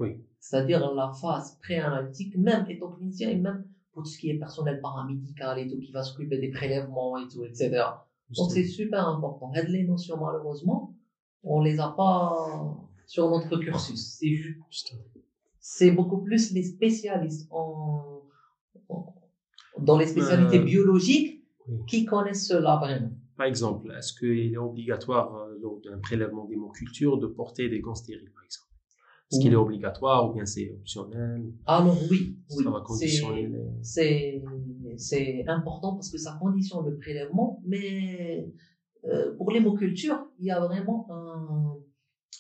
Oui. 0.01 0.17
C'est-à-dire 0.41 0.93
la 0.95 1.13
phase 1.13 1.59
pré-analytique, 1.63 2.37
même 2.37 2.65
étant 2.69 2.91
clinicien 2.93 3.29
et 3.31 3.37
même 3.37 3.65
pour 3.93 4.03
tout 4.05 4.09
ce 4.09 4.19
qui 4.19 4.31
est 4.31 4.39
personnel 4.39 4.81
paramédical 4.81 5.59
et 5.59 5.69
tout, 5.69 5.79
qui 5.79 5.93
va 5.93 6.03
s'occuper 6.03 6.39
des 6.39 6.51
prélèvements 6.51 7.19
et 7.19 7.29
tout, 7.29 7.45
etc. 7.45 7.83
Donc 8.37 8.51
c'est 8.51 8.65
super 8.65 9.07
important. 9.09 9.53
Et 9.55 9.63
les 9.67 9.85
notions, 9.85 10.17
malheureusement, 10.19 10.95
on 11.43 11.61
les 11.61 11.79
a 11.81 11.89
pas 11.89 12.77
sur 13.07 13.29
notre 13.31 13.57
cursus. 13.59 14.21
C'est 15.59 15.91
beaucoup 15.91 16.23
plus 16.23 16.53
les 16.53 16.63
spécialistes 16.63 17.47
en, 17.51 18.23
en- 18.89 19.15
dans 19.79 19.99
les 19.99 20.07
spécialités 20.07 20.61
Euh, 20.61 20.65
biologiques 20.65 21.45
qui 21.87 22.05
connaissent 22.05 22.47
cela 22.49 22.77
vraiment. 22.77 23.11
Par 23.37 23.47
exemple, 23.47 23.93
est-ce 23.99 24.13
qu'il 24.19 24.53
est 24.55 24.57
obligatoire 24.57 25.35
euh, 25.35 25.59
lors 25.61 25.81
d'un 25.81 25.99
prélèvement 25.99 26.45
d'hémoculture 26.47 27.19
de 27.19 27.27
porter 27.27 27.69
des 27.69 27.81
gants 27.81 27.95
stériles, 27.95 28.31
par 28.35 28.45
exemple? 28.45 28.70
Est-ce 29.31 29.41
qu'il 29.41 29.53
est 29.53 29.57
obligatoire 29.57 30.29
ou 30.29 30.33
bien 30.35 30.45
c'est 30.45 30.71
optionnel? 30.73 31.53
Alors 31.67 31.97
oui, 32.11 32.37
oui, 32.57 32.65
Ça 32.65 32.71
va 32.71 32.81
conditionner 32.81 33.43
c'est- 33.83 34.43
les... 34.43 34.43
c'est 34.43 34.43
c'est 34.97 35.45
important 35.47 35.95
parce 35.95 36.11
que 36.11 36.19
ça 36.19 36.37
conditionne 36.41 36.85
le 36.85 36.97
prélèvement, 36.99 37.61
mais 37.65 38.53
euh, 39.05 39.35
pour 39.37 39.53
l'hémoculture, 39.53 40.27
il 40.39 40.47
y 40.47 40.51
a 40.51 40.61
vraiment 40.61 41.07
un, 41.11 41.77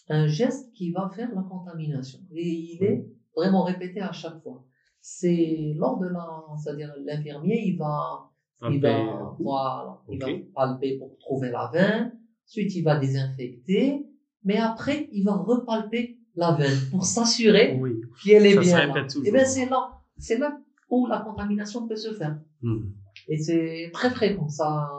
un 0.08 0.26
geste 0.26 0.72
qui 0.74 0.90
va 0.90 1.08
faire 1.14 1.32
la 1.34 1.42
contamination. 1.42 2.18
Et 2.34 2.48
il 2.74 2.82
est 2.82 3.06
vraiment 3.36 3.62
répété 3.62 4.00
à 4.00 4.12
chaque 4.12 4.42
fois. 4.42 4.64
C'est 5.00 5.74
lors 5.78 5.98
de 5.98 6.08
la, 6.08 6.26
c'est-à-dire 6.62 6.92
l'infirmier, 7.04 7.62
il 7.64 7.76
va, 7.78 8.28
il 8.68 8.80
va, 8.80 9.34
voilà, 9.38 10.02
il 10.10 10.18
va 10.18 10.26
palper 10.54 10.98
pour 10.98 11.16
trouver 11.18 11.50
la 11.50 11.70
veine, 11.72 12.18
ensuite 12.46 12.74
il 12.74 12.82
va 12.82 12.98
désinfecter, 12.98 14.04
mais 14.44 14.58
après 14.58 15.08
il 15.12 15.24
va 15.24 15.36
repalper 15.36 16.18
la 16.34 16.52
veine 16.52 16.78
pour 16.90 17.04
s'assurer 17.04 17.78
Oui. 17.80 18.00
qu'elle 18.24 18.46
est 18.46 18.54
Ça 18.54 18.60
bien 18.60 18.86
là. 18.94 19.06
Et 19.24 19.30
bien 19.32 19.44
c'est 19.44 19.66
là, 19.66 19.90
c'est 20.18 20.38
là 20.38 20.58
où 20.88 21.06
la 21.06 21.20
contamination 21.20 21.86
peut 21.86 21.96
se 21.96 22.12
faire. 22.14 22.38
Hmm. 22.62 22.90
Et 23.28 23.38
c'est 23.38 23.90
très 23.92 24.10
fréquent 24.10 24.48
ça. 24.48 24.90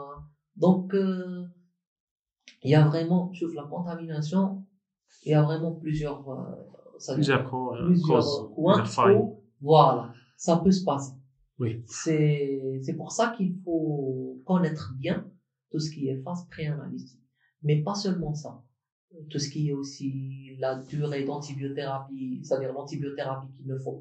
Donc 0.56 0.94
euh, 0.94 1.44
il 2.62 2.70
y 2.70 2.74
a 2.74 2.86
vraiment, 2.86 3.30
je 3.32 3.44
trouve, 3.44 3.54
la 3.56 3.64
contamination, 3.64 4.64
il 5.24 5.32
y 5.32 5.34
a 5.34 5.42
vraiment 5.42 5.72
plusieurs, 5.72 6.28
euh, 6.28 6.44
ça- 6.98 7.14
Plusieurs, 7.14 7.52
euh, 7.54 7.86
plusieurs 7.86 8.52
coins 8.54 8.84
voilà, 9.60 10.12
ça 10.36 10.56
peut 10.56 10.70
se 10.72 10.84
passer. 10.84 11.12
Oui. 11.58 11.82
C'est, 11.86 12.80
c'est 12.82 12.94
pour 12.94 13.12
ça 13.12 13.32
qu'il 13.36 13.54
faut 13.64 14.40
connaître 14.44 14.92
bien 14.98 15.24
tout 15.70 15.78
ce 15.78 15.90
qui 15.90 16.08
est 16.08 16.20
phase 16.22 16.46
pré-analytique. 16.50 17.20
Mais 17.62 17.76
pas 17.82 17.94
seulement 17.94 18.34
ça. 18.34 18.60
Tout 19.28 19.38
ce 19.38 19.48
qui 19.48 19.68
est 19.68 19.72
aussi 19.72 20.56
la 20.58 20.74
durée 20.76 21.24
d'antibiothérapie, 21.24 22.40
c'est-à-dire 22.42 22.72
l'antibiothérapie 22.72 23.50
qu'il 23.56 23.66
ne 23.66 23.76
faut 23.76 24.00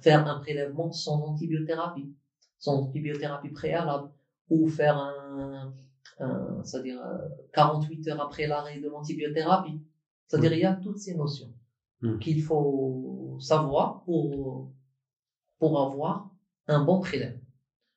faire 0.00 0.26
un 0.26 0.36
prélèvement 0.36 0.92
sans 0.92 1.22
antibiothérapie, 1.22 2.08
sans 2.58 2.78
antibiothérapie 2.80 3.50
préalable, 3.50 4.06
ou 4.50 4.66
faire 4.66 4.96
un, 4.96 5.72
c'est-à-dire 6.64 7.00
48 7.52 8.08
heures 8.08 8.20
après 8.20 8.46
l'arrêt 8.46 8.78
de 8.78 8.88
l'antibiothérapie. 8.88 9.78
C'est-à-dire 10.26 10.52
il 10.52 10.60
y 10.60 10.64
a 10.64 10.72
toutes 10.72 10.98
ces 10.98 11.14
notions 11.14 11.50
Mm. 12.00 12.18
qu'il 12.18 12.40
faut 12.40 13.36
savoir 13.40 14.02
pour, 14.04 14.68
pour 15.58 15.80
avoir 15.80 16.28
un 16.68 16.80
bon 16.80 17.00
prélèvement. 17.00 17.40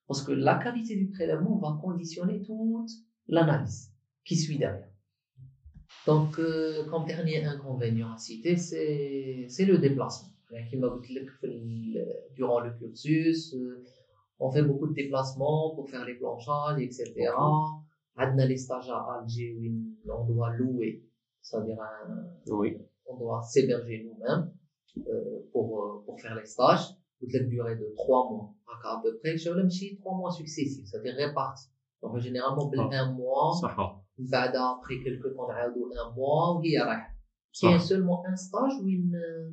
Parce 0.07 0.21
que 0.21 0.31
la 0.31 0.55
qualité 0.55 0.95
du 0.95 1.07
prélèvement 1.07 1.57
va 1.57 1.77
conditionner 1.79 2.41
toute 2.41 2.89
l'analyse 3.27 3.91
qui 4.25 4.35
suit 4.35 4.57
derrière. 4.57 4.90
Donc, 6.07 6.39
euh, 6.39 6.85
comme 6.89 7.05
dernier 7.05 7.43
inconvénient 7.45 8.11
à 8.13 8.17
citer, 8.17 8.57
c'est, 8.57 9.47
le 9.65 9.77
déplacement. 9.77 10.29
Le- 10.51 12.33
Durant 12.35 12.59
le 12.61 12.71
cursus, 12.71 13.53
euh, 13.53 13.83
on 14.39 14.51
fait 14.51 14.63
beaucoup 14.63 14.87
de 14.87 14.93
déplacements 14.93 15.75
pour 15.75 15.89
faire 15.89 16.03
les 16.05 16.15
planchages, 16.15 16.81
etc. 16.81 17.13
On 18.17 18.37
a 18.37 18.45
les 18.45 18.57
stages 18.57 18.89
à 18.89 19.19
Alger 19.19 19.55
où 19.59 20.11
on 20.11 20.25
doit 20.25 20.51
louer, 20.53 21.03
c'est-à-dire 21.41 21.77
Oui. 22.47 22.77
on 23.05 23.17
doit 23.17 23.41
s'héberger 23.43 24.03
nous-mêmes 24.03 24.51
euh, 25.07 25.39
pour, 25.51 25.81
euh, 25.83 26.03
pour 26.05 26.19
faire 26.19 26.35
les 26.35 26.45
stages. 26.45 26.95
Toute 27.19 27.33
la 27.33 27.43
durée 27.43 27.75
de 27.75 27.93
trois 27.95 28.29
mois, 28.31 28.51
à 28.83 28.99
peu 29.03 29.15
près. 29.19 29.37
Je 29.37 29.49
vais 29.51 29.63
me 29.63 29.97
trois 29.99 30.17
mois 30.17 30.31
successifs, 30.31 30.87
c'est-à-dire 30.87 31.13
répartis. 31.15 31.69
Donc, 32.01 32.17
généralement, 32.17 32.71
Ah. 32.79 32.89
un 32.91 33.11
mois, 33.13 33.53
بعد 34.20 34.56
après 34.56 35.04
quelques 35.04 35.34
temps, 35.36 35.48
نعاودو 35.48 35.90
un 35.94 36.14
mois, 36.14 36.56
وهي 36.56 36.78
رايحة. 36.78 37.16
Il 37.62 37.70
y 37.70 37.74
a 37.74 37.78
صح 37.78 37.86
seulement 37.88 38.24
un 38.26 38.36
stage 38.36 38.74
où 38.82 38.88
il, 38.88 39.14
euh, 39.14 39.50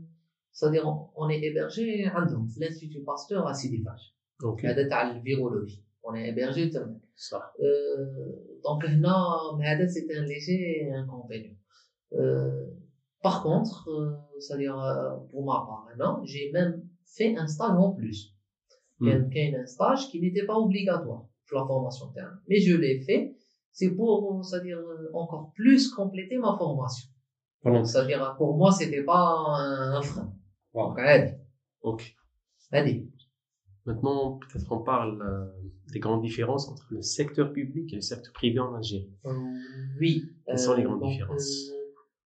c'est-à-dire 0.51 0.87
on, 0.87 1.09
on 1.15 1.29
est 1.29 1.41
hébergé 1.41 2.07
عندهم 2.07 2.47
في 2.47 2.59
l'Institut 2.59 3.03
Pasteur 3.03 3.47
à 3.47 3.53
Sidi 3.53 3.83
Faj. 3.83 4.13
اوكي 4.43 4.67
هذا 4.67 4.89
تاع 4.89 5.11
الفيرولوجي. 5.11 5.83
On 6.03 6.13
est 6.15 6.27
hébergé 6.29 6.73
تما. 6.73 6.99
صح 7.15 7.53
Euh, 7.59 8.63
donc 8.63 8.85
هنا 8.85 9.15
هذا 9.63 9.87
c'est 9.87 10.17
un 10.17 10.25
léger 10.25 10.91
inconvénient. 10.93 11.57
Euh, 12.13 12.67
par 13.23 13.41
contre, 13.41 13.89
euh, 13.89 14.11
c'est-à-dire 14.39 14.77
euh, 14.79 15.15
pour 15.31 15.45
ma 15.45 15.57
part, 15.67 15.85
maintenant, 15.87 16.23
j'ai 16.25 16.51
même 16.51 16.83
fait 17.05 17.35
un 17.37 17.47
stage 17.47 17.77
en 17.77 17.91
plus. 17.91 18.33
Hmm. 18.99 19.09
كان 19.09 19.29
كاين 19.29 19.55
un 19.55 19.65
stage 19.65 20.09
qui 20.09 20.19
n'était 20.21 20.45
pas 20.45 20.57
obligatoire 20.57 21.25
pour 21.47 21.59
la 21.59 21.65
formation 21.65 22.07
terme. 22.11 22.37
Mais 22.49 22.59
je 22.59 22.75
l'ai 22.75 22.99
fait, 23.07 23.35
c'est 23.78 23.90
pour, 23.94 24.44
c'est-à-dire 24.44 24.80
encore 25.14 25.52
plus 25.54 25.88
compléter 25.94 26.36
ma 26.36 26.56
formation. 26.58 27.08
C'est-à-dire 27.84 28.34
pour 28.36 28.56
moi, 28.56 28.72
c'était 28.72 29.04
pas 29.04 29.36
un, 29.56 30.02
frein. 30.02 30.32
Wow. 30.74 30.88
Donc, 30.88 30.98
allez, 30.98 31.34
Ok. 31.82 32.12
allez. 32.72 33.08
Maintenant, 33.86 34.38
peut-être 34.38 34.70
on 34.72 34.80
parle 34.82 35.22
euh, 35.22 35.46
des 35.92 36.00
grandes 36.00 36.22
différences 36.22 36.68
entre 36.68 36.86
le 36.90 37.02
secteur 37.02 37.52
public 37.52 37.92
et 37.92 37.96
le 37.96 38.02
secteur 38.02 38.32
privé 38.32 38.58
en 38.58 38.74
Algérie. 38.74 39.12
Euh, 39.26 39.30
oui. 40.00 40.24
Quelles 40.44 40.58
sont 40.58 40.74
les 40.74 40.82
Euh, 40.82 40.86
grandes 40.88 41.00
donc, 41.00 41.12
différences? 41.12 41.70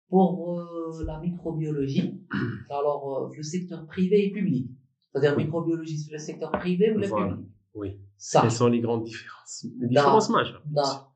Pour 0.07 0.59
euh, 0.59 1.03
la 1.05 1.19
microbiologie, 1.19 2.17
alors 2.69 3.29
le 3.35 3.43
secteur 3.43 3.85
privé 3.87 4.27
et 4.27 4.31
public. 4.31 4.69
C'est-à-dire 5.11 5.35
Oui. 5.37 5.43
microbiologie, 5.43 5.97
c'est 5.97 6.11
le 6.13 6.17
secteur 6.17 6.51
privé 6.51 6.91
ou 6.93 6.97
le 6.97 7.07
Voilà. 7.07 7.33
public? 7.35 7.49
Oui. 7.75 7.99
Ça. 8.17 8.41
Quelles 8.41 8.51
sont 8.51 8.67
les 8.67 8.79
grandes 8.79 9.03
différences? 9.03 9.65
Les 9.79 9.87
différences 9.89 10.29
majeures. 10.29 10.63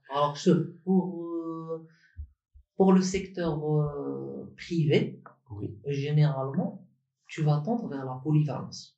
Alors, 0.10 0.36
je, 0.36 0.52
pour, 0.84 1.24
euh, 1.26 1.88
pour 2.78 2.94
le 2.94 3.02
secteur 3.02 3.54
euh, 3.66 4.54
privé, 4.58 5.22
Oui, 5.52 5.78
généralement, 5.88 6.88
tu 7.28 7.44
vas 7.44 7.62
tendre 7.66 7.88
vers 7.88 8.06
la 8.06 8.20
polyvalence. 8.24 8.98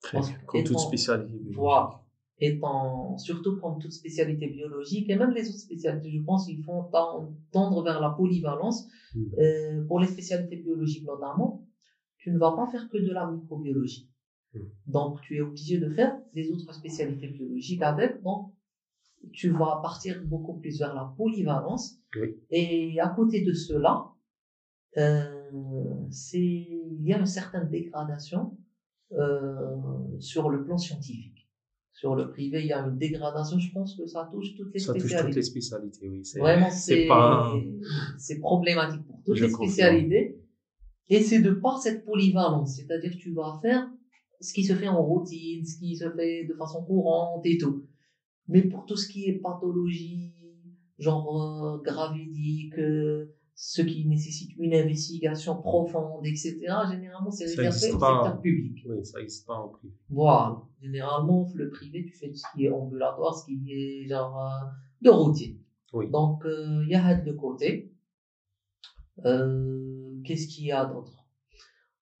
très 0.00 0.20
bien. 0.20 0.28
Comme 0.46 0.62
toute 0.64 0.70
étant- 0.72 0.78
spécialité. 0.80 1.32
biologique. 1.32 1.56
Voilà. 1.56 2.00
Étant, 2.38 3.16
surtout 3.16 3.58
comme 3.60 3.78
toute 3.78 3.92
spécialité 3.92 4.48
biologique, 4.48 5.08
et 5.08 5.16
même 5.16 5.30
les 5.30 5.48
autres 5.48 5.58
spécialités, 5.58 6.10
je 6.10 6.22
pense, 6.24 6.48
ils 6.48 6.62
font 6.62 6.82
ten- 6.90 7.32
tendre 7.52 7.82
vers 7.82 8.00
la 8.00 8.10
polyvalence. 8.10 8.86
Mm. 9.14 9.20
Euh, 9.38 9.84
pour 9.86 10.00
les 10.00 10.08
spécialités 10.08 10.56
biologiques 10.56 11.06
notamment, 11.06 11.64
tu 12.18 12.30
ne 12.32 12.38
vas 12.38 12.52
pas 12.52 12.66
faire 12.66 12.88
que 12.90 12.98
de 12.98 13.12
la 13.12 13.30
microbiologie. 13.30 14.10
Mm. 14.52 14.58
Donc, 14.88 15.20
tu 15.22 15.36
es 15.36 15.40
obligé 15.40 15.78
de 15.78 15.88
faire 15.90 16.18
des 16.34 16.50
autres 16.50 16.72
spécialités 16.74 17.28
biologiques 17.28 17.82
avec. 17.82 18.20
Donc, 18.22 18.52
tu 19.32 19.50
vas 19.50 19.80
partir 19.82 20.22
beaucoup 20.24 20.54
plus 20.54 20.78
vers 20.78 20.94
la 20.94 21.12
polyvalence. 21.16 21.98
Oui. 22.20 22.36
Et 22.50 23.00
à 23.00 23.08
côté 23.08 23.42
de 23.42 23.52
cela, 23.52 24.06
euh, 24.96 25.92
c'est, 26.10 26.38
il 26.38 27.02
y 27.02 27.12
a 27.12 27.18
une 27.18 27.26
certaine 27.26 27.68
dégradation 27.68 28.56
euh, 29.12 29.76
sur 30.20 30.50
le 30.50 30.64
plan 30.64 30.78
scientifique. 30.78 31.48
Sur 31.92 32.16
le 32.16 32.30
privé, 32.30 32.60
il 32.60 32.66
y 32.66 32.72
a 32.72 32.80
une 32.80 32.98
dégradation. 32.98 33.58
Je 33.58 33.72
pense 33.72 33.96
que 33.96 34.06
ça 34.06 34.28
touche 34.32 34.56
toutes 34.56 34.72
les 34.74 34.80
Ça 34.80 34.92
touche 34.92 35.02
spécialités. 35.02 35.28
toutes 35.28 35.36
les 35.36 35.42
spécialités, 35.42 36.08
oui. 36.08 36.22
Vraiment, 36.36 36.70
c'est 36.70 37.06
pas. 37.06 37.54
problématique 38.40 39.06
pour 39.06 39.22
toutes 39.24 39.36
Je 39.36 39.44
les 39.44 39.50
spécialités. 39.50 40.40
Et 41.08 41.22
c'est 41.22 41.40
de 41.40 41.52
par 41.52 41.78
cette 41.78 42.04
polyvalence, 42.04 42.76
c'est-à-dire 42.76 43.12
que 43.12 43.16
tu 43.18 43.32
vas 43.32 43.58
faire 43.62 43.88
ce 44.40 44.52
qui 44.52 44.64
se 44.64 44.74
fait 44.74 44.88
en 44.88 45.02
routine, 45.02 45.64
ce 45.64 45.78
qui 45.78 45.96
se 45.96 46.10
fait 46.10 46.44
de 46.44 46.54
façon 46.54 46.84
courante 46.84 47.44
et 47.46 47.58
tout. 47.58 47.86
Mais 48.48 48.62
pour 48.62 48.84
tout 48.84 48.96
ce 48.96 49.06
qui 49.08 49.28
est 49.28 49.40
pathologie, 49.40 50.32
genre 50.98 51.74
euh, 51.76 51.78
gravidique, 51.82 52.78
euh, 52.78 53.30
ce 53.54 53.82
qui 53.82 54.04
nécessite 54.06 54.50
une 54.56 54.74
investigation 54.74 55.56
profonde, 55.56 56.26
etc., 56.26 56.56
généralement 56.90 57.30
c'est 57.30 57.44
réservé 57.44 57.68
au 57.68 57.70
secteur 57.70 58.40
public. 58.40 58.84
Oui, 58.86 59.04
ça 59.04 59.18
n'existe 59.18 59.46
pas 59.46 59.54
en 59.54 59.68
privé. 59.68 59.92
Voilà. 60.08 60.60
Généralement, 60.80 61.46
le 61.54 61.68
privé, 61.70 62.04
tu 62.04 62.14
fais 62.16 62.28
tout 62.28 62.36
ce 62.36 62.42
qui 62.52 62.64
est 62.64 62.70
ambulatoire, 62.70 63.34
ce 63.34 63.44
qui 63.44 63.72
est 63.72 64.06
genre 64.08 64.38
euh, 64.40 64.66
de 65.00 65.08
routine. 65.10 65.56
Oui. 65.92 66.08
Donc, 66.10 66.42
il 66.44 66.88
y 66.90 66.94
a 66.94 67.14
de 67.14 67.32
côté. 67.32 67.88
Euh, 69.24 70.20
Qu'est-ce 70.24 70.46
qu'il 70.46 70.64
y 70.66 70.72
a 70.72 70.84
d'autre? 70.84 71.12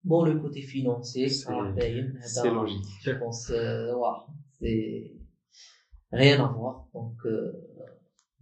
Bon, 0.04 0.22
le 0.22 0.36
côté 0.38 0.60
financier, 0.60 1.28
C'est- 1.28 1.48
ben, 1.50 2.12
logique. 2.52 2.84
Je 3.00 3.10
pense, 3.12 3.50
voilà, 3.50 4.24
c'est 4.60 5.10
rien 6.14 6.44
à 6.44 6.48
voir. 6.48 6.86
Donc, 6.94 7.14
euh, 7.26 7.52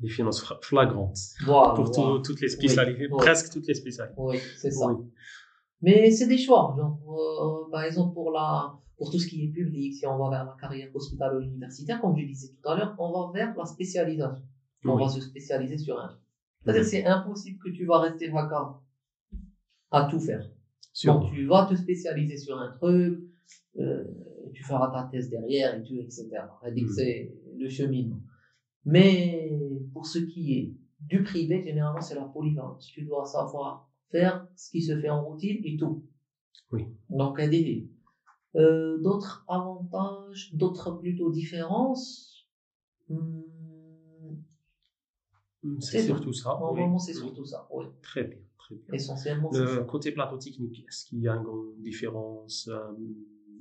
Les 0.00 0.08
finances 0.08 0.44
flagrantes. 0.62 1.16
voilà. 1.44 1.74
Pour 1.74 1.90
tout- 1.90 2.18
toutes 2.20 2.40
les 2.40 2.48
spécialités, 2.48 3.08
oui. 3.10 3.16
presque 3.18 3.52
toutes 3.52 3.66
les 3.68 3.74
spécialités. 3.74 4.14
Oui, 4.20 4.38
c'est 4.60 4.70
ça. 4.70 4.86
Oui. 4.88 5.04
Mais 5.80 6.10
c'est 6.10 6.26
des 6.26 6.38
choix. 6.38 6.74
Genre, 6.78 6.98
euh, 7.66 7.70
par 7.70 7.82
exemple, 7.84 8.12
pour 8.14 8.30
la, 8.32 8.74
pour 8.96 9.10
tout 9.10 9.18
ce 9.18 9.26
qui 9.26 9.44
est 9.44 9.48
public, 9.52 9.94
si 9.94 10.06
on 10.06 10.16
va 10.18 10.30
vers 10.30 10.44
la 10.44 10.56
carrière 10.60 10.88
hospitalo-universitaire, 10.94 12.00
comme 12.00 12.16
je 12.16 12.26
disais 12.26 12.48
tout 12.60 12.68
à 12.68 12.76
l'heure, 12.76 12.94
on 12.98 13.10
va 13.12 13.32
vers 13.32 13.56
la 13.56 13.64
spécialisation. 13.64 14.42
On 14.84 14.96
va 14.96 15.08
se 15.08 15.20
spécialiser 15.20 15.78
sur 15.78 15.98
un 16.00 16.08
truc. 16.08 16.20
C'est-à-dire, 16.64 16.84
c'est 16.84 17.04
impossible 17.04 17.58
que 17.64 17.70
tu 17.70 17.84
vas 17.86 18.00
rester 18.00 18.28
vacant 18.28 18.80
à 19.90 20.04
tout 20.10 20.20
faire. 20.20 20.44
Donc, 21.04 21.32
tu 21.32 21.46
vas 21.46 21.66
te 21.66 21.74
spécialiser 21.74 22.36
sur 22.36 22.58
un 22.58 22.70
truc, 22.72 23.20
euh, 23.78 24.04
tu 24.54 24.62
feras 24.64 24.90
ta 24.90 25.08
thèse 25.10 25.30
derrière 25.30 25.74
et 25.76 25.82
tout, 25.82 25.96
etc. 26.00 26.28
C'est 26.94 27.32
le 27.58 27.68
cheminement. 27.68 28.20
Mais 28.84 29.50
pour 29.92 30.06
ce 30.06 30.18
qui 30.18 30.54
est 30.58 30.74
du 31.00 31.22
privé, 31.22 31.62
généralement, 31.62 32.00
c'est 32.00 32.14
la 32.14 32.24
polyvalence. 32.24 32.86
Tu 32.86 33.02
dois 33.02 33.24
savoir 33.26 33.88
faire 34.10 34.46
ce 34.56 34.70
qui 34.70 34.82
se 34.82 34.98
fait 35.00 35.08
en 35.10 35.24
routine 35.24 35.60
et 35.64 35.76
tout. 35.76 36.04
Oui. 36.70 36.86
Donc, 37.10 37.38
un. 37.40 37.50
Euh, 38.54 38.98
d'autres 38.98 39.44
avantages, 39.48 40.50
d'autres 40.54 40.92
plutôt 40.98 41.30
différences. 41.30 42.46
Hmm, 43.08 43.40
C'est 45.80 45.98
C'est 46.00 46.06
surtout 46.06 46.32
ça. 46.32 46.54
oui. 46.56 46.60
normalement, 46.66 46.98
c'est 46.98 47.14
surtout 47.14 47.44
ça. 47.44 47.68
Oui. 47.72 47.86
Très 48.02 48.24
bien, 48.24 48.38
très 48.58 48.74
bien. 48.74 48.84
Essentiellement, 48.94 49.50
Le 49.52 49.66
ça. 49.66 49.82
côté 49.84 50.12
plateau 50.12 50.36
technique, 50.38 50.80
est-ce 50.88 51.06
qu'il 51.06 51.20
y 51.20 51.28
a 51.28 51.34
une 51.36 51.42
grande 51.44 51.80
différence 51.80 52.68
euh, 52.68 52.92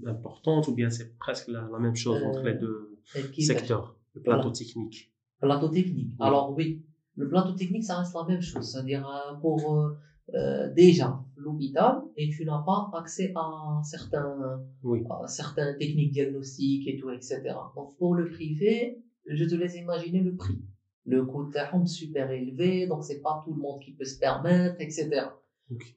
importante 0.08 0.68
ou 0.68 0.74
bien 0.74 0.90
c'est 0.90 1.16
presque 1.18 1.48
la, 1.48 1.68
la 1.72 1.80
même 1.80 1.96
chose 1.96 2.22
entre 2.24 2.42
les 2.44 2.52
Euh, 2.56 2.60
deux 2.60 2.91
Secteurs 3.06 3.96
Le 4.16 4.22
plateau 4.22 4.42
Voilà. 4.44 4.56
technique. 4.56 5.12
Plateau 5.40 5.70
technique. 5.70 6.12
Oui. 6.12 6.16
Alors 6.20 6.54
oui, 6.56 6.84
le 7.16 7.28
plateau 7.30 7.54
technique, 7.54 7.84
ça 7.84 7.98
reste 8.00 8.14
la 8.16 8.26
même 8.26 8.42
chose. 8.42 8.72
C'est-à-dire 8.72 9.08
euh, 9.08 9.36
pour 9.36 9.76
euh, 9.76 9.98
euh, 10.36 10.72
déjà 10.74 11.20
l'hôpital 11.36 12.02
et 12.16 12.30
tu 12.30 12.46
n'as 12.46 12.62
pas 12.64 12.90
accès 12.94 13.34
à 13.36 13.82
certains, 13.84 14.62
Oui. 14.84 15.04
à 15.10 15.28
certaines 15.28 15.78
techniques 15.78 16.12
diagnostiques 16.12 16.88
et 16.88 16.98
tout, 16.98 17.10
etc. 17.10 17.42
Donc 17.76 17.98
pour 17.98 18.16
le 18.16 18.30
privé, 18.30 19.02
je 19.26 19.44
te 19.46 19.56
laisse 19.56 19.76
imaginer 19.76 20.22
le 20.22 20.36
prix. 20.36 20.62
Le 21.06 21.26
coût 21.26 21.46
de 21.50 21.88
super 21.88 22.30
élevé, 22.30 22.86
donc 22.86 23.04
c'est 23.04 23.22
pas 23.22 23.42
tout 23.44 23.54
le 23.56 23.60
monde 23.62 23.82
qui 23.82 23.92
peut 23.94 24.06
se 24.06 24.20
permettre, 24.20 24.76
etc. 24.80 25.10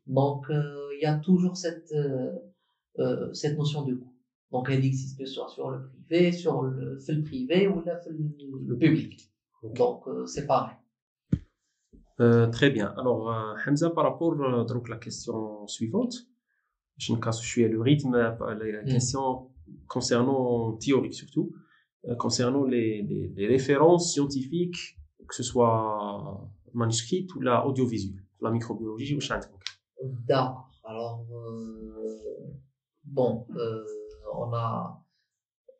Donc 0.06 0.48
euh, 0.48 0.88
il 0.98 1.02
y 1.02 1.06
a 1.06 1.18
toujours 1.18 1.56
cette 1.58 1.92
euh, 2.98 3.32
cette 3.34 3.58
notion 3.58 3.84
de 3.84 3.94
coût. 3.94 4.13
Donc 4.54 4.70
elle 4.70 4.84
existe 4.84 5.26
soit 5.26 5.48
sur 5.48 5.68
le 5.70 5.78
privé, 5.90 6.30
sur 6.30 6.62
le, 6.62 6.96
le 6.96 7.22
privé 7.24 7.66
ou 7.66 7.80
fait 7.82 7.98
le, 8.08 8.18
le 8.68 8.78
public. 8.78 9.28
Donc, 9.74 10.06
euh, 10.06 10.26
c'est 10.26 10.46
pareil. 10.46 10.76
Euh, 12.20 12.46
très 12.46 12.70
bien. 12.70 12.94
Alors, 12.96 13.32
euh, 13.32 13.54
Hamza, 13.66 13.90
par 13.90 14.04
rapport 14.04 14.32
à 14.44 14.64
donc, 14.64 14.88
la 14.88 14.98
question 14.98 15.66
suivante, 15.66 16.14
je 16.98 17.12
ne 17.12 17.18
casse 17.18 17.42
je 17.42 17.48
suis 17.48 17.66
le 17.68 17.80
rythme, 17.80 18.14
la 18.14 18.82
Mm. 18.84 18.86
question 18.86 19.50
concernant 19.88 20.76
théorique 20.76 21.14
surtout, 21.14 21.50
concernant 22.18 22.64
les, 22.64 23.02
les, 23.02 23.32
les 23.34 23.46
références 23.48 24.12
scientifiques, 24.12 24.82
que 25.28 25.34
ce 25.34 25.42
soit 25.42 26.48
manuscrites 26.74 27.34
ou 27.34 27.40
la 27.40 27.66
audiovisuelle, 27.66 28.22
la 28.40 28.52
microbiologie 28.52 29.16
ou. 29.16 29.20
D'accord. 30.28 30.70
Alors, 30.84 31.26
bon, 33.04 33.46
euh, 33.56 33.82
on 34.36 34.52
a. 34.54 35.00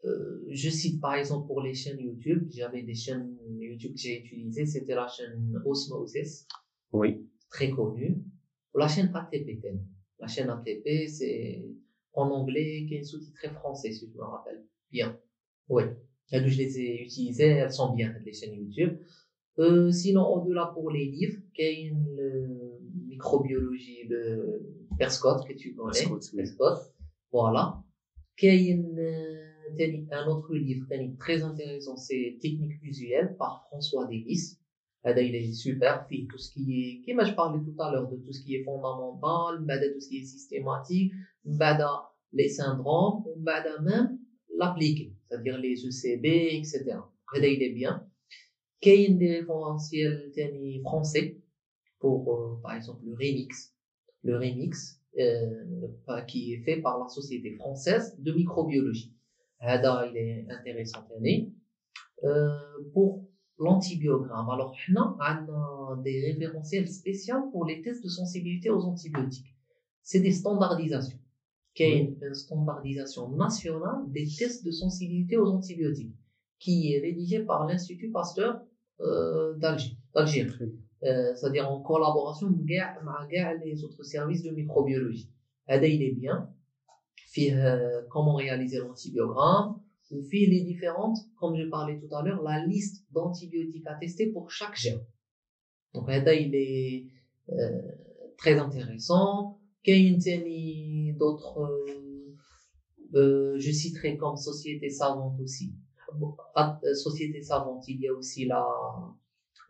euh, 0.04 0.44
je 0.50 0.68
cite 0.70 1.00
par 1.00 1.14
exemple 1.14 1.46
pour 1.46 1.60
les 1.62 1.74
chaînes 1.74 2.00
YouTube, 2.00 2.48
j'avais 2.50 2.82
des 2.82 2.94
chaînes 2.94 3.36
YouTube 3.58 3.92
que 3.94 4.00
j'ai 4.00 4.20
utilisées, 4.20 4.66
c'était 4.66 4.94
la 4.94 5.08
chaîne 5.08 5.60
Osmosis, 5.64 6.46
Oui, 6.92 7.26
très 7.50 7.70
connue, 7.70 8.22
ou 8.74 8.78
la 8.78 8.88
chaîne 8.88 9.10
ATP. 9.14 9.66
La 10.20 10.28
chaîne 10.28 10.50
ATP, 10.50 11.08
c'est 11.08 11.64
en 12.12 12.30
anglais, 12.30 12.86
qui 12.88 12.94
est 12.96 13.02
sous-titré 13.04 13.48
français, 13.50 13.90
si 13.92 14.08
je 14.10 14.16
me 14.16 14.22
rappelle 14.24 14.64
bien. 14.90 15.18
Oui. 15.68 15.84
Elles, 16.30 16.48
je 16.48 16.56
les 16.58 16.78
ai 16.78 17.02
utilisées, 17.02 17.48
elles 17.48 17.72
sont 17.72 17.92
bien, 17.94 18.14
les 18.24 18.32
chaînes 18.32 18.54
YouTube. 18.54 18.98
Euh, 19.58 19.90
sinon, 19.90 20.26
au-delà 20.26 20.70
pour 20.74 20.90
les 20.90 21.06
livres, 21.06 21.38
une 21.58 22.18
euh, 22.18 22.78
microbiologie 23.06 24.06
de 24.08 24.62
Perscott, 24.98 25.46
que 25.46 25.52
tu 25.52 25.74
connais. 25.74 25.90
Prescott, 25.90 26.22
oui. 26.32 26.38
Prescott. 26.38 26.78
Voilà. 27.32 27.82
Kayen, 28.36 28.96
euh, 28.98 29.54
un 30.10 30.26
autre 30.26 30.54
livre 30.54 30.86
très 31.18 31.42
intéressant, 31.42 31.96
c'est 31.96 32.38
Technique 32.40 32.80
visuelle 32.82 33.36
par 33.38 33.64
François 33.68 34.06
Delis. 34.06 34.58
Il 35.06 35.34
est 35.34 35.52
super, 35.52 36.06
fait 36.08 36.26
tout 36.30 36.38
ce 36.38 36.52
qui 36.52 37.02
est, 37.06 37.12
comme 37.12 37.24
je 37.24 37.34
parlais 37.34 37.62
tout 37.62 37.80
à 37.80 37.92
l'heure, 37.92 38.08
de 38.08 38.16
tout 38.16 38.32
ce 38.32 38.42
qui 38.42 38.54
est 38.56 38.64
fondamental, 38.64 39.62
bada 39.64 39.92
tout 39.92 40.00
ce 40.00 40.08
qui 40.08 40.18
est 40.18 40.24
systématique, 40.24 41.12
bada 41.44 42.10
les 42.32 42.48
syndromes, 42.48 43.22
ou 43.26 43.38
même 43.82 44.18
l'appliquer, 44.56 45.12
c'est-à-dire 45.24 45.58
les 45.58 45.84
ECB, 45.86 46.56
etc. 46.56 46.96
Il 47.36 47.44
est 47.44 47.74
bien. 47.74 48.08
Kayen 48.80 49.16
des 49.16 49.38
référentiels 49.40 50.32
français 50.82 51.38
pour, 51.98 52.32
euh, 52.32 52.60
par 52.62 52.74
exemple, 52.74 53.04
le 53.04 53.12
remix. 53.12 53.74
Le 54.22 54.36
remix, 54.36 55.00
euh, 55.16 56.24
qui 56.26 56.54
est 56.54 56.64
fait 56.64 56.78
par 56.78 56.98
la 56.98 57.08
Société 57.08 57.52
française 57.52 58.16
de 58.18 58.32
microbiologie. 58.32 59.14
Hada, 59.60 60.08
il 60.10 60.16
est 60.16 60.46
intéressant. 60.50 61.06
Euh, 62.24 62.58
pour 62.92 63.24
l'antibiogramme, 63.58 64.50
alors 64.50 64.74
on 64.88 64.96
a 65.20 66.02
des 66.02 66.32
référentiels 66.32 66.88
spéciaux 66.88 67.48
pour 67.52 67.64
les 67.64 67.80
tests 67.80 68.02
de 68.02 68.08
sensibilité 68.08 68.70
aux 68.70 68.82
antibiotiques. 68.82 69.54
C'est 70.02 70.18
des 70.18 70.32
standardisations. 70.32 71.18
Qu'il 71.74 71.88
y 71.88 71.92
a 71.92 72.26
une 72.26 72.34
standardisation 72.34 73.28
nationale 73.28 74.02
des 74.08 74.26
tests 74.26 74.64
de 74.64 74.72
sensibilité 74.72 75.36
aux 75.36 75.46
antibiotiques, 75.46 76.16
qui 76.58 76.92
est 76.92 77.00
rédigée 77.00 77.44
par 77.44 77.68
l'Institut 77.68 78.10
Pasteur 78.10 78.64
euh, 79.00 79.54
d'Alger, 79.58 79.96
d'Algérie. 80.12 80.74
Euh, 81.04 81.34
c'est-à-dire 81.34 81.70
en 81.70 81.80
collaboration 81.82 82.46
avec 82.46 83.64
les 83.64 83.84
autres 83.84 84.02
services 84.04 84.42
de 84.42 84.50
microbiologie. 84.50 85.30
Là, 85.68 85.84
il 85.86 86.02
est 86.02 86.12
bien. 86.12 86.50
Fait, 87.26 87.52
euh, 87.52 88.02
comment 88.10 88.36
réaliser 88.36 88.78
l'antibiogramme, 88.78 89.80
ou 90.10 90.22
fait 90.22 90.46
les 90.46 90.62
différentes, 90.62 91.18
comme 91.36 91.56
je 91.56 91.68
parlais 91.68 91.98
tout 91.98 92.14
à 92.14 92.22
l'heure, 92.22 92.42
la 92.42 92.64
liste 92.64 93.04
d'antibiotiques 93.12 93.86
à 93.86 93.94
tester 93.96 94.28
pour 94.28 94.50
chaque 94.50 94.76
germe. 94.76 95.04
Donc 95.92 96.08
là, 96.08 96.32
il 96.32 96.54
est 96.54 97.06
euh, 97.50 97.82
très 98.38 98.58
intéressant. 98.58 99.58
Qu'il 99.82 100.22
y 100.26 101.12
d'autres, 101.12 101.84
je 103.12 103.70
citerai 103.70 104.16
comme 104.16 104.36
Société 104.38 104.88
Savante 104.88 105.38
aussi. 105.38 105.74
Société 106.94 107.42
Savante, 107.42 107.86
il 107.88 108.00
y 108.00 108.08
a 108.08 108.14
aussi 108.14 108.46
la 108.46 108.64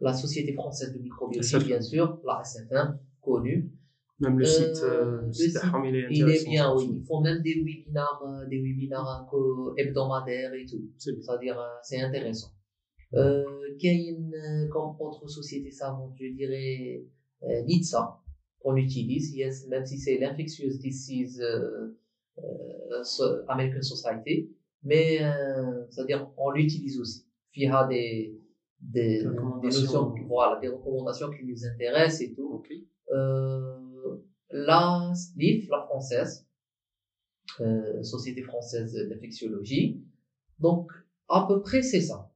la 0.00 0.12
Société 0.12 0.52
française 0.52 0.92
de 0.92 0.98
microbiologie, 0.98 1.64
bien 1.64 1.80
sûr, 1.80 2.20
la 2.24 2.40
SFM, 2.42 2.98
connue. 3.20 3.70
Même 4.20 4.38
le 4.38 4.44
Euh, 4.44 4.48
site, 4.48 4.82
euh, 4.84 5.22
le 5.26 5.32
site 5.32 5.58
il 5.86 5.96
est 5.96 6.06
Il 6.10 6.28
est 6.28 6.44
bien, 6.44 6.72
oui. 6.74 6.88
Ils 7.00 7.04
font 7.04 7.20
même 7.20 7.42
des 7.42 7.54
webinaires, 7.54 8.22
euh, 8.24 8.46
des 8.46 8.60
webinaires 8.62 9.06
un 9.06 9.26
peu 9.30 9.74
hebdomadaires 9.76 10.54
et 10.54 10.64
tout. 10.66 10.84
C'est-à-dire, 10.98 11.58
euh, 11.58 11.66
c'est 11.82 12.00
intéressant. 12.00 12.50
Euh, 13.14 13.44
Kain, 13.80 14.30
euh, 14.32 14.68
comme 14.68 14.94
autre 15.00 15.28
société 15.28 15.70
savante, 15.70 16.12
je 16.20 16.26
dirais 16.34 17.04
euh, 17.42 17.62
l'ITSA, 17.66 18.20
qu'on 18.60 18.76
utilise, 18.76 19.34
yes, 19.34 19.66
même 19.68 19.84
si 19.84 19.98
c'est 19.98 20.18
l'infectious 20.18 20.78
disease 20.78 21.40
euh, 21.40 21.96
euh, 22.38 23.42
American 23.48 23.82
Society, 23.82 24.50
mais 24.82 25.22
euh, 25.22 25.84
c'est-à-dire 25.90 26.30
on 26.36 26.50
l'utilise 26.50 26.98
aussi. 27.00 27.26
Il 27.54 27.64
y 27.64 27.66
a 27.66 27.86
des, 27.86 28.36
des, 28.84 29.22
des 29.22 29.68
notions, 29.68 30.14
voilà, 30.28 30.60
des 30.60 30.68
recommandations 30.68 31.30
qui 31.30 31.44
nous 31.44 31.64
intéressent 31.64 32.20
et 32.20 32.34
tout. 32.34 32.62
Euh, 33.12 34.16
la 34.50 35.12
SNIF, 35.14 35.68
la 35.70 35.82
française, 35.82 36.46
euh, 37.60 38.02
Société 38.02 38.42
française 38.42 38.94
d'infectiologie. 39.08 40.04
Donc, 40.58 40.90
à 41.28 41.46
peu 41.48 41.60
près, 41.60 41.82
c'est 41.82 42.00
ça. 42.00 42.30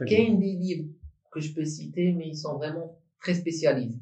Il 0.00 0.12
y 0.12 0.16
a 0.16 0.20
une 0.20 0.38
des 0.38 0.52
livres 0.52 0.88
que 1.32 1.40
je 1.40 1.54
peux 1.54 1.64
citer, 1.64 2.12
mais 2.12 2.28
ils 2.28 2.36
sont 2.36 2.56
vraiment 2.56 3.00
très 3.20 3.34
spécialisés. 3.34 4.00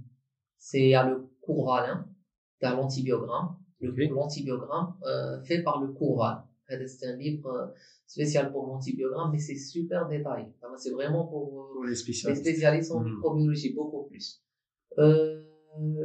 C'est 0.58 0.94
a 0.94 1.08
le 1.08 1.30
Courvalin, 1.40 2.08
t'as 2.58 2.74
l'antibiogramme, 2.74 3.56
le 3.80 3.90
Ok. 3.90 4.10
l'antibiogramme 4.10 4.94
euh, 5.04 5.40
fait 5.42 5.62
par 5.62 5.80
le 5.80 5.92
Courval. 5.92 6.42
C'est 6.68 7.06
un 7.06 7.16
livre 7.16 7.46
euh, 7.50 7.66
spécial 8.06 8.50
pour 8.52 8.66
l'antibiogramme, 8.66 9.30
mais 9.32 9.38
c'est 9.38 9.56
super 9.56 10.08
détaillé. 10.08 10.46
C'est 10.78 10.90
vraiment 10.90 11.26
pour 11.26 11.44
euh, 11.62 11.74
Pour 11.74 11.84
les 11.84 11.90
les 11.90 11.96
spécialistes. 11.96 12.92
en 12.92 13.00
Mhm. 13.00 13.14
microbiologie, 13.14 13.72
beaucoup 13.74 14.04
plus. 14.08 14.42
Euh, 14.98 15.42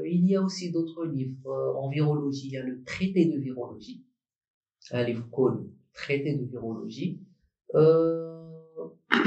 il 0.05 0.25
y 0.25 0.35
a 0.35 0.41
aussi 0.41 0.71
d'autres 0.71 1.05
livres. 1.05 1.73
En 1.77 1.89
virologie, 1.89 2.47
il 2.47 2.53
y 2.53 2.57
a 2.57 2.63
le 2.63 2.83
traité 2.83 3.25
de 3.25 3.37
virologie. 3.39 4.03
Un 4.91 5.03
livre 5.03 5.29
connu, 5.29 5.69
traité 5.93 6.33
de 6.35 6.43
virologie. 6.45 7.21
Euh, 7.75 8.35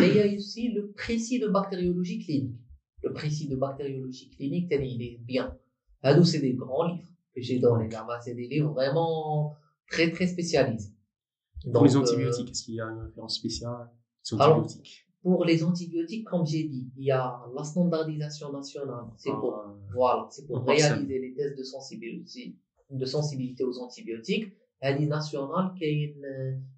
et 0.01 0.09
il 0.09 0.17
y 0.17 0.21
a 0.21 0.35
aussi 0.37 0.71
le 0.73 0.91
précis 0.93 1.39
de 1.39 1.49
bactériologie 1.49 2.19
clinique. 2.19 2.57
Le 3.05 3.13
précis 3.13 3.49
de 3.49 3.57
bactériologie 3.57 4.31
clinique, 4.31 4.69
tel, 4.69 4.85
il 4.85 5.01
est 5.03 5.19
bien. 5.21 5.57
À 6.03 6.15
nous, 6.15 6.25
c'est 6.25 6.41
des 6.41 6.55
grands 6.55 6.87
livres 6.93 7.09
que 7.35 7.41
j'ai 7.41 7.59
dans 7.61 7.77
les 7.77 7.89
gamins. 7.89 8.21
C'est 8.21 8.35
des 8.35 8.49
livres 8.49 8.73
vraiment 8.73 9.55
très, 9.89 10.11
très 10.11 10.27
spécialisés. 10.27 10.91
Pour 11.71 11.85
les 11.85 11.93
Donc, 11.93 12.03
euh, 12.05 12.07
antibiotiques, 12.07 12.51
est-ce 12.51 12.65
qu'il 12.65 12.75
y 12.75 12.81
a 12.81 12.87
une 12.87 13.01
référence 13.01 13.37
spéciale 13.37 13.89
Les 14.33 14.41
Alors, 14.41 14.59
antibiotiques? 14.59 15.07
pour 15.23 15.45
les 15.45 15.63
antibiotiques, 15.63 16.27
comme 16.27 16.45
j'ai 16.45 16.65
dit, 16.65 16.91
il 16.97 17.05
y 17.05 17.11
a 17.13 17.41
la 17.55 17.63
standardisation 17.63 18.53
nationale. 18.53 19.05
C'est 19.17 19.31
pour, 19.31 19.55
Ah, 19.55 19.79
voilà, 19.95 20.27
c'est 20.31 20.47
pour 20.47 20.65
réaliser 20.67 21.19
les 21.21 21.35
tests 21.35 21.57
de 21.57 21.63
sensibilité, 21.63 22.57
de 22.91 23.05
sensibilité 23.05 23.63
aux 23.65 23.79
antibiotiques. 23.79 24.53
Elle 24.81 25.01
est 25.01 25.07
nationale, 25.07 25.73
qui 25.79 25.85
est 25.85 26.17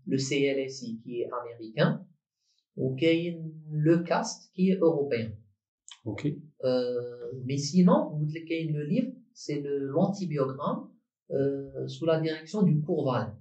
le 0.06 0.18
CLSI, 0.18 1.00
qui 1.02 1.22
est 1.22 1.30
américain, 1.32 2.04
ou 2.76 2.94
qui 2.96 3.06
est 3.06 3.40
le 3.70 3.98
CAST, 4.02 4.50
qui 4.52 4.70
est 4.70 4.76
européen. 4.78 5.32
Ok. 6.04 6.28
Euh, 6.64 7.32
mais 7.46 7.56
sinon, 7.56 8.10
vous 8.10 8.26
le 8.26 8.84
livre, 8.84 9.12
c'est 9.32 9.62
l'antibiogramme, 9.64 10.90
euh, 11.30 11.88
sous 11.88 12.04
la 12.04 12.20
direction 12.20 12.62
du 12.62 12.80
Courval. 12.82 13.34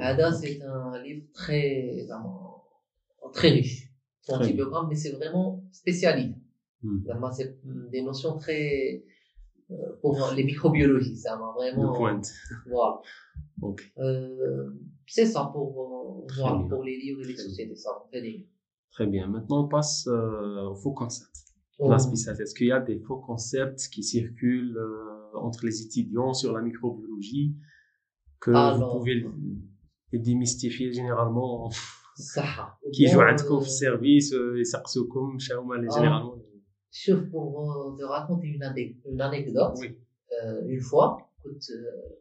Ada, 0.00 0.32
c'est 0.32 0.60
un 0.62 1.02
livre 1.02 1.26
très, 1.34 2.06
vraiment, 2.08 2.64
très 3.32 3.50
riche. 3.50 3.88
C'est 4.22 4.32
un 4.32 4.36
Très 4.36 4.46
antibiogramme, 4.46 4.86
mais 4.88 4.94
c'est 4.94 5.12
vraiment 5.12 5.64
spécialisé. 5.72 6.34
Hmm. 6.82 7.00
C'est 7.32 7.58
des 7.90 8.02
notions 8.02 8.38
très, 8.38 9.04
euh, 9.70 9.74
pour 10.00 10.16
les 10.34 10.44
microbiologies, 10.44 11.16
ça 11.16 11.36
m'a 11.36 11.52
vraiment, 11.54 11.92
De 11.92 11.96
pointe. 11.96 12.28
voilà. 12.66 13.00
Euh, 13.98 14.70
c'est 15.06 15.26
ça 15.26 15.50
pour, 15.52 16.24
euh, 16.26 16.26
voilà, 16.38 16.66
pour 16.68 16.82
les 16.82 16.98
livres 16.98 17.20
et 17.22 17.28
les 17.28 17.34
Très 17.34 17.44
sociétés, 17.44 17.76
ça, 17.76 17.90
très 18.10 18.20
bien. 18.22 18.40
Très 18.90 19.06
bien. 19.06 19.28
Maintenant, 19.28 19.64
on 19.66 19.68
passe 19.68 20.06
euh, 20.08 20.70
au 20.70 20.74
faux 20.74 20.92
concept. 20.92 21.30
Oh, 21.78 21.90
La 21.90 21.98
spécialité. 21.98 22.42
Est-ce 22.42 22.54
qu'il 22.54 22.66
y 22.66 22.72
a 22.72 22.80
des 22.80 22.98
faux 22.98 23.18
concepts 23.18 23.88
qui 23.88 24.02
circulent 24.02 24.78
entre 25.34 25.64
les 25.64 25.82
étudiants 25.82 26.34
sur 26.34 26.52
la 26.52 26.60
microbiologie 26.62 27.54
que 28.41 28.51
Alors. 28.51 28.93
vous 28.93 28.99
pouvez 28.99 29.15
les 30.11 30.19
démystifier 30.19 30.91
généralement 30.93 31.69
ça. 32.15 32.77
qui 32.93 33.05
Bon, 33.05 33.11
jouent 33.11 33.21
عندكم 33.21 33.55
euh, 33.55 33.59
في 33.59 33.67
السيرفيس 33.67 34.33
يسقسوكم 34.61 35.39
شنو 35.39 35.61
هما 35.61 35.75
Ah. 35.89 35.95
généralement 35.95 36.41
Sauf 36.91 37.19
pour 37.31 37.47
euh, 37.61 37.97
te 37.99 38.03
raconter 38.03 38.47
une, 38.47 38.63
ane- 38.63 38.95
une 39.11 39.21
anecdote. 39.21 39.75
Oui. 39.81 39.89
Euh, 40.43 40.61
une 40.75 40.79
fois, 40.89 41.07
écoute, 41.39 41.65
euh, 41.71 42.15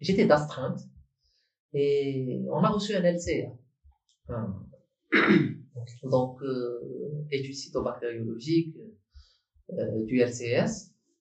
j'étais 0.00 0.26
d'astreinte 0.26 0.80
et 1.74 2.40
on 2.50 2.62
a 2.64 2.70
reçu 2.76 2.94
un 2.94 3.02
LCR. 3.16 3.50
Un- 4.28 4.54
donc, 6.16 6.34
euh, 6.42 7.26
étude 7.30 7.54
cytobactériologique. 7.62 8.76
euh, 9.72 10.04
du 10.08 10.16
LCS. 10.30 10.72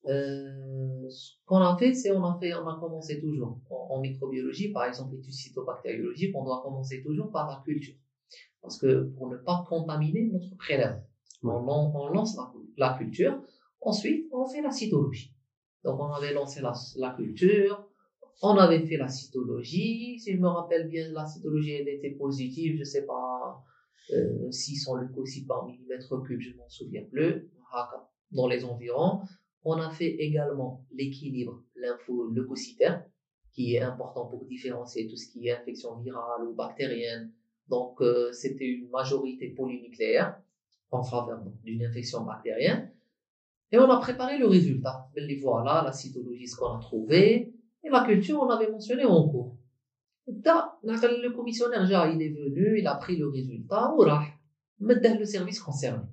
euh, 0.08 1.08
ce 1.10 1.32
qu'on 1.44 1.58
a 1.58 1.76
fait, 1.76 1.92
c'est 1.94 2.10
on 2.12 2.24
a 2.24 2.38
fait, 2.38 2.54
on 2.54 2.66
a 2.66 2.78
commencé 2.78 3.20
toujours. 3.20 3.58
En, 3.70 4.00
microbiologie, 4.00 4.72
par 4.72 4.84
exemple, 4.84 5.16
études 5.16 5.32
cytobactériologiques, 5.32 6.34
on 6.34 6.44
doit 6.44 6.62
commencer 6.62 7.02
toujours 7.02 7.30
par 7.30 7.48
la 7.48 7.62
culture, 7.64 7.94
parce 8.62 8.78
que 8.78 9.04
pour 9.16 9.28
ne 9.28 9.36
pas 9.36 9.64
contaminer 9.68 10.30
notre 10.30 10.56
prélèvement, 10.56 11.02
on, 11.42 12.08
lance 12.08 12.38
la, 12.76 12.96
culture, 12.96 13.42
ensuite 13.80 14.28
on 14.32 14.46
fait 14.46 14.62
la 14.62 14.70
cytologie. 14.70 15.34
Donc 15.84 16.00
on 16.00 16.10
avait 16.12 16.32
lancé 16.32 16.60
la, 16.60 16.72
la 16.96 17.10
culture, 17.14 17.88
on 18.42 18.56
avait 18.56 18.86
fait 18.86 18.96
la 18.96 19.08
cytologie, 19.08 20.18
si 20.20 20.32
je 20.32 20.38
me 20.38 20.48
rappelle 20.48 20.88
bien, 20.88 21.10
la 21.12 21.26
cytologie 21.26 21.72
elle 21.72 21.88
était 21.88 22.10
positive, 22.10 22.78
je 22.78 22.84
sais 22.84 23.04
pas, 23.04 23.62
euh, 24.12 24.50
600 24.50 24.94
leucocytes 24.96 25.46
par 25.46 25.66
millimètre 25.66 26.22
cube, 26.22 26.40
je 26.40 26.56
m'en 26.56 26.68
souviens 26.68 27.04
plus, 27.10 27.50
dans 28.32 28.46
les 28.46 28.64
environs. 28.64 29.20
On 29.64 29.74
a 29.74 29.90
fait 29.90 30.10
également 30.10 30.84
l'équilibre 30.92 31.62
lympho-leucocytaire, 31.76 33.04
qui 33.52 33.74
est 33.74 33.80
important 33.80 34.26
pour 34.26 34.44
différencier 34.44 35.08
tout 35.08 35.16
ce 35.16 35.30
qui 35.30 35.48
est 35.48 35.52
infection 35.52 35.96
virale 35.96 36.46
ou 36.48 36.54
bactérienne. 36.54 37.32
Donc, 37.68 38.00
euh, 38.00 38.32
c'était 38.32 38.66
une 38.66 38.88
majorité 38.90 39.48
polynucléaire 39.48 40.40
en 40.90 41.02
faveur 41.02 41.42
d'une 41.64 41.84
infection 41.84 42.22
bactérienne. 42.22 42.92
Et 43.70 43.78
on 43.78 43.90
a 43.90 44.00
préparé 44.00 44.38
le 44.38 44.46
résultat. 44.46 45.10
Les 45.14 45.36
voilà, 45.40 45.82
la 45.84 45.92
cytologie, 45.92 46.46
ce 46.46 46.56
qu'on 46.56 46.76
a 46.76 46.80
trouvé. 46.80 47.52
Et 47.84 47.88
la 47.90 48.04
culture, 48.04 48.40
on 48.40 48.48
avait 48.48 48.70
mentionné 48.70 49.04
en 49.04 49.28
cours. 49.28 49.56
Le 50.26 51.28
commissionnaire, 51.30 51.84
il 52.12 52.22
est 52.22 52.30
venu, 52.30 52.78
il 52.78 52.86
a 52.86 52.94
pris 52.96 53.16
le 53.16 53.28
résultat, 53.28 53.94
le 54.78 55.24
service 55.24 55.60
concerné. 55.60 56.04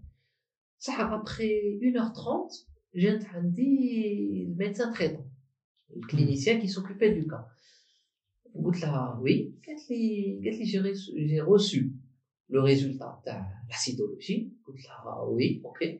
Ça, 0.77 0.93
après 1.11 1.77
1h30, 1.81 2.65
j'ai 2.95 3.13
entendu 3.13 4.45
le 4.47 4.55
médecin 4.55 4.91
traitant, 4.91 5.25
le 5.93 6.01
clinicien 6.07 6.59
qui 6.59 6.69
s'occupait 6.69 7.11
du 7.13 7.27
cas. 7.27 7.45
là, 8.81 9.19
oui, 9.21 9.53
j'ai 9.89 11.41
reçu? 11.41 11.91
Le 12.47 12.61
résultat 12.61 13.21
de 13.25 13.31
la 13.31 13.75
cytologie. 13.75 14.53
là, 15.03 15.25
oui, 15.29 15.61
ok. 15.63 15.99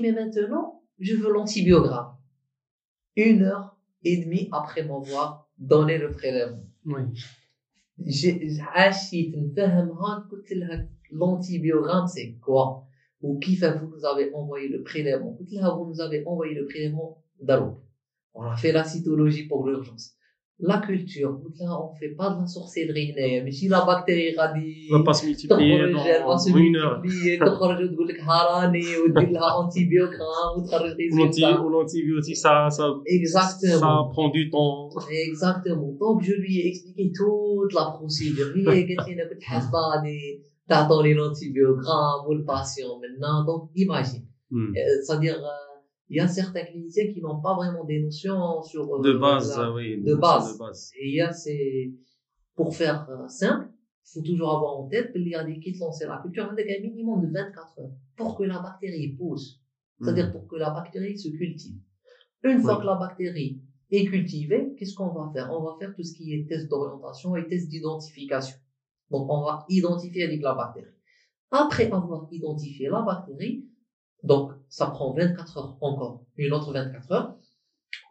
mais 0.00 0.12
maintenant, 0.12 0.82
je 0.98 1.14
veux 1.14 1.30
l'antibiogramme. 1.32 2.16
Une 3.16 3.42
heure 3.42 3.76
et 4.02 4.24
demie 4.24 4.48
après 4.52 4.84
m'avoir 4.84 5.50
donné 5.58 5.98
le 5.98 6.12
prélèvement. 6.12 6.64
Oui. 6.86 7.02
J'ai 7.98 8.60
acheté 8.74 9.32
une 9.34 9.52
l'antibiogramme, 11.10 12.06
c'est 12.06 12.34
quoi? 12.40 12.86
Au 13.26 13.34
pif, 13.38 13.64
vous 13.64 13.88
nous 13.96 14.04
avez 14.04 14.32
envoyé 14.32 14.68
le 14.68 14.82
prélèvement? 14.82 15.36
Vous 15.38 15.86
nous 15.90 16.00
avez 16.00 16.22
envoyé 16.26 16.54
le 16.54 16.64
prélèvement 16.66 17.22
d'Arouk. 17.40 17.78
On 18.34 18.42
a 18.42 18.54
fait 18.56 18.70
la 18.72 18.84
cytologie 18.84 19.46
pour 19.48 19.66
l'urgence. 19.66 20.12
La 20.58 20.78
culture, 20.78 21.38
là, 21.60 21.66
on 21.82 21.94
fait 21.96 22.14
pas 22.16 22.30
de 22.30 22.40
la 22.40 22.46
sorcellerie, 22.46 23.12
mais 23.14 23.50
si 23.50 23.68
la 23.68 23.84
bactérie 23.84 24.34
radie, 24.34 24.88
va 24.90 25.02
pas 25.02 25.12
se 25.12 25.26
multiplier 25.26 25.78
dans 25.92 26.38
une 26.38 26.76
heure. 26.76 27.02
Ou 31.62 31.68
l'antibiotique, 31.68 32.36
ça, 32.38 32.68
ça, 32.70 32.84
Exactement. 33.04 33.78
ça 33.80 34.08
prend 34.10 34.30
du 34.30 34.48
temps. 34.48 34.88
Exactement. 35.10 35.92
Donc, 36.00 36.22
je 36.22 36.32
lui 36.32 36.60
ai 36.60 36.68
expliqué 36.68 37.12
toute 37.14 37.74
la 37.74 37.90
procédure. 37.98 38.46
هي 40.69 40.75
قالت 40.75 41.03
لي 41.03 41.11
انا 41.11 41.29
كنت 41.29 41.37
حاسباني 41.37 41.51
تعطوني 41.51 42.23
l'antibiogramme 42.23 42.27
ou 42.27 42.33
le 42.33 42.45
patient 42.45 42.99
maintenant. 42.99 43.43
Donc, 43.45 43.71
imagine. 43.75 44.25
Hmm. 44.49 44.73
Euh, 44.75 45.01
C'est-à-dire, 45.03 45.39
euh, 45.43 45.71
il 46.11 46.17
y 46.17 46.19
a 46.19 46.27
certains 46.27 46.65
cliniciens 46.65 47.07
qui 47.13 47.21
n'ont 47.21 47.41
pas 47.41 47.55
vraiment 47.55 47.85
des 47.85 47.99
notions 48.03 48.61
sur 48.63 48.83
euh, 48.93 49.01
de 49.01 49.13
base, 49.13 49.57
la, 49.57 49.71
oui, 49.71 50.01
de 50.01 50.13
base. 50.13 50.53
de 50.53 50.59
base. 50.59 50.91
Et 50.99 51.07
il 51.07 51.15
y 51.15 51.21
a 51.21 51.31
c'est 51.31 51.93
pour 52.53 52.75
faire 52.75 53.09
euh, 53.09 53.27
simple, 53.29 53.69
il 53.69 54.09
faut 54.13 54.21
toujours 54.21 54.51
avoir 54.57 54.77
en 54.79 54.87
tête 54.89 55.13
qu'il 55.13 55.27
y 55.27 55.35
a 55.35 55.43
des 55.45 55.57
kits 55.59 55.79
lancés 55.79 56.05
la 56.05 56.19
culture 56.21 56.45
avec 56.51 56.67
un 56.69 56.81
minimum 56.81 57.21
de 57.25 57.31
24 57.31 57.79
heures 57.79 57.91
pour 58.17 58.37
que 58.37 58.43
la 58.43 58.59
bactérie 58.59 59.15
pousse, 59.19 59.61
c'est-à-dire 60.01 60.27
hmm. 60.27 60.33
pour 60.33 60.47
que 60.47 60.57
la 60.57 60.71
bactérie 60.71 61.17
se 61.17 61.29
cultive. 61.29 61.77
Une 62.43 62.59
fois 62.59 62.77
que 62.81 62.85
la 62.85 62.95
bactérie 62.95 63.61
est 63.91 64.05
cultivée, 64.05 64.73
qu'est-ce 64.77 64.95
qu'on 64.95 65.13
va 65.13 65.31
faire 65.33 65.49
On 65.53 65.63
va 65.63 65.77
faire 65.79 65.93
tout 65.95 66.03
ce 66.03 66.13
qui 66.13 66.33
est 66.33 66.45
test 66.49 66.67
d'orientation 66.69 67.37
et 67.37 67.47
test 67.47 67.69
d'identification. 67.69 68.57
donc, 69.10 69.30
on 69.30 69.42
va 69.42 69.64
identifier 69.68 70.26
la 70.38 70.54
bactérie. 70.54 70.92
Après 71.50 71.90
avoir 71.90 72.28
identifié 72.30 72.88
la 72.88 73.02
bactérie, 73.02 73.64
donc 74.22 74.50
ça 74.68 74.86
prend 74.86 75.14
24 75.14 75.58
heures 75.58 75.78
encore, 75.80 76.24
une 76.36 76.52
autre 76.52 76.72
24 76.72 77.12
heures, 77.12 77.38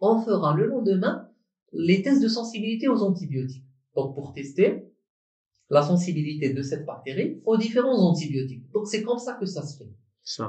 on 0.01 0.21
fera 0.21 0.55
le 0.55 0.67
lendemain 0.67 1.29
les 1.73 2.01
tests 2.01 2.21
de 2.21 2.27
sensibilité 2.27 2.87
aux 2.87 3.01
antibiotiques. 3.01 3.65
Donc, 3.95 4.15
pour 4.15 4.33
tester 4.33 4.85
la 5.69 5.81
sensibilité 5.81 6.53
de 6.53 6.61
cette 6.61 6.85
bactérie 6.85 7.41
aux 7.45 7.57
différents 7.57 7.99
antibiotiques. 8.07 8.71
Donc, 8.71 8.87
c'est 8.87 9.03
comme 9.03 9.17
ça 9.17 9.33
que 9.33 9.45
ça 9.45 9.65
se 9.65 9.77
fait. 9.77 9.89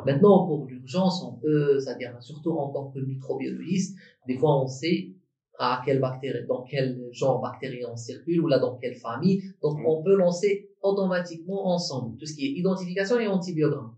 Maintenant, 0.06 0.46
pour 0.46 0.66
l'urgence, 0.66 1.22
on 1.22 1.34
peut, 1.34 1.80
c'est-à-dire 1.80 2.16
surtout 2.22 2.52
en 2.52 2.72
tant 2.72 2.90
que 2.90 2.98
microbiologiste, 2.98 3.98
des 4.26 4.38
fois 4.38 4.62
on 4.62 4.66
sait 4.66 5.15
à 5.58 5.82
quelle 5.84 6.00
bactérie, 6.00 6.46
dans 6.46 6.62
quel 6.64 7.08
genre 7.12 7.40
bactérie 7.40 7.84
on 7.86 7.96
circule 7.96 8.40
ou 8.40 8.48
là 8.48 8.58
dans 8.58 8.76
quelle 8.76 8.96
famille. 8.96 9.42
Donc 9.62 9.78
mm. 9.78 9.86
on 9.86 10.02
peut 10.02 10.16
lancer 10.16 10.70
automatiquement 10.82 11.68
ensemble 11.68 12.16
tout 12.18 12.26
ce 12.26 12.34
qui 12.34 12.46
est 12.46 12.50
identification 12.50 13.18
et 13.18 13.26
antibiogramme. 13.26 13.94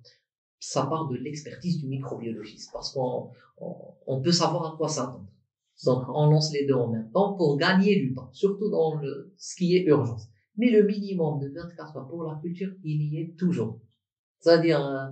Ça 0.60 0.86
part 0.86 1.08
de 1.08 1.16
l'expertise 1.16 1.78
du 1.78 1.86
microbiologiste 1.86 2.70
parce 2.72 2.92
qu'on 2.92 3.30
on, 3.58 4.20
peut 4.20 4.32
savoir 4.32 4.74
à 4.74 4.76
quoi 4.76 4.88
s'attendre. 4.88 5.26
Donc 5.84 6.04
on 6.08 6.30
lance 6.30 6.52
les 6.52 6.66
deux 6.66 6.74
en 6.74 6.88
même 6.88 7.10
temps 7.12 7.34
pour 7.34 7.56
gagner 7.56 7.96
du 7.96 8.12
temps, 8.14 8.30
surtout 8.32 8.68
dans 8.68 8.96
le 8.96 9.32
ce 9.36 9.54
qui 9.54 9.76
est 9.76 9.84
urgence. 9.84 10.28
Mais 10.56 10.70
le 10.70 10.82
minimum 10.82 11.38
de 11.38 11.48
24 11.54 11.96
heures 11.96 12.08
pour 12.08 12.24
la 12.24 12.36
culture, 12.42 12.72
il 12.82 13.02
y 13.02 13.20
est 13.20 13.36
toujours. 13.38 13.78
C'est-à-dire 14.40 14.84
euh, 14.84 15.06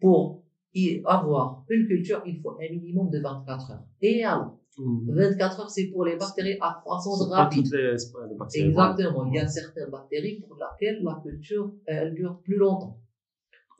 pour 0.00 0.42
y 0.72 1.02
avoir 1.04 1.64
une 1.68 1.86
culture, 1.86 2.22
il 2.26 2.40
faut 2.40 2.52
un 2.52 2.70
minimum 2.70 3.10
de 3.10 3.20
24 3.20 3.70
heures. 3.72 3.84
Et 4.00 4.24
alors? 4.24 4.56
24 4.78 5.60
heures, 5.60 5.70
c'est 5.70 5.86
pour 5.86 6.04
les 6.04 6.16
bactéries 6.16 6.58
à 6.60 6.78
croissance 6.80 7.28
rapide. 7.28 7.66
Exactement. 8.54 9.26
Il 9.26 9.34
y 9.34 9.38
a 9.38 9.46
certaines 9.46 9.90
bactéries 9.90 10.40
pour 10.40 10.56
lesquelles 10.56 11.02
la 11.02 11.20
culture, 11.22 11.72
elle 11.86 12.14
dure 12.14 12.40
plus 12.42 12.56
longtemps. 12.56 13.00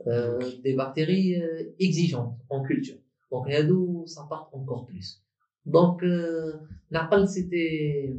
Euh, 0.07 0.39
des 0.63 0.75
bactéries 0.75 1.41
euh, 1.41 1.75
exigeantes 1.79 2.37
en 2.51 2.63
culture. 2.63 2.99
Donc, 3.31 3.49
d'où 3.67 4.05
ça 4.07 4.27
part 4.29 4.51
encore 4.53 4.87
plus. 4.87 5.23
Donc, 5.65 6.03
euh, 6.03 6.53
c'était, 7.27 8.15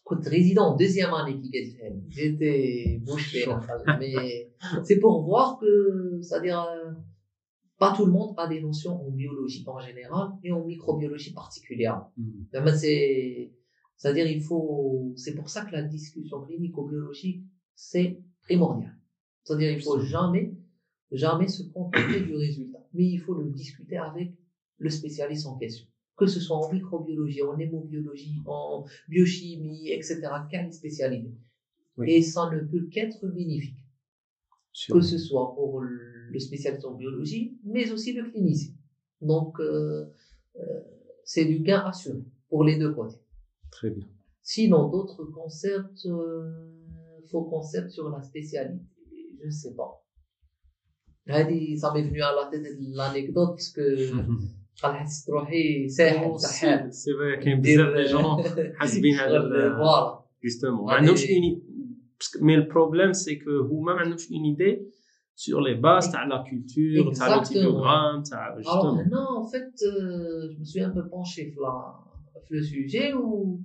écoute, 0.00 0.26
résident 0.26 0.76
deuxième 0.76 1.14
année 1.14 1.38
qui 1.40 1.50
J'étais 2.08 3.00
bouche 3.04 3.36
mais 4.00 4.50
c'est 4.82 4.98
pour 4.98 5.24
voir 5.24 5.58
que, 5.60 6.18
c'est-à-dire, 6.20 6.62
euh, 6.62 6.90
pas 7.78 7.94
tout 7.96 8.04
le 8.04 8.12
monde 8.12 8.34
a 8.36 8.48
des 8.48 8.60
notions 8.60 9.00
en 9.06 9.10
biologie 9.10 9.64
en 9.66 9.78
général 9.78 10.30
et 10.42 10.50
en 10.50 10.64
microbiologie 10.64 11.32
particulièrement. 11.32 12.12
Mm. 12.16 12.76
C'est, 12.76 13.52
c'est-à-dire, 13.96 14.26
il 14.26 14.42
faut, 14.42 15.12
c'est 15.16 15.34
pour 15.34 15.48
ça 15.48 15.64
que 15.64 15.72
la 15.72 15.82
discussion 15.82 16.42
clinico-biologique, 16.42 17.44
c'est 17.74 18.20
primordial. 18.42 18.96
C'est-à-dire, 19.44 19.72
il 19.72 19.82
faut 19.82 20.00
jamais, 20.00 20.54
jamais 21.12 21.48
se 21.48 21.62
contenter 21.64 22.20
du 22.20 22.34
résultat. 22.34 22.78
Mais 22.94 23.06
il 23.06 23.18
faut 23.18 23.34
le 23.34 23.50
discuter 23.50 23.96
avec 23.96 24.32
le 24.78 24.90
spécialiste 24.90 25.46
en 25.46 25.56
question. 25.56 25.86
Que 26.16 26.26
ce 26.26 26.40
soit 26.40 26.56
en 26.56 26.72
microbiologie, 26.72 27.42
en 27.42 27.56
hémobiologie, 27.58 28.42
en 28.46 28.84
biochimie, 29.08 29.90
etc. 29.90 30.20
Quelle 30.50 30.72
spécialité. 30.72 31.32
Et 32.06 32.22
ça 32.22 32.50
ne 32.50 32.60
peut 32.60 32.86
qu'être 32.90 33.26
bénéfique. 33.26 33.77
Que 34.86 35.00
ce 35.00 35.18
soit 35.18 35.54
pour 35.54 35.80
le 35.80 36.38
spécialiste 36.38 36.84
en 36.84 36.94
biologie, 36.94 37.58
mais 37.64 37.90
aussi 37.90 38.12
le 38.12 38.30
clinicien. 38.30 38.74
Donc, 39.20 39.58
euh, 39.60 40.06
euh, 40.56 40.80
c'est 41.24 41.44
du 41.44 41.60
gain 41.60 41.80
assuré 41.80 42.18
pour 42.48 42.64
les 42.64 42.78
deux 42.78 42.92
côtés. 42.92 43.18
Très 43.70 43.90
bien. 43.90 44.06
Sinon, 44.42 44.88
d'autres 44.88 45.24
concepts, 45.24 46.06
euh, 46.06 46.70
faux 47.30 47.42
concepts 47.42 47.90
sur 47.90 48.08
la 48.10 48.22
spécialité, 48.22 48.84
je 49.40 49.46
ne 49.46 49.50
sais 49.50 49.74
pas. 49.74 50.04
Ça 51.26 51.92
m'est 51.92 52.02
venu 52.02 52.22
à 52.22 52.34
la 52.34 52.48
tête 52.50 52.66
l'anecdote 52.80 53.50
parce 53.50 53.68
que 53.68 53.96
c'est 56.90 57.12
vrai 57.12 57.38
qu'il 57.40 57.50
y 57.50 57.52
a 57.52 57.92
des 57.92 58.06
gens 58.06 58.38
voilà 59.76 60.24
justement 60.40 60.88
mais 62.40 62.56
le 62.56 62.66
problème 62.68 63.14
c'est 63.14 63.38
que 63.38 63.50
vous 63.50 63.80
même 63.82 64.16
une 64.30 64.44
idée 64.46 64.88
sur 65.34 65.60
les 65.60 65.76
bases, 65.76 66.10
tu 66.10 66.16
la 66.28 66.42
culture, 66.48 67.12
tu 67.14 67.22
as 67.22 67.36
l'antibiogramme, 67.36 68.24
tu 68.24 68.34
as 68.34 68.56
Alors 68.66 68.96
maintenant, 68.96 69.38
en 69.38 69.48
fait, 69.48 69.70
euh, 69.82 70.50
je 70.52 70.58
me 70.58 70.64
suis 70.64 70.80
un 70.80 70.90
peu 70.90 71.08
penché 71.08 71.52
sur, 71.52 71.62
le 72.50 72.60
sujet 72.62 73.12
ou 73.14 73.62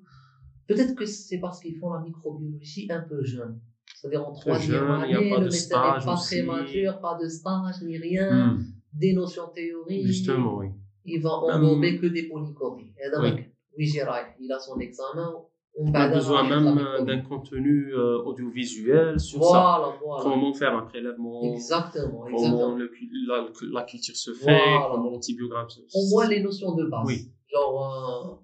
peut-être 0.68 0.94
que 0.94 1.06
c'est 1.06 1.40
parce 1.40 1.60
qu'ils 1.60 1.78
font 1.78 1.92
la 1.94 2.02
microbiologie 2.02 2.92
un 2.92 3.02
peu 3.02 3.24
jeune. 3.24 3.60
C'est-à-dire 3.96 4.28
en 4.28 4.34
Très 4.34 4.52
troisième 4.52 4.92
année, 4.92 5.30
pas 5.30 5.40
le 5.40 5.46
de 5.46 5.52
médecin 5.52 5.98
n'est 6.00 6.06
pas 6.06 6.16
très 6.16 6.42
aussi. 6.42 6.44
mature, 6.44 7.00
pas 7.00 7.18
de 7.22 7.28
stage 7.28 7.82
ni 7.84 7.98
rien, 7.98 8.54
Hmm. 8.54 8.66
des 8.94 9.14
notions 9.14 9.48
théoriques. 9.48 10.06
Justement, 10.06 10.58
oui. 10.58 10.68
Il 11.06 11.22
va 11.22 11.30
Même- 11.48 11.64
englober 11.64 11.98
que 12.00 12.06
des 12.06 12.28
polychories. 12.28 12.94
Et 13.04 13.10
donc, 13.10 13.24
Oui. 13.24 13.46
oui. 13.78 14.04
Il 14.40 14.52
a 14.52 14.60
son 14.60 14.78
examen. 14.80 15.34
On 15.76 15.88
On 15.90 15.94
a 15.96 16.08
besoin 16.08 16.44
même 16.48 16.78
euh, 16.78 17.02
d'un 17.04 17.22
contenu 17.22 17.94
euh, 17.94 18.22
audiovisuel 18.24 19.20
sur 19.20 19.44
ça. 19.44 19.94
Voilà. 20.06 20.22
Comment 20.24 20.54
faire 20.54 20.76
un 20.78 20.84
prélèvement, 20.84 21.42
Exactement, 21.54 22.26
comment 22.30 22.76
le 22.76 22.92
la, 23.28 23.48
la 23.72 23.84
culture 23.84 24.16
se 24.16 24.34
fait, 24.34 24.44
Voilà. 24.46 24.90
comment 24.92 25.10
l'antibiogramme 25.10 25.70
se 25.70 25.80
Au 25.82 26.10
moins 26.12 26.28
les 26.28 26.42
notions 26.44 26.76
de 26.76 26.86
base. 26.86 27.04
Oui. 27.08 27.32
Genre, 27.52 28.44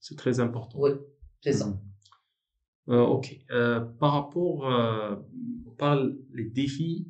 C'est 0.00 0.16
très 0.16 0.40
important. 0.40 0.78
euh, 0.78 0.94
oui, 0.94 1.00
c'est 1.42 1.52
ça. 1.52 1.78
Euh, 2.88 3.02
ok. 3.02 3.36
Euh, 3.50 3.80
par 3.80 4.12
rapport, 4.14 4.66
euh, 4.72 5.14
on 5.66 5.70
parle 5.72 6.16
les 6.32 6.44
défis 6.46 7.08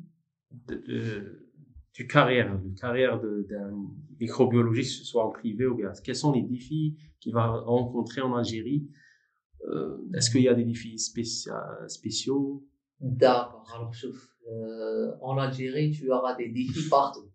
de, 0.67 0.75
de- 0.75 1.49
du 1.93 2.07
carrière, 2.07 2.59
du 2.59 2.73
carrière 2.73 3.21
d'un 3.21 3.71
microbiologiste, 4.19 4.99
que 4.99 5.05
ce 5.05 5.11
soit 5.11 5.23
en 5.25 5.29
privé 5.31 5.65
ou 5.65 5.75
bien. 5.75 5.91
Quels 6.03 6.15
sont 6.15 6.31
les 6.33 6.41
défis 6.41 6.97
qu'il 7.19 7.33
va 7.33 7.47
rencontrer 7.51 8.21
en 8.21 8.35
Algérie? 8.35 8.87
Euh, 8.87 9.02
euh, 9.69 9.97
est-ce 10.15 10.29
qu'il 10.29 10.41
y 10.41 10.49
a 10.49 10.53
des 10.53 10.65
défis 10.65 10.97
spéciaux? 10.99 12.63
D'accord. 12.99 13.65
Alors, 13.73 13.91
euh, 14.51 15.11
en 15.21 15.37
Algérie, 15.37 15.91
tu 15.91 16.11
auras 16.11 16.35
des 16.35 16.49
défis 16.49 16.89
partout. 16.89 17.29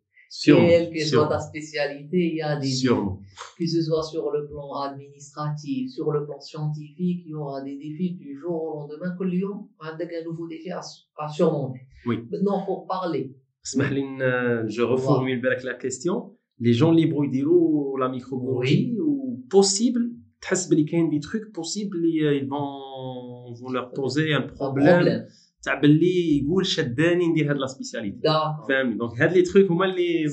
Quelle 0.44 0.90
que 0.92 1.04
soit 1.06 1.26
ta 1.26 1.40
spécialité, 1.40 2.18
il 2.18 2.36
y 2.36 2.42
a 2.42 2.56
des 2.56 2.68
sûrement. 2.68 3.20
défis. 3.22 3.34
Que 3.58 3.66
ce 3.66 3.82
soit 3.82 4.02
sur 4.02 4.30
le 4.30 4.46
plan 4.46 4.74
administratif, 4.80 5.90
sur 5.90 6.10
le 6.12 6.26
plan 6.26 6.38
scientifique, 6.38 7.22
il 7.24 7.30
y 7.30 7.34
aura 7.34 7.62
des 7.62 7.76
défis 7.76 8.14
du 8.14 8.38
jour 8.38 8.62
au 8.62 8.80
lendemain 8.80 9.16
que 9.18 9.24
Lyon 9.24 9.68
a 9.80 9.92
un 9.92 10.24
nouveau 10.24 10.46
défi 10.46 10.70
à, 10.70 10.80
à 11.16 11.28
surmonter. 11.28 11.80
Oui. 12.04 12.18
Maintenant, 12.30 12.64
pour 12.66 12.86
parler. 12.86 13.34
Euh, 13.76 14.64
je 14.68 14.82
reformule 14.82 15.40
voilà. 15.40 15.62
la 15.62 15.74
question. 15.74 16.36
Les 16.58 16.72
gens 16.72 16.92
libres 16.92 17.26
diront 17.26 17.96
la 17.96 18.08
microbiologie 18.08 18.96
oui. 18.96 19.00
ou 19.00 19.44
possible 19.48 20.10
تحس 20.40 20.68
بلي 20.68 20.82
كاين 20.84 21.08
دي 21.10 21.18
تخيك 21.18 21.54
بوسيبل 21.54 22.02
لي 22.02 22.40
فون 22.40 23.54
فون 23.54 23.74
لور 23.74 23.84
بوزي 23.96 24.36
ان 24.36 24.46
بروبليم. 24.60 25.24
تاع 25.62 25.80
بلي 25.80 26.38
يقول 26.38 26.66
شداني 26.66 27.26
ندير 27.28 27.50
هاد 27.50 27.56
لا 27.56 27.66
سبيسياليتي. 27.66 28.20
فاهمني 28.68 28.94
دونك 28.98 29.20
هاد 29.20 29.32
لي 29.32 29.42
تخيك 29.42 29.70
هما 29.70 29.84
اللي 29.84 30.24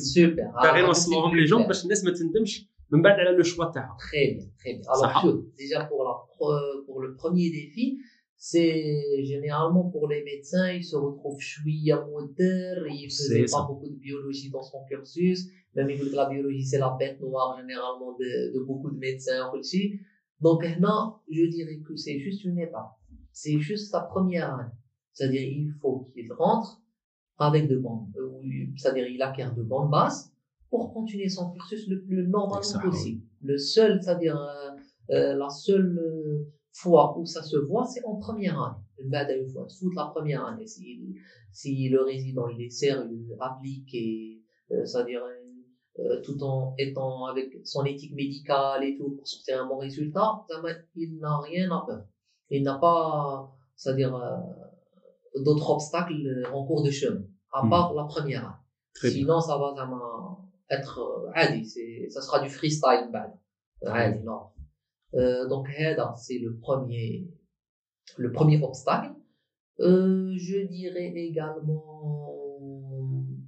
باغي 0.64 0.82
نوصلوهم 0.82 1.36
لي 1.38 1.45
جون 1.45 1.64
باش 1.68 1.84
الناس 1.84 2.03
ما 2.06 2.11
تندمش 2.11 2.69
من 2.91 3.02
بعد 3.02 3.19
على 3.19 3.38
لو 3.38 3.44
شوا 3.44 3.65
تاعها 3.65 3.98
تخي 3.99 4.18
بيان 4.18 4.52
تري 4.64 4.73
بيان 4.73 4.82
الوغ 4.98 5.22
شوف 5.22 5.56
ديجا 5.57 5.80
بور 5.90 6.06
بور 6.88 7.06
لو 7.07 7.18
بروميير 7.23 7.52
ديفي 7.52 7.98
c'est 8.38 9.24
généralement 9.24 9.90
pour 9.90 10.07
les 10.07 10.24
médecins, 10.24 10.72
ils 10.72 10.84
se 10.84 10.95
retrouvent 10.95 11.40
chouïa 11.40 12.06
moteur, 12.06 12.86
ils 12.88 13.10
C'est 13.10 13.44
faisaient 13.44 13.45
pas 13.52 13.66
beaucoup 13.68 13.90
de 13.90 13.95
biologie 13.95 14.49
dans 14.49 14.62
son 14.62 14.84
cursus, 14.90 15.48
même 15.74 15.90
ils 15.90 15.99
que 15.99 16.16
la 16.16 16.30
biologie 16.30 16.66
c'est 16.66 16.80
la 16.80 16.95
bête 16.99 17.20
noire 17.22 17.57
généralement 17.60 18.14
de, 18.14 18.53
de 18.53 18.64
beaucoup 18.64 18.91
de 18.91 18.98
médecins 18.98 19.52
aussi. 19.53 19.99
Donc 20.41 20.64
maintenant, 20.64 21.22
je 21.30 21.45
dirais 21.45 21.80
que 21.88 21.95
c'est 21.95 22.20
juste 22.20 22.44
une 22.44 22.60
étape. 22.60 22.91
C'est 23.32 23.60
juste 23.60 23.91
sa 23.91 24.02
première 24.02 24.53
année. 24.53 24.70
C'est-à-dire 25.14 25.41
il 25.41 25.72
faut 25.82 26.10
qu'il 26.14 26.32
rentre 26.34 26.82
avec 27.38 27.68
de 27.68 27.78
bonnes, 27.78 28.12
euh, 28.18 28.30
c'est-à-dire 28.78 29.07
il 29.07 29.22
acquiert 29.22 29.53
de 29.56 29.64
bonnes 29.64 29.90
bases 29.90 30.32
pour 30.70 30.94
continuer 30.94 31.30
son 31.30 31.52
cursus 31.52 31.88
le 31.88 32.02
plus 32.02 32.28
normalement 32.28 32.80
possible. 32.82 33.22
Le 33.41 33.57
seul, 33.57 34.02
c'est-à-dire 34.02 34.38
euh, 34.38 34.72
euh, 35.12 35.36
la 35.36 35.49
seule 35.49 35.99
fois 36.76 37.18
où 37.18 37.26
ça 37.26 37.41
se 37.41 37.57
voit, 37.57 37.85
c'est 37.85 38.03
en 38.06 38.15
première 38.15 38.61
année. 38.61 38.84
une 38.99 39.10
dernière 39.10 39.47
fois, 39.52 39.68
Toute 39.80 39.95
la 39.95 40.06
première 40.06 40.45
année, 40.45 40.68
si, 40.68 41.15
si 41.52 41.89
le 41.89 42.03
résident 42.03 42.47
il 42.49 42.65
est 42.65 42.69
sérieux, 42.69 43.27
appliqué, 43.39 44.41
euh, 44.72 44.85
c'est-à-dire 44.85 45.23
euh, 45.23 45.45
euh, 45.99 46.22
tout 46.22 46.41
en 46.43 46.76
étant 46.77 47.26
avec 47.26 47.57
son 47.64 47.85
éthique 47.85 48.14
médicale 48.14 48.84
et 48.84 48.97
tout 48.97 49.11
pour 49.11 49.26
sortir 49.26 49.64
un 49.64 49.68
bon 49.68 49.77
résultat, 49.77 50.45
il 50.95 51.18
n'a 51.19 51.39
rien 51.39 51.72
à 51.72 51.85
peur. 51.88 52.06
Il 52.49 52.64
n'a 52.64 52.77
pas, 52.77 53.49
c'est-à-dire 53.77 54.14
euh, 54.14 55.41
d'autres 55.41 55.69
obstacles 55.69 56.45
en 56.53 56.65
cours 56.65 56.84
de 56.84 56.91
chemin, 56.91 57.23
à 57.53 57.64
hmm. 57.64 57.69
part 57.69 57.93
la 57.93 58.03
première 58.03 58.45
année. 58.45 59.11
Sinon, 59.11 59.35
bien. 59.35 59.41
ça 59.41 59.57
va 59.57 59.73
être, 60.69 60.99
euh, 60.99 62.10
ça 62.10 62.22
sera 62.22 62.41
du 62.41 62.49
freestyle, 62.49 63.10
ben, 63.14 64.22
non 64.26 64.41
euh, 65.14 65.48
donc, 65.48 65.68
c'est 66.18 66.40
le 66.40 66.57
premier, 66.57 67.27
le 68.18 68.32
premier 68.32 68.61
obstacle. 68.61 69.14
Euh, 69.80 70.34
je 70.38 70.60
dirais 70.68 71.14
également 71.15 72.57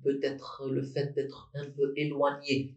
peut-être 0.03 0.67
le 0.69 0.81
fait 0.81 1.13
d'être 1.13 1.51
un 1.53 1.65
peu 1.65 1.93
éloigné 1.95 2.75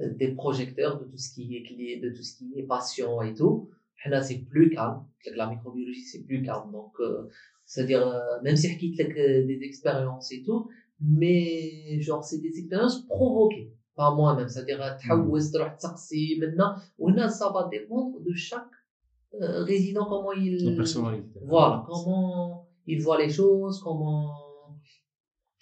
euh, 0.00 0.12
des 0.14 0.32
projecteurs, 0.32 1.00
de 1.00 1.04
tout 1.04 1.18
ce 1.18 1.34
qui 1.34 1.56
est 1.56 1.62
clé, 1.62 2.00
de 2.00 2.10
tout 2.10 2.22
ce 2.22 2.36
qui 2.36 2.52
est 2.56 2.64
patient 2.64 3.22
et 3.22 3.34
tout. 3.34 3.70
Là, 4.06 4.22
c'est 4.22 4.38
plus 4.38 4.70
calme. 4.70 5.04
La 5.34 5.48
microbiologie, 5.48 6.02
c'est 6.02 6.24
plus 6.24 6.42
calme. 6.42 6.72
Donc, 6.72 6.92
euh, 7.00 7.28
c'est-à-dire, 7.64 8.06
euh, 8.06 8.40
même 8.42 8.56
si 8.56 8.68
je 8.72 8.78
quitte 8.78 9.00
euh, 9.00 9.46
des 9.46 9.60
expériences 9.62 10.32
et 10.32 10.42
tout, 10.42 10.68
mais 11.00 12.00
genre, 12.00 12.24
c'est 12.24 12.38
des 12.38 12.58
expériences 12.58 13.06
provoquées 13.06 13.72
par 13.99 14.15
moi-même. 14.15 14.47
C'est-à-dire, 14.47 14.97
تحوس 14.99 15.51
تروح 15.51 15.73
تسقسي 15.73 16.39
منا 16.41 16.81
وهنا 16.97 17.29
ça 17.29 17.49
va 17.49 17.69
dépendre 17.69 18.19
de 18.21 18.33
chaque 18.33 18.75
euh, 19.41 19.63
résident, 19.63 20.05
comment 20.05 20.33
il... 20.33 20.65
la 20.65 20.75
personnalité 20.75 21.39
Voilà, 21.43 21.83
comment 21.87 22.67
il 22.87 23.01
voit 23.01 23.19
les 23.23 23.29
choses, 23.29 23.81
comment... 23.81 24.31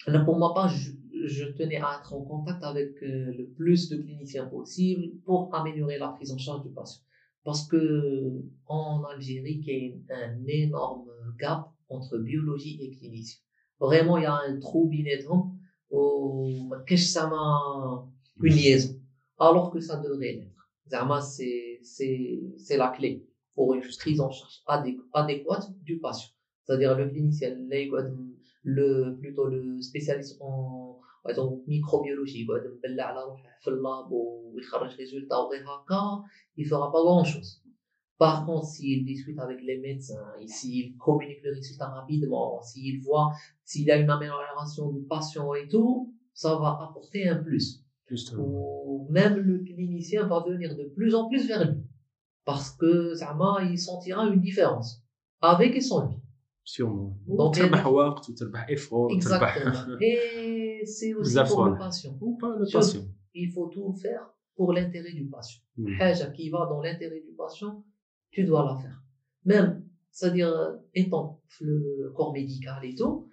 Là, 0.06 0.20
pour 0.20 0.38
ma 0.38 0.50
part, 0.54 0.68
je, 0.68 0.92
je 1.24 1.44
tenais 1.58 1.76
à 1.76 1.98
être 1.98 2.12
en 2.12 2.22
contact 2.22 2.62
avec 2.62 2.92
euh, 3.02 3.32
le 3.38 3.46
plus 3.56 3.88
de 3.88 3.96
cliniciens 3.96 4.46
possible 4.46 5.18
pour 5.24 5.54
améliorer 5.54 5.98
la 5.98 6.08
prise 6.08 6.30
en 6.32 6.38
charge 6.38 6.62
du 6.62 6.70
patient. 6.70 7.02
Parce 7.42 7.66
que 7.66 7.82
en 8.66 9.02
Algérie, 9.04 9.62
il 9.66 10.04
y 10.08 10.12
a 10.12 10.18
un 10.28 10.44
énorme 10.46 11.10
gap 11.38 11.68
entre 11.88 12.18
biologie 12.18 12.78
et 12.82 12.90
clinicien. 12.90 13.40
Vraiment, 13.80 14.16
il 14.18 14.22
y 14.22 14.26
a 14.26 14.38
un 14.48 14.58
trou 14.60 14.88
binédrum 14.88 15.58
où 15.90 16.70
ça 16.96 17.28
m'a 17.28 18.06
une 18.41 18.53
liaison, 18.53 18.99
alors 19.37 19.71
que 19.71 19.79
ça 19.79 19.97
devrait 19.97 20.33
l'être. 20.33 20.69
Zama, 20.89 21.21
c'est, 21.21 21.79
c'est, 21.83 22.41
c'est 22.57 22.77
la 22.77 22.89
clé 22.89 23.25
pour 23.53 23.73
une 23.73 23.81
prise 23.81 24.21
en 24.21 24.31
charge 24.31 24.61
adéquate 25.13 25.71
du 25.83 25.99
patient. 25.99 26.29
C'est-à-dire 26.63 26.97
le 26.97 27.09
clinicien, 27.09 27.55
le, 28.63 29.17
plutôt 29.19 29.45
le 29.45 29.81
spécialiste 29.81 30.37
en, 30.41 30.99
exemple, 31.27 31.61
microbiologie, 31.67 32.47
il 32.47 32.47
ne 36.63 36.69
fera 36.69 36.91
pas 36.91 37.01
grand-chose. 37.01 37.61
Par 38.17 38.45
contre, 38.45 38.65
s'il 38.65 39.05
discute 39.05 39.39
avec 39.39 39.61
les 39.61 39.77
médecins, 39.77 40.33
s'il 40.45 40.97
communique 40.97 41.41
le 41.43 41.53
résultat 41.53 41.87
rapidement, 41.87 42.61
s'il 42.61 43.01
voit, 43.01 43.31
s'il 43.63 43.89
a 43.91 43.97
une 43.97 44.09
amélioration 44.09 44.91
du 44.91 45.03
patient 45.03 45.53
et 45.53 45.69
tout, 45.69 46.13
ça 46.33 46.55
va 46.57 46.79
apporter 46.81 47.29
un 47.29 47.41
plus. 47.41 47.81
Ou 48.39 49.07
même 49.09 49.37
le 49.37 49.59
clinicien 49.59 50.27
va 50.27 50.43
venir 50.47 50.75
de 50.75 50.85
plus 50.95 51.15
en 51.15 51.27
plus 51.27 51.47
vers 51.47 51.69
lui. 51.69 51.81
Parce 52.45 52.71
que 52.71 53.13
Zama, 53.13 53.59
il 53.69 53.77
sentira 53.77 54.25
une 54.27 54.41
différence 54.41 55.03
avec 55.41 55.75
et 55.75 55.81
sans 55.81 56.07
lui. 56.07 56.15
Sûrement. 56.63 57.17
Donc, 57.27 57.55
Exactement. 59.11 59.97
Et 60.01 60.81
c'est 60.85 61.13
aussi 61.13 61.35
pour 61.47 61.65
le 61.65 61.77
patient. 61.77 62.17
Il 63.33 63.51
faut 63.51 63.67
tout 63.67 63.91
faire 63.93 64.29
pour 64.55 64.73
l'intérêt 64.73 65.13
du 65.13 65.27
patient. 65.27 65.61
Haja 65.99 66.27
qui 66.31 66.49
va 66.49 66.65
dans 66.69 66.81
l'intérêt 66.81 67.21
du 67.21 67.33
patient, 67.35 67.83
tu 68.31 68.43
dois 68.43 68.65
la 68.65 68.75
faire. 68.75 69.01
Même, 69.45 69.85
c'est-à-dire, 70.11 70.51
étant 70.93 71.41
le 71.61 72.11
corps 72.15 72.33
médical 72.33 72.83
et 72.83 72.93
tout, 72.93 73.29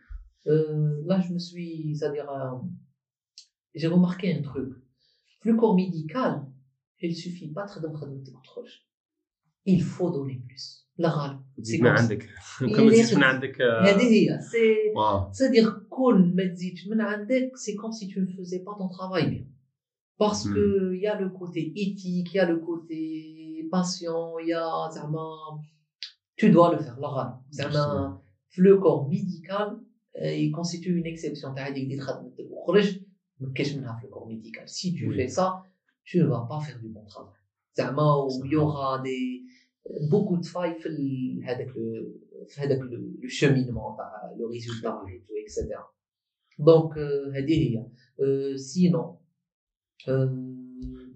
euh, 0.47 1.03
là, 1.07 1.21
je 1.21 1.33
me 1.33 1.39
suis, 1.39 1.97
c'est-à-dire, 1.97 2.31
euh, 2.31 2.57
j'ai 3.77 3.87
remarqué 3.89 4.35
un 4.35 4.43
truc. 4.43 4.73
Le 5.43 5.55
corps 5.55 5.77
médical, 5.77 6.47
il 7.01 7.15
suffit 7.15 7.53
pas 7.53 7.67
de 7.67 7.89
Il 9.67 9.83
faut 9.83 10.11
donner 10.11 10.43
plus. 10.47 10.83
La 10.99 11.11
râle. 11.11 11.39
C'est 17.55 17.75
comme 17.77 17.93
si 17.93 18.09
tu 18.09 18.21
ne 18.21 18.27
faisais 18.27 18.61
pas 18.61 18.75
ton 18.79 18.89
travail. 18.89 19.47
Parce 20.17 20.49
que 20.49 20.95
il 20.95 21.01
y 21.03 21.07
a 21.07 21.21
le 21.21 21.29
côté 21.29 21.73
éthique, 21.77 22.33
il 22.33 22.37
y 22.37 22.39
a 22.39 22.49
le 22.49 22.59
côté 22.59 23.69
patient, 23.71 24.39
il 24.39 24.49
y 24.49 24.53
a, 24.55 24.89
tu 26.37 26.51
dois 26.51 26.73
le 26.75 26.79
faire, 26.83 26.99
la 26.99 27.09
râle. 27.09 27.35
Le 28.57 28.79
corps 28.79 29.07
médical, 29.09 29.79
euh, 30.23 30.33
il 30.33 30.51
constitue 30.51 30.97
une 30.97 31.05
exception. 31.05 31.55
Tu 31.55 31.61
as 31.61 31.71
des 31.73 31.87
ما 33.40 33.54
كاينش 33.54 33.74
منها 33.74 34.00
في 34.02 34.08
le 34.08 34.10
corps 34.10 34.28
médical. 34.28 34.68
Si 34.68 34.94
tu 34.94 35.08
Oui. 35.08 35.16
fais 35.18 35.28
ça, 35.38 35.48
tu 36.08 36.18
ne 36.20 36.26
vas 36.26 36.46
pas 36.50 36.60
faire 36.66 36.80
du 36.80 36.88
bon 36.90 37.06
travail. 37.06 37.40
زعما, 37.74 38.28
il 38.46 38.52
y 38.52 38.56
aura 38.56 39.00
des, 39.00 39.42
beaucoup 40.12 40.38
de 40.38 40.46
failles 40.46 40.80
في 40.82 40.86
ال- 40.90 41.44
هذاك 41.44 41.68
le- 41.68 42.60
هذاك 42.60 42.80
لو 42.80 43.14
cheminement 43.28 43.98
تاع 43.98 44.36
لو 44.40 44.50
ريزولتا 44.50 45.06
etc 45.48 45.80
دونك 46.60 46.98
هذه 47.36 47.54
هي 47.54 47.86
سينون 48.58 49.16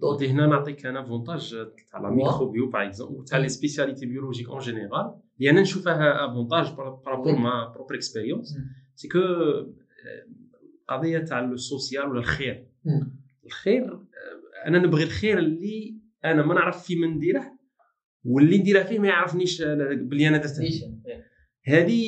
دونك 0.00 0.22
هنا 0.22 0.46
نعطيك 0.46 0.86
انا 0.86 1.00
افونتاج 1.00 1.56
تاع 1.90 2.00
لا 2.00 2.10
ميكروبيو 2.10 2.70
باغ 2.70 2.86
اكزومبل 2.86 3.24
تاع 3.24 3.38
لي 3.38 3.48
سبيسياليتي 3.48 4.06
بيولوجيك 4.06 4.48
اون 4.48 4.58
جينيرال 4.58 5.14
اللي 5.38 5.50
انا 5.50 5.60
نشوفها 5.60 6.26
افونتاج 6.30 6.72
بارابور 6.74 7.36
مع 7.36 7.72
بروبر 7.74 7.94
اكسبيريونس 7.94 8.56
سي 8.94 9.08
كو 9.08 9.18
قضية 10.87 11.19
تاع 11.19 11.39
السوسيال 11.51 12.09
ولا 12.09 12.19
الخير. 12.19 12.67
الخير 13.45 13.99
أنا 14.67 14.79
نبغي 14.79 15.03
الخير 15.03 15.37
اللي 15.39 16.01
أنا 16.25 16.45
ما 16.45 16.53
نعرف 16.53 16.83
في 16.83 16.95
من 16.95 17.07
نديره 17.07 17.51
واللي 18.23 18.57
نديرها 18.57 18.83
فيه 18.83 18.99
ما 18.99 19.07
يعرفنيش 19.07 19.61
بلي 19.91 20.27
أنا 20.27 20.37
درتها 20.37 20.63
هذه 21.65 22.03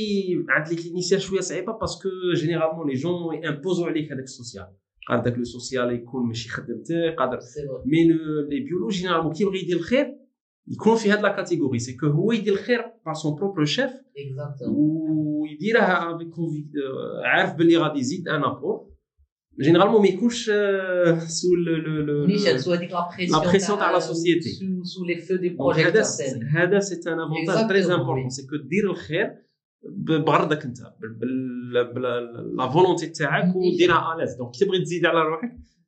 عند 0.49 0.69
لي 0.69 0.75
كلينيسيان 0.75 1.19
شوية 1.19 1.39
صعيبة 1.39 1.77
باسكو 1.79 2.09
جينيرالمون 2.35 2.87
لي 2.87 2.93
جون 2.93 3.45
امبوزو 3.45 3.85
عليك 3.85 4.11
هذاك 4.11 4.23
السوسيال 4.23 4.67
قادر 5.09 5.23
داك 5.23 5.37
لو 5.37 5.43
سوسيال 5.43 5.93
يكون 5.93 6.27
ماشي 6.27 6.49
خدمتك 6.49 7.15
قادر. 7.17 7.39
مي 7.85 8.07
لي 8.49 8.59
بيولو 8.59 8.87
جينيرالمون 8.89 9.33
كي 9.33 9.43
يبغي 9.43 9.59
يدير 9.59 9.77
الخير 9.77 10.22
يكون 10.68 10.96
في 10.96 11.10
هاد 11.10 11.20
لا 11.20 11.36
كاتيجوري 11.36 11.78
سي 11.78 11.96
كو 11.96 12.06
هو 12.06 12.32
يدير 12.32 12.52
الخير 12.52 12.80
بار 13.06 13.14
سون 13.14 13.34
بروبر 13.34 13.64
شيف 13.64 13.90
ويديرها 14.68 16.18
عارف 17.24 17.55
بلي 17.55 17.76
غادي 17.76 17.98
يزيد 17.98 18.28
ان 18.28 18.44
ابور 18.44 18.88
généralement 19.62 20.00
ما 20.00 20.09
يكونش 20.09 20.50
سو 21.26 21.48
نيشان 22.26 22.59
سو 22.59 22.72
هذيك 22.72 22.90
لا 22.92 23.09
بريسيون 23.16 23.42
لا 23.42 23.50
بريسيون 23.50 23.78
تاع 23.78 23.90
لا 23.90 23.98
سوسيتي 23.98 24.50
سو 24.82 25.05
لي 25.05 25.18
فو 25.18 25.36
دي 25.36 25.48
بروجيكتور 25.48 26.02
هذا 26.56 26.80
سي 26.80 27.10
ان 27.12 27.20
افونتاج 27.20 27.68
تري 27.68 27.94
امبورطون 27.94 28.30
سي 28.30 28.46
كو 28.46 28.56
دير 28.56 28.90
الخير 28.90 29.48
بغرضك 30.09 30.64
انت 30.64 30.78
لا 32.56 32.68
فولونتي 32.68 33.06
تاعك 33.06 33.56
وديرها 33.56 34.14
الاز 34.14 34.34
دونك 34.34 34.50
كي 34.50 34.64
تبغي 34.64 34.82
تزيد 34.82 35.06
على 35.06 35.22
روحك 35.22 35.56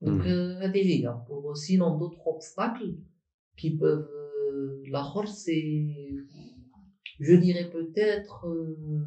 Donc, 0.00 0.24
mm. 0.24 0.28
euh, 0.28 1.06
hein. 1.06 1.24
pour, 1.26 1.50
euh, 1.50 1.54
sinon, 1.54 1.98
d'autres 1.98 2.26
obstacles 2.26 2.94
qui 3.56 3.76
peuvent. 3.76 4.08
Euh, 4.08 4.82
la 4.90 5.04
force, 5.04 5.42
c'est, 5.44 5.96
je 7.20 7.34
dirais 7.34 7.70
peut-être, 7.70 8.46
euh, 8.46 9.06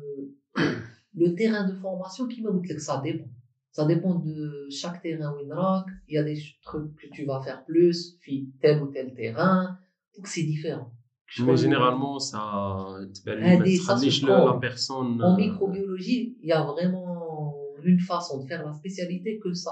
le 1.16 1.36
terrain 1.36 1.68
de 1.68 1.74
formation 1.74 2.28
qui 2.28 2.42
me 2.42 2.52
goûte 2.52 2.68
que 2.68 2.80
ça 2.80 3.02
dépend. 3.04 3.30
Ça 3.72 3.86
dépend 3.86 4.16
de 4.16 4.68
chaque 4.70 5.02
terrain 5.02 5.36
Winrock. 5.36 5.88
Il 6.08 6.14
y 6.14 6.18
a 6.20 6.24
des 6.24 6.40
trucs 6.62 6.96
que 6.96 7.08
tu 7.12 7.26
vas 7.26 7.42
faire 7.42 7.66
plus, 7.66 8.18
puis 8.22 8.52
tel 8.62 8.84
ou 8.84 8.88
tel 8.88 9.16
terrain. 9.16 9.80
Donc, 10.16 10.28
c'est 10.28 10.44
différent. 10.44 10.92
Mais 11.40 11.58
généralement, 11.58 12.20
ça, 12.20 12.40
ah, 12.40 13.00
ça 13.16 13.34
la 13.34 14.58
personne. 14.62 15.24
En 15.24 15.36
microbiologie, 15.36 16.38
il 16.40 16.48
y 16.48 16.52
a 16.52 16.64
vraiment 16.64 17.56
une 17.84 18.00
façon 18.00 18.44
de 18.44 18.48
faire 18.48 18.64
la 18.64 18.74
spécialité 18.74 19.40
que 19.40 19.52
ça 19.54 19.72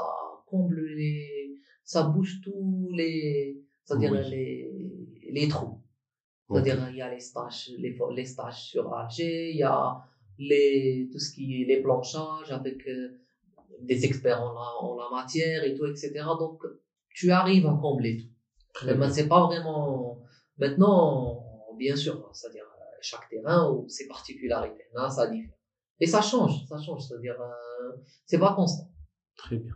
comble 0.52 0.82
les, 1.00 1.58
ça 1.84 2.02
bouge 2.04 2.34
tous 2.44 2.90
les, 3.00 3.62
c'est-à-dire 3.84 4.12
Oui. 4.12 4.30
les, 4.30 4.50
les 5.38 5.48
trous. 5.48 5.78
C'est-à-dire, 6.50 6.80
il 6.90 6.98
y 6.98 7.02
a 7.02 7.10
les 7.16 7.20
stages, 7.30 7.72
les, 7.84 7.98
les 8.18 8.26
stages 8.34 8.62
sur 8.72 8.94
Alger, 8.94 9.52
il 9.52 9.58
y 9.58 9.64
a 9.64 9.80
les, 10.38 11.08
tout 11.12 11.20
ce 11.26 11.30
qui 11.34 11.62
est 11.62 11.66
les 11.66 11.82
planchages 11.82 12.52
avec 12.52 12.80
euh, 12.88 13.22
des 13.90 14.00
experts 14.08 14.42
en 14.42 14.52
la, 14.60 14.68
en 14.86 14.92
la 15.02 15.10
matière 15.18 15.64
et 15.64 15.74
tout, 15.76 15.86
etc. 15.86 16.12
Donc, 16.44 16.60
tu 17.18 17.32
arrives 17.32 17.68
à 17.68 17.76
combler 17.82 18.18
tout. 18.18 18.86
Mais 18.86 19.10
c'est 19.16 19.30
pas 19.30 19.46
vraiment. 19.48 20.22
Maintenant, 20.58 21.46
bien 21.78 21.96
sûr, 21.96 22.16
c'est-à-dire 22.34 22.66
euh, 22.66 22.98
chaque 23.02 23.28
terrain 23.30 23.72
ou 23.72 23.88
ses 23.88 24.08
particularités, 24.08 24.88
là, 24.94 25.10
ça 25.10 25.28
diffère. 25.28 25.56
Et 26.02 26.08
ça 26.14 26.22
change, 26.22 26.56
ça 26.68 26.78
change, 26.86 27.02
c'est-à-dire 27.08 27.40
euh, 27.40 27.92
c'est 28.26 28.40
pas 28.40 28.54
constant. 28.60 28.90
Très 29.38 29.58
bien. 29.58 29.74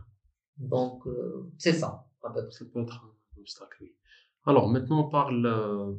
Donc, 0.58 1.06
euh, 1.06 1.50
c'est 1.58 1.72
ça. 1.72 2.06
Ça 2.22 2.30
peut 2.30 2.80
être 2.80 3.04
un 3.04 3.40
obstacle, 3.40 3.78
oui. 3.82 3.94
Alors, 4.44 4.68
maintenant, 4.68 5.06
on 5.06 5.08
parle, 5.08 5.44
euh, 5.46 5.92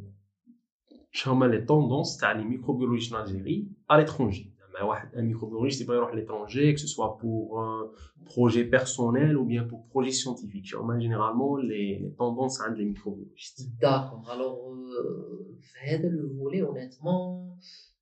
les 1.47 1.65
tendances, 1.65 2.21
à 2.23 2.33
les 2.33 2.45
microbiologistes 2.45 3.13
en 3.13 3.17
Algérie, 3.17 3.69
à 3.87 3.99
l'étranger. 3.99 4.53
Ben 4.79 4.87
un 5.15 5.21
microbiologiste, 5.23 5.81
il 5.81 5.87
va 5.87 6.05
à 6.05 6.15
l'étranger, 6.15 6.71
que 6.75 6.79
ce 6.79 6.85
soit 6.85 7.17
pour 7.17 7.59
un 7.59 7.89
projet 8.25 8.63
personnel 8.63 9.35
ou 9.35 9.43
bien 9.43 9.63
pour 9.63 9.87
projet 9.87 10.11
scientifique. 10.11 10.67
Charmel, 10.67 10.97
ben, 10.97 11.01
généralement, 11.01 11.57
les, 11.57 12.13
tendances 12.15 12.61
hein, 12.61 12.71
à 12.71 12.75
les 12.75 12.85
microbiologistes. 12.85 13.75
D'accord. 13.79 14.29
Alors, 14.29 14.71
euh, 14.71 15.57
le 15.83 16.27
volet, 16.37 16.61
honnêtement, 16.61 17.57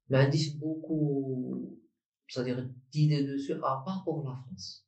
mais 0.09 0.29
beaucoup, 0.59 1.79
c'est-à-dire 2.27 2.67
d'idées 2.91 3.23
dessus, 3.23 3.53
à 3.53 3.81
part 3.85 4.01
pour 4.03 4.23
la 4.25 4.35
France. 4.35 4.84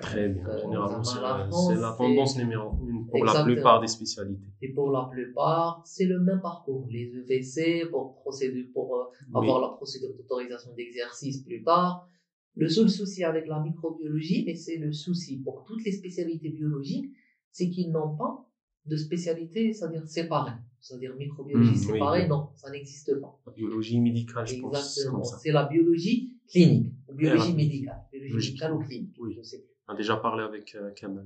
Très 0.00 0.28
bien. 0.28 0.46
Euh, 0.46 0.58
Généralement, 0.60 1.02
c'est 1.02 1.74
la 1.74 1.92
tendance 1.96 2.36
numéro 2.38 2.70
une 2.86 3.06
pour 3.06 3.24
la 3.24 3.42
plupart 3.44 3.80
des 3.80 3.86
spécialités. 3.88 4.46
Et 4.62 4.72
pour 4.72 4.90
la 4.92 5.08
plupart, 5.10 5.82
c'est 5.84 6.04
le 6.06 6.20
même 6.20 6.40
parcours. 6.40 6.86
Les 6.90 7.12
EVC 7.16 7.86
pour 7.90 8.14
procéder, 8.14 8.64
pour 8.64 8.94
euh, 8.96 9.04
Oui. 9.34 9.48
avoir 9.48 9.60
la 9.60 9.68
procédure 9.76 10.10
d'autorisation 10.16 10.72
d'exercice 10.74 11.42
plus 11.42 11.62
tard. 11.62 12.06
Le 12.54 12.68
seul 12.68 12.88
souci 12.90 13.24
avec 13.24 13.46
la 13.46 13.60
microbiologie, 13.60 14.44
et 14.48 14.54
c'est 14.54 14.76
le 14.76 14.92
souci 14.92 15.38
pour 15.38 15.64
toutes 15.64 15.84
les 15.84 15.92
spécialités 15.92 16.50
biologiques, 16.50 17.10
c'est 17.52 17.68
qu'ils 17.70 17.90
n'ont 17.92 18.16
pas 18.16 18.48
de 18.86 18.96
spécialité, 18.96 19.72
c'est-à-dire 19.72 20.06
séparée. 20.08 20.52
C'est-à-dire 20.80 21.14
microbiologie 21.16 21.70
Mm, 21.70 21.74
oui, 21.74 21.78
séparée, 21.92 22.22
oui. 22.22 22.28
non, 22.28 22.48
ça 22.56 22.70
n'existe 22.70 23.20
pas. 23.20 23.36
La 23.46 23.52
biologie 23.52 24.00
médicale, 24.00 24.46
je 24.46 24.60
pense, 24.60 24.72
c'est 24.94 25.00
Exactement. 25.00 25.24
C'est 25.24 25.52
la 25.52 25.64
biologie 25.66 26.34
clinique, 26.48 26.92
ou 27.08 27.14
biologie 27.14 27.52
médicale. 27.54 28.00
Biologie 28.12 28.34
médicale 28.50 28.72
ou 28.74 28.78
clinique, 28.78 29.14
Oui. 29.20 29.34
je 29.36 29.42
sais 29.42 29.64
a 29.88 29.94
déjà 29.94 30.16
parlé 30.16 30.44
avec 30.44 30.74
euh, 30.74 30.92
Adnan. 31.02 31.24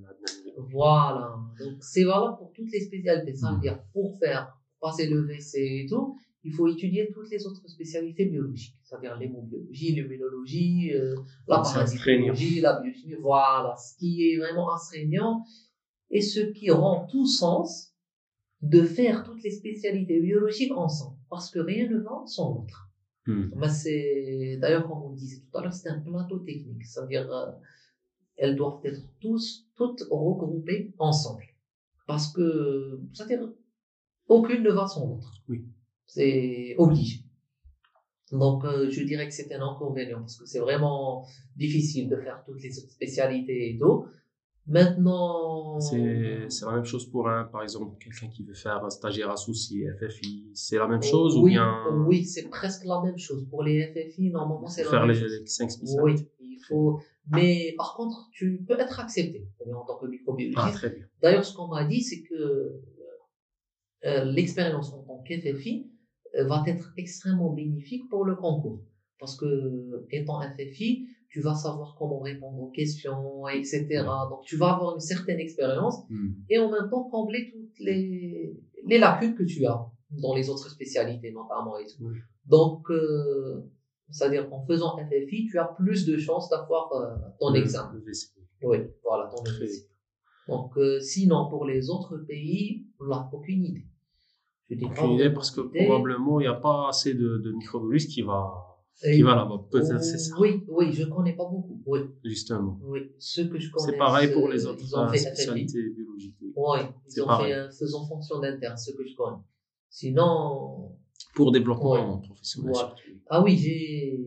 Voilà. 0.70 1.34
Donc, 1.58 1.78
c'est 1.80 2.04
valable 2.04 2.36
pour 2.38 2.52
toutes 2.52 2.70
les 2.72 2.80
spécialités. 2.80 3.34
Ça 3.34 3.48
veut 3.50 3.56
Mhm. 3.56 3.60
dire, 3.62 3.82
pour 3.92 4.18
faire 4.18 4.56
passer 4.80 5.08
le 5.08 5.20
VC 5.22 5.58
et 5.58 5.86
tout, 5.88 6.16
il 6.44 6.52
faut 6.52 6.66
étudier 6.68 7.10
toutes 7.12 7.30
les 7.30 7.46
autres 7.46 7.68
spécialités 7.68 8.24
biologiques. 8.26 8.76
C'est-à-dire 8.82 9.16
l'hémobiologie, 9.16 9.92
l'immunologie, 9.92 10.92
euh, 10.94 11.14
la 11.48 11.58
parasitologie, 11.58 12.60
la 12.60 12.80
biochimie. 12.80 13.14
Voilà. 13.20 13.74
Ce 13.76 13.96
qui 13.98 14.30
est 14.30 14.38
vraiment 14.38 14.72
astreignant 14.72 15.44
et 16.10 16.20
ce 16.20 16.40
qui 16.40 16.70
rend 16.70 17.06
tout 17.10 17.26
sens 17.26 17.94
de 18.60 18.82
faire 18.82 19.24
toutes 19.24 19.42
les 19.42 19.50
spécialités 19.50 20.20
biologiques 20.20 20.72
ensemble. 20.76 21.16
Parce 21.30 21.50
que 21.50 21.58
rien 21.58 21.88
ne 21.88 21.98
va 21.98 22.22
sans 22.26 22.54
l'autre. 22.54 22.90
Hmm. 23.26 23.50
Mais 23.56 23.68
c'est, 23.68 24.58
d'ailleurs, 24.60 24.86
comme 24.88 25.02
on 25.02 25.12
disait 25.12 25.40
tout 25.40 25.58
à 25.58 25.62
l'heure, 25.62 25.72
c'est 25.72 25.88
un 25.88 26.00
plateau 26.00 26.38
technique. 26.40 26.84
C'est-à-dire, 26.84 27.30
euh, 27.32 27.50
elles 28.42 28.56
doivent 28.56 28.80
être 28.84 29.00
tous, 29.20 29.68
toutes 29.76 30.02
regroupées 30.10 30.92
ensemble. 30.98 31.44
Parce 32.08 32.32
que, 32.32 32.98
c'est-à-dire, 33.12 33.48
aucune 34.28 34.64
ne 34.64 34.70
va 34.72 34.88
sans 34.88 35.06
l'autre. 35.06 35.32
Oui. 35.48 35.64
C'est 36.06 36.74
obligé. 36.76 37.20
Donc, 38.32 38.64
euh, 38.64 38.90
je 38.90 39.02
dirais 39.04 39.28
que 39.28 39.34
c'est 39.34 39.52
un 39.54 39.62
inconvénient 39.62 40.18
parce 40.20 40.36
que 40.38 40.46
c'est 40.46 40.58
vraiment 40.58 41.24
difficile 41.54 42.08
de 42.08 42.16
faire 42.16 42.42
toutes 42.44 42.60
les 42.62 42.72
spécialités 42.72 43.70
et 43.70 43.78
tout. 43.78 44.06
Maintenant, 44.66 45.78
C'est 45.80 46.46
c'est 46.48 46.64
la 46.66 46.72
même 46.72 46.84
chose 46.84 47.08
pour 47.10 47.28
un, 47.28 47.44
par 47.44 47.62
exemple, 47.62 47.96
quelqu'un 48.02 48.28
qui 48.28 48.42
veut 48.44 48.54
faire 48.54 48.84
un 48.84 48.90
stagiaire 48.90 49.30
associé, 49.30 49.88
FFI, 50.00 50.50
c'est 50.54 50.78
la 50.78 50.86
même 50.88 51.02
chose 51.02 51.36
ou 51.36 51.42
oui, 51.44 51.52
bien 51.52 51.84
oui, 52.06 52.24
c'est 52.24 52.48
presque 52.48 52.84
la 52.84 53.00
même 53.02 53.18
chose. 53.18 53.46
Pour 53.50 53.62
les 53.64 53.92
FFI, 53.92 54.30
normalement, 54.30 54.68
c'est 54.68 54.84
la 54.84 54.90
faire 54.90 55.00
même 55.06 55.10
les, 55.10 55.20
chose. 55.20 55.32
les 55.40 55.46
cinq 55.46 55.64
Oui, 55.66 55.72
spécialités 55.72 56.30
il 56.40 56.60
faut. 56.68 57.00
Mais 57.30 57.74
par 57.76 57.94
contre, 57.96 58.28
tu 58.32 58.64
peux 58.66 58.78
être 58.78 58.98
accepté 59.00 59.46
en 59.72 59.84
tant 59.84 59.96
que 59.98 60.06
Ah, 60.06 60.08
microbiologiste. 60.08 60.74
très 60.74 60.90
bien. 60.90 61.04
D'ailleurs, 61.22 61.44
ce 61.44 61.54
qu'on 61.54 61.68
m'a 61.68 61.84
dit, 61.84 62.02
c'est 62.02 62.22
que 62.22 62.80
euh, 64.04 64.24
l'expérience 64.24 64.92
en 64.92 65.02
tant 65.04 65.22
qu'FFI 65.22 65.88
euh, 66.34 66.46
va 66.46 66.64
être 66.66 66.92
extrêmement 66.96 67.52
bénéfique 67.52 68.08
pour 68.10 68.24
le 68.24 68.34
concours. 68.36 68.82
Parce 69.20 69.36
que, 69.36 70.04
étant 70.10 70.40
FFI, 70.40 71.06
tu 71.30 71.40
vas 71.40 71.54
savoir 71.54 71.94
comment 71.96 72.18
répondre 72.20 72.58
aux 72.60 72.70
questions, 72.70 73.46
etc. 73.48 73.86
Donc, 74.28 74.40
tu 74.44 74.56
vas 74.56 74.74
avoir 74.74 74.94
une 74.94 75.00
certaine 75.00 75.38
expérience 75.38 75.98
Hmm. 76.10 76.32
et 76.50 76.58
en 76.58 76.70
même 76.70 76.90
temps 76.90 77.04
combler 77.08 77.50
toutes 77.52 77.78
les, 77.78 78.52
les 78.84 78.98
lacunes 78.98 79.34
que 79.36 79.44
tu 79.44 79.64
as 79.64 79.86
dans 80.10 80.34
les 80.34 80.50
autres 80.50 80.68
spécialités, 80.70 81.30
notamment 81.30 81.78
et 81.78 81.86
tout. 81.86 82.04
Donc, 82.46 82.90
euh, 82.90 83.70
c'est-à-dire 84.10 84.52
en 84.52 84.64
faisant 84.66 84.96
FFI, 84.98 85.46
tu 85.50 85.58
as 85.58 85.64
plus 85.64 86.04
de 86.06 86.16
chances 86.18 86.48
d'avoir 86.50 86.92
euh, 86.92 87.14
ton 87.40 87.54
examen. 87.54 87.94
Oui, 88.62 88.78
voilà, 89.02 89.30
ton 89.30 89.42
examen. 89.44 89.86
Donc, 90.48 90.76
euh, 90.76 91.00
sinon, 91.00 91.48
pour 91.48 91.64
les 91.64 91.88
autres 91.88 92.18
pays, 92.28 92.86
on 93.00 93.06
n'a 93.06 93.28
aucune 93.32 93.64
idée. 93.64 93.86
Je 94.68 94.76
dis 94.76 94.84
Aucune 94.84 95.10
idée 95.12 95.30
parce 95.30 95.50
que 95.50 95.60
idée. 95.68 95.86
probablement 95.86 96.40
il 96.40 96.44
n'y 96.44 96.48
a 96.48 96.54
pas 96.54 96.88
assez 96.88 97.14
de, 97.14 97.38
de 97.38 97.52
microbiologistes 97.52 98.10
qui 98.10 98.22
va, 98.22 98.52
Et- 99.04 99.22
va 99.22 99.36
là-bas. 99.36 99.66
Peut-être 99.70 100.02
c'est 100.02 100.18
ça, 100.18 100.34
Oui, 100.40 100.64
oui, 100.68 100.92
je 100.92 101.04
connais 101.04 101.34
pas 101.36 101.44
beaucoup. 101.48 101.80
Oui, 101.86 102.00
justement. 102.24 102.78
oui. 102.82 103.12
Ceux 103.18 103.48
que 103.48 103.58
je 103.58 103.70
connais. 103.70 103.92
C'est 103.92 103.98
pareil 103.98 104.32
pour 104.32 104.48
euh, 104.48 104.52
les 104.52 104.66
autres 104.66 104.80
Ils 104.82 104.96
ont 104.96 105.00
euh, 105.02 105.08
fait 105.08 105.18
FFI. 105.18 105.26
spécialités 105.34 105.90
biologiques. 105.90 106.36
oui. 106.40 106.78
Ils 107.08 107.22
ont 107.22 107.26
pareil. 107.26 107.52
fait 107.52 107.58
un 107.58 107.70
faisant 107.70 108.06
fonction 108.06 108.40
d'interne, 108.40 108.76
ceux 108.76 108.92
que 108.96 109.04
je 109.06 109.14
connais. 109.14 109.42
Sinon, 109.90 110.96
pour 111.34 111.52
développement 111.52 111.92
ouais. 111.92 112.26
professionnel. 112.26 112.72
Ouais. 112.72 113.12
Ah 113.28 113.42
oui, 113.42 113.56
j'ai 113.56 114.20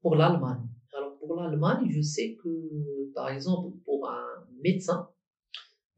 pour 0.00 0.16
l'Allemagne. 0.16 0.66
Alors 0.96 1.16
pour 1.18 1.36
l'Allemagne, 1.36 1.88
je 1.88 2.00
sais 2.00 2.36
que 2.42 3.12
par 3.14 3.28
exemple 3.28 3.76
pour 3.84 4.08
un 4.08 4.44
médecin, 4.62 5.08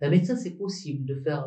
un 0.00 0.10
médecin 0.10 0.36
c'est 0.36 0.56
possible 0.56 1.04
de 1.04 1.14
faire 1.20 1.46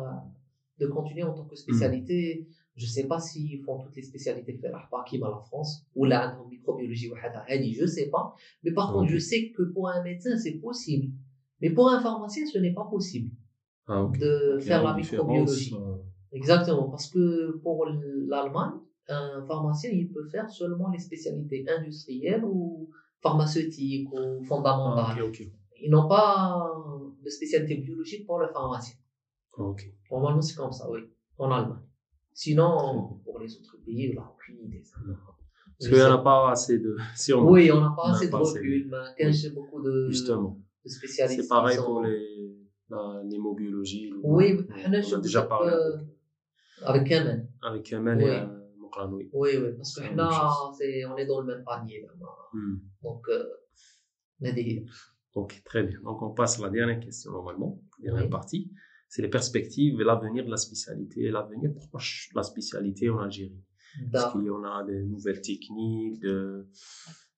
de 0.78 0.86
continuer 0.86 1.22
en 1.22 1.34
tant 1.34 1.44
que 1.44 1.56
spécialité. 1.56 2.46
Hmm. 2.48 2.52
Je 2.76 2.84
ne 2.84 2.90
sais 2.90 3.08
pas 3.08 3.18
s'ils 3.18 3.60
font 3.64 3.82
toutes 3.82 3.96
les 3.96 4.02
spécialités 4.02 4.52
de 4.52 4.60
par 4.88 5.04
qui 5.04 5.16
à 5.16 5.28
la 5.28 5.40
France 5.40 5.84
ou 5.96 6.04
là 6.04 6.38
en 6.40 6.48
microbiologie 6.48 7.10
ou 7.10 7.16
je 7.16 7.82
ne 7.82 7.86
sais 7.86 8.08
pas. 8.08 8.34
Mais 8.62 8.72
par 8.72 8.92
contre, 8.92 9.10
je 9.10 9.18
sais 9.18 9.50
que 9.50 9.64
pour 9.64 9.88
un 9.88 10.00
médecin 10.04 10.36
c'est 10.36 10.60
possible, 10.60 11.12
mais 11.60 11.70
pour 11.70 11.90
un 11.90 12.00
pharmacien 12.00 12.46
ce 12.46 12.58
n'est 12.58 12.72
pas 12.72 12.84
possible 12.84 13.30
ah, 13.88 14.08
de 14.18 14.58
faire 14.60 14.84
la 14.84 14.94
microbiologie. 14.94 15.74
Euh, 15.74 15.96
Exactement, 16.32 16.88
parce 16.90 17.08
que 17.08 17.52
pour 17.62 17.86
l'Allemagne, 17.86 18.72
un 19.08 19.44
pharmacien, 19.46 19.90
il 19.90 20.10
peut 20.12 20.24
faire 20.28 20.50
seulement 20.50 20.90
les 20.90 20.98
spécialités 20.98 21.64
industrielles 21.68 22.44
ou 22.44 22.90
pharmaceutiques 23.20 24.12
ou 24.12 24.18
ah, 24.42 24.44
fondamentales. 24.46 25.22
Ils 25.80 25.90
n'ont 25.90 26.08
pas 26.08 26.70
de 27.24 27.30
spécialité 27.30 27.76
biologique 27.76 28.26
pour 28.26 28.38
le 28.40 28.48
pharmacien. 28.48 28.96
Ok. 29.56 29.90
Normalement, 30.10 30.42
c'est 30.42 30.56
comme 30.56 30.72
ça, 30.72 30.90
oui, 30.90 31.00
en 31.38 31.50
Allemagne. 31.50 31.82
Sinon, 32.32 33.18
pour 33.24 33.38
les 33.40 33.52
autres 33.56 33.76
pays, 33.84 34.12
on 34.16 34.20
n'a 34.20 34.30
aucune 34.34 34.58
idée. 34.64 34.82
ça. 34.84 34.96
Parce 35.00 35.16
Je 35.80 35.88
qu'il 35.88 35.96
n'y 35.96 36.02
en 36.02 36.06
sais 36.06 36.12
a 36.12 36.18
pas 36.18 36.50
assez 36.50 36.78
de. 36.78 36.96
Oui, 37.40 37.70
on 37.72 37.80
n'a 37.80 37.94
pas 37.96 38.02
On 38.06 38.12
assez 38.12 38.28
de 38.28 38.34
recul, 38.34 38.88
mais 38.90 39.24
quand 39.24 39.32
j'ai 39.32 39.50
beaucoup 39.50 39.80
de, 39.82 40.08
Justement. 40.10 40.58
de 40.84 40.88
spécialistes. 40.90 41.42
C'est 41.42 41.48
pareil 41.48 41.76
sont- 41.76 41.84
pour 41.84 42.02
les, 42.02 42.56
la, 42.90 43.22
l'hémobiologie. 43.24 44.12
Oui, 44.22 44.58
on 44.70 44.90
on 44.90 44.92
a 44.92 45.20
déjà 45.20 45.42
parlé 45.42 45.72
avec 46.82 47.08
Kamen. 47.08 47.48
avec 47.62 47.82
Kamal 47.84 48.18
Oui. 48.18 48.30
et 48.30 48.78
Moukran, 48.78 49.10
oui. 49.12 49.28
Oui, 49.32 49.50
parce 49.76 49.94
que 49.94 50.14
là, 50.16 50.50
on 51.10 51.16
est 51.16 51.26
dans 51.26 51.40
le 51.40 51.46
même 51.54 51.64
panier. 51.64 52.02
Là. 52.02 52.26
Hmm. 52.52 52.76
Donc, 53.02 53.28
euh. 53.28 53.44
Ok, 55.34 55.62
très 55.64 55.82
bien. 55.84 56.00
Donc, 56.02 56.22
on 56.22 56.30
passe 56.30 56.58
à 56.60 56.62
la 56.64 56.70
dernière 56.70 57.00
question, 57.00 57.32
normalement, 57.32 57.80
dernière 58.00 58.24
Oui. 58.24 58.30
partie. 58.30 58.72
C'est 59.08 59.22
les 59.22 59.28
perspectives 59.28 60.00
et 60.00 60.04
l'avenir 60.04 60.44
de 60.44 60.50
la 60.50 60.56
spécialité, 60.56 61.22
et 61.24 61.30
l'avenir 61.30 61.70
proche 61.90 62.28
de 62.32 62.36
la 62.38 62.42
spécialité 62.42 63.08
en 63.10 63.18
Algérie. 63.18 63.62
Est-ce 64.02 64.10
D'accord. 64.10 64.32
qu'il 64.32 64.44
y 64.44 64.50
en 64.50 64.62
a 64.64 64.84
des 64.84 65.02
nouvelles 65.02 65.40
techniques, 65.40 66.20
de 66.20 66.66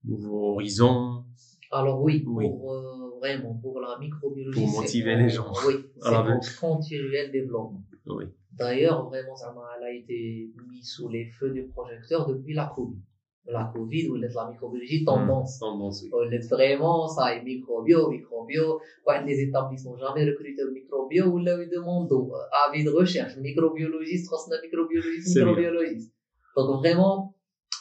nouveaux 0.05 0.55
horizons? 0.55 1.25
Alors 1.71 2.03
oui, 2.03 2.25
Oui. 2.27 2.49
pour 2.49 2.73
euh, 2.75 3.19
vraiment 3.21 3.55
pour 3.55 3.81
la 3.81 3.97
microbiologie, 4.01 4.61
Pour 4.61 4.81
motiver 4.81 5.15
les 5.15 5.29
gens 5.29 5.53
Oui, 5.67 5.75
c'est 6.01 6.11
veine. 6.11 6.41
continuel 6.61 7.31
développement. 7.31 7.85
Oui. 8.07 8.25
D'ailleurs, 8.53 9.09
vraiment, 9.09 9.35
elle 9.79 9.85
a 9.85 9.93
été 9.93 10.51
mise 10.71 10.89
sous 10.91 11.09
les 11.09 11.27
feux 11.27 11.51
du 11.51 11.67
projecteur 11.69 12.27
depuis 12.27 12.55
la 12.55 12.71
Covid. 12.75 12.99
La 13.47 13.71
Covid, 13.75 14.09
où 14.11 14.17
la 14.17 14.29
microbiologie 14.51 15.05
tendance. 15.05 15.59
Tendance, 15.59 16.05
oui. 16.05 16.11
Est 16.35 16.47
vraiment, 16.49 17.09
ça 17.09 17.35
est 17.35 17.43
microbio, 17.43 18.11
microbio. 18.11 18.81
Ouais, 19.07 19.25
les 19.25 19.41
établissements 19.41 19.97
jamais 19.97 20.25
recruté 20.29 20.63
microbio 20.73 21.27
ou 21.27 21.39
là, 21.39 21.57
ils 21.63 21.71
demandent 21.71 22.13
euh, 22.13 22.69
avis 22.69 22.85
de 22.85 22.91
recherche, 22.91 23.37
microbiologiste, 23.39 24.27
transna 24.27 24.57
microbiologiste, 24.63 25.37
microbiologiste. 25.37 26.13
Donc 26.55 26.81
vraiment, 26.81 27.35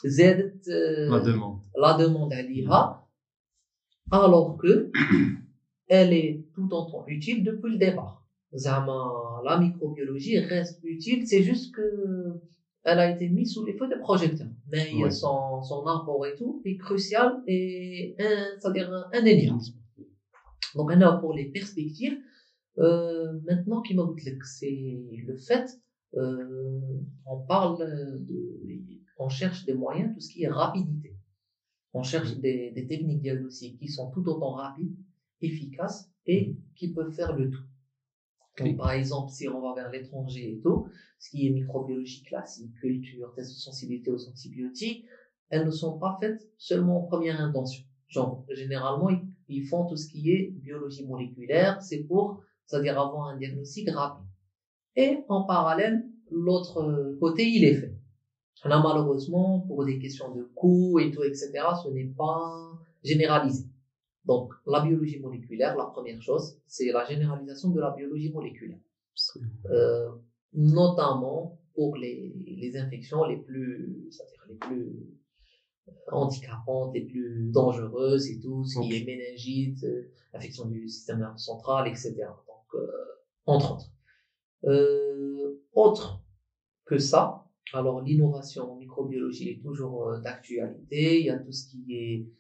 Z, 0.06 0.22
euh, 0.70 1.10
La 1.10 1.20
demande. 1.20 1.60
la 1.76 1.94
demande 1.96 2.32
à 2.34 2.42
l'IA, 2.42 3.04
alors 4.12 4.58
que 4.58 4.90
elle 5.88 6.14
est 6.14 6.46
tout 6.56 6.70
autant 6.72 7.04
utile 7.08 7.44
depuis 7.44 7.74
le 7.74 7.78
départ. 7.78 8.24
Zama, 8.56 9.12
la 9.44 9.60
microbiologie 9.60 10.40
reste 10.40 10.80
utile, 10.84 11.26
c'est 11.28 11.44
juste 11.44 11.74
que 11.76 12.40
elle 12.84 13.00
a 13.00 13.10
été 13.12 13.30
mise 13.30 13.54
sous 13.54 13.66
les 13.66 13.74
feux 13.78 13.90
des 13.90 13.98
projecteurs. 14.00 14.48
Mais 14.72 14.90
Oui. 14.94 15.12
son, 15.12 15.62
son 15.64 15.86
apport 15.86 16.26
et 16.26 16.36
tout 16.36 16.62
est 16.66 16.78
crucial 16.78 17.42
et 17.46 18.16
un- 18.20 18.58
c'est-à-dire 18.60 18.90
indéniable. 19.14 19.60
Donc 20.76 20.88
maintenant 20.90 21.20
pour 21.20 21.34
les 21.34 21.46
perspectives, 21.46 22.18
euh, 22.78 23.40
maintenant 23.46 23.82
qui 23.82 23.96
m'a 23.96 24.04
c'est 24.44 25.24
le 25.28 25.36
fait, 25.36 25.68
euh, 26.16 26.80
on 27.26 27.38
parle 27.54 27.78
de, 28.26 28.40
on 29.18 29.30
cherche 29.30 29.66
des 29.66 29.74
moyens, 29.74 30.14
tout 30.14 30.22
ce 30.22 30.32
qui 30.32 30.44
est 30.44 30.48
rapidité. 30.50 31.16
On 31.94 32.04
cherche 32.04 32.36
des, 32.38 32.72
des 32.72 32.86
techniques 32.88 33.22
diagnostiques 33.22 33.78
qui 33.80 33.90
sont 33.90 34.10
tout 34.12 34.26
autant 34.28 34.52
rapides, 34.52 34.96
efficaces 35.42 36.10
et 36.26 36.56
qui 36.76 36.94
peuvent 36.94 37.12
faire 37.12 37.36
le 37.36 37.50
tout. 37.50 37.64
Donc, 38.60 38.78
par 38.78 38.92
exemple, 38.92 39.32
si 39.32 39.48
on 39.48 39.62
va 39.62 39.74
vers 39.74 39.92
l'étranger 39.92 40.54
et 40.54 40.60
tout, 40.62 40.88
ce 41.20 41.30
qui 41.30 41.48
est 41.48 41.52
microbiologie 41.52 42.24
classique, 42.24 42.74
culture, 42.80 43.34
test 43.36 43.52
de 43.52 43.58
sensibilité 43.58 44.12
aux 44.12 44.28
antibiotiques, 44.28 45.06
elles 45.50 45.66
ne 45.66 45.72
sont 45.72 45.98
pas 45.98 46.18
faites 46.22 46.42
seulement 46.58 47.04
en 47.04 47.08
première 47.08 47.40
intention. 47.42 47.84
Genre, 48.08 48.46
généralement, 48.52 49.10
ils, 49.10 49.28
ils 49.48 49.66
font 49.66 49.86
tout 49.86 49.98
ce 49.98 50.08
qui 50.08 50.32
est 50.32 50.52
biologie 50.52 51.06
moléculaire, 51.06 51.82
c'est 51.82 52.04
pour, 52.04 52.42
c'est-à-dire 52.66 53.00
avoir 53.00 53.30
un 53.30 53.38
diagnostic 53.38 53.90
rapide. 53.90 54.26
Et 54.96 55.24
en 55.28 55.44
parallèle, 55.44 56.06
l'autre 56.32 56.78
euh, 56.80 57.18
côté, 57.20 57.48
il 57.48 57.64
est 57.64 57.76
fait. 57.76 57.96
Là, 58.66 58.82
malheureusement, 58.84 59.62
pour 59.62 59.86
des 59.86 60.00
questions 60.00 60.36
de 60.36 60.44
coûts 60.54 61.00
et 61.00 61.12
tout, 61.12 61.24
etc., 61.24 61.52
ce 61.84 61.90
n'est 61.90 62.12
pas 62.18 62.72
généralisé. 63.04 63.66
Donc, 64.30 64.54
la 64.68 64.82
biologie 64.82 65.20
moléculaire, 65.20 65.76
la 65.76 65.86
première 65.86 66.22
chose, 66.22 66.62
c'est 66.68 66.92
la 66.92 67.04
généralisation 67.04 67.70
de 67.72 67.80
la 67.82 67.90
biologie 67.90 68.32
moléculaire. 68.32 68.78
Euh, 69.72 70.08
notamment 70.54 71.60
pour 71.74 71.96
les, 71.96 72.36
les 72.46 72.78
infections 72.78 73.24
les 73.26 73.38
plus, 73.38 74.08
c'est-à-dire 74.12 74.46
les 74.48 74.56
plus 74.56 75.18
handicapantes, 76.12 76.94
les 76.94 77.06
plus 77.06 77.50
dangereuses 77.52 78.30
et 78.30 78.40
tout, 78.40 78.64
ce 78.66 78.80
qui 78.82 78.98
est 78.98 79.04
méningite, 79.04 79.84
euh, 79.84 80.12
infection 80.36 80.66
du 80.66 80.88
système 80.88 81.22
nerveux 81.22 81.38
central, 81.40 81.88
etc. 81.88 82.14
Donc, 82.48 82.68
euh, 82.76 82.88
entre 83.48 83.74
autres. 83.74 83.92
Euh, 84.66 85.60
autre 85.74 86.22
que 86.86 87.00
ça, 87.00 87.48
alors 87.74 88.02
l'innovation 88.02 88.74
en 88.74 88.76
microbiologie 88.76 89.50
est 89.50 89.62
toujours 89.64 90.08
euh, 90.08 90.20
d'actualité. 90.20 91.20
Il 91.20 91.26
y 91.26 91.30
a 91.32 91.40
tout 91.40 91.52
ce 91.52 91.68
qui 91.72 91.96
est 91.96 92.28
euh, 92.28 92.36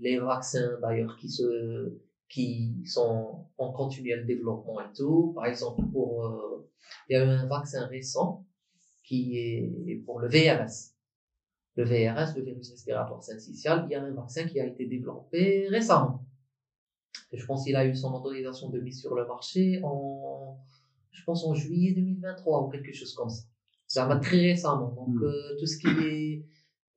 les 0.00 0.18
vaccins 0.18 0.78
d'ailleurs 0.80 1.16
qui 1.16 1.28
se 1.28 1.92
qui 2.28 2.82
sont 2.84 3.44
en 3.58 3.70
continuel 3.70 4.24
développement 4.26 4.80
et 4.80 4.90
tout. 4.96 5.32
Par 5.34 5.46
exemple, 5.46 5.82
pour 5.92 6.24
euh, 6.26 6.64
il 7.08 7.14
y 7.14 7.16
a 7.16 7.24
eu 7.24 7.28
un 7.28 7.46
vaccin 7.46 7.86
récent 7.86 8.40
qui 9.02 9.38
est 9.38 9.96
pour 10.04 10.18
le 10.20 10.28
VRS. 10.28 10.92
Le 11.76 11.84
VRS, 11.84 12.34
le 12.36 12.42
virus 12.42 12.70
respiratoire 12.70 13.22
syncytial, 13.22 13.84
il 13.86 13.90
y 13.92 13.94
a 13.94 14.02
un 14.02 14.12
vaccin 14.12 14.44
qui 14.44 14.60
a 14.60 14.66
été 14.66 14.86
développé 14.86 15.68
récemment. 15.68 16.20
Et 17.32 17.36
je 17.36 17.44
pense 17.44 17.64
qu'il 17.64 17.76
a 17.76 17.84
eu 17.84 17.94
son 17.94 18.12
autorisation 18.14 18.68
de 18.68 18.78
mise 18.80 19.00
sur 19.00 19.14
le 19.14 19.26
marché 19.26 19.80
en, 19.82 20.56
je 21.12 21.22
pense 21.24 21.44
en 21.44 21.54
juillet 21.54 21.92
2023 21.92 22.60
ou 22.62 22.68
quelque 22.68 22.92
chose 22.92 23.12
comme 23.14 23.28
ça. 23.28 23.42
Ça 23.86 24.04
va 24.06 24.16
très 24.16 24.38
récemment. 24.38 24.90
Donc 24.92 25.08
Mm. 25.08 25.24
euh, 25.24 25.56
tout 25.58 25.66
ce 25.66 25.76
qui 25.76 25.88
est 25.88 26.42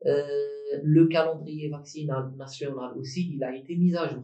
euh, 0.06 0.57
le 0.84 1.08
calendrier 1.08 1.70
vaccinal 1.70 2.32
national 2.38 2.98
aussi, 2.98 3.34
il 3.36 3.44
a 3.44 3.56
été 3.56 3.76
mis 3.76 3.96
à 3.96 4.08
jour. 4.08 4.24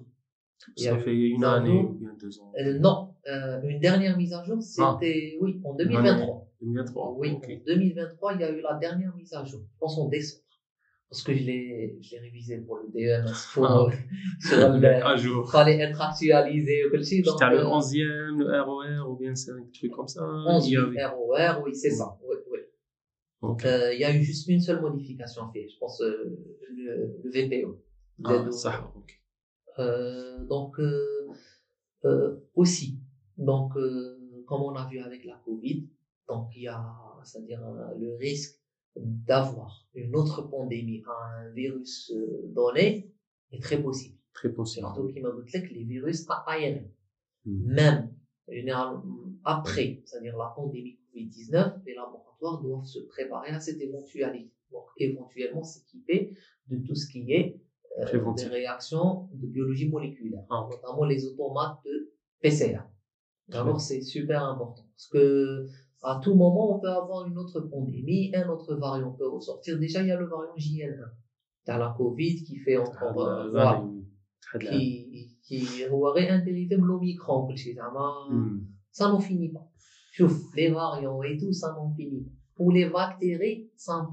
Ça 0.78 0.98
fait 0.98 1.14
une 1.16 1.44
un 1.44 1.54
année 1.56 1.82
ou 1.84 1.94
bien 1.94 2.16
deux 2.20 2.40
ans. 2.40 2.52
euh, 2.58 2.80
non, 2.80 3.14
euh, 3.30 3.62
une 3.64 3.80
dernière 3.80 4.18
mise 4.18 4.34
à 4.34 4.44
jour, 4.44 4.62
c'était 4.62 5.38
oui 5.42 5.60
en 5.66 5.76
2023. 5.76 6.48
2023. 6.62 7.16
Oui, 7.18 7.32
en 7.34 7.42
2023, 7.66 8.34
il 8.36 8.42
y 8.42 8.44
a 8.46 8.52
eu 8.52 8.62
la 8.62 8.76
dernière 8.76 9.14
mise 9.16 9.34
à 9.34 9.44
jour. 9.44 9.62
Je 9.62 9.78
pense 9.80 9.98
en 9.98 10.08
décembre. 10.08 10.42
Parce 11.10 11.22
que 11.22 11.34
je 11.36 11.44
l'ai, 11.44 11.98
je 12.02 12.12
l'ai 12.16 12.20
révisé 12.22 12.58
pour 12.60 12.78
le 12.78 12.90
DEMS. 12.92 13.26
Pour, 13.54 13.66
Ah. 13.68 13.84
euh, 13.86 13.92
sur 14.40 14.58
le, 14.74 14.88
À 15.06 15.16
jour. 15.16 15.52
fallait 15.52 15.78
être 15.80 16.02
actualisé 16.02 16.82
C'était 17.04 17.50
le 17.52 17.60
euh, 17.60 17.66
11e, 17.66 18.38
le 18.40 18.62
ROR 18.62 19.12
ou 19.12 19.18
bien 19.18 19.36
c'est 19.36 19.52
un 19.52 19.64
truc 19.78 19.92
comme 19.92 20.08
ça. 20.08 20.22
11 20.48 20.68
il 20.68 20.74
y 20.74 20.78
avait- 20.78 21.06
ROR, 21.06 21.62
oui, 21.66 21.76
c'est 21.76 21.92
ça. 21.92 22.18
Oui, 22.28 22.38
Euh, 23.44 23.94
il 23.94 24.00
y 24.00 24.04
a 24.06 24.16
eu 24.16 24.24
juste 24.24 24.48
une 24.48 24.60
seule 24.62 24.82
modification 24.82 25.52
faite, 25.52 25.70
je 25.70 25.78
pense, 25.78 26.02
euh, 26.02 26.38
le, 26.70 27.20
le 27.24 27.30
VPO. 27.30 27.82
Ah, 28.24 28.52
ça. 28.52 28.92
Euh, 29.80 30.46
donc, 30.46 30.80
euh, 30.80 32.46
aussi, 32.56 33.00
donc, 33.38 33.74
comme 34.46 34.62
on 34.62 34.76
a 34.76 34.88
vu 34.88 35.00
avec 35.00 35.26
la 35.26 35.42
Covid, 35.44 35.88
donc 36.28 36.50
il 36.56 36.64
y 36.64 36.68
a, 36.68 36.96
c'est-à-dire 37.24 37.62
le 38.00 38.16
risque 38.16 38.60
d'avoir 38.96 39.88
une 39.96 40.16
autre 40.16 40.44
pandémie 40.44 41.04
à 41.08 41.40
un 41.40 41.50
virus 41.50 42.14
donné 42.46 43.12
est 43.52 43.62
très 43.62 43.82
possible. 43.82 44.18
Très 44.34 44.50
possible. 44.50 44.86
Surtout 44.88 45.08
qui 45.08 45.20
m'a 45.20 45.30
dit 45.46 45.52
que 45.52 45.74
les 45.74 45.84
virus 45.84 46.30
à 46.30 46.44
ARN, 46.48 46.88
Hmm. 47.46 47.74
même 47.74 48.14
généralement, 48.48 49.04
après, 49.46 50.02
c'est-à-dire 50.06 50.38
la 50.38 50.54
pandémie 50.56 50.98
Covid-19, 51.14 51.82
les 51.86 51.94
laboratoires 51.96 52.62
doivent 52.62 52.86
se 52.86 53.00
préparer 53.00 53.50
à 53.52 53.60
cette 53.60 53.80
éventualité. 53.82 54.52
Donc, 54.72 54.86
éventuellement 54.98 55.64
s'équiper 55.64 56.36
de 56.68 56.78
tout 56.86 56.96
ce 56.96 57.08
qui 57.12 57.32
est 57.32 57.62
euh, 58.00 58.34
des 58.36 58.46
réactions 58.46 59.30
de 59.34 59.46
biologie 59.48 59.88
moléculaire, 59.90 60.44
Ah, 60.50 60.62
ok. 60.66 60.72
notamment 60.72 61.06
les 61.06 61.26
automates 61.28 61.78
de 61.86 62.12
PCR. 62.42 62.80
Alors, 63.52 63.80
c'est 63.80 64.02
super 64.02 64.44
important 64.46 64.84
parce 64.96 65.08
que 65.08 65.68
à 66.02 66.20
tout 66.22 66.34
moment, 66.34 66.76
on 66.76 66.80
peut 66.80 66.90
avoir 66.90 67.28
une 67.28 67.38
autre 67.38 67.60
pandémie, 67.62 68.32
un 68.36 68.50
autre 68.50 68.74
variant 68.76 69.12
peut 69.12 69.28
ressortir. 69.30 69.78
Déjà, 69.80 70.02
il 70.02 70.08
y 70.08 70.12
a 70.12 70.20
le 70.20 70.26
variant 70.26 70.56
JN1. 70.58 71.06
T'as 71.66 71.78
la 71.78 71.94
Covid 71.96 72.44
qui 72.44 72.58
fait 72.58 72.78
encore, 72.78 73.22
euh, 73.22 73.50
voilà, 73.52 73.86
Très 74.42 74.60
bien. 74.60 74.72
qui, 74.72 75.38
qui 75.44 75.68
aurait 75.90 76.30
un 76.30 76.40
dérivé 76.40 76.76
de 76.78 76.82
l'Omicron, 76.82 77.48
ça 78.94 79.10
n'en 79.10 79.20
finit 79.20 79.50
pas. 79.50 79.70
les 80.56 80.70
variants 80.70 81.22
et 81.24 81.38
tout, 81.38 81.52
ça 81.52 81.74
n'en 81.74 81.94
finit 81.94 82.22
pas. 82.22 82.32
Pour 82.56 82.72
les 82.72 82.90
bactéries, 82.90 83.72
ça 83.76 83.98
en 83.98 84.12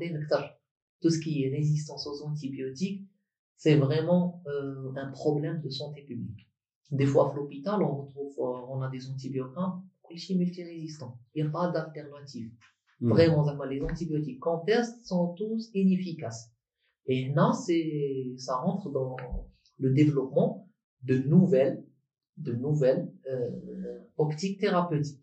Tout 1.01 1.11
ce 1.11 1.19
qui 1.21 1.45
est 1.45 1.51
résistance 1.51 2.07
aux 2.07 2.25
antibiotiques, 2.25 3.07
c'est 3.57 3.77
vraiment 3.77 4.43
euh, 4.47 4.93
un 4.97 5.11
problème 5.11 5.61
de 5.61 5.69
santé 5.69 6.03
publique. 6.03 6.49
Des 6.91 7.05
fois, 7.05 7.31
à 7.31 7.37
l'hôpital, 7.37 7.83
on 7.83 8.03
retrouve, 8.03 8.35
euh, 8.39 8.67
on 8.71 8.81
a 8.81 8.89
des 8.89 9.09
antibiotiques, 9.11 9.55
ah, 9.59 9.81
clichés 10.09 10.35
multirésistants. 10.35 11.19
Il 11.35 11.43
n'y 11.43 11.49
a 11.49 11.53
pas 11.53 11.71
d'alternative. 11.71 12.51
Mmh. 13.01 13.11
Vraiment, 13.11 13.65
les 13.65 13.83
antibiotiques 13.83 14.41
qu'on 14.41 14.61
teste 14.61 15.05
sont 15.05 15.35
tous 15.35 15.71
inefficaces. 15.75 16.51
Et 17.07 17.29
là, 17.35 17.53
ça 18.39 18.57
rentre 18.57 18.91
dans 18.91 19.17
le 19.79 19.93
développement 19.93 20.69
de 21.03 21.19
nouvelles 21.19 21.85
de 22.41 22.53
nouvelles 22.53 23.07
euh, 23.31 23.99
optiques 24.17 24.59
thérapeutiques. 24.61 25.23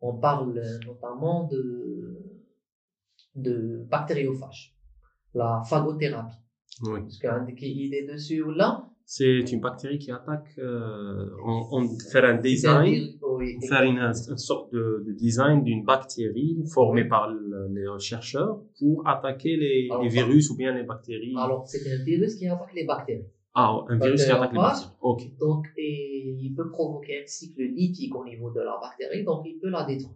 On 0.00 0.14
parle 0.18 0.58
euh, 0.58 0.78
notamment 0.86 1.44
de, 1.48 2.18
de 3.36 3.84
bactériophages, 3.90 4.74
la 5.34 5.62
phagothérapie. 5.68 6.36
Oui. 6.82 7.00
Parce 7.02 7.18
qu'il 7.54 7.94
y 7.94 7.98
a 7.98 8.12
dessus 8.12 8.42
ou 8.42 8.50
là. 8.50 8.88
C'est 9.04 9.40
une 9.52 9.60
bactérie 9.60 9.98
qui 9.98 10.10
attaque, 10.10 10.48
euh, 10.58 11.28
on, 11.44 11.66
on 11.72 11.88
fait 12.12 12.24
un 12.24 12.38
design, 12.38 13.02
oui, 13.36 13.58
faire 13.68 13.82
une, 13.82 13.98
une 13.98 14.38
sorte 14.38 14.72
de, 14.72 15.04
de 15.06 15.12
design 15.12 15.62
d'une 15.64 15.84
bactérie 15.84 16.62
formée 16.72 17.04
par 17.06 17.28
le- 17.30 17.68
les 17.74 17.84
chercheurs 18.00 18.62
pour 18.78 19.06
attaquer 19.06 19.56
les, 19.56 19.88
Alors, 19.90 20.02
les 20.04 20.08
virus 20.08 20.50
ou 20.50 20.56
bien 20.56 20.72
les 20.72 20.84
bactéries. 20.84 21.34
Alors, 21.36 21.66
c'est 21.66 21.84
un 21.92 22.02
virus 22.04 22.36
qui 22.36 22.46
attaque 22.46 22.72
les 22.74 22.84
bactéries. 22.86 23.26
Ah, 23.54 23.84
un 23.88 23.98
virus 23.98 24.24
qui 24.24 24.30
bactéries 24.30 24.32
attaque 24.32 24.52
les 24.52 24.58
bactéries. 24.58 24.90
Ok. 25.00 25.38
Donc, 25.38 25.66
et 25.76 26.36
il 26.40 26.54
peut 26.54 26.70
provoquer 26.70 27.22
un 27.22 27.26
cycle 27.26 27.62
lytique 27.62 28.14
au 28.14 28.24
niveau 28.24 28.50
de 28.50 28.60
la 28.60 28.78
bactérie, 28.80 29.24
donc 29.24 29.42
il 29.46 29.58
peut 29.60 29.68
la 29.68 29.84
détruire. 29.84 30.08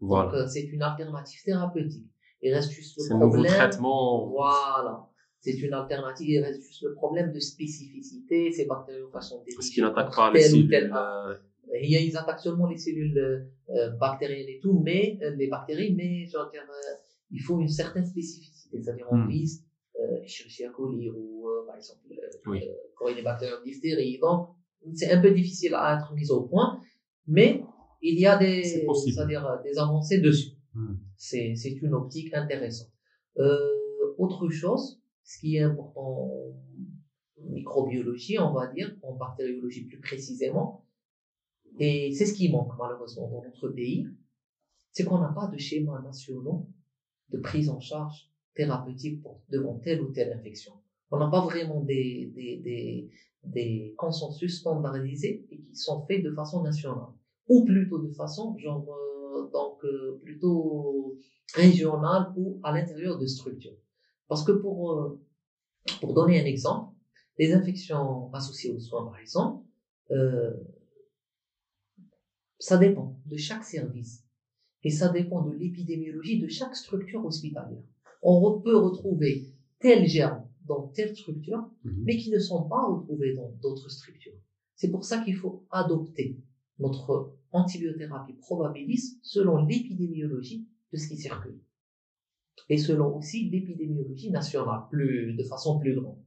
Donc, 0.00 0.08
Voilà. 0.08 0.34
euh, 0.34 0.46
c'est 0.48 0.62
une 0.64 0.82
alternative 0.82 1.40
thérapeutique. 1.44 2.06
Il 2.42 2.54
reste 2.54 2.70
juste 2.72 2.96
le 2.98 3.02
C'est 3.04 3.12
un 3.12 3.18
nouveau 3.18 3.30
problème. 3.34 3.52
traitement. 3.52 4.28
Voilà. 4.30 5.06
C'est 5.40 5.58
une 5.60 5.72
alternative. 5.74 6.28
Il 6.28 6.38
reste 6.40 6.62
juste 6.62 6.82
le 6.82 6.94
problème 6.94 7.32
de 7.32 7.38
spécificité. 7.40 8.50
Ces 8.52 8.66
bactériophages 8.66 9.24
sont 9.24 9.36
Parce 9.38 9.46
dirigées 9.50 9.70
qu'ils 9.74 9.82
n'attaquent 9.84 10.14
pas 10.14 10.32
les 10.32 10.40
cellules. 10.40 10.92
euh, 10.94 11.34
Il 11.82 11.90
y 11.90 11.96
a, 11.96 12.00
ils 12.00 12.16
attaquent 12.16 12.40
seulement 12.40 12.66
les 12.68 12.76
cellules 12.78 13.18
euh, 13.18 13.90
bactériennes 13.98 14.48
et 14.48 14.58
tout, 14.60 14.80
mais 14.84 15.18
euh, 15.22 15.30
les 15.36 15.46
bactéries, 15.48 15.94
mais 15.94 16.26
je 16.26 16.36
veux 16.36 16.50
dire, 16.50 16.62
euh, 16.68 16.96
il 17.30 17.40
faut 17.40 17.60
une 17.60 17.68
certaine 17.68 18.04
spécificité. 18.06 18.80
C'est-à-dire, 18.82 19.06
on 19.10 19.16
Hmm. 19.18 19.28
vise 19.28 19.64
euh, 20.00 20.22
Escherichia 20.24 20.70
coli 20.70 21.10
ou, 21.10 21.39
par 21.70 21.76
exemple, 21.78 22.00
euh, 22.10 22.50
Oui. 22.50 22.62
euh, 22.62 22.72
Corynebacterium 22.96 23.62
diphtérie. 23.64 24.18
Donc, 24.18 24.48
c'est 24.94 25.12
un 25.12 25.20
peu 25.20 25.30
difficile 25.30 25.74
à 25.74 25.96
être 25.96 26.12
mis 26.14 26.30
au 26.30 26.42
point, 26.42 26.80
mais 27.26 27.62
il 28.02 28.18
y 28.18 28.26
a 28.26 28.36
des, 28.36 28.62
c'est-à-dire 28.62 29.46
euh, 29.46 29.62
des 29.62 29.78
avancées 29.78 30.20
dessus. 30.20 30.52
Hmm. 30.74 30.94
C'est, 31.16 31.54
c'est 31.54 31.74
une 31.82 31.94
optique 31.94 32.32
intéressante. 32.34 32.90
Euh, 33.38 34.14
autre 34.18 34.48
chose, 34.48 35.00
ce 35.22 35.38
qui 35.38 35.56
est 35.56 35.62
important 35.62 36.30
en 36.30 37.50
microbiologie, 37.50 38.38
on 38.38 38.52
va 38.52 38.66
dire, 38.68 38.96
en 39.02 39.14
bactériologie 39.14 39.84
plus 39.86 40.00
précisément, 40.00 40.84
et 41.78 42.12
c'est 42.12 42.26
ce 42.26 42.34
qui 42.34 42.50
manque 42.50 42.72
malheureusement 42.78 43.28
dans 43.30 43.42
notre 43.42 43.68
pays, 43.68 44.06
c'est 44.92 45.04
qu'on 45.04 45.20
n'a 45.20 45.32
pas 45.32 45.46
de 45.46 45.56
schéma 45.56 46.00
nationaux 46.02 46.68
de 47.30 47.38
prise 47.38 47.70
en 47.70 47.78
charge 47.80 48.28
thérapeutique 48.54 49.22
pour, 49.22 49.40
devant 49.48 49.76
telle 49.78 50.00
ou 50.00 50.10
telle 50.10 50.32
infection. 50.32 50.72
On 51.10 51.18
n'a 51.18 51.28
pas 51.28 51.44
vraiment 51.44 51.80
des, 51.80 52.30
des, 52.34 52.56
des, 52.58 53.10
des 53.44 53.94
consensus 53.96 54.60
standardisés 54.60 55.44
et 55.50 55.58
qui 55.60 55.74
sont 55.74 56.04
faits 56.06 56.22
de 56.22 56.32
façon 56.32 56.62
nationale. 56.62 57.12
Ou 57.48 57.64
plutôt 57.64 57.98
de 57.98 58.12
façon, 58.12 58.56
genre, 58.58 58.86
euh, 58.88 59.50
donc, 59.52 59.84
euh, 59.84 60.20
plutôt 60.22 61.18
régionale 61.54 62.32
ou 62.36 62.60
à 62.62 62.72
l'intérieur 62.72 63.18
de 63.18 63.26
structures. 63.26 63.76
Parce 64.28 64.44
que 64.44 64.52
pour, 64.52 64.92
euh, 64.92 65.20
pour 66.00 66.14
donner 66.14 66.40
un 66.40 66.44
exemple, 66.44 66.94
les 67.38 67.52
infections 67.52 68.32
associées 68.32 68.70
aux 68.70 68.78
soins, 68.78 69.04
par 69.06 69.18
exemple, 69.18 69.64
euh, 70.12 70.52
ça 72.58 72.76
dépend 72.76 73.18
de 73.24 73.36
chaque 73.36 73.64
service 73.64 74.24
et 74.84 74.90
ça 74.90 75.08
dépend 75.08 75.42
de 75.42 75.52
l'épidémiologie 75.52 76.38
de 76.38 76.48
chaque 76.48 76.76
structure 76.76 77.24
hospitalière. 77.24 77.82
On 78.22 78.60
peut 78.60 78.76
retrouver 78.76 79.46
tel 79.78 80.06
germe 80.06 80.46
dans 80.70 80.86
telle 80.94 81.14
structure, 81.14 81.62
Mhm. 81.84 82.02
mais 82.06 82.16
qui 82.16 82.30
ne 82.30 82.38
sont 82.38 82.62
pas 82.68 82.84
retrouvés 82.86 83.34
dans 83.34 83.50
d'autres 83.62 83.90
structures. 83.90 84.38
C'est 84.76 84.90
pour 84.90 85.04
ça 85.04 85.16
qu'il 85.22 85.34
faut 85.34 85.66
adopter 85.70 86.38
notre 86.78 87.34
antibiothérapie 87.52 88.34
probabiliste 88.34 89.18
selon 89.22 89.54
l'épidémiologie 89.66 90.64
de 90.92 90.96
ce 90.96 91.08
qui 91.08 91.16
circule. 91.16 91.58
Et 92.68 92.78
selon 92.78 93.16
aussi 93.16 93.50
l'épidémiologie 93.50 94.30
nationale, 94.30 94.82
plus, 94.90 95.34
de 95.34 95.44
façon 95.44 95.78
plus 95.80 95.94
grande. 95.98 96.22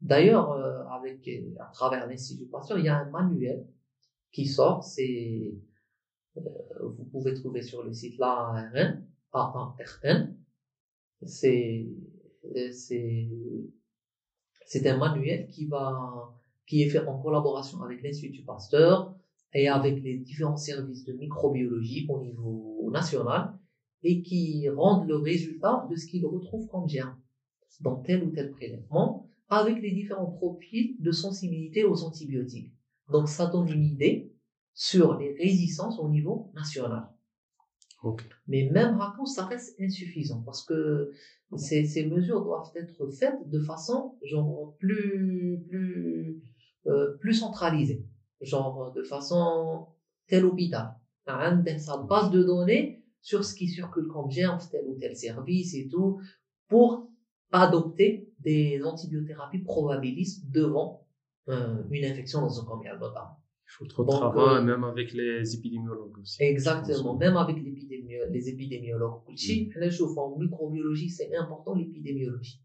D'ailleurs, 0.00 0.52
euh, 0.52 0.84
avec, 0.96 1.28
à 1.58 1.68
travers 1.72 2.06
l'Institut 2.08 2.46
Pasteur, 2.46 2.78
il 2.78 2.84
y 2.84 2.88
a 2.88 2.96
un 2.96 3.10
manuel 3.10 3.66
qui 4.32 4.46
sort, 4.46 4.84
c'est, 4.84 5.52
euh, 6.36 6.40
vous 6.96 7.04
pouvez 7.12 7.34
trouver 7.34 7.62
sur 7.62 7.82
le 7.82 7.92
site 7.92 8.16
l'AARN, 8.18 9.04
AARN. 9.32 10.34
C'est, 11.22 11.86
euh, 12.56 12.70
c'est, 12.72 13.28
c'est 14.70 14.86
un 14.86 14.98
manuel 14.98 15.48
qui 15.48 15.66
va, 15.66 16.32
qui 16.64 16.82
est 16.82 16.88
fait 16.88 17.04
en 17.04 17.18
collaboration 17.20 17.82
avec 17.82 18.04
l'Institut 18.04 18.44
Pasteur 18.44 19.16
et 19.52 19.66
avec 19.66 20.00
les 20.00 20.18
différents 20.18 20.56
services 20.56 21.04
de 21.04 21.12
microbiologie 21.12 22.06
au 22.08 22.20
niveau 22.20 22.88
national 22.92 23.58
et 24.04 24.22
qui 24.22 24.68
rendent 24.68 25.08
le 25.08 25.16
résultat 25.16 25.88
de 25.90 25.96
ce 25.96 26.06
qu'ils 26.06 26.24
retrouvent 26.24 26.68
comme 26.68 26.88
germe 26.88 27.16
dans 27.80 27.96
tel 27.96 28.22
ou 28.22 28.30
tel 28.30 28.52
prélèvement 28.52 29.28
avec 29.48 29.82
les 29.82 29.90
différents 29.90 30.30
profils 30.30 30.94
de 31.00 31.10
sensibilité 31.10 31.82
aux 31.82 32.04
antibiotiques. 32.04 32.72
Donc 33.10 33.28
ça 33.28 33.46
donne 33.46 33.68
une 33.68 33.82
idée 33.82 34.32
sur 34.72 35.18
les 35.18 35.32
résistances 35.32 35.98
au 35.98 36.08
niveau 36.08 36.52
national. 36.54 37.08
Mais 38.48 38.68
même 38.72 39.00
à 39.00 39.14
quand 39.16 39.26
ça 39.26 39.46
reste 39.46 39.78
insuffisant 39.80 40.42
parce 40.42 40.64
que 40.64 41.10
ces, 41.56 41.84
ces 41.84 42.06
mesures 42.06 42.42
doivent 42.42 42.70
être 42.74 43.10
faites 43.10 43.48
de 43.48 43.60
façon 43.60 44.16
genre 44.22 44.74
plus 44.78 45.62
plus 45.68 46.40
euh, 46.86 47.16
plus 47.18 47.34
centralisée, 47.34 48.06
genre 48.40 48.92
de 48.92 49.02
façon 49.02 49.86
tel 50.28 50.44
hôpital, 50.44 50.94
un 51.26 51.62
sa 51.78 51.98
base 51.98 52.30
de 52.30 52.42
données 52.42 53.04
sur 53.20 53.44
ce 53.44 53.54
qui 53.54 53.68
circule 53.68 54.08
comme 54.08 54.30
germe, 54.30 54.58
tel 54.70 54.86
ou 54.86 54.96
tel 54.98 55.14
service 55.14 55.74
et 55.74 55.88
tout, 55.88 56.20
pour 56.68 57.10
adopter 57.52 58.32
des 58.38 58.82
antibiothérapies 58.82 59.58
probabilistes 59.58 60.50
devant 60.50 61.06
euh, 61.48 61.82
une 61.90 62.04
infection 62.04 62.40
nosocomiale 62.40 62.98
notamment. 62.98 63.39
Il 63.70 63.72
faut 63.74 63.86
trop 63.86 64.04
de 64.04 64.10
travail, 64.10 64.56
euh, 64.56 64.62
même 64.62 64.82
avec 64.82 65.12
les 65.12 65.54
épidémiologues 65.54 66.18
aussi. 66.18 66.42
Exactement, 66.42 67.16
même 67.16 67.36
avec 67.36 67.56
épidémiologues, 67.56 68.32
les 68.32 68.48
épidémiologues. 68.48 69.20
Mm. 69.28 70.18
En 70.18 70.38
microbiologie, 70.38 71.08
c'est 71.08 71.32
important 71.36 71.76
l'épidémiologie. 71.76 72.60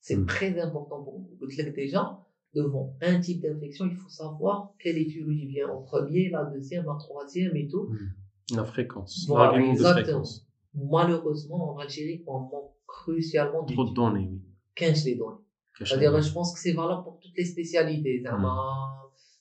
C'est 0.00 0.16
mm. 0.16 0.26
très 0.26 0.58
important 0.58 1.04
pour 1.04 1.20
nous. 1.20 1.46
Déjà, 1.76 2.24
devant 2.54 2.96
un 3.02 3.20
type 3.20 3.40
d'infection, 3.42 3.86
il 3.86 3.94
faut 3.94 4.08
savoir 4.08 4.72
quelle 4.80 4.98
étiologie 4.98 5.46
vient 5.46 5.68
en 5.68 5.82
premier, 5.82 6.28
la 6.30 6.44
deuxième, 6.46 6.86
la 6.86 6.96
troisième 6.98 7.54
et 7.54 7.68
tout. 7.68 7.90
Mm. 7.90 8.56
La 8.56 8.64
fréquence, 8.64 9.26
voilà, 9.28 9.56
de 9.58 9.76
fréquence. 9.76 10.48
Malheureusement, 10.74 11.74
en 11.74 11.78
Algérie, 11.78 12.24
on 12.26 12.40
manque 12.40 12.72
crucialement 12.86 13.64
Trop 13.64 13.84
de 13.84 13.94
données, 13.94 14.32
15 14.74 15.04
les 15.04 15.14
données. 15.14 15.36
C'est-à-dire, 15.84 16.20
je 16.20 16.32
pense 16.32 16.52
que 16.52 16.58
c'est 16.58 16.72
valable 16.72 17.04
pour 17.04 17.20
toutes 17.20 17.36
les 17.36 17.44
spécialités. 17.44 18.24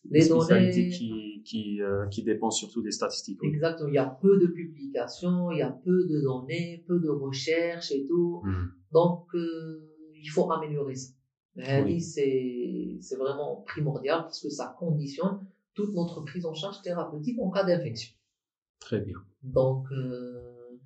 Les 0.10 0.22
spécialités 0.22 0.84
données, 0.84 0.90
qui, 0.90 1.44
qui, 1.44 1.82
euh, 1.82 2.08
qui 2.08 2.24
dépendent 2.24 2.54
surtout 2.54 2.82
des 2.82 2.92
statistiques. 2.92 3.40
oui. 3.42 3.50
Exactement. 3.50 3.90
Il 3.90 3.96
y 3.96 4.00
a 4.00 4.06
peu 4.06 4.40
de 4.40 4.48
publications, 4.48 5.52
il 5.52 5.60
y 5.60 5.62
a 5.62 5.72
peu 5.72 6.08
de 6.08 6.22
données, 6.22 6.84
peu 6.88 7.00
de 7.00 7.10
recherches 7.10 7.92
et 7.92 8.06
tout. 8.08 8.42
Mhm. 8.44 8.72
Donc, 8.92 9.26
euh, 9.36 9.94
il 10.16 10.28
faut 10.28 10.52
améliorer 10.52 10.96
ça. 10.96 11.12
Oui. 11.84 12.00
C'est 12.02 12.98
c'est 13.02 13.16
vraiment 13.16 13.64
primordial 13.66 14.22
parce 14.22 14.42
que 14.42 14.50
ça 14.50 14.76
conditionne 14.78 15.40
toute 15.74 15.94
notre 15.94 16.22
prise 16.22 16.46
en 16.46 16.54
charge 16.54 16.82
thérapeutique 16.82 17.40
en 17.40 17.50
cas 17.50 17.64
d'infection. 17.64 18.14
Très 18.80 19.02
bien. 19.02 19.18
Donc, 19.44 19.86
euh, 19.92 20.80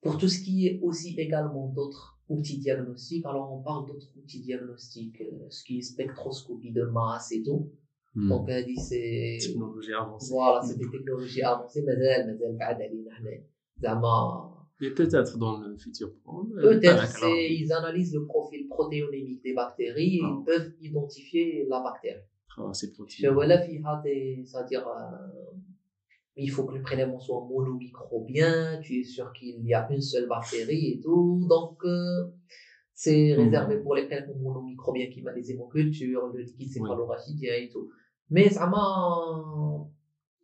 pour 0.00 0.18
tout 0.18 0.28
ce 0.28 0.40
qui 0.40 0.66
est 0.66 0.80
aussi 0.82 1.14
également 1.18 1.68
d'autres 1.68 2.18
outils 2.28 2.58
diagnostiques, 2.58 3.24
alors 3.26 3.52
on 3.52 3.62
parle 3.62 3.86
d'autres 3.86 4.12
outils 4.16 4.40
diagnostiques, 4.40 5.20
euh, 5.20 5.46
ce 5.50 5.64
qui 5.64 5.78
est 5.78 5.82
spectroscopie 5.82 6.72
de 6.72 6.84
masse 6.84 7.32
et 7.32 7.42
tout. 7.42 7.72
Hmm. 8.17 8.29
Donc, 8.29 8.45
elle 8.49 8.65
dit 8.65 8.75
c'est 8.77 9.37
Technologie 9.41 9.93
avancée. 9.93 10.31
voilà, 10.33 10.61
c'est 10.61 10.77
des 10.77 10.89
technologies 10.95 11.41
avancées, 11.41 11.83
mais 11.85 11.93
elles, 11.93 12.25
mais 12.27 12.45
elles 12.45 12.57
بعد 12.57 12.81
علينا 12.81 13.11
حنا. 13.11 13.43
زعما 13.81 14.53
Et 14.81 14.91
peut-être 14.93 15.37
dans 15.37 15.57
le 15.63 15.77
futur. 15.77 16.09
euh, 16.27 16.61
Peut-être, 16.61 16.99
alors, 17.17 17.35
c'est, 17.35 17.53
ils 17.61 17.71
analysent 17.73 18.13
le 18.13 18.25
profil 18.25 18.67
protéonémique 18.67 19.41
des 19.43 19.53
bactéries 19.53 20.17
et 20.17 20.21
Ah. 20.23 20.35
ils 20.39 20.43
peuvent 20.49 20.71
identifier 20.81 21.65
la 21.71 21.79
bactérie. 21.87 22.25
ah, 22.57 22.71
c'est 22.73 22.89
Je 22.89 22.93
protéines. 22.97 23.33
voilà, 23.33 23.57
فيها 23.65 23.93
des- 24.03 24.43
c'est-à-dire, 24.45 24.85
euh, 24.87 25.55
il 26.35 26.49
faut 26.53 26.65
que 26.67 26.75
le 26.75 26.81
prélèvement 26.81 27.19
soit 27.27 27.41
monomicrobien, 27.53 28.79
tu 28.83 28.91
es 28.99 29.03
sûr 29.03 29.27
qu'il 29.33 29.65
y 29.65 29.73
a 29.73 29.81
une 29.91 30.01
seule 30.01 30.27
bactérie 30.27 30.85
et 30.93 30.99
tout. 31.05 31.45
Donc, 31.53 31.75
euh, 31.85 32.31
c'est 32.93 33.23
Mhm. 33.33 33.39
réservé 33.43 33.73
pour 33.83 33.93
les 33.97 34.05
prélèvements 34.09 34.41
monomicrobiens 34.49 35.09
qui 35.13 35.19
m'a 35.25 35.33
des 35.39 35.47
hémocultures, 35.51 36.23
le 36.33 36.39
liquide 36.47 36.67
Oui. 36.69 36.73
céphalorachidien 36.75 37.53
et 37.63 37.69
tout. 37.73 37.87
Mais 38.30 38.50
ça 38.50 38.66
m'a, 38.66 39.86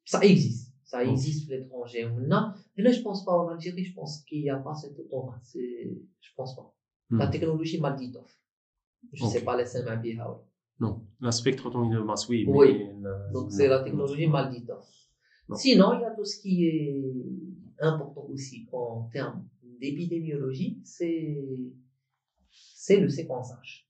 ça 0.05 0.21
existe. 0.23 0.73
Ça 0.85 1.03
existe 1.05 1.51
à 1.51 1.57
l'étranger. 1.57 2.05
Maintenant, 2.09 2.53
Et 2.77 2.83
là, 2.83 2.93
je 2.93 3.01
pense 3.01 3.25
pas 3.25 3.33
en 3.33 3.49
Algérie, 3.49 3.85
je 3.85 3.95
pense 3.95 4.23
qu'il 4.27 4.43
n'y 4.43 4.51
a 4.51 4.57
pas 4.59 4.75
cette 4.75 4.99
automate. 4.99 5.41
C'est, 5.43 5.91
je 6.21 6.31
pense 6.37 6.55
pas. 6.57 6.73
La 7.11 7.27
Hmm. 7.27 7.31
technologie 7.31 7.81
Malditov. 7.81 8.27
Je 9.13 9.25
Ok. 9.25 9.31
sais 9.33 9.45
pas 9.45 9.57
ma 9.57 9.97
vie. 9.97 10.17
hein. 10.19 10.37
Non, 10.81 11.03
la 11.21 11.31
spectrotomie 11.31 11.91
de 11.91 12.01
masse, 12.01 12.29
oui. 12.29 12.45
Oui. 12.49 12.79
mais 12.79 12.95
la- 13.03 13.29
Donc, 13.33 13.51
c'est 13.53 13.69
la 13.69 13.81
technologie 13.81 14.27
Malditov. 14.27 14.85
Non. 15.49 15.57
Sinon, 15.57 15.93
il 15.95 16.01
y 16.01 16.05
a 16.05 16.11
tout 16.11 16.25
ce 16.25 16.41
qui 16.41 16.65
est 16.67 17.05
important 17.81 18.27
aussi 18.33 18.67
en 18.73 19.09
termes 19.13 19.45
d'épidémiologie, 19.63 20.81
c'est, 20.83 21.37
c'est 22.51 22.99
le 22.99 23.09
séquençage. 23.09 23.84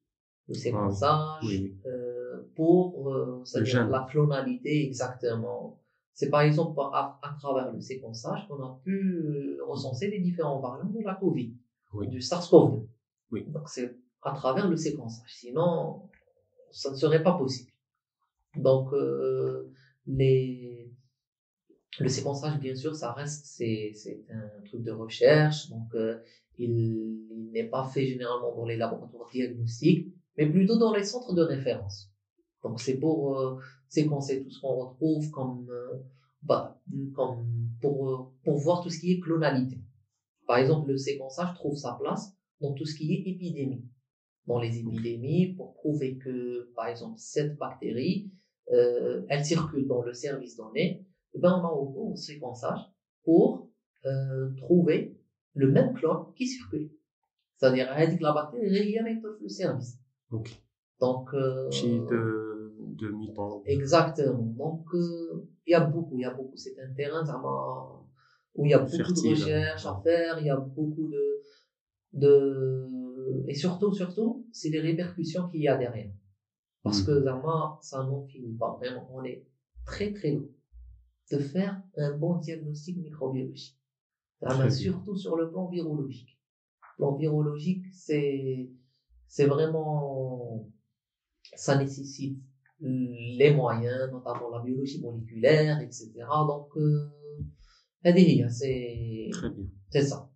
Le 0.49 0.55
séquençage, 0.55 1.11
Ah 1.11 1.41
Oui, 1.43 1.75
euh, 1.87 2.43
pour 2.55 3.11
euh, 3.11 3.43
la 3.91 4.07
clonalité 4.11 4.87
exactement. 4.87 5.81
C'est 6.13 6.29
par 6.31 6.43
exemple 6.43 6.79
à, 6.93 7.19
à 7.23 7.35
travers 7.41 7.73
le 7.73 7.81
séquençage 7.81 8.47
qu'on 8.47 8.63
a 8.63 8.79
pu 8.85 8.95
euh, 9.25 9.59
recenser 9.67 10.09
les 10.11 10.21
différents 10.21 10.61
variants 10.61 10.91
de 10.91 11.01
la 11.01 11.15
Covid, 11.15 11.55
Oui. 11.95 12.09
du 12.09 12.19
SARS-CoV-2. 12.21 12.87
Oui. 13.33 13.45
Donc 13.49 13.69
c'est 13.69 13.97
à 14.23 14.33
travers 14.33 14.69
le 14.69 14.77
séquençage. 14.77 15.29
Sinon, 15.33 16.03
ça 16.71 16.91
ne 16.91 16.97
serait 16.97 17.23
pas 17.23 17.33
possible. 17.33 17.71
Donc 18.57 18.93
euh, 18.93 19.73
les 20.07 20.91
le 22.01 22.09
séquençage, 22.09 22.59
bien 22.59 22.75
sûr, 22.75 22.95
ça 22.95 23.13
reste 23.13 23.47
c'est 23.47 23.93
c'est 23.95 24.25
un 24.31 24.63
truc 24.67 24.83
de 24.83 24.91
recherche. 24.93 25.71
Donc 25.71 25.95
euh, 25.95 26.19
il, 26.59 26.71
il 27.31 27.51
n'est 27.53 27.65
pas 27.69 27.85
fait 27.85 28.07
généralement 28.07 28.55
dans 28.55 28.67
les 28.67 28.77
laboratoires 28.77 29.31
diagnostiques, 29.33 30.13
mais 30.37 30.51
plutôt 30.51 30.79
dans 30.79 30.95
les 30.95 31.05
centres 31.05 31.35
de 31.35 31.43
référence. 31.43 32.11
Donc 32.63 32.81
c'est 32.81 32.99
pour 32.99 33.39
euh, 33.39 33.59
séquencer 33.89 34.43
tout 34.43 34.51
ce 34.51 34.61
qu'on 34.61 34.75
retrouve 34.75 35.31
comme, 35.31 35.69
euh, 35.71 35.99
bah, 36.43 36.81
comme 37.15 37.47
pour, 37.81 38.09
euh, 38.09 38.19
pour 38.43 38.59
voir 38.59 38.83
tout 38.83 38.91
ce 38.91 38.99
qui 38.99 39.13
est 39.13 39.21
clonalité. 39.21 39.81
Par 40.47 40.59
exemple, 40.59 40.91
le 40.91 40.97
séquençage 40.97 41.55
trouve 41.55 41.77
sa 41.77 41.95
place 42.01 42.33
dans 42.61 42.73
tout 42.73 42.85
ce 42.85 42.97
qui 42.97 43.13
est 43.13 43.31
épidémie. 43.31 43.85
Dans 44.47 44.59
les 44.59 44.79
épidémies, 44.79 45.55
pour 45.55 45.75
prouver 45.75 46.19
que, 46.19 46.71
par 46.75 46.89
exemple, 46.89 47.19
cette 47.19 47.57
bactérie, 47.57 48.31
euh, 48.73 49.25
elle 49.29 49.45
circule 49.45 49.87
dans 49.87 50.03
le 50.03 50.13
service 50.13 50.57
donné, 50.57 51.07
eh 51.35 51.39
ben, 51.39 51.51
on 51.51 51.65
a 51.65 51.69
recours 51.69 52.13
au 52.13 52.17
séquençage 52.17 52.81
pour 53.25 53.71
trouver 54.59 55.19
le 55.55 55.73
même 55.73 55.95
clone 55.95 56.27
qui 56.37 56.47
circule. 56.47 56.91
C'est-à-dire, 57.57 57.89
la 58.21 58.33
bactérie 58.35 58.69
réagit 58.69 59.23
le 59.41 59.49
service. 59.49 59.99
Donc, 61.01 61.35
euh, 61.35 61.69
de, 62.11 62.73
de 62.79 63.11
mi-temps. 63.11 63.63
Exactement. 63.67 64.53
Donc, 64.57 64.83
euh, 64.95 65.47
il 65.67 65.73
y 65.73 65.75
a 65.75 65.81
beaucoup, 65.81 66.17
il 66.19 66.23
y 66.23 66.25
a 66.25 66.31
beaucoup. 66.31 66.57
C'est 66.57 66.79
un 66.79 66.93
terrain 66.93 67.25
zama, 67.25 68.01
où 68.55 68.65
il 68.67 68.71
y 68.71 68.75
a 68.75 68.79
beaucoup 68.79 68.97
Fertile. 68.97 69.23
de 69.23 69.31
recherches 69.31 69.87
à 69.87 70.01
faire, 70.03 70.39
il 70.41 70.47
y 70.47 70.51
a 70.51 70.57
beaucoup 70.57 71.09
de, 71.09 71.41
de, 72.13 73.45
et 73.49 73.55
surtout, 73.55 73.93
surtout, 73.93 74.47
c'est 74.53 74.71
les 74.71 74.81
répercussions 74.81 75.49
qu'il 75.49 75.61
y 75.63 75.69
a 75.69 75.77
derrière. 75.77 76.11
Parce 76.83 77.01
Mhm. 77.01 77.07
que 77.07 77.23
zama, 77.25 77.79
ça 77.81 78.03
n'en 78.05 78.23
finit 78.27 78.55
pas. 78.55 78.77
Vraiment, 78.81 79.07
on 79.11 79.25
est 79.25 79.45
très, 79.85 80.13
très 80.13 80.31
loin 80.33 80.47
de 81.33 81.39
faire 81.39 81.81
un 81.97 82.13
bon 82.17 82.37
diagnostic 82.37 82.97
microbiologique. 82.99 83.77
Bien. 84.43 84.69
surtout 84.69 85.17
sur 85.17 85.37
le 85.37 85.51
plan 85.51 85.69
virologique. 85.69 86.39
Le 86.83 86.97
plan 87.05 87.15
virologique, 87.17 87.85
c'est, 87.93 88.69
c'est 89.35 89.47
vraiment, 89.47 90.65
ça 91.57 91.77
nécessite 91.77 92.39
les 92.79 93.53
moyens, 93.53 94.13
notamment 94.13 94.49
la 94.49 94.63
biologie 94.63 95.01
moléculaire, 95.01 95.81
etc. 95.81 96.13
Donc, 96.47 96.69
euh, 96.77 97.11
c'est, 98.49 99.31
c'est 99.91 100.03
ça. 100.03 100.31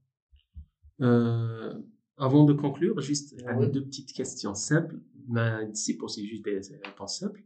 Euh, 1.00 1.74
avant 2.16 2.44
de 2.44 2.52
conclure, 2.54 3.00
juste 3.00 3.36
oui. 3.56 3.70
deux 3.70 3.84
petites 3.84 4.12
questions 4.12 4.54
simples, 4.54 4.98
mais 5.28 5.72
c'est 5.74 5.94
pour 5.96 6.10
c'est 6.10 6.24
juste 6.24 6.44
des 6.44 6.60
réponses 6.84 7.20
simples. 7.20 7.44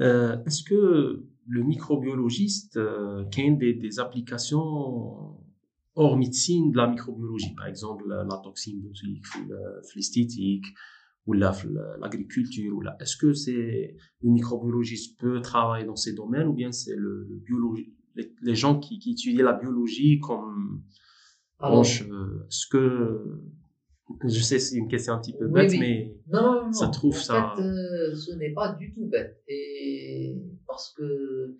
Euh, 0.00 0.42
est-ce 0.46 0.62
que 0.62 1.22
le 1.46 1.62
microbiologiste, 1.64 2.78
euh, 2.78 3.24
a 3.24 3.50
des 3.50 4.00
applications 4.00 5.36
hors 5.94 6.16
médecine 6.16 6.70
de 6.70 6.76
la 6.76 6.86
microbiologie, 6.88 7.54
par 7.54 7.66
exemple 7.66 8.08
la, 8.08 8.24
toxine 8.42 8.80
botulique, 8.80 9.24
la- 9.48 9.80
l'esthétique, 9.96 10.66
ou 11.26 11.32
la- 11.34 11.54
la- 11.70 11.96
l'agriculture, 11.98 12.74
ou 12.76 12.82
est-ce 13.00 13.16
que 13.16 13.32
c'est 13.32 13.96
le 14.22 14.30
microbiologiste 14.30 15.18
peut 15.20 15.40
travailler 15.42 15.84
dans 15.84 15.96
ces 15.96 16.14
domaines, 16.14 16.46
ou 16.48 16.54
bien 16.54 16.72
c'est 16.72 16.96
le, 16.96 17.26
le 17.28 17.36
biologie, 17.36 17.92
les, 18.14 18.32
les 18.42 18.54
gens 18.54 18.78
qui, 18.78 18.98
qui 18.98 19.12
étudient 19.12 19.44
la 19.44 19.52
biologie 19.52 20.18
comme 20.20 20.82
Alors, 21.58 21.72
Branche, 21.82 22.02
euh, 22.08 22.46
est-ce 22.48 22.66
que 22.68 23.42
je 24.24 24.40
sais 24.40 24.58
c'est 24.58 24.76
une 24.76 24.88
question 24.88 25.12
un 25.14 25.18
petit 25.18 25.36
peu 25.36 25.48
bête, 25.48 25.70
oui. 25.70 25.78
mais 25.80 26.16
non, 26.32 26.42
non, 26.42 26.64
non, 26.66 26.72
ça 26.72 26.86
non. 26.86 26.90
trouve 26.92 27.14
en 27.14 27.20
ça- 27.20 27.52
fait, 27.56 27.62
euh, 27.62 28.14
ce 28.14 28.32
n'est 28.36 28.52
pas 28.54 28.72
du 28.72 28.94
tout 28.94 29.04
bête. 29.06 29.42
Et 29.48 30.34
parce 30.66 30.94
que, 30.94 31.56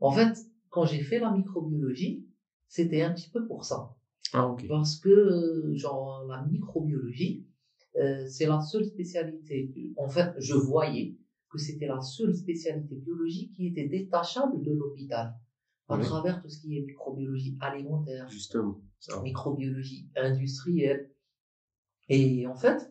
en 0.00 0.10
fait, 0.10 0.36
quand 0.70 0.86
j'ai 0.86 1.02
fait 1.02 1.20
la 1.20 1.30
microbiologie, 1.30 2.26
c'était 2.68 3.02
un 3.02 3.12
petit 3.12 3.30
peu 3.30 3.46
pour 3.46 3.64
ça. 3.64 3.94
ah 4.32 4.54
Parce 4.68 4.96
que, 4.96 5.08
euh, 5.08 5.74
genre, 5.76 6.24
la 6.28 6.42
microbiologie, 6.42 7.46
euh, 7.96 8.26
c'est 8.28 8.46
la 8.46 8.60
seule 8.60 8.84
spécialité. 8.84 9.70
En 9.96 10.08
fait, 10.08 10.32
je 10.38 10.54
voyais 10.54 11.16
que 11.50 11.58
c'était 11.58 11.86
la 11.86 12.00
seule 12.00 12.34
spécialité 12.34 12.96
biologique 12.96 13.52
qui 13.54 13.68
était 13.68 13.86
détachable 13.86 14.62
de 14.62 14.72
l'hôpital. 14.72 15.34
À 15.88 15.96
Oui. 15.96 16.02
travers 16.02 16.42
tout 16.42 16.48
ce 16.48 16.60
qui 16.60 16.78
est 16.78 16.82
microbiologie 16.82 17.56
alimentaire, 17.60 18.28
justement. 18.28 18.80
Ça. 18.98 19.20
microbiologie 19.22 20.08
industrielle. 20.16 21.10
Et 22.08 22.46
en 22.46 22.56
fait, 22.56 22.90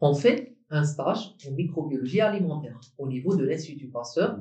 on 0.00 0.14
fait 0.14 0.56
un 0.70 0.84
stage 0.84 1.34
en 1.48 1.52
microbiologie 1.52 2.20
alimentaire 2.20 2.78
au 2.98 3.08
niveau 3.08 3.34
de 3.34 3.44
l'Institut 3.44 3.88
Pasteur 3.88 4.38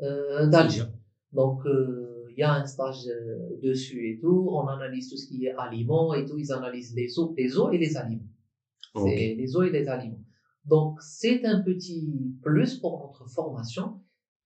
euh, 0.00 0.46
d'Alger. 0.46 0.84
Donc, 1.32 1.64
euh, 1.66 2.05
y 2.40 2.42
a 2.42 2.52
un 2.52 2.66
stage 2.66 3.06
euh, 3.08 3.58
dessus 3.62 4.10
et 4.10 4.18
tout. 4.20 4.48
On 4.50 4.66
analyse 4.68 5.10
tout 5.10 5.16
ce 5.16 5.26
qui 5.26 5.46
est 5.46 5.54
aliments 5.56 6.14
et 6.14 6.24
tout. 6.24 6.38
Ils 6.38 6.52
analysent 6.52 6.94
les 6.94 7.18
eaux, 7.18 7.34
les 7.36 7.56
eaux 7.56 7.70
et 7.70 7.78
les 7.78 7.96
aliments. 7.96 8.28
Ok. 8.94 9.08
C'est 9.08 9.34
les 9.34 9.56
eaux 9.56 9.62
et 9.62 9.70
les 9.70 9.88
aliments. 9.88 10.22
Donc, 10.64 11.00
c'est 11.00 11.44
un 11.44 11.62
petit 11.62 12.34
plus 12.42 12.78
pour 12.78 13.00
notre 13.00 13.30
formation, 13.30 14.00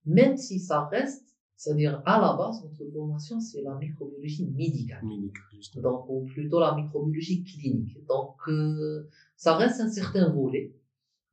même 0.05 0.37
si 0.37 0.59
ça 0.59 0.85
reste, 0.85 1.35
c'est-à-dire 1.55 2.01
à 2.05 2.19
la 2.19 2.33
base, 2.33 2.63
notre 2.63 2.91
formation, 2.91 3.39
c'est 3.39 3.61
la 3.61 3.75
microbiologie 3.75 4.49
médicale 4.49 5.05
Médical, 5.05 5.81
donc 5.83 6.09
ou 6.09 6.25
plutôt 6.25 6.59
la 6.59 6.73
microbiologie 6.75 7.43
clinique. 7.43 7.97
Donc 8.07 8.35
euh, 8.47 9.07
ça 9.35 9.57
reste 9.57 9.79
un 9.79 9.89
certain 9.89 10.31
volet, 10.31 10.73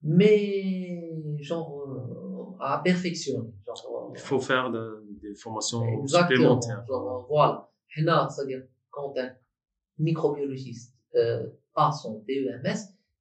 mais 0.02 1.10
genre 1.40 1.80
euh, 1.80 2.17
à 2.60 2.80
perfectionner. 2.84 3.50
Genre, 3.66 4.12
Il 4.14 4.18
faut 4.20 4.40
faire 4.40 4.70
de- 4.70 5.04
des 5.22 5.34
formations 5.34 5.82
euh, 5.82 6.02
exactement. 6.02 6.60
supplémentaires. 6.60 6.84
Genre, 6.86 7.26
voilà. 7.28 7.70
Là, 7.98 8.28
c'est-à-dire 8.30 8.62
quand 8.90 9.12
un 9.18 9.30
microbiologiste 9.98 10.94
euh, 11.14 11.46
a 11.74 11.90
son 11.92 12.22
DEMS, 12.28 12.76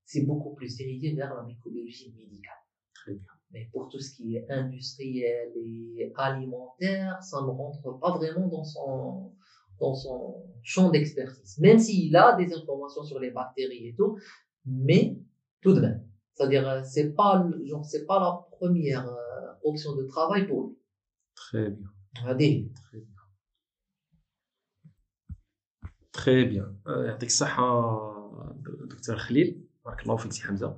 c'est 0.05 0.21
beaucoup 0.25 0.53
plus 0.55 0.75
dirigé 0.77 1.13
vers 1.13 1.33
la 1.35 1.43
microbiologie 1.43 2.13
médicale. 2.17 2.53
Très 2.93 3.13
bien. 3.13 3.21
Mais 3.51 3.69
pour 3.71 3.87
tout 3.89 3.99
ce 3.99 4.15
qui 4.15 4.35
est 4.35 4.45
industriel 4.49 5.51
et 5.55 6.11
alimentaire, 6.15 7.17
ça 7.21 7.41
ne 7.41 7.47
rentre 7.47 7.97
pas 7.99 8.11
vraiment 8.17 8.47
dans 8.47 8.63
son, 8.63 9.31
dans 9.79 9.95
son 9.95 10.43
champ 10.63 10.89
d'expertise. 10.89 11.57
Même 11.59 11.79
s'il 11.79 12.15
a 12.15 12.35
des 12.35 12.53
informations 12.53 13.03
sur 13.03 13.19
les 13.19 13.31
bactéries 13.31 13.87
et 13.87 13.95
tout, 13.95 14.17
mais 14.65 15.17
tout 15.61 15.73
de 15.73 15.79
même. 15.81 16.03
C'est-à-dire, 16.33 16.67
euh, 16.69 16.81
c'est 16.83 17.13
pas, 17.15 17.47
genre, 17.65 17.85
c'est 17.85 18.05
pas 18.05 18.19
la 18.19 18.47
première 18.57 19.07
euh, 19.66 19.70
option 19.70 19.90
de 19.96 20.04
travail 20.14 20.42
pour 20.48 20.60
lui. 20.66 20.76
Très 21.34 21.70
bien. 21.70 21.88
هذه 22.24 22.70
Très 22.74 23.00
bien. 23.00 23.22
Très 26.12 26.44
bien. 26.44 26.76
آه، 26.86 27.04
يعطيك 27.04 27.28
الصحة 27.28 27.92
دكتور 28.90 29.16
خليل 29.16 29.64
بارك 29.84 30.02
الله 30.02 30.16
فيك 30.16 30.32
سي 30.32 30.42
حمزة 30.42 30.76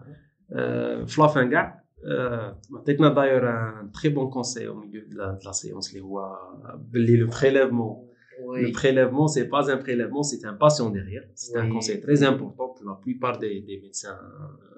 آه، 0.53 1.05
في 1.05 1.21
لافان 1.21 1.51
كاع 1.51 1.85
آه، 2.07 2.61
عطيتنا 2.75 3.15
داير 3.15 3.51
ان 3.51 3.91
تري 3.93 4.09
بون 4.09 4.31
كونساي 4.31 4.69
او 4.69 4.75
ميليو 4.75 5.09
دو 5.09 5.17
لا 5.19 5.33
دو 5.33 5.39
لا 5.47 5.53
سيونس 5.53 5.91
اللي 5.91 6.01
هو 6.01 6.37
باللي 6.79 7.17
لو 7.17 7.31
بريلèvement 7.31 8.15
Le 8.35 8.69
Oui. 8.69 8.73
prélèvement, 8.73 9.29
c'est 9.35 9.49
pas 9.55 9.65
un 9.75 9.79
prélèvement, 9.87 10.25
c'est 10.31 10.45
un 10.53 10.55
patient 10.65 10.89
derrière. 10.99 11.25
C'est 11.43 11.57
un 11.57 11.67
Oui. 11.67 11.73
conseil 11.77 11.99
très 12.07 12.21
important 12.33 12.67
pour 12.75 12.85
la 12.91 12.97
plupart 13.05 13.37
des, 13.45 13.55
des 13.69 13.79
médecins 13.85 14.19
euh, 14.19 14.78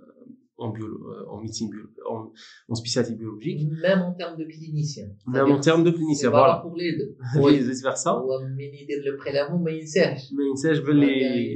en, 0.64 0.68
biolo- 0.76 1.02
euh, 1.12 1.32
en 1.32 1.36
médecine 1.44 1.68
bio- 1.74 1.90
en, 2.12 2.18
en 2.72 2.74
spécialité 2.82 3.14
biologique. 3.22 3.60
Même 3.86 4.00
en 4.08 4.12
termes 4.20 4.36
de 4.42 4.44
clinicien. 4.54 5.06
Même 5.34 5.50
en 5.56 5.60
termes 5.68 5.84
de 5.88 5.90
C'est 5.90 5.96
clinicien, 5.98 6.28
valable 6.30 6.46
voilà. 6.48 6.62
pour 6.64 6.74
les 6.82 6.92
deux. 6.98 7.10
Oui, 7.44 7.54
vice 7.68 7.82
versa. 7.82 8.10
هو 8.10 8.40
من 8.40 8.60
يدير 8.60 8.98
le 9.06 9.16
prélèvement 9.22 9.60
ما 9.64 9.70
ينساش. 9.70 10.32
ما 10.32 10.44
ينساش 10.50 10.76
يعني 10.76 10.86
باللي 10.86 11.54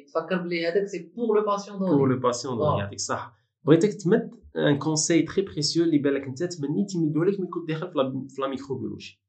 يتفكر 0.00 0.36
بلي 0.42 0.66
هذاك 0.66 0.86
سي 0.86 1.12
pour 1.16 1.34
le 1.36 1.44
patient 1.44 1.78
pour 1.78 1.88
donné. 1.88 2.14
le 2.14 2.20
patient 2.20 2.46
آه. 2.50 2.56
دونك 2.58 2.78
يعطيك 2.78 2.94
الصحة 2.98 3.36
بغيتك 3.64 3.94
تمد 3.94 4.30
ان 4.56 4.78
كونساي 4.78 5.22
تري 5.22 5.42
بريسيو 5.42 5.84
اللي 5.84 5.98
بالك 5.98 6.22
انت 6.24 6.42
تمنيتي 6.42 6.94
تمدو 6.94 7.22
لك 7.22 7.40
ملي 7.40 7.48
كنت 7.48 7.68
داخل 7.68 7.88
في 7.92 7.98
لا- 7.98 8.26
في 8.28 8.40
لا 8.42 8.48
ميكروبيولوجي 8.48 9.22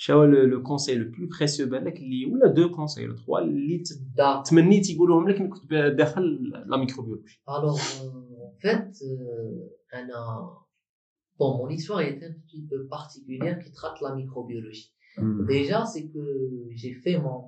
شنو 0.00 0.24
لو 0.24 0.62
كونساي 0.62 0.94
لو 0.94 1.10
بلو 1.10 1.28
بريسيو 1.38 1.66
بالك 1.68 1.96
اللي 1.96 2.26
ولا 2.26 2.46
دو 2.46 2.70
كونساي 2.70 3.04
ولا 3.08 3.16
تخوا 3.16 3.38
اللي 3.40 3.78
ت- 3.78 3.88
D'accord. 4.20 4.48
تمنيتي 4.50 4.92
يقولوهم 4.92 5.28
لك 5.28 5.40
ملي 5.40 5.48
كنت 5.50 5.72
داخل 5.74 6.52
لا 6.66 6.76
ميكروبيولوجي 6.76 7.40
Alors, 7.48 7.78
euh, 8.02 8.46
en 8.48 8.54
fait, 8.62 8.88
euh, 9.02 9.98
un, 9.98 10.08
euh, 10.08 10.46
bon, 11.38 11.48
mon 11.58 11.68
histoire 11.76 12.00
est 12.00 12.18
un 12.28 12.32
petit 12.44 12.62
peu 12.70 12.78
particulière 12.96 13.56
qui 13.62 13.70
traite 13.78 13.98
la 14.06 14.14
microbiologie. 14.20 14.88
Déjà, 15.56 15.78
c'est 15.92 16.06
que 16.14 16.24
j'ai 16.80 16.94
fait 17.04 17.16
mon, 17.24 17.38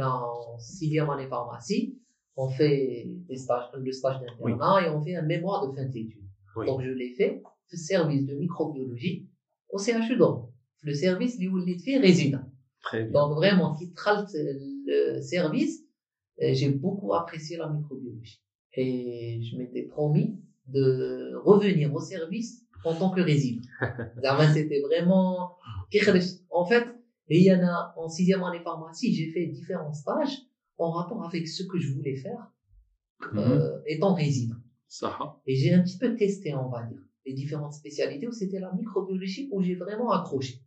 là, 0.00 0.10
en 0.52 0.58
sixième 0.58 1.08
année 1.14 1.28
pharmacie, 1.34 1.84
on 2.42 2.48
fait 2.58 2.80
des 3.28 3.36
stages, 3.44 3.68
le 3.88 3.92
stage 4.00 4.18
d'internat 4.22 4.74
et 4.82 4.88
on 4.96 5.00
fait 5.06 5.16
un 5.22 5.26
mémoire 5.34 5.58
de 5.66 5.70
fin 5.76 5.84
d'études. 5.94 6.28
Oui. 6.56 6.64
Donc, 6.68 6.78
je 6.86 6.92
l'ai 7.00 7.12
fait, 7.18 7.32
le 7.72 7.76
service 7.92 8.24
de 8.30 8.34
microbiologie 8.44 9.18
au 9.74 9.78
CHU 9.84 10.16
d'Or. 10.20 10.36
Le 10.83 10.93
service, 10.93 11.35
il 11.39 11.69
est 11.69 11.79
fait 11.79 11.97
résident. 11.97 12.41
Très 12.81 13.03
bien. 13.03 13.11
Donc 13.11 13.35
vraiment, 13.35 13.75
qui 13.75 13.91
traite 13.93 14.27
le 14.33 15.21
service, 15.21 15.83
euh, 16.41 16.53
j'ai 16.53 16.69
beaucoup 16.69 17.13
apprécié 17.13 17.57
la 17.57 17.69
microbiologie. 17.69 18.41
Et 18.73 19.41
je 19.41 19.57
m'étais 19.57 19.83
promis 19.83 20.39
de 20.67 21.33
revenir 21.43 21.93
au 21.93 21.99
service 21.99 22.63
en 22.83 22.93
tant 22.93 23.09
que 23.09 23.21
résident. 23.21 23.61
Zama, 24.21 24.53
C'était 24.53 24.81
vraiment... 24.81 25.55
En 26.51 26.65
fait, 26.65 26.85
et 27.29 27.39
il 27.39 27.43
y 27.43 27.53
en 27.53 27.63
a 27.63 27.93
en 27.97 28.07
sixième 28.07 28.43
année 28.43 28.61
pharmacie, 28.63 29.13
j'ai 29.13 29.31
fait 29.31 29.47
différents 29.47 29.93
stages 29.93 30.37
en 30.77 30.91
rapport 30.91 31.25
avec 31.25 31.47
ce 31.47 31.63
que 31.63 31.79
je 31.79 31.93
voulais 31.93 32.15
faire 32.15 32.51
Mhm. 33.33 33.39
euh, 33.39 33.79
étant 33.87 34.13
résident. 34.13 34.55
Et 35.47 35.55
j'ai 35.55 35.73
un 35.73 35.83
petit 35.83 35.97
peu 35.97 36.15
testé, 36.15 36.53
on 36.53 36.69
va 36.69 36.83
dire, 36.85 37.01
les 37.25 37.33
différentes 37.33 37.73
spécialités 37.73 38.27
où 38.27 38.31
c'était 38.31 38.59
la 38.59 38.71
microbiologie 38.73 39.49
où 39.51 39.61
j'ai 39.61 39.75
vraiment 39.75 40.11
accroché. 40.11 40.61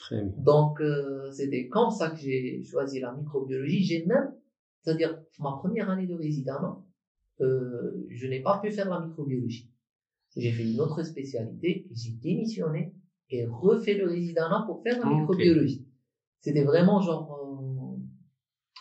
Très 0.00 0.22
bien 0.22 0.32
Donc, 0.38 0.80
euh, 0.80 1.30
c'était 1.30 1.68
comme 1.68 1.90
ça 1.90 2.10
que 2.10 2.16
j'ai 2.16 2.62
choisi 2.64 3.00
la 3.00 3.12
microbiologie. 3.12 3.84
J'ai 3.84 4.04
même, 4.06 4.34
c'est-à-dire, 4.82 5.20
ma 5.38 5.52
première 5.52 5.90
année 5.90 6.06
de 6.06 6.14
résident, 6.14 6.84
euh, 7.40 8.06
je 8.08 8.26
n'ai 8.26 8.40
pas 8.40 8.58
pu 8.58 8.70
faire 8.70 8.88
la 8.88 9.00
microbiologie. 9.00 9.70
J'ai 10.36 10.52
fait 10.52 10.70
une 10.70 10.80
autre 10.80 11.02
spécialité, 11.02 11.86
j'ai 11.92 12.12
démissionné 12.12 12.94
et 13.30 13.46
refait 13.46 13.94
le 13.94 14.08
résident 14.08 14.64
pour 14.66 14.82
faire 14.82 14.98
la 15.00 15.10
microbiologie. 15.10 15.86
C'était 16.40 16.64
vraiment 16.64 17.00
genre, 17.00 17.26
euh, 17.32 17.96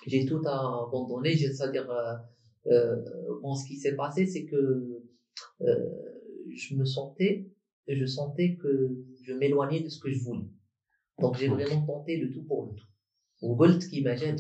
j'ai 0.08 0.26
tout 0.26 0.42
abandonné, 0.46 1.36
c'est-à-dire, 1.36 1.90
euh, 1.90 2.16
euh, 2.68 2.96
bon, 3.42 3.56
ce 3.56 3.66
qui 3.66 3.76
s'est 3.78 3.96
passé, 3.96 4.26
c'est 4.26 4.46
que 4.46 5.02
euh, 5.62 5.90
je 6.54 6.76
me 6.76 6.86
sentais, 6.86 7.48
je 7.88 8.06
sentais 8.06 8.56
que 8.56 8.90
je 9.24 9.34
m'éloignais 9.34 9.82
de 9.82 9.90
ce 9.90 10.00
que 10.00 10.12
je 10.12 10.20
voulais. 10.20 10.48
Donc 11.21 11.37
j'ai 11.39 11.49
Ok. 11.49 11.55
vraiment 11.57 11.81
tenté 11.87 12.17
le 12.17 12.31
tout 12.33 12.45
pour 12.45 12.67
le 12.67 12.73
tout. 12.75 12.87
Au 13.43 13.55
Bolt 13.55 13.81
qui 13.89 13.99
imagine, 14.01 14.37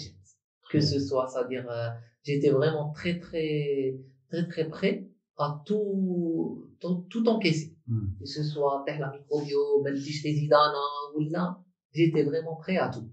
que 0.70 0.80
ce 0.80 0.98
soit, 0.98 1.26
c'est-à-dire, 1.28 1.68
euh, 1.70 1.88
j'étais 2.22 2.50
vraiment 2.50 2.90
très 2.92 3.18
très 3.18 3.96
très 4.30 4.46
très 4.48 4.68
prêt 4.68 5.06
à 5.36 5.62
tout 5.66 6.68
tout, 6.80 7.06
tout 7.10 7.28
encaisser. 7.28 7.76
Hmm. 7.86 8.08
Que 8.18 8.26
ce 8.26 8.42
soit 8.42 8.82
تاع 8.86 8.98
la 8.98 9.10
microbio, 9.12 9.82
même 9.84 9.96
si 9.96 10.12
je 10.12 10.22
résidana 10.28 10.84
ou 11.14 11.20
là, 11.30 11.44
j'étais 11.92 12.24
vraiment 12.30 12.56
prêt 12.56 12.76
à 12.76 12.88
tout. 12.88 13.08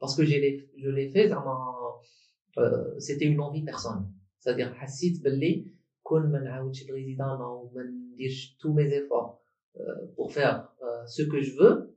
Parce 0.00 0.14
que 0.16 0.24
je 0.24 0.36
l'ai 0.42 0.68
je 0.76 0.88
l'ai 0.90 1.08
fait, 1.10 1.28
زعما, 1.28 1.56
euh, 2.58 2.98
c'était 2.98 3.26
une 3.26 3.40
envie 3.40 3.62
personnelle. 3.64 4.08
C'est-à-dire 4.40 4.72
حسيت 4.74 5.22
باللي 5.24 5.64
كون 6.02 6.32
ما 6.32 6.38
نعاودش 6.38 6.82
الريزيدانا 6.82 7.46
وما 7.46 7.82
نديرش 7.82 8.56
tous 8.60 8.72
mes 8.74 8.88
efforts 9.00 9.40
euh, 9.76 9.80
pour 10.16 10.32
faire 10.32 10.68
euh, 10.82 11.06
ce 11.06 11.22
que 11.22 11.40
je 11.40 11.52
veux 11.60 11.96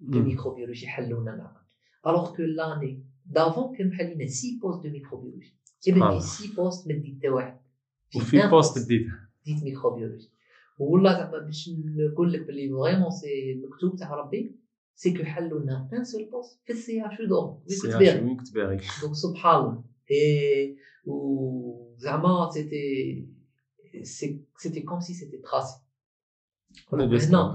de 0.00 0.18
Hmm. 0.20 0.24
microbiologie 0.26 0.86
حلونا 0.86 1.36
معنا 1.36 1.62
alors 2.06 2.32
que 2.36 2.42
l'année 2.42 2.98
d'avant 3.26 3.76
كان 3.78 3.88
محل 3.88 4.14
لنا 4.14 4.26
6 4.26 4.60
postes 4.60 4.82
de 4.82 4.90
microbiologie 4.90 5.54
سبحان 5.80 5.94
كيما 5.94 6.08
الله. 6.10 6.20
في 6.20 6.26
6 6.26 6.54
postes 6.54 6.86
ما 6.88 6.94
ديت 6.94 7.16
حتى 7.18 7.28
واحد 7.28 7.60
وفي 8.16 8.42
un 8.42 8.46
بوست 8.46 8.74
poste 8.78 8.82
جديد 8.84 9.06
ديت 9.46 9.62
ميكروبيولوجي 9.64 10.30
والله 10.78 11.12
زعما 11.12 11.38
باش 11.38 11.70
نقول 12.12 12.32
لك 12.32 12.40
بلي 12.46 12.68
فريمون 12.68 13.10
سي 13.10 13.62
مكتوب 13.68 13.96
تاع 13.96 14.14
ربي 14.14 14.56
سي 14.94 15.16
كو 15.18 15.24
حلوا 15.24 15.60
لنا 15.60 15.88
ان 15.92 16.04
سول 16.04 16.30
بوست 16.30 16.60
في 16.66 16.72
السي 16.72 17.06
اش 17.06 17.22
دور 17.28 17.62
سي 17.66 17.82
كنت 17.82 17.94
اش 17.94 18.02
باغي 18.02 18.24
وين 18.24 18.36
كنت 18.36 18.54
باغي 18.54 18.80
دونك 19.02 19.14
سبحان 19.14 19.60
الله 19.60 19.84
اي 20.10 20.76
وزعما 21.06 22.50
سيتي 22.50 23.28
سيتي 24.58 24.80
كوم 24.80 25.00
سي 25.00 25.14
سيتي 25.14 25.36
تراسي 25.36 25.76
On 26.92 26.98
est 27.00 27.06
bien 27.06 27.18
Maintenant, 27.18 27.48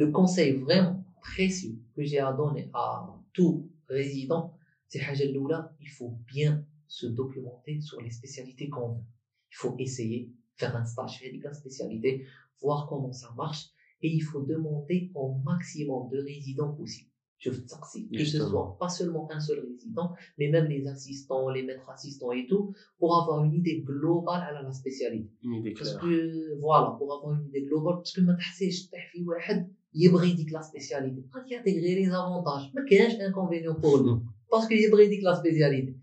le 0.00 0.06
conseil 0.18 0.50
vraiment 0.64 0.96
précieux 1.21 1.77
que 1.95 2.03
j'ai 2.03 2.19
à 2.19 2.33
donner 2.33 2.69
à 2.73 3.07
tout 3.33 3.69
résident, 3.87 4.53
c'est 4.87 5.01
Hajaloula, 5.01 5.73
il 5.79 5.89
faut 5.89 6.17
bien 6.27 6.65
se 6.87 7.07
documenter 7.07 7.79
sur 7.79 8.01
les 8.01 8.11
spécialités 8.11 8.69
qu'on 8.69 8.89
veut. 8.95 9.03
Il 9.51 9.55
faut 9.55 9.75
essayer, 9.79 10.29
faire 10.55 10.75
un 10.75 10.85
stage, 10.85 11.19
faire 11.19 11.31
la 11.43 11.53
spécialité, 11.53 12.25
voir 12.61 12.87
comment 12.87 13.13
ça 13.13 13.33
marche, 13.37 13.69
et 14.01 14.09
il 14.13 14.21
faut 14.21 14.41
demander 14.41 15.11
au 15.13 15.35
maximum 15.45 16.09
de 16.09 16.19
résidents 16.19 16.73
possible. 16.73 17.09
Je 17.39 17.49
veux 17.49 17.57
dire, 17.57 17.77
que 18.11 18.23
ce 18.25 18.37
soit 18.37 18.77
pas 18.79 18.89
seulement 18.89 19.27
un 19.31 19.39
seul 19.39 19.65
résident, 19.67 20.13
mais 20.37 20.49
même 20.49 20.65
les 20.65 20.85
assistants, 20.87 21.49
les 21.49 21.63
maîtres 21.63 21.89
assistants 21.89 22.31
et 22.31 22.45
tout, 22.45 22.71
pour 22.99 23.19
avoir 23.19 23.43
une 23.43 23.55
idée 23.55 23.81
globale 23.81 24.43
à 24.43 24.61
la 24.61 24.71
spécialité. 24.71 25.27
Parce 25.75 25.95
que, 25.97 26.59
voilà, 26.59 26.95
pour 26.99 27.11
avoir 27.11 27.33
une 27.33 27.47
idée 27.47 27.63
globale, 27.63 27.95
parce 27.95 28.13
que 28.13 28.21
ma 28.21 28.35
tahsej, 28.35 28.91
tahfi 28.91 29.23
wahed, 29.23 29.67
يبغي 29.94 30.30
يديك 30.30 30.52
لا 30.52 30.62
سبيسياليتي 30.62 31.24
غادي 31.36 31.54
يعطيك 31.54 31.76
les 31.76 32.12
avantages 32.12 32.74
ما 32.74 32.84
كاينش 32.90 33.14
انكونفينيون 33.14 33.76
بور 33.76 34.02
لو 34.06 34.20
باسكو 34.52 34.74
يبغي 34.74 35.04
يديك 35.04 35.24
لا 35.24 35.34
سبيسياليتي 35.34 35.96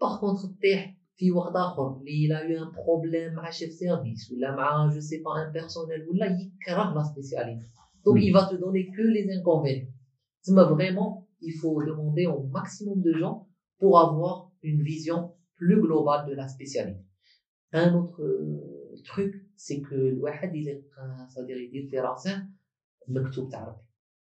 باغ 0.00 0.20
كونتر 0.20 0.42
تطيح 0.48 0.96
في 1.16 1.30
واحد 1.30 1.56
اخر 1.56 1.96
اللي 1.96 2.26
لا 2.26 2.40
يو 2.40 2.62
ان 2.64 2.70
بروبليم 2.72 3.34
مع 3.34 3.50
شيف 3.50 3.72
سيرفيس 3.72 4.32
ولا 4.32 4.56
مع 4.56 4.90
جو 4.94 5.00
سي 5.00 5.22
با 5.22 5.46
ان 5.46 5.52
بيرسونيل 5.52 6.08
ولا 6.08 6.26
يكره 6.26 6.94
لا 6.94 7.02
سبيسياليتي 7.02 7.66
دونك 8.04 8.18
Mm. 8.20 8.26
il 8.26 8.32
va 8.32 8.42
te 8.50 8.54
donner 8.62 8.84
que 8.96 9.02
les 9.16 9.26
inconvénients 9.38 9.92
تما 10.42 10.64
vraiment 10.74 11.26
il 11.40 11.52
faut 11.60 11.82
demander 11.90 12.26
au 12.26 12.42
maximum 12.58 12.98
de 13.02 13.12
gens 13.22 13.36
pour 13.80 13.92
avoir 14.00 14.34
une 14.62 14.82
vision 14.82 15.18
plus 15.58 15.80
globale 15.84 16.22
de 16.30 16.34
la 16.40 16.46
spécialité 16.48 17.02
un 17.74 17.94
autre 18.00 18.20
euh, 18.22 19.02
truc 19.10 19.32
c'est 19.56 19.80
que 19.80 19.94
الواحد 19.94 20.54
يلقى 20.54 21.28
c'est-à-dire 21.28 21.56
يدير 21.56 21.88
في 21.90 21.98
راسه 22.00 22.46
مكتوب 23.08 23.50
تاع 23.50 23.64
ربي 23.68 23.82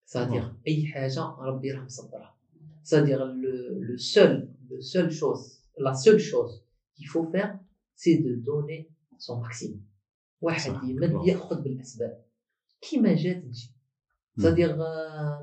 c'est-à-dire 0.06 0.68
اي 0.68 0.86
حاجه 0.86 1.22
ربي 1.40 1.72
راه 1.72 1.84
مصدرها 1.84 2.36
c'est-à-dire 2.84 3.26
le, 3.44 3.80
le 3.90 3.98
seul 3.98 4.50
le 4.70 4.82
seule 4.82 5.12
chose 5.12 5.44
la 5.78 5.94
seule 5.94 6.20
chose 6.20 6.54
qu'il 6.96 7.08
faut 7.08 7.26
faire 7.34 7.60
c'est 7.96 8.18
de 8.18 8.36
donner 8.36 8.90
son 9.18 9.40
maximum 9.40 9.80
واحد 10.42 10.72
صح، 10.72 10.84
يمد 10.84 11.04
الله. 11.04 11.28
ياخذ 11.28 11.62
بالاسباب 11.62 12.24
كيما 12.82 13.16
جات 13.16 13.44
تجي 13.44 13.72
c'est-à-dire 14.40 14.82
euh, 14.82 15.38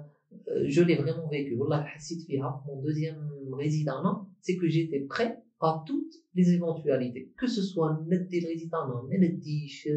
euh, 0.49 0.69
je 0.69 0.83
l'ai 0.83 0.97
vraiment 0.97 1.29
vécu 1.29 1.55
والله 1.59 1.83
حسيت 1.85 2.23
فيها 2.27 2.65
mon 2.67 2.83
deuxième 2.83 3.55
résident 3.55 4.27
c'est 4.43 4.57
que 4.57 4.69
j'étais 4.69 5.01
prêt 5.01 5.43
à 5.63 5.85
toutes 5.87 6.15
les 6.35 6.49
éventualités 6.55 7.33
que 7.41 7.47
ce 7.47 7.63
soit 7.63 7.93
ندي 8.09 8.39
الريزيدان 8.39 8.89
ما 8.89 9.17
نديش 9.29 9.89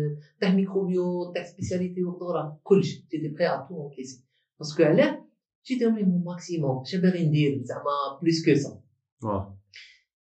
تاع 0.41 0.55
ميكروبيو 0.55 1.33
تاع 1.33 1.43
سبيسياليتي 1.43 2.03
ودورة 2.03 2.59
كلشي 2.63 3.05
j'étais 3.11 3.29
prêt 3.29 3.45
à 3.45 3.65
tout 3.67 3.75
encaisser 3.75 4.19
parce 4.59 4.73
que 4.77 4.81
علاه 4.81 5.25
جيت 5.65 5.83
donné 5.83 6.03
mon 6.03 6.19
maximum 6.19 6.81
اش 6.81 6.95
باغي 6.95 7.27
ندير 7.27 7.63
زعما 7.63 8.19
plus 8.21 8.41
que 8.45 8.55
ça 8.55 8.83
Ouais. 9.23 9.45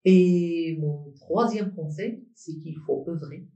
Et 0.05 0.77
mon 0.79 1.13
troisième 1.13 1.75
conseil, 1.75 2.23
c'est 2.35 2.57
qu'il 2.61 2.77
faut 2.77 3.05
œuvrer 3.09 3.47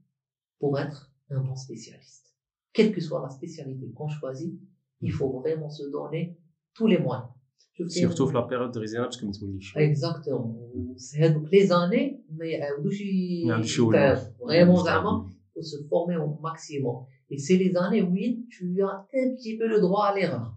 pour 0.59 0.78
être 0.78 1.12
un 1.30 1.40
bon 1.40 1.55
spécialiste. 1.55 2.35
Quelle 2.72 2.93
que 2.93 3.01
soit 3.01 3.22
la 3.22 3.28
spécialité 3.28 3.90
qu'on 3.94 4.09
choisit, 4.09 4.59
il 5.01 5.12
faut 5.12 5.30
vraiment 5.40 5.70
se 5.70 5.85
donner 5.85 6.36
tous 6.74 6.86
les 6.86 6.98
moyens. 6.98 7.28
Je 7.74 7.85
fais- 7.85 8.01
Surtout 8.01 8.26
في 8.26 8.35
la 8.35 8.43
période 8.43 8.72
de 8.74 8.78
résidence 8.80 9.16
comme 9.20 9.30
tu 9.32 9.44
dis. 9.47 9.72
Exactement. 9.76 10.55
C'est 10.97 11.30
donc 11.35 11.47
les 11.52 11.66
années, 11.72 12.09
mais 12.39 12.48
يعاودوش 12.51 13.01
ي- 13.01 13.47
يعاودوا 13.47 13.64
يشولوا. 13.64 13.94
يتعرفوا. 14.01 14.47
Vraiment, 14.47 14.85
زعما, 14.85 15.26
il 15.30 15.60
faut 15.60 15.62
se 15.62 15.78
former 15.89 16.16
au 16.16 16.40
maximum. 16.48 16.97
Et 17.30 17.39
c'est 17.39 17.56
les 17.64 17.72
années 17.76 18.02
où 18.02 18.14
tu 18.55 18.82
as 18.82 18.97
un 19.20 19.28
petit 19.35 19.55
peu 19.59 19.66
le 19.74 19.78
droit 19.80 20.05
à 20.10 20.14
l'erreur. 20.14 20.55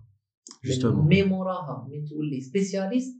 Justement. 0.63 1.03
Mais 1.09 1.23
موراها 1.23 1.87
من 1.91 2.05
تولي 2.05 2.41
spécialiste, 2.41 3.17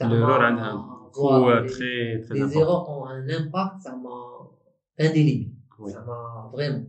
L'erreur 0.00 0.40
عندها 0.40 0.96
Voilà, 1.12 1.18
هو 1.18 1.60
les- 1.60 1.70
très 1.70 2.20
très 2.26 2.34
les 2.34 2.42
important. 2.42 2.60
erreurs 2.60 2.84
ont 2.94 3.04
un 3.16 3.28
impact 3.40 3.76
ça 3.86 3.92
m'a 4.04 4.18
indélébile 5.06 5.52
Oui. 5.78 5.92
ça 5.92 6.00
m'a 6.08 6.50
vraiment 6.54 6.84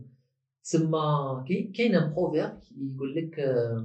تسمى 0.62 1.44
كاين 1.48 1.72
كاين 1.72 1.94
un 1.94 2.08
proverbe 2.10 2.58
qui 2.60 2.74
يقول 2.94 3.14
لك 3.14 3.40
euh, 3.40 3.82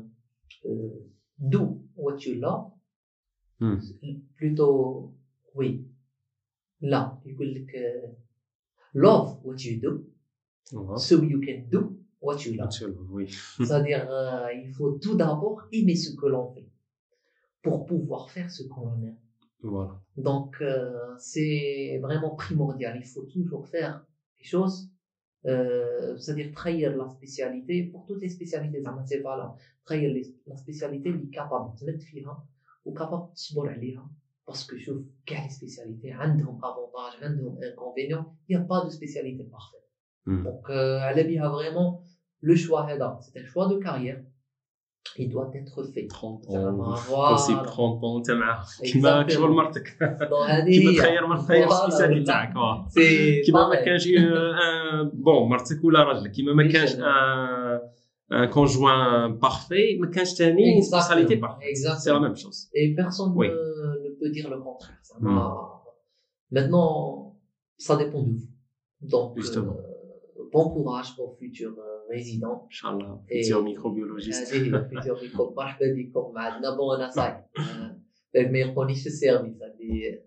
euh, 0.66 1.50
do 1.52 1.62
what 1.99 2.19
you 2.25 2.35
love. 2.35 2.71
Plutôt, 4.37 5.13
oui. 5.55 5.85
Là, 6.81 7.21
il 7.27 7.35
que 7.67 8.07
love 8.95 9.39
what 9.43 9.57
you 9.65 9.81
do, 9.81 10.07
so 10.97 11.23
you 11.23 11.41
can 11.41 11.69
do 11.69 11.99
what 12.21 12.39
you 12.45 12.55
love. 12.55 12.71
Oui. 13.11 13.27
C'est-à-dire, 13.59 14.09
euh, 14.11 14.53
il 14.53 14.71
faut 14.73 14.93
tout 14.93 15.17
d'abord 15.17 15.63
aimer 15.73 15.97
ce 15.97 16.15
que 16.15 16.27
l'on 16.27 16.53
fait 16.53 16.69
pour 17.63 17.85
pouvoir 17.85 18.31
faire 18.31 18.51
ce 18.51 18.63
qu'on 18.63 18.93
aime. 19.03 19.17
Voilà. 19.63 20.01
Donc, 20.17 20.57
euh, 20.61 21.15
c'est 21.19 21.99
vraiment 22.01 22.37
primordial. 22.37 22.97
Il 23.01 23.07
faut 23.07 23.25
toujours 23.25 23.67
faire 23.67 24.07
les 24.39 24.45
choses 24.45 24.89
euh, 25.46 26.16
c'est-à-dire 26.18 26.50
trahir 26.52 26.96
la 26.96 27.08
spécialité. 27.08 27.84
Pour 27.92 28.06
toutes 28.06 28.22
les 28.22 28.30
spécialités, 28.30 28.80
زعما 28.82 29.04
c'est 29.06 29.22
pas 29.22 29.36
là. 29.36 29.52
Trahir 29.86 30.10
les- 30.10 30.32
la 30.48 30.56
spécialité 30.56 31.10
اللي 31.10 31.28
capable 31.32 31.70
تمد 31.78 32.02
فيها 32.02 32.38
وكابابل 32.86 33.24
تصبر 33.36 33.70
عليها. 33.70 34.08
Parce 34.52 34.64
que 34.64 34.76
شوف 34.78 35.00
كاع 35.26 35.48
les 35.48 35.50
spécialités 35.52 36.06
عندهم 36.12 36.58
avantages, 36.62 37.24
عندهم 37.24 37.56
inconvénients. 37.62 38.24
Il 38.50 38.56
n'y 38.56 38.62
a 38.62 38.66
pas 38.66 38.82
de 38.86 38.90
spécialité 38.90 39.44
parfaite. 39.44 39.84
Hmm. 40.28 40.44
Donc, 40.44 40.70
euh, 40.70 41.02
على 41.04 41.24
بها 41.24 41.50
vraiment 41.50 41.98
le 42.42 42.56
choix 42.56 42.82
هذا. 42.90 43.18
C'est 43.22 43.38
un 43.38 43.44
choix 43.44 43.68
de 43.68 43.76
carrière. 43.76 44.20
Il 45.20 45.30
doit 45.30 45.52
être 45.56 45.84
fait. 45.94 46.08
30 46.08 46.44
زعما 46.50 46.96
ans. 46.96 46.98
voilà. 46.98 47.36
possible 47.38 47.66
30 47.66 48.04
ans 48.04 48.18
انت 48.18 48.32
معاه 48.32 48.66
كيما 48.84 49.24
Exactement. 49.28 49.32
شغل 49.34 49.52
مرتك 49.52 49.98
Donc, 50.02 50.50
هذه 50.50 50.72
كيما 50.80 50.92
هي. 50.92 50.98
تخير 50.98 51.28
مرتك 51.28 51.46
تخير 51.48 51.68
Voilà, 51.68 51.72
السبيسياليتي 51.74 52.24
voilà. 52.24 52.28
تاعك 52.28 52.56
آه. 52.56 52.88
C'est 52.90 53.46
كيما 53.46 53.68
ما 53.68 53.76
pareil. 53.76 53.86
كانش 53.86 54.08
آه، 54.08 55.12
بون 55.14 55.50
مرتك 55.50 55.84
ولا 55.84 56.04
راجلك 56.04 56.32
كيما 56.32 56.54
ما 56.54 56.72
كانش 56.72 56.96
ان 56.96 58.46
كونجوان 58.46 59.38
بارفي 59.38 59.98
ما 60.00 60.08
كانش 60.12 60.30
ثاني 60.34 60.82
سبيسياليتي 60.82 61.36
بارفي 61.36 61.76
سي 61.76 61.88
لا 61.88 61.96
Exactement. 61.96 62.22
ميم 62.22 62.36
شوز 62.36 62.70
Et 62.76 63.02
personne 63.04 63.34
Oui. 63.36 63.48
ne, 63.48 64.10
ne 64.10 64.10
peut 64.20 64.32
dire 64.38 64.50
le 64.50 64.60
contraire. 64.68 65.00
Ça 65.10 65.16
Hmm. 65.20 65.26
m'a- 65.36 65.74
Maintenant, 66.56 66.92
ça 67.88 67.94
dépend 68.02 68.22
de 68.28 68.32
vous. 68.38 68.50
Donc, 69.14 69.30
Justement. 69.42 69.76
euh, 69.78 70.44
bon 70.54 70.66
courage 70.76 71.10
aux 71.22 71.32
futurs 71.40 71.76
euh, 71.88 71.97
résidents. 72.10 72.64
ان 72.66 72.70
شاء 72.70 72.92
الله 72.92 73.26
إيه. 73.32 73.42
فيزيو 73.42 73.62
ميكروبيولوجيست 73.62 74.54
هذه 74.54 74.76
هي 74.76 74.90
فيديو 74.90 75.16
بكم 75.16 75.54
مرحبا 75.58 75.86
بكم 75.94 76.34
معنا 76.34 76.76
بون 76.78 76.96
انا 76.96 77.10
صاي 77.10 77.44
ما 78.36 78.60
يقونيش 78.60 79.08
السيرفيس 79.08 79.56
هذه 79.56 80.24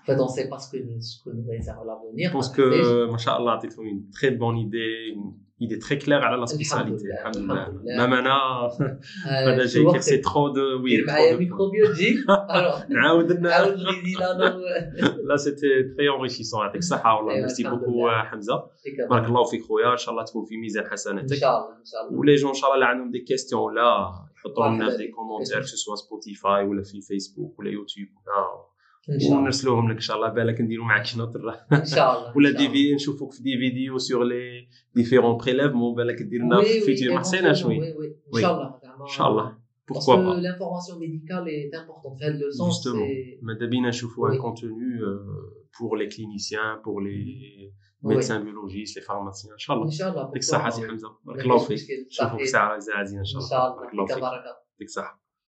En 0.00 0.10
fait, 0.10 0.20
on 0.22 0.28
sait 0.28 0.48
pas 0.48 0.58
ce 0.58 0.70
que 0.72 0.78
nous, 0.86 1.00
ce 1.02 1.22
que 1.22 1.30
nous 1.36 1.46
réserve 1.46 1.84
l'avenir. 1.86 2.30
Je 2.30 2.32
pense 2.32 2.50
que, 2.56 3.06
machallah, 3.12 3.52
عطيتهم 3.52 3.86
une 3.86 4.10
très 4.10 4.30
bonne 4.30 4.56
idée, 4.56 5.12
une 5.14 5.34
idée 5.62 5.78
très 5.78 5.98
claire 6.04 6.22
على 6.24 6.36
la 6.36 6.46
spécialité. 6.46 7.04
لله، 7.04 7.14
الحمد 7.20 7.36
الحمد 7.36 7.50
لله. 7.50 7.68
لله. 7.68 8.06
Même 8.06 8.12
أنا, 8.12 8.34
آه، 8.66 8.88
هذا 9.26 9.66
شو 9.66 9.72
جاي 9.74 9.82
وقتك؟ 9.84 9.94
كيف 9.96 10.04
سي 10.04 10.16
ترو 10.18 10.48
دو 10.48 10.82
وي 10.82 10.96
دير 10.96 11.06
معايا 11.06 11.32
trop 11.32 11.36
de- 11.36 11.38
ميكروبيولوجي 11.38 12.14
الوغ 12.30 12.82
نعاود 12.88 13.32
ن- 13.32 13.46
عاود 13.46 13.74
لي 13.78 14.12
لانا 14.20 14.58
لا 15.28 15.36
سيتي 15.36 15.82
تري 15.96 16.10
انريشيسون 16.16 16.60
يعطيك 16.60 16.78
الصحة 16.78 17.16
والله 17.16 17.30
أيوة، 17.32 17.40
ميرسي 17.40 17.62
الحمد 17.62 17.78
بوكو 17.78 17.90
لله. 18.08 18.22
حمزة 18.22 18.64
بارك 19.10 19.24
الله 19.28 19.44
فيك 19.44 19.62
خويا 19.62 19.92
ان 19.92 19.96
شاء 19.96 20.10
الله 20.12 20.24
تكون 20.24 20.44
في 20.44 20.56
ميزان 20.56 20.84
ان 20.84 20.90
حسناتك 20.90 21.34
شاء 21.36 21.58
الله 21.58 21.78
ان 21.78 21.84
شاء 21.84 22.08
الله 22.08 22.18
ولي 22.18 22.34
جون 22.34 22.48
ان 22.48 22.54
شاء 22.54 22.64
الله 22.64 22.74
اللي 22.74 22.86
عندهم 22.86 23.10
دي 23.10 23.18
كيستيون 23.18 23.62
ولا 23.62 24.10
يحطوا 24.36 24.66
لنا 24.66 24.76
مرحبا 24.76 24.90
في 24.90 24.96
دي 24.96 25.06
بك. 25.08 25.14
كومونتير 25.14 25.60
كو 25.60 25.66
سوا 25.66 25.96
سبوتيفاي 25.96 26.66
ولا 26.66 26.82
في 26.82 27.00
فيسبوك 27.00 27.58
ولا 27.58 27.70
يوتيوب 27.70 28.08
ولا 28.08 28.68
ان 29.10 29.18
شاء 29.20 29.28
الله 29.28 29.40
ونرسلوهم 29.40 29.88
لك 29.90 29.94
ان 29.94 30.00
شاء 30.00 30.16
الله 30.16 30.28
بالك 30.28 30.60
نديروا 30.60 30.84
معاك 30.86 31.06
شي 31.06 31.18
نوتر 31.18 31.40
ان 31.72 31.84
شاء 31.84 32.18
الله 32.18 32.36
ولا 32.36 32.48
إن 32.48 32.54
شاء 32.54 32.60
دي 32.62 32.66
الله. 32.66 32.72
في 32.88 32.94
نشوفوك 32.94 33.32
في 33.32 33.42
دي 33.42 33.58
فيديو 33.58 33.98
سور 33.98 34.24
لي 34.24 34.68
ديفيرون 34.94 35.36
بريليفمون 35.36 35.94
بالك 35.94 36.22
دير 36.22 36.40
لنا 36.40 36.60
Oui, 36.60 36.64
في 36.64 36.80
oui, 36.80 36.84
فيتور 36.84 37.14
ما 37.14 37.20
حسينا 37.20 37.52
éventuellement, 37.54 37.56
شوي 37.56 37.78
oui, 37.80 37.94
oui. 37.94 38.36
Oui. 38.36 38.40
Inch'Allah, 38.42 39.00
ان 39.00 39.06
شاء 39.06 39.28
الله 39.30 39.58
Parce 39.90 40.04
pourquoi 40.04 40.16
que 40.16 40.24
pas 40.28 40.40
l'information 40.46 40.94
médicale 41.04 41.46
est 41.48 41.74
importante. 41.80 42.16
Enfin, 42.20 42.30
le 42.42 42.50
sens, 42.50 42.66
Justement. 42.74 43.06
c'est. 43.06 43.42
ماذا 43.44 43.66
بينا 43.66 43.88
نشوفوا 43.88 44.28
Oui. 44.30 44.34
un 44.34 44.38
contenu 44.38 45.02
euh, 45.02 45.78
pour 45.78 45.96
les 45.96 46.08
cliniciens 46.08 46.80
pour 46.84 47.00
les 47.00 47.72
Oui. 48.02 48.14
médecins 48.14 48.40
biologistes 48.40 48.96
les 48.98 49.02
pharmaciens 49.10 49.52
ان 49.52 49.58
شاء 49.58 49.76
الله 49.76 49.90
Inch'Allah. 49.90 50.16
يعطيك 50.16 50.34
pourquoi 50.34 50.36
الصحة 50.38 50.70
pas, 50.70 50.72
سي 50.72 50.82
oui. 50.82 50.90
حمزة 50.90 51.08
بارك 51.24 51.38
ما 51.38 51.42
الله 51.44 51.58
فيش 51.58 51.80
فيك 51.80 51.90
مشكل. 51.90 52.06
نشوفوك 52.06 52.32
صحيح. 52.40 52.44
ساعة 52.46 52.68
عزيزة 52.74 53.18
ان 53.18 53.24